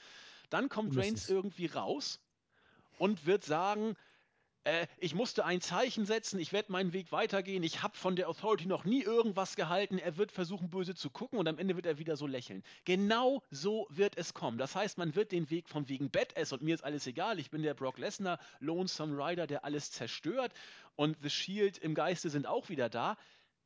Dann 0.51 0.69
kommt 0.69 0.97
Reigns 0.97 1.31
irgendwie 1.31 1.67
raus 1.67 2.21
und 2.99 3.25
wird 3.25 3.45
sagen: 3.45 3.97
äh, 4.69 4.87
ich 4.99 5.15
musste 5.15 5.45
ein 5.45 5.61
Zeichen 5.61 6.05
setzen, 6.05 6.39
ich 6.39 6.53
werde 6.53 6.71
meinen 6.71 6.93
Weg 6.93 7.11
weitergehen, 7.11 7.63
ich 7.63 7.83
habe 7.83 7.97
von 7.97 8.17
der 8.17 8.29
Authority 8.29 8.67
noch 8.67 8.85
nie 8.85 9.03
irgendwas 9.03 9.57
gehalten, 9.57 9.99
er 9.99 10.17
wird 10.19 10.31
versuchen, 10.31 10.69
böse 10.69 10.95
zu 10.95 11.09
gucken 11.09 11.39
und 11.39 11.49
am 11.49 11.59
Ende 11.59 11.75
wird 11.75 11.87
er 11.87 11.99
wieder 11.99 12.17
so 12.17 12.27
lächeln. 12.27 12.63
Genau 12.85 13.43
so 13.51 13.87
wird 13.89 14.19
es 14.19 14.35
kommen. 14.35 14.59
Das 14.59 14.75
heißt, 14.75 14.99
man 14.99 15.15
wird 15.15 15.33
den 15.33 15.49
Weg 15.51 15.69
von 15.69 15.89
wegen 15.89 16.11
Badass 16.11 16.53
und 16.53 16.63
mir 16.63 16.75
ist 16.75 16.85
alles 16.85 17.07
egal, 17.07 17.39
ich 17.39 17.51
bin 17.51 17.63
der 17.63 17.75
Brock 17.75 17.99
Lesnar, 17.99 18.39
Lonesome 18.61 19.17
Rider, 19.17 19.47
der 19.47 19.65
alles 19.65 19.91
zerstört 19.91 20.53
und 20.97 21.17
The 21.23 21.31
Shield 21.31 21.79
im 21.79 21.95
Geiste 21.95 22.29
sind 22.29 22.47
auch 22.47 22.69
wieder 22.69 22.91
da. 22.91 23.17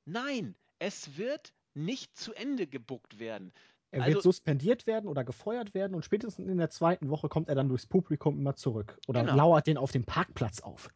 Nein, 0.05 0.55
es 0.79 1.17
wird 1.17 1.53
nicht 1.75 2.17
zu 2.17 2.33
Ende 2.35 2.67
gebuckt 2.67 3.19
werden. 3.19 3.53
Er 3.93 4.07
wird 4.07 4.17
also, 4.17 4.21
suspendiert 4.23 4.87
werden 4.87 5.07
oder 5.07 5.23
gefeuert 5.23 5.75
werden 5.75 5.95
und 5.95 6.03
spätestens 6.03 6.49
in 6.49 6.57
der 6.57 6.71
zweiten 6.71 7.11
Woche 7.11 7.29
kommt 7.29 7.51
er 7.51 7.55
dann 7.55 7.69
durchs 7.69 7.87
Publikum 7.87 8.39
immer 8.39 8.57
zurück 8.57 8.99
oder 9.07 9.21
genau. 9.21 9.37
lauert 9.37 9.67
den 9.67 9.77
auf 9.77 9.93
dem 9.93 10.05
Parkplatz 10.05 10.61
auf. 10.61 10.89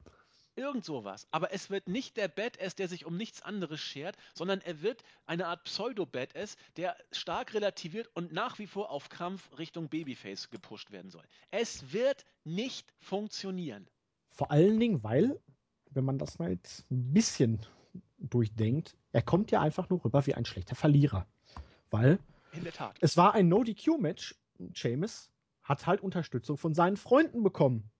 Irgend 0.58 0.86
sowas. 0.86 1.28
Aber 1.30 1.52
es 1.52 1.68
wird 1.68 1.86
nicht 1.86 2.16
der 2.16 2.28
Badass, 2.28 2.74
der 2.74 2.88
sich 2.88 3.04
um 3.04 3.18
nichts 3.18 3.42
anderes 3.42 3.78
schert, 3.78 4.16
sondern 4.32 4.62
er 4.62 4.80
wird 4.80 5.02
eine 5.26 5.46
Art 5.46 5.64
Pseudo-Badass, 5.64 6.56
der 6.78 6.96
stark 7.12 7.52
relativiert 7.52 8.08
und 8.14 8.32
nach 8.32 8.58
wie 8.58 8.66
vor 8.66 8.90
auf 8.90 9.10
Krampf 9.10 9.50
Richtung 9.58 9.90
Babyface 9.90 10.48
gepusht 10.48 10.90
werden 10.90 11.10
soll. 11.10 11.24
Es 11.50 11.92
wird 11.92 12.24
nicht 12.44 12.94
funktionieren. 12.98 13.86
Vor 14.30 14.50
allen 14.50 14.80
Dingen, 14.80 15.02
weil, 15.02 15.38
wenn 15.90 16.06
man 16.06 16.16
das 16.16 16.38
mal 16.38 16.50
jetzt 16.50 16.90
ein 16.90 17.12
bisschen 17.12 17.60
durchdenkt, 18.16 18.96
er 19.12 19.20
kommt 19.20 19.50
ja 19.50 19.60
einfach 19.60 19.90
nur 19.90 20.02
rüber 20.02 20.24
wie 20.24 20.32
ein 20.32 20.46
schlechter 20.46 20.74
Verlierer. 20.74 21.26
Weil 21.90 22.18
in 22.56 22.64
der 22.64 22.72
Tat. 22.72 22.96
Es 23.00 23.16
war 23.16 23.34
ein 23.34 23.48
No-DQ-Match. 23.48 24.34
Seamus 24.74 25.30
hat 25.62 25.86
halt 25.86 26.00
Unterstützung 26.00 26.56
von 26.56 26.74
seinen 26.74 26.96
Freunden 26.96 27.42
bekommen. 27.42 27.90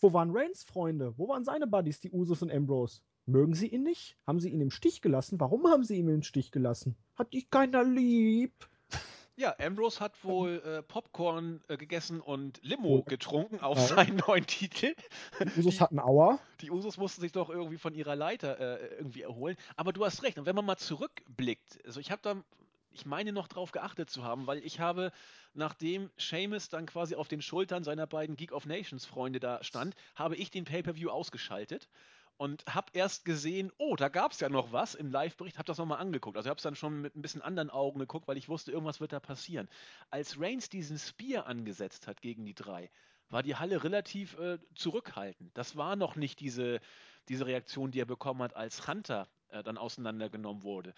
Wo 0.00 0.12
waren 0.12 0.30
Reigns 0.32 0.64
Freunde? 0.64 1.16
Wo 1.16 1.28
waren 1.28 1.44
seine 1.44 1.66
Buddies, 1.66 2.00
die 2.00 2.10
Usos 2.10 2.42
und 2.42 2.50
Ambrose? 2.50 3.00
Mögen 3.24 3.54
sie 3.54 3.68
ihn 3.68 3.84
nicht? 3.84 4.16
Haben 4.26 4.40
sie 4.40 4.50
ihn 4.50 4.60
im 4.60 4.72
Stich 4.72 5.00
gelassen? 5.00 5.38
Warum 5.38 5.68
haben 5.68 5.84
sie 5.84 5.96
ihn 5.96 6.08
im 6.08 6.24
Stich 6.24 6.50
gelassen? 6.50 6.96
Hat 7.14 7.32
dich 7.32 7.50
keiner 7.50 7.84
lieb? 7.84 8.52
Ja, 9.34 9.56
Ambrose 9.58 10.00
hat 10.00 10.22
wohl 10.24 10.62
äh, 10.62 10.82
Popcorn 10.82 11.62
äh, 11.66 11.78
gegessen 11.78 12.20
und 12.20 12.60
Limo 12.62 12.98
oh. 12.98 13.02
getrunken 13.02 13.60
auf 13.60 13.78
ja. 13.78 13.86
seinen 13.86 14.16
neuen 14.28 14.46
Titel. 14.46 14.94
Die 15.40 15.58
Usos 15.58 15.76
die, 15.76 15.80
hatten 15.80 15.98
Aua. 15.98 16.38
Die 16.60 16.70
Usos 16.70 16.98
mussten 16.98 17.22
sich 17.22 17.32
doch 17.32 17.48
irgendwie 17.48 17.78
von 17.78 17.94
ihrer 17.94 18.14
Leiter 18.14 18.60
äh, 18.60 18.94
irgendwie 18.98 19.22
erholen. 19.22 19.56
Aber 19.74 19.94
du 19.94 20.04
hast 20.04 20.22
recht. 20.22 20.38
Und 20.38 20.44
wenn 20.44 20.54
man 20.54 20.66
mal 20.66 20.76
zurückblickt, 20.76 21.80
also 21.86 21.98
ich 21.98 22.10
habe 22.10 22.20
da 22.22 22.44
ich 22.92 23.06
meine 23.06 23.32
noch 23.32 23.48
drauf 23.48 23.72
geachtet 23.72 24.10
zu 24.10 24.24
haben, 24.24 24.46
weil 24.46 24.64
ich 24.64 24.80
habe, 24.80 25.12
nachdem 25.54 26.10
Seamus 26.16 26.68
dann 26.68 26.86
quasi 26.86 27.14
auf 27.14 27.28
den 27.28 27.42
Schultern 27.42 27.84
seiner 27.84 28.06
beiden 28.06 28.36
Geek 28.36 28.52
of 28.52 28.66
Nations 28.66 29.04
Freunde 29.04 29.40
da 29.40 29.62
stand, 29.62 29.94
habe 30.14 30.36
ich 30.36 30.50
den 30.50 30.64
Pay-Per-View 30.64 31.10
ausgeschaltet 31.10 31.88
und 32.36 32.64
habe 32.66 32.90
erst 32.92 33.24
gesehen, 33.24 33.70
oh, 33.78 33.96
da 33.96 34.08
gab 34.08 34.32
es 34.32 34.40
ja 34.40 34.48
noch 34.48 34.72
was 34.72 34.94
im 34.94 35.10
Live-Bericht, 35.10 35.58
habe 35.58 35.66
das 35.66 35.78
nochmal 35.78 36.00
angeguckt. 36.00 36.36
Also 36.36 36.48
habe 36.48 36.58
es 36.58 36.64
dann 36.64 36.74
schon 36.74 37.00
mit 37.00 37.14
ein 37.14 37.22
bisschen 37.22 37.42
anderen 37.42 37.70
Augen 37.70 38.00
geguckt, 38.00 38.26
weil 38.26 38.36
ich 38.36 38.48
wusste, 38.48 38.72
irgendwas 38.72 39.00
wird 39.00 39.12
da 39.12 39.20
passieren. 39.20 39.68
Als 40.10 40.40
Reigns 40.40 40.68
diesen 40.68 40.98
Spear 40.98 41.46
angesetzt 41.46 42.06
hat 42.06 42.20
gegen 42.20 42.44
die 42.44 42.54
drei, 42.54 42.90
war 43.28 43.42
die 43.42 43.56
Halle 43.56 43.84
relativ 43.84 44.38
äh, 44.38 44.58
zurückhaltend. 44.74 45.56
Das 45.56 45.76
war 45.76 45.96
noch 45.96 46.16
nicht 46.16 46.40
diese, 46.40 46.80
diese 47.28 47.46
Reaktion, 47.46 47.90
die 47.92 48.00
er 48.00 48.06
bekommen 48.06 48.42
hat, 48.42 48.56
als 48.56 48.86
Hunter 48.88 49.28
äh, 49.48 49.62
dann 49.62 49.78
auseinandergenommen 49.78 50.62
wurde. 50.62 50.94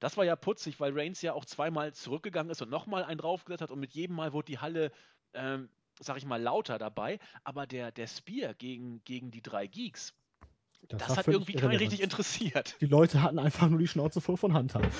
Das 0.00 0.16
war 0.16 0.24
ja 0.24 0.36
putzig, 0.36 0.80
weil 0.80 0.92
Reigns 0.98 1.22
ja 1.22 1.32
auch 1.32 1.44
zweimal 1.44 1.92
zurückgegangen 1.92 2.50
ist 2.50 2.62
und 2.62 2.70
nochmal 2.70 3.04
einen 3.04 3.18
draufgesetzt 3.18 3.62
hat 3.62 3.70
und 3.70 3.80
mit 3.80 3.92
jedem 3.94 4.16
Mal 4.16 4.32
wurde 4.32 4.46
die 4.46 4.58
Halle, 4.58 4.92
ähm, 5.34 5.68
sag 6.00 6.16
ich 6.16 6.24
mal, 6.24 6.40
lauter 6.40 6.78
dabei. 6.78 7.18
Aber 7.44 7.66
der, 7.66 7.90
der 7.90 8.06
Spear 8.06 8.54
gegen, 8.54 9.02
gegen 9.04 9.30
die 9.30 9.42
drei 9.42 9.66
Geeks, 9.66 10.14
das, 10.88 11.08
das 11.08 11.16
hat 11.18 11.28
irgendwie 11.28 11.54
keinen 11.54 11.76
richtig 11.76 12.00
interessiert. 12.00 12.76
Die 12.80 12.86
Leute 12.86 13.22
hatten 13.22 13.38
einfach 13.38 13.68
nur 13.68 13.78
die 13.78 13.88
Schnauze 13.88 14.20
voll 14.20 14.36
von 14.36 14.54
Hunter. 14.54 14.80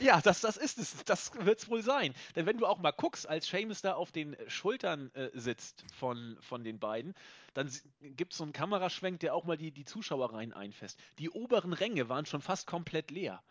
Ja, 0.00 0.20
das, 0.20 0.42
das 0.42 0.56
ist 0.56 0.78
es. 0.78 1.04
Das 1.06 1.32
wird 1.44 1.58
es 1.58 1.68
wohl 1.68 1.82
sein. 1.82 2.14
Denn 2.36 2.46
wenn 2.46 2.56
du 2.56 2.66
auch 2.66 2.78
mal 2.78 2.92
guckst, 2.92 3.28
als 3.28 3.48
Seamus 3.48 3.82
da 3.82 3.94
auf 3.94 4.12
den 4.12 4.36
Schultern 4.46 5.10
äh, 5.14 5.30
sitzt 5.34 5.84
von, 5.92 6.36
von 6.40 6.62
den 6.62 6.78
beiden, 6.78 7.14
dann 7.54 7.68
gibt 8.00 8.32
es 8.32 8.38
so 8.38 8.44
einen 8.44 8.52
Kameraschwenk, 8.52 9.18
der 9.18 9.34
auch 9.34 9.42
mal 9.42 9.56
die, 9.56 9.72
die 9.72 9.84
Zuschauereien 9.84 10.52
einfasst. 10.52 11.00
Die 11.18 11.30
oberen 11.30 11.72
Ränge 11.72 12.08
waren 12.08 12.26
schon 12.26 12.42
fast 12.42 12.68
komplett 12.68 13.10
leer. 13.10 13.42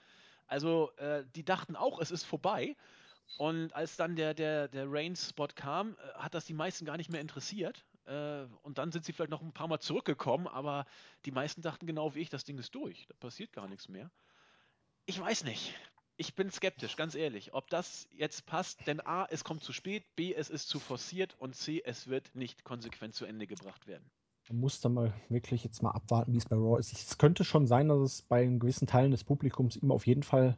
Also 0.48 0.92
äh, 0.98 1.24
die 1.36 1.44
dachten 1.44 1.76
auch, 1.76 2.00
es 2.00 2.12
ist 2.12 2.24
vorbei. 2.24 2.76
Und 3.38 3.74
als 3.74 3.98
dann 3.98 4.16
der, 4.16 4.34
der, 4.34 4.68
der 4.68 4.86
Rain-Spot 4.88 5.50
kam, 5.54 5.92
äh, 5.94 6.14
hat 6.16 6.34
das 6.34 6.46
die 6.46 6.54
meisten 6.54 6.86
gar 6.86 6.98
nicht 6.98 7.12
mehr 7.12 7.22
interessiert. 7.22 7.86
Äh, 8.06 8.46
und 8.64 8.78
dann 8.78 8.92
sind 8.92 9.06
sie 9.06 9.14
vielleicht 9.14 9.32
noch 9.32 9.42
ein 9.42 9.54
paar 9.54 9.68
Mal 9.68 9.80
zurückgekommen, 9.80 10.48
aber 10.48 10.86
die 11.26 11.32
meisten 11.32 11.62
dachten 11.62 11.86
genau 11.86 12.16
wie 12.16 12.22
ich, 12.22 12.30
das 12.30 12.46
Ding 12.46 12.58
ist 12.58 12.74
durch. 12.74 13.06
Da 13.08 13.16
passiert 13.20 13.52
gar 13.52 13.68
nichts 13.68 13.90
mehr. 13.90 14.10
Ich 15.06 15.20
weiß 15.20 15.44
nicht. 15.44 15.74
Ich 16.20 16.34
bin 16.34 16.50
skeptisch, 16.50 16.96
ganz 16.96 17.14
ehrlich, 17.14 17.54
ob 17.54 17.70
das 17.70 18.08
jetzt 18.12 18.48
passt. 18.48 18.88
Denn 18.88 19.02
A, 19.02 19.28
es 19.30 19.44
kommt 19.44 19.64
zu 19.64 19.72
spät, 19.72 20.04
B, 20.16 20.34
es 20.34 20.50
ist 20.50 20.68
zu 20.68 20.80
forciert 20.80 21.36
und 21.38 21.56
C, 21.56 21.84
es 21.86 22.08
wird 22.08 22.34
nicht 22.34 22.64
konsequent 22.64 23.14
zu 23.14 23.26
Ende 23.26 23.46
gebracht 23.46 23.86
werden. 23.86 24.10
Man 24.50 24.60
muss 24.60 24.80
dann 24.80 24.94
mal 24.94 25.14
wirklich 25.30 25.64
jetzt 25.64 25.84
mal 25.84 25.92
abwarten, 25.92 26.34
wie 26.34 26.38
es 26.38 26.46
bei 26.46 26.56
Raw 26.56 26.80
ist. 26.80 26.94
Es 26.94 27.18
könnte 27.18 27.44
schon 27.44 27.68
sein, 27.68 27.90
dass 27.90 28.00
es 28.00 28.22
bei 28.22 28.46
gewissen 28.46 28.88
Teilen 28.88 29.12
des 29.12 29.24
Publikums 29.24 29.76
ihm 29.76 29.92
auf 29.92 30.08
jeden 30.08 30.24
Fall 30.24 30.58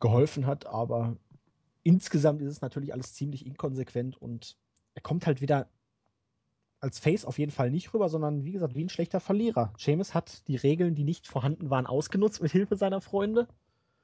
geholfen 0.00 0.46
hat, 0.46 0.66
aber 0.66 1.16
insgesamt 1.82 2.42
ist 2.42 2.50
es 2.50 2.60
natürlich 2.60 2.92
alles 2.92 3.14
ziemlich 3.14 3.46
inkonsequent 3.46 4.20
und 4.20 4.56
er 4.94 5.02
kommt 5.02 5.26
halt 5.26 5.40
wieder 5.40 5.68
als 6.80 6.98
Face 6.98 7.24
auf 7.24 7.38
jeden 7.38 7.52
Fall 7.52 7.70
nicht 7.70 7.92
rüber, 7.92 8.08
sondern 8.08 8.44
wie 8.44 8.52
gesagt, 8.52 8.74
wie 8.74 8.84
ein 8.84 8.88
schlechter 8.88 9.20
Verlierer. 9.20 9.72
Seamus 9.76 10.14
hat 10.14 10.48
die 10.48 10.56
Regeln, 10.56 10.94
die 10.94 11.04
nicht 11.04 11.26
vorhanden 11.26 11.70
waren, 11.70 11.86
ausgenutzt 11.86 12.42
mit 12.42 12.52
Hilfe 12.52 12.76
seiner 12.76 13.00
Freunde. 13.00 13.46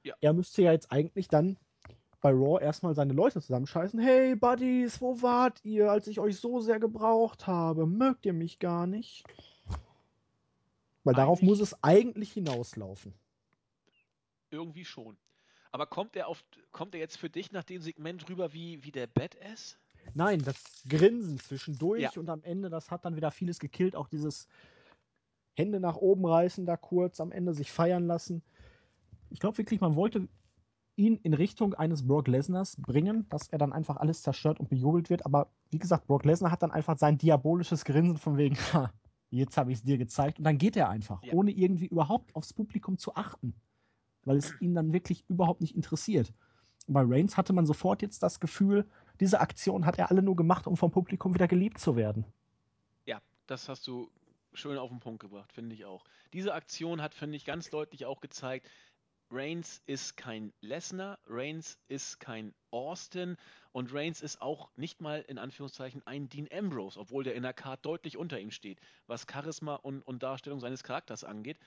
Ja. 0.03 0.15
Er 0.21 0.35
müsste 0.35 0.63
ja 0.63 0.73
jetzt 0.73 0.93
eigentlich 0.93 1.29
dann 1.29 1.57
bei 2.21 2.31
Raw 2.31 2.63
erstmal 2.63 2.95
seine 2.95 3.13
Leute 3.13 3.41
zusammenscheißen. 3.41 3.99
Hey 3.99 4.35
Buddies, 4.37 5.01
wo 5.01 5.21
wart 5.23 5.65
ihr, 5.65 5.91
als 5.91 6.07
ich 6.07 6.21
euch 6.21 6.39
so 6.39 6.61
sehr 6.61 6.81
gebraucht 6.81 7.47
habe? 7.47 7.87
Mögt 7.87 8.27
ihr 8.27 8.33
mich 8.33 8.59
gar 8.59 8.87
nicht? 8.87 9.25
Weil 11.05 11.15
eigentlich 11.15 11.17
darauf 11.17 11.43
muss 11.43 11.61
es 11.61 11.83
eigentlich 11.83 12.33
hinauslaufen. 12.33 13.15
Irgendwie 14.51 14.85
schon. 14.85 15.17
Aber 15.71 15.87
kommt 15.87 16.17
er, 16.17 16.29
auf, 16.29 16.43
kommt 16.73 16.95
er 16.95 17.01
jetzt 17.01 17.19
für 17.19 17.29
dich 17.29 17.53
nach 17.53 17.65
dem 17.65 17.81
Segment 17.81 18.29
rüber 18.29 18.53
wie, 18.53 18.83
wie 18.83 18.93
der 18.93 19.07
Badass? 19.07 19.79
Nein, 20.15 20.41
das 20.43 20.83
Grinsen 20.89 21.39
zwischendurch 21.39 22.03
ja. 22.03 22.11
und 22.17 22.29
am 22.31 22.43
Ende, 22.43 22.71
das 22.71 22.91
hat 22.91 23.05
dann 23.05 23.17
wieder 23.17 23.31
vieles 23.31 23.59
gekillt. 23.59 23.95
Auch 23.95 24.09
dieses 24.09 24.49
Hände 25.55 25.81
nach 25.81 25.97
oben 25.97 26.25
reißen 26.27 26.67
da 26.67 26.77
kurz, 26.77 27.21
am 27.21 27.33
Ende 27.33 27.55
sich 27.55 27.73
feiern 27.73 28.07
lassen. 28.07 28.43
Ich 29.31 29.41
glaube 29.41 29.59
wirklich, 29.59 29.81
man 29.81 29.97
wollte 29.97 30.29
ihn 30.97 31.17
in 31.23 31.35
Richtung 31.35 31.75
eines 31.75 32.07
Brock 32.07 32.27
Lesners 32.27 32.77
bringen, 32.81 33.29
dass 33.29 33.49
er 33.49 33.59
dann 33.59 33.73
einfach 33.73 33.97
alles 33.97 34.23
zerstört 34.23 34.59
und 34.59 34.69
bejubelt 34.69 35.11
wird. 35.11 35.25
Aber 35.27 35.49
wie 35.71 35.79
gesagt, 35.79 36.07
Brock 36.07 36.25
Lesnar 36.25 36.51
hat 36.51 36.63
dann 36.63 36.73
einfach 36.73 36.99
sein 36.99 37.19
diabolisches 37.19 37.85
Grinsen 37.85 38.17
von 38.17 38.37
wegen, 38.37 38.57
ha, 38.73 38.93
jetzt 39.31 39.57
habe 39.57 39.73
ich 39.73 39.79
es 39.79 39.85
dir 39.85 39.99
gezeigt. 39.99 40.39
Und 40.39 40.45
dann 40.45 40.59
geht 40.59 40.77
er 40.77 40.89
einfach, 40.89 41.23
ja. 41.23 41.33
ohne 41.35 41.51
irgendwie 41.51 41.87
überhaupt 41.87 42.35
aufs 42.35 42.53
Publikum 42.53 42.99
zu 42.99 43.15
achten, 43.15 43.55
weil 44.25 44.39
es 44.39 44.55
ihn 44.61 44.75
dann 44.75 44.93
wirklich 44.93 45.25
überhaupt 45.29 45.61
nicht 45.61 45.77
interessiert. 45.77 46.33
Und 46.87 46.95
bei 46.95 47.03
Reigns 47.05 47.37
hatte 47.37 47.53
man 47.53 47.67
sofort 47.67 48.03
jetzt 48.03 48.23
das 48.23 48.41
Gefühl, 48.41 48.87
diese 49.21 49.41
Aktion 49.41 49.87
hat 49.87 49.99
er 49.99 50.11
alle 50.11 50.23
nur 50.23 50.37
gemacht, 50.37 50.67
um 50.67 50.77
vom 50.77 50.91
Publikum 50.91 51.35
wieder 51.35 51.49
geliebt 51.49 51.79
zu 51.79 51.97
werden. 51.97 52.25
Ja, 53.07 53.21
das 53.47 53.69
hast 53.69 53.87
du 53.87 54.11
schön 54.53 54.79
auf 54.79 54.91
den 54.91 55.01
Punkt 55.01 55.21
gebracht, 55.21 55.53
finde 55.53 55.75
ich 55.75 55.85
auch. 55.85 56.05
Diese 56.33 56.55
Aktion 56.55 57.03
hat, 57.03 57.15
finde 57.15 57.37
ich, 57.37 57.45
ganz 57.45 57.71
deutlich 57.71 58.07
auch 58.07 58.21
gezeigt, 58.21 58.69
Reigns 59.31 59.83
ist 59.87 60.17
kein 60.17 60.53
Lesnar, 60.61 61.19
Reigns 61.27 61.79
ist 61.89 62.21
kein 62.21 62.55
Austin 62.71 63.37
und 63.73 63.93
Reigns 63.93 64.23
ist 64.23 64.41
auch 64.41 64.71
nicht 64.77 65.01
mal 65.01 65.25
in 65.27 65.39
Anführungszeichen 65.39 66.07
ein 66.07 66.29
Dean 66.29 66.49
Ambrose, 66.53 66.99
obwohl 66.99 67.25
der 67.25 67.35
in 67.35 67.43
der 67.43 67.53
Card 67.53 67.85
deutlich 67.85 68.17
unter 68.17 68.39
ihm 68.39 68.51
steht, 68.51 68.81
was 69.07 69.27
Charisma 69.31 69.75
und, 69.77 70.03
und 70.03 70.23
Darstellung 70.23 70.61
seines 70.61 70.85
Charakters 70.85 71.25
angeht. 71.25 71.59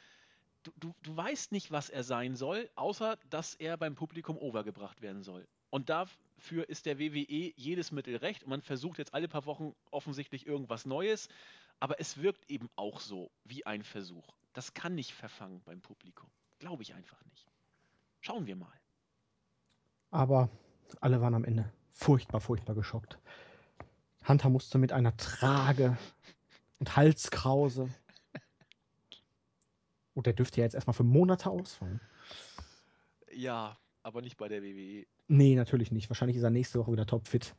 Du, 0.64 0.72
du, 0.78 0.95
du 1.03 1.16
weißt 1.16 1.51
nicht, 1.51 1.72
was 1.72 1.89
er 1.89 2.03
sein 2.03 2.36
soll, 2.36 2.70
außer 2.76 3.18
dass 3.30 3.55
er 3.55 3.78
beim 3.78 3.95
Publikum 3.95 4.38
overgebracht 4.38 5.01
werden 5.01 5.24
soll. 5.24 5.47
Und 5.70 5.89
dafür 5.89 6.68
ist 6.68 6.86
der 6.86 6.99
WWE 6.99 7.53
jedes 7.55 7.91
Mittel 7.91 8.16
recht. 8.18 8.43
Und 8.43 8.49
man 8.49 8.62
versucht 8.62 8.97
jetzt 8.97 9.14
alle 9.14 9.28
paar 9.28 9.45
Wochen 9.45 9.76
offensichtlich 9.91 10.47
irgendwas 10.47 10.86
Neues. 10.86 11.30
Aber 11.80 11.99
es 11.99 12.18
wirkt 12.18 12.49
eben 12.49 12.70
auch 12.76 12.99
so 12.99 13.32
wie 13.43 13.66
ein 13.66 13.84
Versuch. 13.84 14.28
Das 14.53 14.74
kann 14.74 14.95
nicht 14.95 15.14
verfangen 15.14 15.62
beim 15.64 15.80
Publikum. 15.80 16.30
Glaube 16.60 16.84
ich 16.84 16.93
einfach 16.93 17.24
nicht. 17.26 17.47
Schauen 18.22 18.45
wir 18.45 18.55
mal. 18.55 18.74
Aber 20.12 20.49
alle 21.01 21.22
waren 21.22 21.36
am 21.36 21.45
Ende 21.45 21.72
furchtbar, 21.91 22.41
furchtbar 22.41 22.76
geschockt. 22.76 23.18
Hunter 24.28 24.49
musste 24.49 24.78
mit 24.78 24.91
einer 24.91 25.16
Trage 25.18 25.97
und 26.80 26.95
Halskrause. 26.95 27.89
Und 30.14 30.26
der 30.26 30.34
dürfte 30.34 30.60
ja 30.60 30.66
jetzt 30.66 30.74
erstmal 30.74 30.93
für 30.93 31.03
Monate 31.03 31.49
ausfallen. 31.49 32.01
Ja, 33.32 33.78
aber 34.03 34.22
nicht 34.22 34.38
bei 34.38 34.47
der 34.47 34.62
WWE. 34.62 35.05
Nee, 35.28 35.55
natürlich 35.55 35.91
nicht. 35.91 36.10
Wahrscheinlich 36.10 36.38
ist 36.38 36.43
er 36.43 36.49
nächste 36.49 36.80
Woche 36.80 36.91
wieder 36.91 37.05
topfit. 37.05 37.55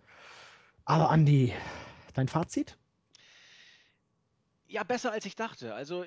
Aber 0.85 1.11
Andi, 1.11 1.55
dein 2.15 2.29
Fazit? 2.29 2.77
Ja, 4.67 4.83
besser 4.85 5.13
als 5.13 5.25
ich 5.25 5.37
dachte. 5.37 5.75
Also 5.75 6.05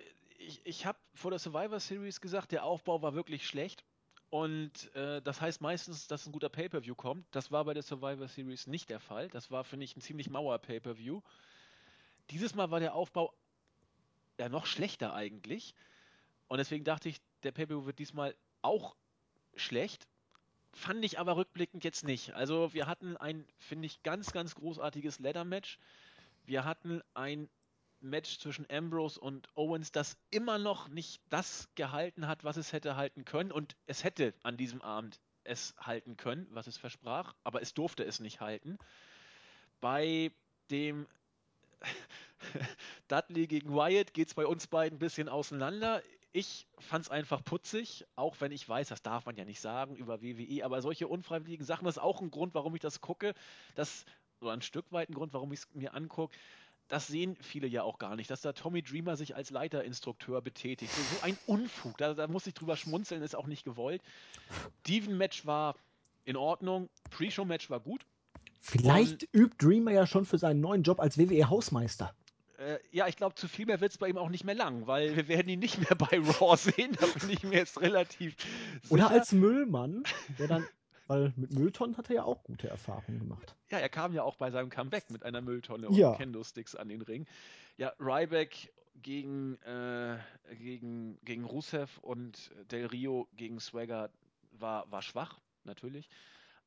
ich, 0.47 0.65
ich 0.65 0.85
habe 0.85 0.97
vor 1.13 1.31
der 1.31 1.39
Survivor 1.39 1.79
Series 1.79 2.21
gesagt, 2.21 2.51
der 2.51 2.63
Aufbau 2.63 3.01
war 3.01 3.13
wirklich 3.13 3.47
schlecht. 3.47 3.83
Und 4.29 4.93
äh, 4.95 5.21
das 5.21 5.41
heißt 5.41 5.61
meistens, 5.61 6.07
dass 6.07 6.25
ein 6.25 6.31
guter 6.31 6.49
Pay-Per-View 6.49 6.95
kommt. 6.95 7.27
Das 7.31 7.51
war 7.51 7.65
bei 7.65 7.73
der 7.73 7.83
Survivor 7.83 8.27
Series 8.27 8.65
nicht 8.67 8.89
der 8.89 8.99
Fall. 8.99 9.29
Das 9.29 9.51
war, 9.51 9.63
finde 9.63 9.85
ich, 9.85 9.95
ein 9.95 10.01
ziemlich 10.01 10.29
mauer 10.29 10.57
Pay-Per-View. 10.57 11.21
Dieses 12.31 12.55
Mal 12.55 12.71
war 12.71 12.79
der 12.79 12.95
Aufbau 12.95 13.33
ja 14.39 14.49
noch 14.49 14.65
schlechter 14.65 15.13
eigentlich. 15.13 15.75
Und 16.47 16.57
deswegen 16.57 16.83
dachte 16.83 17.09
ich, 17.09 17.21
der 17.43 17.51
Pay-Per-View 17.51 17.85
wird 17.85 17.99
diesmal 17.99 18.35
auch 18.63 18.95
schlecht. 19.55 20.07
Fand 20.71 21.05
ich 21.05 21.19
aber 21.19 21.37
rückblickend 21.37 21.83
jetzt 21.83 22.03
nicht. 22.03 22.33
Also 22.33 22.73
wir 22.73 22.87
hatten 22.87 23.15
ein, 23.17 23.45
finde 23.59 23.85
ich, 23.85 24.01
ganz, 24.01 24.31
ganz 24.31 24.55
großartiges 24.55 25.19
Ladder-Match. 25.19 25.77
Wir 26.45 26.65
hatten 26.65 27.03
ein 27.13 27.49
Match 28.03 28.39
zwischen 28.39 28.69
Ambrose 28.69 29.19
und 29.19 29.49
Owens, 29.55 29.91
das 29.91 30.17
immer 30.29 30.59
noch 30.59 30.87
nicht 30.89 31.21
das 31.29 31.69
gehalten 31.75 32.27
hat, 32.27 32.43
was 32.43 32.57
es 32.57 32.73
hätte 32.73 32.95
halten 32.95 33.25
können. 33.25 33.51
Und 33.51 33.75
es 33.87 34.03
hätte 34.03 34.33
an 34.43 34.57
diesem 34.57 34.81
Abend 34.81 35.19
es 35.43 35.73
halten 35.77 36.17
können, 36.17 36.47
was 36.51 36.67
es 36.67 36.77
versprach, 36.77 37.33
aber 37.43 37.61
es 37.61 37.73
durfte 37.73 38.03
es 38.03 38.19
nicht 38.19 38.41
halten. 38.41 38.77
Bei 39.81 40.31
dem 40.71 41.07
Dudley 43.07 43.47
gegen 43.47 43.73
Wyatt 43.73 44.13
geht 44.13 44.29
es 44.29 44.33
bei 44.33 44.45
uns 44.45 44.67
beiden 44.67 44.97
ein 44.97 44.99
bisschen 44.99 45.29
auseinander. 45.29 46.01
Ich 46.31 46.65
fand 46.79 47.05
es 47.05 47.11
einfach 47.11 47.43
putzig, 47.43 48.05
auch 48.15 48.35
wenn 48.39 48.51
ich 48.51 48.67
weiß, 48.67 48.87
das 48.87 49.03
darf 49.03 49.25
man 49.25 49.35
ja 49.35 49.45
nicht 49.45 49.59
sagen 49.59 49.95
über 49.95 50.21
WWE, 50.21 50.63
aber 50.63 50.81
solche 50.81 51.07
unfreiwilligen 51.07 51.65
Sachen, 51.65 51.85
das 51.85 51.97
ist 51.97 52.03
auch 52.03 52.21
ein 52.21 52.31
Grund, 52.31 52.55
warum 52.55 52.73
ich 52.73 52.81
das 52.81 53.01
gucke. 53.01 53.33
Das, 53.75 54.05
oder 54.39 54.51
ein 54.51 54.61
Stück 54.61 54.91
weit 54.91 55.09
ein 55.09 55.13
Grund, 55.13 55.33
warum 55.33 55.53
ich 55.53 55.59
es 55.59 55.67
mir 55.73 55.93
angucke 55.93 56.35
das 56.87 57.07
sehen 57.07 57.37
viele 57.41 57.67
ja 57.67 57.83
auch 57.83 57.97
gar 57.97 58.15
nicht, 58.15 58.29
dass 58.29 58.41
da 58.41 58.53
Tommy 58.53 58.81
Dreamer 58.81 59.15
sich 59.17 59.35
als 59.35 59.49
Leiterinstrukteur 59.49 60.41
betätigt. 60.41 60.91
So, 60.93 61.23
ein 61.23 61.37
Unfug, 61.47 61.97
da, 61.97 62.13
da, 62.13 62.27
muss 62.27 62.47
ich 62.47 62.53
drüber 62.53 62.77
schmunzeln, 62.77 63.21
ist 63.21 63.35
auch 63.35 63.47
nicht 63.47 63.63
gewollt. 63.63 64.01
Steven-Match 64.81 65.45
war 65.45 65.75
in 66.25 66.37
Ordnung, 66.37 66.89
Pre-Show-Match 67.09 67.69
war 67.69 67.79
gut. 67.79 68.05
Vielleicht 68.61 69.23
Und, 69.23 69.33
übt 69.33 69.55
Dreamer 69.59 69.91
ja 69.91 70.07
schon 70.07 70.25
für 70.25 70.37
seinen 70.37 70.61
neuen 70.61 70.83
Job 70.83 70.99
als 70.99 71.17
WWE-Hausmeister. 71.17 72.13
Äh, 72.57 72.79
ja, 72.91 73.07
ich 73.07 73.17
glaube, 73.17 73.35
zu 73.35 73.47
viel 73.47 73.65
mehr 73.65 73.81
wird 73.81 73.91
es 73.91 73.97
bei 73.97 74.07
ihm 74.07 74.17
auch 74.17 74.29
nicht 74.29 74.45
mehr 74.45 74.55
lang, 74.55 74.87
weil 74.87 75.15
wir 75.15 75.27
werden 75.27 75.49
ihn 75.49 75.59
nicht 75.59 75.79
mehr 75.79 75.97
bei 75.97 76.19
Raw 76.19 76.55
sehen, 76.57 76.95
da 76.99 77.07
bin 77.07 77.29
ich 77.29 77.43
mir 77.43 77.57
jetzt 77.57 77.81
relativ 77.81 78.35
sicher. 78.83 78.93
Oder 78.93 79.09
als 79.09 79.31
Müllmann, 79.31 80.03
der 80.39 80.47
dann 80.47 80.67
weil 81.13 81.33
mit 81.35 81.53
Mülltonnen 81.53 81.97
hat 81.97 82.09
er 82.09 82.15
ja 82.15 82.23
auch 82.23 82.43
gute 82.43 82.67
Erfahrungen 82.67 83.19
gemacht. 83.19 83.55
Ja, 83.69 83.79
er 83.79 83.89
kam 83.89 84.13
ja 84.13 84.23
auch 84.23 84.35
bei 84.35 84.51
seinem 84.51 84.69
Comeback 84.69 85.09
mit 85.09 85.23
einer 85.23 85.41
Mülltonne 85.41 85.87
ja. 85.91 86.09
und 86.09 86.17
Kendo-Sticks 86.17 86.75
an 86.75 86.89
den 86.89 87.01
Ring. 87.01 87.25
Ja, 87.77 87.93
Ryback 87.99 88.71
gegen, 88.95 89.57
äh, 89.63 90.17
gegen, 90.55 91.19
gegen 91.23 91.45
Rusev 91.45 91.97
und 92.01 92.51
Del 92.71 92.85
Rio 92.85 93.27
gegen 93.35 93.59
Swagger 93.59 94.09
war, 94.51 94.89
war 94.91 95.01
schwach, 95.01 95.39
natürlich. 95.63 96.09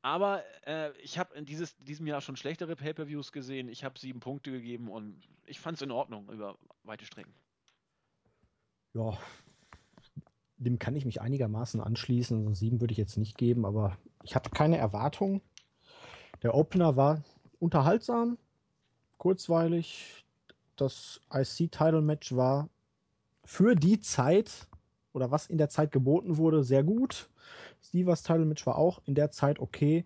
Aber 0.01 0.43
äh, 0.65 0.91
ich 1.01 1.17
habe 1.17 1.35
in 1.35 1.45
dieses, 1.45 1.77
diesem 1.77 2.07
Jahr 2.07 2.21
schon 2.21 2.35
schlechtere 2.35 2.75
Pay-Per-Views 2.75 3.31
gesehen. 3.31 3.67
Ich 3.67 3.83
habe 3.83 3.99
sieben 3.99 4.19
Punkte 4.19 4.51
gegeben 4.51 4.89
und 4.89 5.21
ich 5.45 5.59
fand 5.59 5.77
es 5.77 5.81
in 5.81 5.91
Ordnung 5.91 6.29
über 6.29 6.57
weite 6.83 7.05
Strecken. 7.05 7.33
Ja, 8.93 9.17
dem 10.57 10.79
kann 10.79 10.95
ich 10.95 11.05
mich 11.05 11.21
einigermaßen 11.21 11.81
anschließen. 11.81 12.39
Also 12.39 12.53
sieben 12.53 12.81
würde 12.81 12.91
ich 12.91 12.97
jetzt 12.97 13.17
nicht 13.17 13.37
geben, 13.37 13.65
aber 13.65 13.97
ich 14.23 14.35
hatte 14.35 14.49
keine 14.49 14.77
Erwartung. 14.77 15.41
Der 16.43 16.55
Opener 16.55 16.95
war 16.95 17.23
unterhaltsam, 17.59 18.37
kurzweilig. 19.17 20.25
Das 20.75 21.21
IC-Title-Match 21.33 22.35
war 22.35 22.69
für 23.43 23.75
die 23.75 23.99
Zeit 23.99 24.67
oder 25.13 25.31
was 25.31 25.47
in 25.47 25.57
der 25.57 25.69
Zeit 25.69 25.91
geboten 25.91 26.37
wurde, 26.37 26.63
sehr 26.63 26.83
gut. 26.83 27.29
Stevers 27.81 28.21
Title-Match 28.21 28.65
war 28.67 28.77
auch 28.77 29.01
in 29.05 29.15
der 29.15 29.31
Zeit 29.31 29.59
okay. 29.59 30.05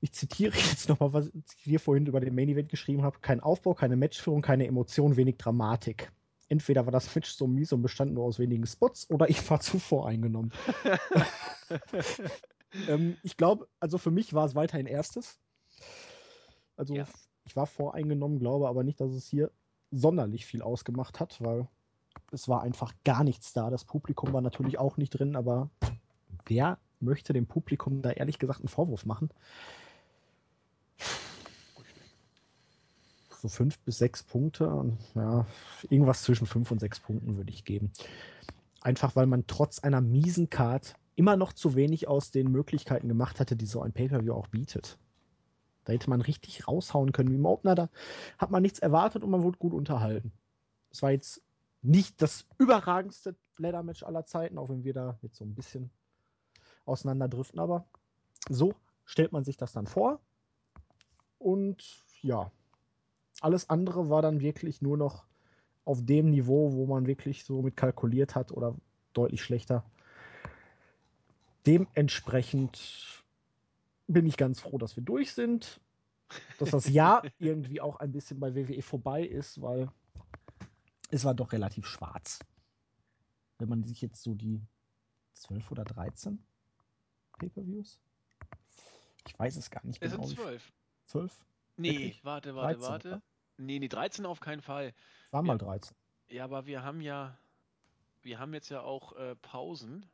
Ich 0.00 0.12
zitiere 0.12 0.56
jetzt 0.56 0.88
nochmal, 0.88 1.12
was 1.12 1.26
ich 1.28 1.44
hier 1.58 1.78
vorhin 1.78 2.06
über 2.06 2.20
den 2.20 2.34
Main 2.34 2.48
Event 2.48 2.68
geschrieben 2.68 3.02
habe. 3.02 3.18
Kein 3.20 3.40
Aufbau, 3.40 3.74
keine 3.74 3.96
Matchführung, 3.96 4.42
keine 4.42 4.66
Emotion, 4.66 5.16
wenig 5.16 5.36
Dramatik 5.36 6.10
entweder 6.52 6.84
war 6.84 6.92
das 6.92 7.14
Match 7.14 7.30
so 7.30 7.46
mies 7.46 7.72
und 7.72 7.80
bestand 7.80 8.12
nur 8.12 8.24
aus 8.24 8.38
wenigen 8.38 8.66
Spots 8.66 9.08
oder 9.10 9.28
ich 9.30 9.50
war 9.50 9.60
zu 9.60 9.78
voreingenommen. 9.78 10.52
ähm, 12.88 13.16
ich 13.22 13.36
glaube, 13.36 13.68
also 13.80 13.98
für 13.98 14.10
mich 14.10 14.34
war 14.34 14.46
es 14.46 14.54
weiterhin 14.54 14.86
erstes. 14.86 15.38
Also 16.76 16.94
ja. 16.94 17.06
ich 17.44 17.56
war 17.56 17.66
voreingenommen, 17.66 18.38
glaube 18.38 18.68
aber 18.68 18.84
nicht, 18.84 19.00
dass 19.00 19.12
es 19.12 19.26
hier 19.26 19.50
sonderlich 19.90 20.46
viel 20.46 20.62
ausgemacht 20.62 21.20
hat, 21.20 21.40
weil 21.40 21.68
es 22.30 22.48
war 22.48 22.62
einfach 22.62 22.94
gar 23.04 23.24
nichts 23.24 23.52
da. 23.52 23.70
Das 23.70 23.84
Publikum 23.84 24.32
war 24.32 24.40
natürlich 24.40 24.78
auch 24.78 24.96
nicht 24.96 25.10
drin, 25.10 25.36
aber 25.36 25.70
wer 26.46 26.78
möchte 27.00 27.32
dem 27.32 27.46
Publikum 27.46 28.02
da 28.02 28.10
ehrlich 28.10 28.38
gesagt 28.38 28.60
einen 28.60 28.68
Vorwurf 28.68 29.04
machen? 29.04 29.30
so 33.42 33.48
fünf 33.48 33.78
bis 33.80 33.98
sechs 33.98 34.22
Punkte. 34.22 34.96
Ja, 35.14 35.46
irgendwas 35.90 36.22
zwischen 36.22 36.46
fünf 36.46 36.70
und 36.70 36.78
sechs 36.78 37.00
Punkten 37.00 37.36
würde 37.36 37.50
ich 37.50 37.64
geben. 37.64 37.90
Einfach 38.80 39.16
weil 39.16 39.26
man 39.26 39.46
trotz 39.46 39.80
einer 39.80 40.00
miesen 40.00 40.48
Card 40.48 40.94
immer 41.14 41.36
noch 41.36 41.52
zu 41.52 41.74
wenig 41.74 42.08
aus 42.08 42.30
den 42.30 42.50
Möglichkeiten 42.50 43.08
gemacht 43.08 43.40
hatte, 43.40 43.56
die 43.56 43.66
so 43.66 43.82
ein 43.82 43.92
Pay-Per-View 43.92 44.32
auch 44.32 44.48
bietet. 44.48 44.98
Da 45.84 45.92
hätte 45.92 46.10
man 46.10 46.20
richtig 46.20 46.68
raushauen 46.68 47.12
können 47.12 47.30
wie 47.30 47.36
im 47.36 47.46
Opener. 47.46 47.74
Da 47.74 47.88
hat 48.38 48.50
man 48.50 48.62
nichts 48.62 48.78
erwartet 48.78 49.24
und 49.24 49.30
man 49.30 49.42
wurde 49.42 49.58
gut 49.58 49.74
unterhalten. 49.74 50.32
Es 50.90 51.02
war 51.02 51.10
jetzt 51.10 51.42
nicht 51.82 52.22
das 52.22 52.46
überragendste 52.58 53.34
Leather-Match 53.58 54.04
aller 54.04 54.24
Zeiten, 54.24 54.58
auch 54.58 54.68
wenn 54.68 54.84
wir 54.84 54.94
da 54.94 55.18
jetzt 55.22 55.36
so 55.36 55.44
ein 55.44 55.54
bisschen 55.54 55.90
auseinanderdriften, 56.84 57.58
aber 57.58 57.86
so 58.48 58.74
stellt 59.04 59.32
man 59.32 59.44
sich 59.44 59.56
das 59.56 59.72
dann 59.72 59.86
vor. 59.86 60.20
Und 61.38 62.04
ja, 62.22 62.52
alles 63.40 63.68
andere 63.68 64.08
war 64.08 64.22
dann 64.22 64.40
wirklich 64.40 64.80
nur 64.80 64.96
noch 64.96 65.26
auf 65.84 66.04
dem 66.04 66.30
Niveau, 66.30 66.72
wo 66.72 66.86
man 66.86 67.06
wirklich 67.06 67.44
so 67.44 67.62
mit 67.62 67.76
kalkuliert 67.76 68.36
hat 68.36 68.52
oder 68.52 68.76
deutlich 69.12 69.42
schlechter. 69.42 69.84
Dementsprechend 71.66 73.22
bin 74.06 74.26
ich 74.26 74.36
ganz 74.36 74.60
froh, 74.60 74.78
dass 74.78 74.96
wir 74.96 75.02
durch 75.02 75.32
sind, 75.32 75.80
dass 76.58 76.70
das 76.70 76.88
Jahr 76.88 77.22
irgendwie 77.38 77.80
auch 77.80 77.96
ein 77.96 78.12
bisschen 78.12 78.40
bei 78.40 78.54
WWE 78.54 78.82
vorbei 78.82 79.22
ist, 79.24 79.60
weil 79.62 79.88
es 81.10 81.24
war 81.24 81.34
doch 81.34 81.52
relativ 81.52 81.86
schwarz. 81.86 82.40
Wenn 83.58 83.68
man 83.68 83.84
sich 83.84 84.00
jetzt 84.02 84.22
so 84.22 84.34
die 84.34 84.60
12 85.34 85.70
oder 85.70 85.84
13 85.84 86.42
Pay-per-Views 87.38 88.00
Ich 89.28 89.38
weiß 89.38 89.56
es 89.56 89.70
gar 89.70 89.84
nicht 89.86 90.02
Es 90.02 90.12
genau. 90.12 90.24
sind 90.24 90.32
wie 90.32 90.36
viel- 90.36 90.44
zwölf. 90.44 90.72
Zwölf? 91.06 91.44
Nee, 91.76 91.90
Wirklich? 91.92 92.24
warte, 92.24 92.54
warte, 92.54 92.74
13, 92.78 92.90
warte. 92.92 93.08
oder? 93.08 93.22
Nee, 93.58 93.78
nee, 93.78 93.88
13 93.88 94.26
auf 94.26 94.40
keinen 94.40 94.62
Fall. 94.62 94.94
Es 95.26 95.32
waren 95.32 95.46
Ja. 95.46 95.52
mal 95.52 95.58
13. 95.58 95.96
Ja, 96.28 96.44
aber 96.44 96.66
wir 96.66 96.82
haben 96.82 97.00
ja, 97.00 97.38
wir 98.22 98.38
haben 98.38 98.52
jetzt 98.54 98.70
ja 98.70 98.80
auch 98.80 99.12
äh, 99.16 99.36
Pausen. 99.36 100.06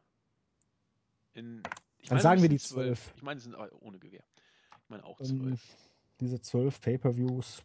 In, 1.39 1.63
Dann 1.63 1.73
meine, 2.11 2.21
sagen 2.21 2.43
wir 2.43 2.49
die 2.49 2.59
12. 2.59 3.13
Ich 3.17 3.23
meine, 3.23 3.39
es 3.39 3.45
sind 3.45 3.55
ohne 3.55 3.99
Gewehr. 3.99 4.25
Ich 4.83 4.89
meine 4.89 5.05
auch 5.05 5.21
Ähm, 5.21 5.41
12. 5.57 5.61
diese 6.21 6.41
zwölf 6.41 6.81
Pay-Per-Views. 6.81 7.63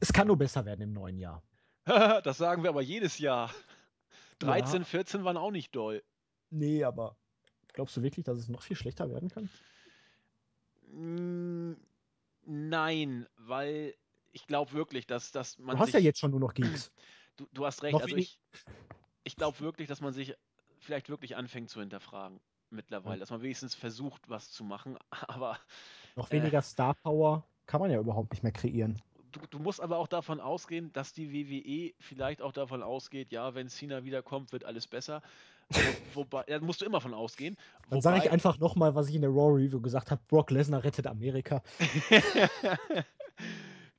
Es 0.00 0.12
kann 0.12 0.26
nur 0.26 0.36
besser 0.36 0.64
werden 0.64 0.82
im 0.82 0.92
neuen 0.92 1.18
Jahr. 1.18 1.42
das 1.84 2.38
sagen 2.38 2.62
wir 2.62 2.70
aber 2.70 2.82
jedes 2.82 3.18
Jahr. 3.18 3.52
13, 4.40 4.80
Ja. 4.80 4.84
14 4.84 5.24
waren 5.24 5.36
auch 5.36 5.50
nicht 5.50 5.74
doll. 5.74 6.02
Nee, 6.50 6.84
aber 6.84 7.16
glaubst 7.72 7.96
du 7.96 8.02
wirklich, 8.02 8.24
dass 8.24 8.38
es 8.38 8.48
noch 8.48 8.62
viel 8.62 8.76
schlechter 8.76 9.10
werden 9.10 9.28
kann? 9.28 9.48
Mm, 10.92 11.74
Nein, 12.44 13.26
weil 13.36 13.94
ich 14.32 14.46
glaube 14.46 14.72
wirklich, 14.72 15.06
dass, 15.06 15.32
dass 15.32 15.58
man 15.58 15.76
du 15.76 15.82
hast 15.82 15.92
ja 15.92 15.98
jetzt 15.98 16.20
schon 16.20 16.30
nur 16.30 16.40
noch 16.40 16.54
Geeks. 16.54 16.92
Du, 17.36 17.46
du 17.52 17.66
hast 17.66 17.82
recht. 17.82 17.94
Noch 17.94 18.02
Also 18.02 18.14
ich, 18.16 18.38
ich 19.24 19.34
glaube 19.36 19.58
wirklich, 19.60 19.88
dass 19.88 20.00
man 20.00 20.12
sich 20.12 20.34
vielleicht 20.86 21.08
wirklich 21.10 21.36
anfängt 21.36 21.70
zu 21.70 21.80
hinterfragen 21.80 22.40
mittlerweile. 22.70 23.16
Ja. 23.16 23.20
Dass 23.20 23.30
man 23.30 23.42
wenigstens 23.42 23.74
versucht, 23.74 24.28
was 24.28 24.50
zu 24.50 24.64
machen. 24.64 24.96
Aber 25.28 25.58
noch 26.16 26.30
Äh. 26.30 26.30
weniger 26.30 26.62
Star 26.62 26.94
Power 26.94 27.44
kann 27.66 27.80
man 27.80 27.90
ja 27.90 27.98
überhaupt 28.00 28.32
nicht 28.32 28.42
mehr 28.42 28.52
kreieren. 28.52 29.00
du, 29.32 29.40
du 29.50 29.58
musst 29.58 29.80
aber 29.82 29.98
auch 29.98 30.06
davon 30.08 30.40
ausgehen, 30.40 30.92
dass 30.92 31.12
die 31.12 31.30
WWE 31.32 31.94
vielleicht 32.00 32.40
auch 32.40 32.52
davon 32.52 32.82
ausgeht, 32.82 33.32
ja, 33.32 33.54
wenn 33.54 33.68
Cena 33.68 34.04
wiederkommt, 34.04 34.52
wird 34.52 34.64
alles 34.64 34.86
besser. 34.86 35.20
Wo, 35.68 35.70
wobei, 36.14 36.44
da 36.44 36.60
musst 36.60 36.80
du 36.80 36.86
immer 36.86 37.00
von 37.00 37.12
ausgehen. 37.12 37.56
Dann 37.90 38.00
sage 38.00 38.20
ich 38.24 38.30
einfach 38.30 38.58
nochmal, 38.58 38.94
was 38.94 39.08
ich 39.08 39.16
in 39.16 39.22
der 39.22 39.30
Raw 39.30 39.52
Review 39.52 39.80
gesagt 39.80 40.10
habe: 40.10 40.22
Brock 40.28 40.50
Lesnar 40.52 40.84
rettet 40.84 41.06
Amerika. 41.06 41.62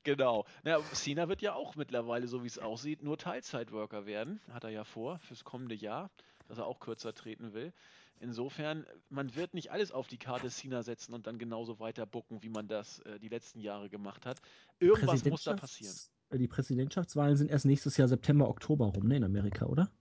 genau. 0.03 0.45
Na, 0.63 0.79
Cena 0.93 1.27
wird 1.29 1.41
ja 1.41 1.53
auch 1.53 1.75
mittlerweile, 1.75 2.27
so 2.27 2.43
wie 2.43 2.47
es 2.47 2.59
aussieht, 2.59 3.03
nur 3.03 3.17
Teilzeitworker 3.17 4.05
werden. 4.05 4.39
Hat 4.51 4.63
er 4.63 4.69
ja 4.69 4.83
vor 4.83 5.19
fürs 5.19 5.43
kommende 5.43 5.75
Jahr, 5.75 6.09
dass 6.47 6.57
er 6.57 6.65
auch 6.65 6.79
kürzer 6.79 7.13
treten 7.13 7.53
will. 7.53 7.73
Insofern, 8.19 8.85
man 9.09 9.35
wird 9.35 9.53
nicht 9.53 9.71
alles 9.71 9.91
auf 9.91 10.07
die 10.07 10.17
Karte 10.17 10.49
Cena 10.49 10.81
setzen 10.81 11.13
und 11.13 11.27
dann 11.27 11.37
genauso 11.37 11.79
weiter 11.79 12.05
bucken, 12.05 12.41
wie 12.41 12.49
man 12.49 12.67
das 12.67 12.99
äh, 12.99 13.19
die 13.19 13.29
letzten 13.29 13.59
Jahre 13.59 13.89
gemacht 13.89 14.25
hat. 14.25 14.41
Irgendwas 14.79 15.23
muss 15.25 15.43
da 15.43 15.55
passieren. 15.55 15.93
Äh, 16.29 16.37
Die 16.39 16.47
Präsidentschaftswahlen 16.47 17.37
sind 17.37 17.51
erst 17.51 17.65
nächstes 17.65 17.95
Jahr 17.97 18.07
September, 18.07 18.49
Oktober 18.49 18.87
rum, 18.87 19.07
ne, 19.07 19.17
in 19.17 19.23
Amerika, 19.23 19.65
oder? 19.67 19.91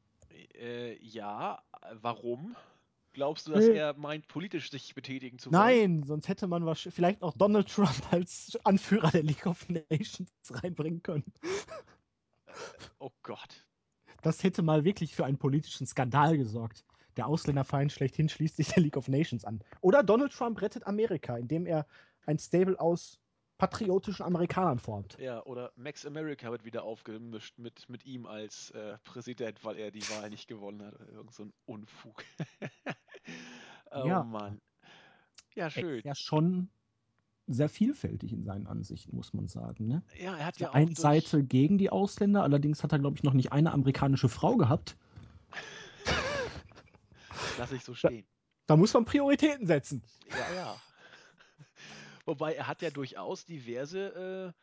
Äh, 0.55 0.97
ja, 1.03 1.63
äh, 1.83 1.95
warum? 2.01 2.57
Glaubst 3.13 3.49
du, 3.49 3.53
dass 3.53 3.67
Nee. 3.67 3.77
er 3.77 3.95
meint, 3.95 4.29
politisch 4.29 4.71
sich 4.71 4.95
betätigen 4.95 5.39
zu 5.39 5.51
wollen? 5.51 5.61
Nein, 5.61 6.03
sonst 6.03 6.29
hätte 6.29 6.47
man 6.47 6.75
vielleicht 6.75 7.23
auch 7.23 7.35
Donald 7.35 7.69
Trump 7.69 8.13
als 8.13 8.59
Anführer 8.65 9.11
der 9.11 9.23
League 9.23 9.47
of 9.47 9.67
Nations 9.69 10.31
reinbringen 10.51 11.03
können. 11.03 11.25
Oh 12.99 13.11
Gott. 13.23 13.66
Das 14.27 14.43
hätte 14.43 14.61
mal 14.63 14.83
wirklich 14.83 15.15
für 15.15 15.25
einen 15.25 15.39
politischen 15.39 15.87
Skandal 15.87 16.37
gesorgt. 16.37 16.85
Der 17.17 17.29
Ausländerfeind 17.29 17.93
schlechthin 17.93 18.29
schließt 18.29 18.57
sich 18.57 18.67
der 18.67 18.83
League 18.83 18.97
of 18.97 19.07
Nations 19.07 19.45
an. 19.45 19.63
Oder 19.83 20.03
Donald 20.03 20.33
Trump 20.33 20.61
rettet 20.61 20.85
Amerika, 20.85 21.37
indem 21.37 21.65
er 21.65 21.87
ein 22.27 22.37
Stable 22.37 22.81
aus 22.81 23.21
patriotischen 23.57 24.27
Amerikanern 24.27 24.81
formt. 24.81 25.17
Ja, 25.21 25.45
oder 25.45 25.71
Max 25.77 26.05
America 26.05 26.51
wird 26.51 26.65
wieder 26.65 26.83
aufgemischt 26.83 27.57
mit, 27.57 27.89
mit 27.89 28.05
ihm 28.05 28.27
als 28.27 28.73
äh, 28.73 28.99
Präsident, 29.05 29.65
weil 29.65 29.77
er 29.77 29.93
die 29.93 30.03
Wahl 30.11 30.29
nicht 30.29 30.49
gewonnen 30.49 30.85
hat. 30.85 30.99
Irgend 31.09 31.33
so 31.33 31.45
ein 31.45 31.53
Unfug. 31.65 32.25
oh 33.93 34.09
Ja. 34.09 34.25
Mann. 34.25 34.61
Ja, 35.55 35.71
schön. 35.71 36.03
ja 36.03 36.17
schon 36.17 36.69
sehr 37.47 37.69
vielfältig 37.69 38.33
in 38.33 38.43
seinen 38.43 38.67
Ansichten, 38.67 39.15
muss 39.17 39.33
man 39.33 39.47
sagen. 39.47 39.87
Ne? 39.87 40.03
Ja, 40.21 40.37
er 40.37 40.47
hat 40.47 40.59
ja 40.59 40.71
auch 40.71 40.75
einen 40.75 40.87
durch, 40.87 40.99
Seite 40.99 41.45
gegen 41.45 41.79
die 41.79 41.91
Ausländer, 41.91 42.43
allerdings 42.43 42.83
hat 42.83 42.93
er, 42.93 42.99
glaube 42.99 43.17
ich, 43.17 43.23
noch 43.23 43.35
nicht 43.35 43.53
eine 43.53 43.73
amerikanische 43.73 44.29
Frau 44.29 44.57
gehabt. 44.57 44.97
lass 47.59 47.73
ich 47.73 47.85
so 47.85 47.95
stehen. 47.95 48.27
Da 48.67 48.77
muss 48.77 48.93
man 48.95 49.05
Prioritäten 49.05 49.67
setzen. 49.67 50.03
Ja, 50.31 50.55
ja. 50.55 50.77
Wobei 52.25 52.55
er 52.55 52.67
hat 52.67 52.83
ja 52.83 52.91
durchaus 52.91 53.45
diverse 53.45 54.53
äh, 54.55 54.61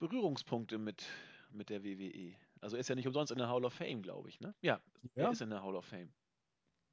Berührungspunkte 0.00 0.78
mit, 0.78 1.06
mit 1.52 1.70
der 1.70 1.84
WWE. 1.84 2.34
Also 2.60 2.76
er 2.76 2.80
ist 2.80 2.88
ja 2.88 2.96
nicht 2.96 3.06
umsonst 3.06 3.30
in 3.30 3.38
der 3.38 3.48
Hall 3.48 3.64
of 3.64 3.74
Fame, 3.74 4.02
glaube 4.02 4.28
ich, 4.28 4.40
ne? 4.40 4.52
Ja, 4.60 4.80
er 5.14 5.24
Ja. 5.24 5.30
ist 5.30 5.40
in 5.40 5.50
der 5.50 5.62
Hall 5.62 5.76
of 5.76 5.84
Fame. 5.84 6.08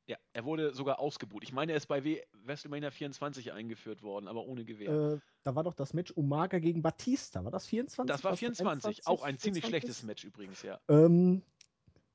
Ja, 0.08 0.18
er 0.34 0.46
wurde 0.46 0.74
sogar 0.76 1.00
ausgebucht. 1.00 1.44
Ich 1.44 1.52
meine, 1.52 1.72
er 1.72 1.78
ist 1.78 1.88
bei 1.88 2.04
w 2.04 2.22
WrestleMania 2.46 2.92
24 2.92 3.54
eingeführt 3.54 4.04
worden, 4.04 4.28
aber 4.28 4.46
ohne 4.46 4.64
Gewehr. 4.64 5.14
Äh, 5.16 5.20
da 5.44 5.56
war 5.56 5.64
doch 5.64 5.74
das 5.74 5.94
Match 5.94 6.12
Umaga 6.12 6.60
gegen 6.60 6.82
Batista. 6.84 7.44
War 7.44 7.52
das 7.52 7.66
24? 7.66 8.14
das 8.14 8.24
war 8.24 8.34
Was, 8.34 8.40
24. 8.40 9.08
Auch 9.08 9.24
ein 9.24 9.40
ziemlich 9.40 9.64
24? 9.64 9.70
schlechtes 9.70 10.04
Match 10.04 10.24
übrigens, 10.24 10.62
ja. 10.62 10.80
Ähm, 10.90 11.42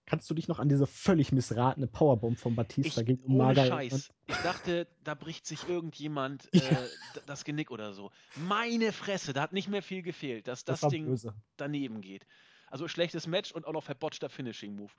kannst 0.07 0.31
du 0.31 0.35
dich 0.35 0.47
noch 0.47 0.61
an 0.61 0.69
diese 0.69 0.87
völlig 0.87 1.33
missratene 1.33 1.89
Powerbomb 1.89 2.39
von 2.39 2.55
Batista 2.55 3.01
Ich, 3.01 3.07
gegen 3.07 3.25
Umaga 3.25 3.63
erinnern? 3.63 3.91
Scheiß. 3.91 4.11
Ich 4.29 4.37
dachte, 4.37 4.87
da 5.03 5.15
bricht 5.15 5.47
sich 5.47 5.69
irgendjemand 5.69 6.49
Ja. 6.55 6.61
äh, 6.61 6.89
d- 7.17 7.21
das 7.27 7.43
Genick 7.45 7.73
oder 7.73 7.93
so. 7.93 8.13
Meine 8.37 8.93
Fresse, 8.93 9.33
da 9.33 9.43
hat 9.43 9.53
nicht 9.53 9.69
mehr 9.69 9.83
viel 9.83 10.03
gefehlt, 10.03 10.47
dass 10.47 10.65
das, 10.65 10.81
Das 10.81 10.91
Ding 10.93 11.07
böse. 11.07 11.35
daneben 11.57 12.01
geht. 12.01 12.25
Also 12.69 12.87
schlechtes 12.87 13.27
Match 13.27 13.51
und 13.51 13.67
auch 13.67 13.73
noch 13.73 13.83
verbotschter 13.83 14.29
Finishing 14.29 14.77
Move. 14.77 14.93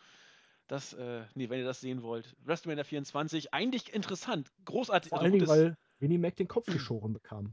Das, 0.71 0.93
äh, 0.93 1.25
nee, 1.35 1.49
wenn 1.49 1.59
ihr 1.59 1.65
das 1.65 1.81
sehen 1.81 2.01
wollt. 2.01 2.33
WrestleMania 2.45 2.85
24, 2.85 3.53
eigentlich 3.53 3.93
interessant. 3.93 4.49
Großartig. 4.63 5.09
Vor 5.09 5.19
also 5.19 5.25
allen 5.25 5.33
Dingen, 5.33 5.47
weil 5.49 5.77
Winnie 5.99 6.17
Mac 6.17 6.37
den 6.37 6.47
Kopf 6.47 6.65
geschoren 6.67 7.11
bekam. 7.11 7.51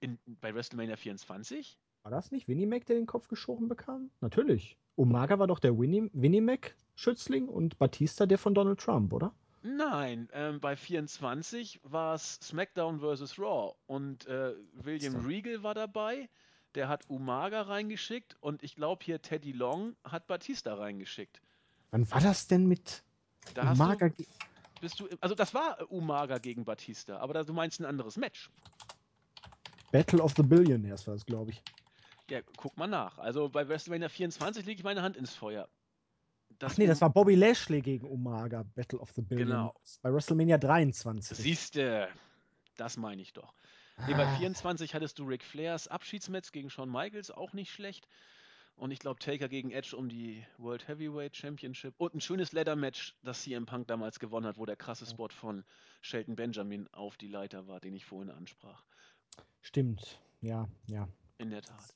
in, 0.00 0.18
bei 0.26 0.52
WrestleMania 0.52 0.96
24? 0.96 1.78
War 2.02 2.10
das 2.10 2.32
nicht 2.32 2.48
Winnie 2.48 2.66
Mac, 2.66 2.86
der 2.86 2.96
den 2.96 3.06
Kopf 3.06 3.28
geschoren 3.28 3.68
bekam? 3.68 4.10
Natürlich. 4.20 4.76
Umaga 4.96 5.38
war 5.38 5.46
doch 5.46 5.60
der 5.60 5.78
Winnie, 5.78 6.10
Winnie 6.12 6.40
Mac-Schützling 6.40 7.46
und 7.46 7.78
Batista 7.78 8.26
der 8.26 8.38
von 8.38 8.52
Donald 8.52 8.80
Trump, 8.80 9.12
oder? 9.12 9.32
Nein, 9.62 10.28
ähm, 10.32 10.58
bei 10.58 10.74
24 10.74 11.82
war 11.84 12.16
es 12.16 12.40
SmackDown 12.42 12.98
vs. 12.98 13.38
Raw 13.38 13.76
und 13.86 14.26
äh, 14.26 14.54
William 14.72 15.20
So. 15.20 15.28
Regal 15.28 15.62
war 15.62 15.74
dabei. 15.74 16.28
Der 16.74 16.88
hat 16.88 17.08
Umaga 17.08 17.62
reingeschickt 17.62 18.36
und 18.40 18.64
ich 18.64 18.74
glaube 18.74 19.04
hier 19.04 19.22
Teddy 19.22 19.52
Long 19.52 19.94
hat 20.02 20.26
Batista 20.26 20.74
reingeschickt. 20.74 21.40
Wann 21.94 22.10
war 22.10 22.20
das 22.20 22.48
denn 22.48 22.66
mit 22.66 23.04
Da 23.54 23.66
hast 23.68 23.78
Umaga? 23.78 24.08
du, 24.08 24.24
bist 24.80 24.98
du, 24.98 25.08
also 25.20 25.36
das 25.36 25.54
war 25.54 25.78
Umaga 25.92 26.38
gegen 26.38 26.64
Batista, 26.64 27.18
aber 27.18 27.34
da, 27.34 27.44
du 27.44 27.52
meinst 27.52 27.78
ein 27.80 27.84
anderes 27.84 28.16
Match. 28.16 28.50
Battle 29.92 30.20
of 30.20 30.34
the 30.36 30.42
Billionaires 30.42 31.06
war 31.06 31.14
das, 31.14 31.24
glaube 31.24 31.52
ich. 31.52 31.62
Ja, 32.28 32.40
guck 32.56 32.76
mal 32.76 32.88
nach. 32.88 33.18
Also 33.18 33.48
bei 33.48 33.68
WrestleMania 33.68 34.08
24 34.08 34.66
lege 34.66 34.78
ich 34.80 34.84
meine 34.84 35.02
Hand 35.02 35.16
ins 35.16 35.36
Feuer. 35.36 35.68
Ach 36.60 36.76
nee, 36.78 36.88
das 36.88 37.00
war 37.00 37.10
Bobby 37.10 37.36
Lashley 37.36 37.80
gegen 37.80 38.08
Umaga, 38.08 38.64
Battle 38.74 38.98
of 38.98 39.12
the 39.14 39.22
Billionaires. 39.22 40.00
Bei 40.02 40.12
WrestleMania 40.12 40.58
23. 40.58 41.36
Siehste, 41.38 42.08
das 42.76 42.96
meine 42.96 43.22
ich 43.22 43.32
doch. 43.34 43.54
Nee, 44.08 44.14
bei 44.14 44.26
Ah. 44.26 44.36
24 44.38 44.96
hattest 44.96 45.20
du 45.20 45.24
Ric 45.26 45.44
Flairs 45.44 45.86
Abschiedsmatch 45.86 46.50
gegen 46.50 46.70
Shawn 46.70 46.90
Michaels, 46.90 47.30
auch 47.30 47.52
nicht 47.52 47.70
schlecht. 47.70 48.08
Und 48.76 48.90
ich 48.90 48.98
glaube 48.98 49.20
Taker 49.20 49.48
gegen 49.48 49.70
Edge 49.70 49.96
um 49.96 50.08
die 50.08 50.44
World 50.58 50.88
Heavyweight 50.88 51.36
Championship. 51.36 51.94
Und 51.98 52.14
ein 52.14 52.20
schönes 52.20 52.52
Leather-Match, 52.52 53.14
das 53.22 53.42
CM 53.42 53.66
Punk 53.66 53.86
damals 53.86 54.18
gewonnen 54.18 54.46
hat, 54.46 54.58
wo 54.58 54.66
der 54.66 54.76
krasse 54.76 55.06
Spot 55.06 55.28
von 55.28 55.64
Shelton 56.00 56.34
Benjamin 56.34 56.88
auf 56.88 57.16
die 57.16 57.28
Leiter 57.28 57.68
war, 57.68 57.80
den 57.80 57.94
ich 57.94 58.04
vorhin 58.04 58.30
ansprach. 58.30 58.84
Stimmt. 59.60 60.20
Ja, 60.40 60.68
ja. 60.86 61.08
In 61.38 61.50
der 61.50 61.62
Tat. 61.62 61.94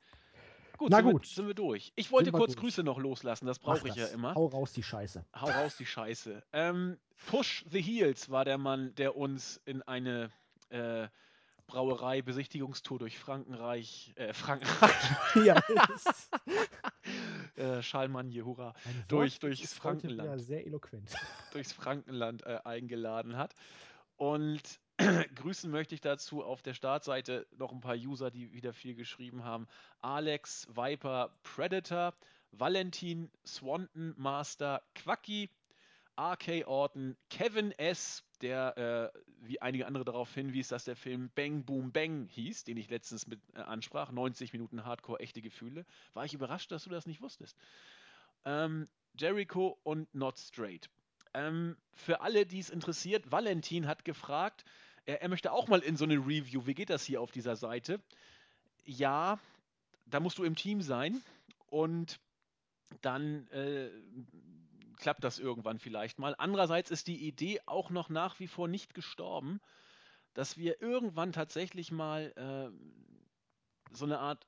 Gut, 0.79 0.91
Na 0.91 0.99
sind, 0.99 1.13
gut. 1.13 1.23
Wir, 1.23 1.29
sind 1.29 1.47
wir 1.49 1.55
durch. 1.55 1.93
Ich 1.97 2.13
wollte 2.13 2.31
kurz 2.31 2.55
durch. 2.55 2.61
Grüße 2.61 2.85
noch 2.85 2.99
loslassen, 2.99 3.47
das 3.47 3.59
brauche 3.59 3.89
ich 3.89 3.97
ja 3.97 4.05
das. 4.05 4.13
immer. 4.13 4.35
Hau 4.35 4.47
raus 4.47 4.73
die 4.73 4.85
Scheiße. 4.85 5.25
Hau 5.35 5.51
raus 5.51 5.77
die 5.77 5.87
Scheiße. 5.87 6.45
Ähm, 6.53 6.97
Push 7.27 7.65
the 7.69 7.83
Heels 7.83 8.31
war 8.31 8.45
der 8.45 8.59
Mann, 8.59 8.95
der 8.95 9.17
uns 9.17 9.61
in 9.65 9.83
eine 9.83 10.31
äh, 10.71 11.09
Brauerei-Besichtigungstour 11.69 12.99
durch 12.99 13.19
Frankenreich, 13.19 14.13
äh, 14.17 14.33
Frankenreich, 14.33 14.95
ja, 15.45 15.61
äh, 17.57 17.83
Schalmanje, 17.83 18.45
hurra, 18.45 18.73
ein 18.85 19.05
Durch- 19.07 19.39
durchs 19.39 19.75
Frankenland. 19.75 20.41
Sehr 20.41 20.67
eloquent. 20.67 21.15
durchs 21.53 21.73
Frankenland 21.73 22.45
äh, 22.45 22.59
eingeladen 22.65 23.37
hat. 23.37 23.55
Und 24.17 24.63
grüßen 25.37 25.71
möchte 25.71 25.95
ich 25.95 26.01
dazu 26.01 26.43
auf 26.43 26.63
der 26.63 26.75
Startseite 26.75 27.47
noch 27.57 27.71
ein 27.71 27.81
paar 27.81 27.97
User, 27.97 28.31
die 28.31 28.53
wieder 28.53 28.73
viel 28.73 28.95
geschrieben 28.95 29.45
haben. 29.45 29.69
Alex, 30.01 30.67
Viper, 30.75 31.39
Predator, 31.43 32.15
Valentin, 32.51 33.31
Swanton, 33.47 34.15
Master, 34.17 34.83
Quacky, 34.95 35.51
RK 36.19 36.67
Orton, 36.67 37.17
Kevin 37.29 37.73
S., 37.73 38.25
der, 38.43 39.13
äh, 39.15 39.19
wie 39.47 39.61
einige 39.61 39.87
andere 39.87 40.05
darauf 40.05 40.33
hinwies, 40.33 40.69
dass 40.69 40.85
der 40.85 40.97
Film 40.97 41.31
Bang 41.35 41.65
Boom 41.65 41.93
Bang 41.93 42.27
hieß, 42.27 42.65
den 42.65 42.77
ich 42.77 42.91
letztens 42.91 43.27
mit 43.27 43.41
äh, 43.55 43.61
ansprach. 43.61 44.11
90 44.13 44.53
Minuten 44.53 44.85
Hardcore, 44.85 45.21
echte 45.21 45.43
Gefühle. 45.43 45.85
War 46.15 46.25
ich 46.25 46.35
überrascht, 46.35 46.71
dass 46.73 46.85
du 46.85 46.91
das 46.91 47.07
nicht 47.07 47.21
wusstest. 47.21 47.57
Ähm, 48.45 48.89
Jericho 49.19 49.79
und 49.83 50.13
Not 50.15 50.39
Straight. 50.39 50.89
Ähm, 51.35 51.77
für 51.93 52.21
alle, 52.21 52.47
die 52.47 52.61
es 52.61 52.71
interessiert, 52.71 53.31
Valentin 53.31 53.87
hat 53.87 54.05
gefragt, 54.05 54.65
er, 55.07 55.23
er 55.23 55.29
möchte 55.29 55.53
auch 55.53 55.69
mal 55.69 55.81
in 55.81 55.97
so 55.97 56.05
eine 56.05 56.17
Review. 56.17 56.67
Wie 56.67 56.75
geht 56.75 56.91
das 56.91 57.05
hier 57.05 57.21
auf 57.21 57.33
dieser 57.33 57.57
Seite? 57.57 58.01
Ja, 58.85 59.39
da 60.07 60.21
musst 60.21 60.39
du 60.39 60.45
im 60.45 60.57
Team 60.57 60.81
sein 60.81 61.21
und 61.67 62.19
dann 63.03 63.47
äh, 63.49 63.91
klappt 64.99 65.25
das 65.25 65.39
irgendwann 65.39 65.79
vielleicht 65.79 66.19
mal. 66.19 66.35
Andererseits 66.39 66.91
ist 66.91 67.07
die 67.07 67.27
Idee 67.27 67.61
auch 67.67 67.91
noch 67.91 68.09
nach 68.09 68.39
wie 68.41 68.49
vor 68.49 68.69
nicht 68.69 68.95
gestorben, 68.95 69.61
dass 70.35 70.57
wir 70.57 70.81
irgendwann 70.83 71.33
tatsächlich 71.33 71.91
mal 71.91 72.33
äh, 72.37 73.95
so 73.95 74.05
eine 74.05 74.19
Art 74.19 74.47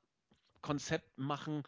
Konzept 0.60 1.18
machen, 1.18 1.62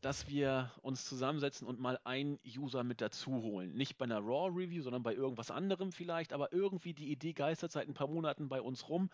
dass 0.00 0.28
wir 0.28 0.70
uns 0.82 1.06
zusammensetzen 1.06 1.66
und 1.66 1.80
mal 1.80 1.98
einen 2.04 2.38
User 2.44 2.84
mit 2.84 3.00
dazu 3.00 3.42
holen. 3.42 3.72
Nicht 3.72 3.96
bei 3.96 4.04
einer 4.04 4.18
Raw-Review, 4.18 4.82
sondern 4.82 5.02
bei 5.02 5.14
irgendwas 5.14 5.50
anderem 5.50 5.92
vielleicht, 5.92 6.34
aber 6.34 6.52
irgendwie 6.52 6.92
die 6.92 7.10
Idee 7.10 7.32
geistert 7.32 7.72
seit 7.72 7.88
ein 7.88 7.94
paar 7.94 8.08
Monaten 8.08 8.48
bei 8.48 8.60
uns 8.60 8.88
rum. 8.88 9.08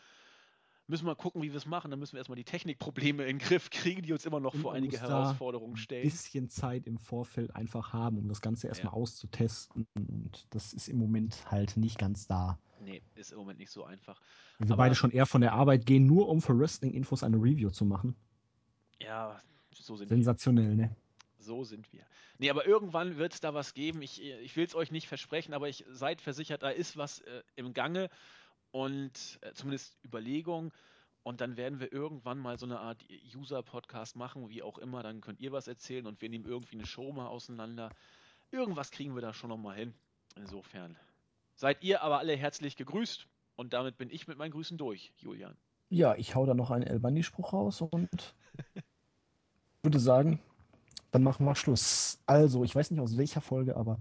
Müssen 0.90 1.06
wir 1.06 1.14
gucken, 1.14 1.40
wie 1.42 1.50
wir 1.50 1.56
es 1.56 1.66
machen. 1.66 1.90
Dann 1.90 2.00
müssen 2.00 2.14
wir 2.14 2.18
erstmal 2.18 2.36
die 2.36 2.44
Technikprobleme 2.44 3.22
in 3.24 3.38
den 3.38 3.46
Griff 3.46 3.70
kriegen, 3.70 4.02
die 4.02 4.12
uns 4.12 4.26
immer 4.26 4.40
noch 4.40 4.54
Und 4.54 4.60
vor 4.60 4.72
einige 4.74 5.00
Herausforderungen 5.00 5.74
ein 5.74 5.76
stellen. 5.76 6.02
bisschen 6.02 6.48
Zeit 6.50 6.86
im 6.86 6.98
Vorfeld 6.98 7.54
einfach 7.54 7.92
haben, 7.92 8.18
um 8.18 8.28
das 8.28 8.40
Ganze 8.40 8.66
erstmal 8.68 8.92
Ja. 8.92 8.96
auszutesten. 8.98 9.86
Und 9.94 10.46
das 10.50 10.72
ist 10.72 10.88
im 10.88 10.98
Moment 10.98 11.50
halt 11.50 11.76
nicht 11.76 11.96
ganz 11.98 12.26
da. 12.26 12.58
Nee, 12.82 13.02
ist 13.14 13.30
im 13.32 13.38
Moment 13.38 13.58
nicht 13.58 13.70
so 13.70 13.84
einfach. 13.84 14.20
Wenn 14.58 14.68
wir 14.68 14.72
Aber- 14.74 14.82
beide 14.84 14.94
schon 14.94 15.10
eher 15.12 15.26
von 15.26 15.40
der 15.42 15.52
Arbeit 15.52 15.86
gehen, 15.86 16.06
nur 16.06 16.28
um 16.28 16.42
für 16.42 16.58
Wrestling-Infos 16.58 17.22
eine 17.22 17.36
Review 17.36 17.70
zu 17.70 17.84
machen. 17.84 18.16
Ja, 19.00 19.40
so 19.74 19.96
sind 19.96 20.10
wir. 20.10 20.16
Sensationell, 20.16 20.74
ne? 20.74 20.96
So 21.38 21.64
sind 21.64 21.90
wir. 21.92 22.04
Nee, 22.38 22.50
aber 22.50 22.66
irgendwann 22.66 23.16
wird 23.16 23.32
es 23.34 23.40
da 23.40 23.54
was 23.54 23.72
geben. 23.74 24.02
Ich, 24.02 24.22
ich 24.22 24.56
will 24.56 24.64
es 24.64 24.74
euch 24.74 24.90
nicht 24.90 25.08
versprechen, 25.08 25.54
aber 25.54 25.68
ich 25.68 25.84
seid 25.88 26.20
versichert, 26.20 26.62
da 26.62 26.68
ist 26.70 26.96
was 26.96 27.20
äh, 27.20 27.42
im 27.56 27.72
Gange 27.72 28.10
und 28.72 29.38
äh, 29.42 29.52
zumindest 29.52 29.98
Überlegung. 30.04 30.72
Und 31.22 31.40
dann 31.40 31.56
werden 31.56 31.80
wir 31.80 31.92
irgendwann 31.92 32.38
mal 32.38 32.58
so 32.58 32.66
eine 32.66 32.80
Art 32.80 33.04
User-Podcast 33.36 34.16
machen, 34.16 34.48
wie 34.48 34.62
auch 34.62 34.78
immer. 34.78 35.02
Dann 35.02 35.20
könnt 35.20 35.40
ihr 35.40 35.52
was 35.52 35.68
erzählen 35.68 36.06
und 36.06 36.20
wir 36.22 36.30
nehmen 36.30 36.46
irgendwie 36.46 36.76
eine 36.76 36.86
Show 36.86 37.12
mal 37.12 37.26
auseinander. 37.26 37.90
Irgendwas 38.50 38.90
kriegen 38.90 39.14
wir 39.14 39.20
da 39.20 39.34
schon 39.34 39.50
noch 39.50 39.58
mal 39.58 39.76
hin. 39.76 39.94
Insofern 40.36 40.96
seid 41.54 41.82
ihr 41.84 42.02
aber 42.02 42.18
alle 42.18 42.36
herzlich 42.36 42.76
gegrüßt. 42.76 43.26
Und 43.56 43.74
damit 43.74 43.98
bin 43.98 44.08
ich 44.10 44.26
mit 44.26 44.38
meinen 44.38 44.52
Grüßen 44.52 44.78
durch, 44.78 45.12
Julian. 45.18 45.54
Ja, 45.90 46.14
ich 46.14 46.34
hau 46.34 46.46
da 46.46 46.54
noch 46.54 46.70
einen 46.70 46.86
Elbandi-Spruch 46.86 47.52
raus 47.52 47.82
und 47.82 48.34
würde 49.82 50.00
sagen, 50.00 50.40
dann 51.10 51.22
machen 51.22 51.44
wir 51.44 51.54
Schluss. 51.54 52.18
Also, 52.26 52.64
ich 52.64 52.74
weiß 52.74 52.90
nicht 52.90 53.00
aus 53.00 53.18
welcher 53.18 53.40
Folge, 53.40 53.76
aber 53.76 54.00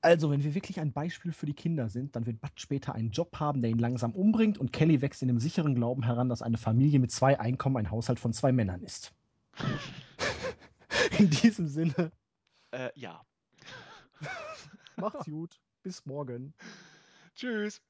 also, 0.00 0.30
wenn 0.30 0.44
wir 0.44 0.54
wirklich 0.54 0.80
ein 0.80 0.92
Beispiel 0.92 1.32
für 1.32 1.46
die 1.46 1.54
Kinder 1.54 1.88
sind, 1.88 2.16
dann 2.16 2.26
wird 2.26 2.40
Bud 2.40 2.52
später 2.56 2.94
einen 2.94 3.10
Job 3.10 3.38
haben, 3.40 3.62
der 3.62 3.70
ihn 3.70 3.78
langsam 3.78 4.12
umbringt 4.12 4.58
und 4.58 4.72
Kelly 4.72 5.00
wächst 5.02 5.22
in 5.22 5.28
dem 5.28 5.38
sicheren 5.40 5.74
Glauben 5.74 6.04
heran, 6.04 6.28
dass 6.28 6.42
eine 6.42 6.58
Familie 6.58 6.98
mit 7.00 7.10
zwei 7.12 7.38
Einkommen 7.40 7.76
ein 7.76 7.90
Haushalt 7.90 8.20
von 8.20 8.32
zwei 8.32 8.52
Männern 8.52 8.82
ist. 8.82 9.12
In 11.18 11.30
diesem 11.30 11.66
Sinne, 11.68 12.12
Äh, 12.72 12.90
ja. 12.94 13.24
macht's 14.96 15.26
gut. 15.26 15.60
Bis 15.82 16.04
morgen. 16.06 16.54
Tschüss. 17.34 17.80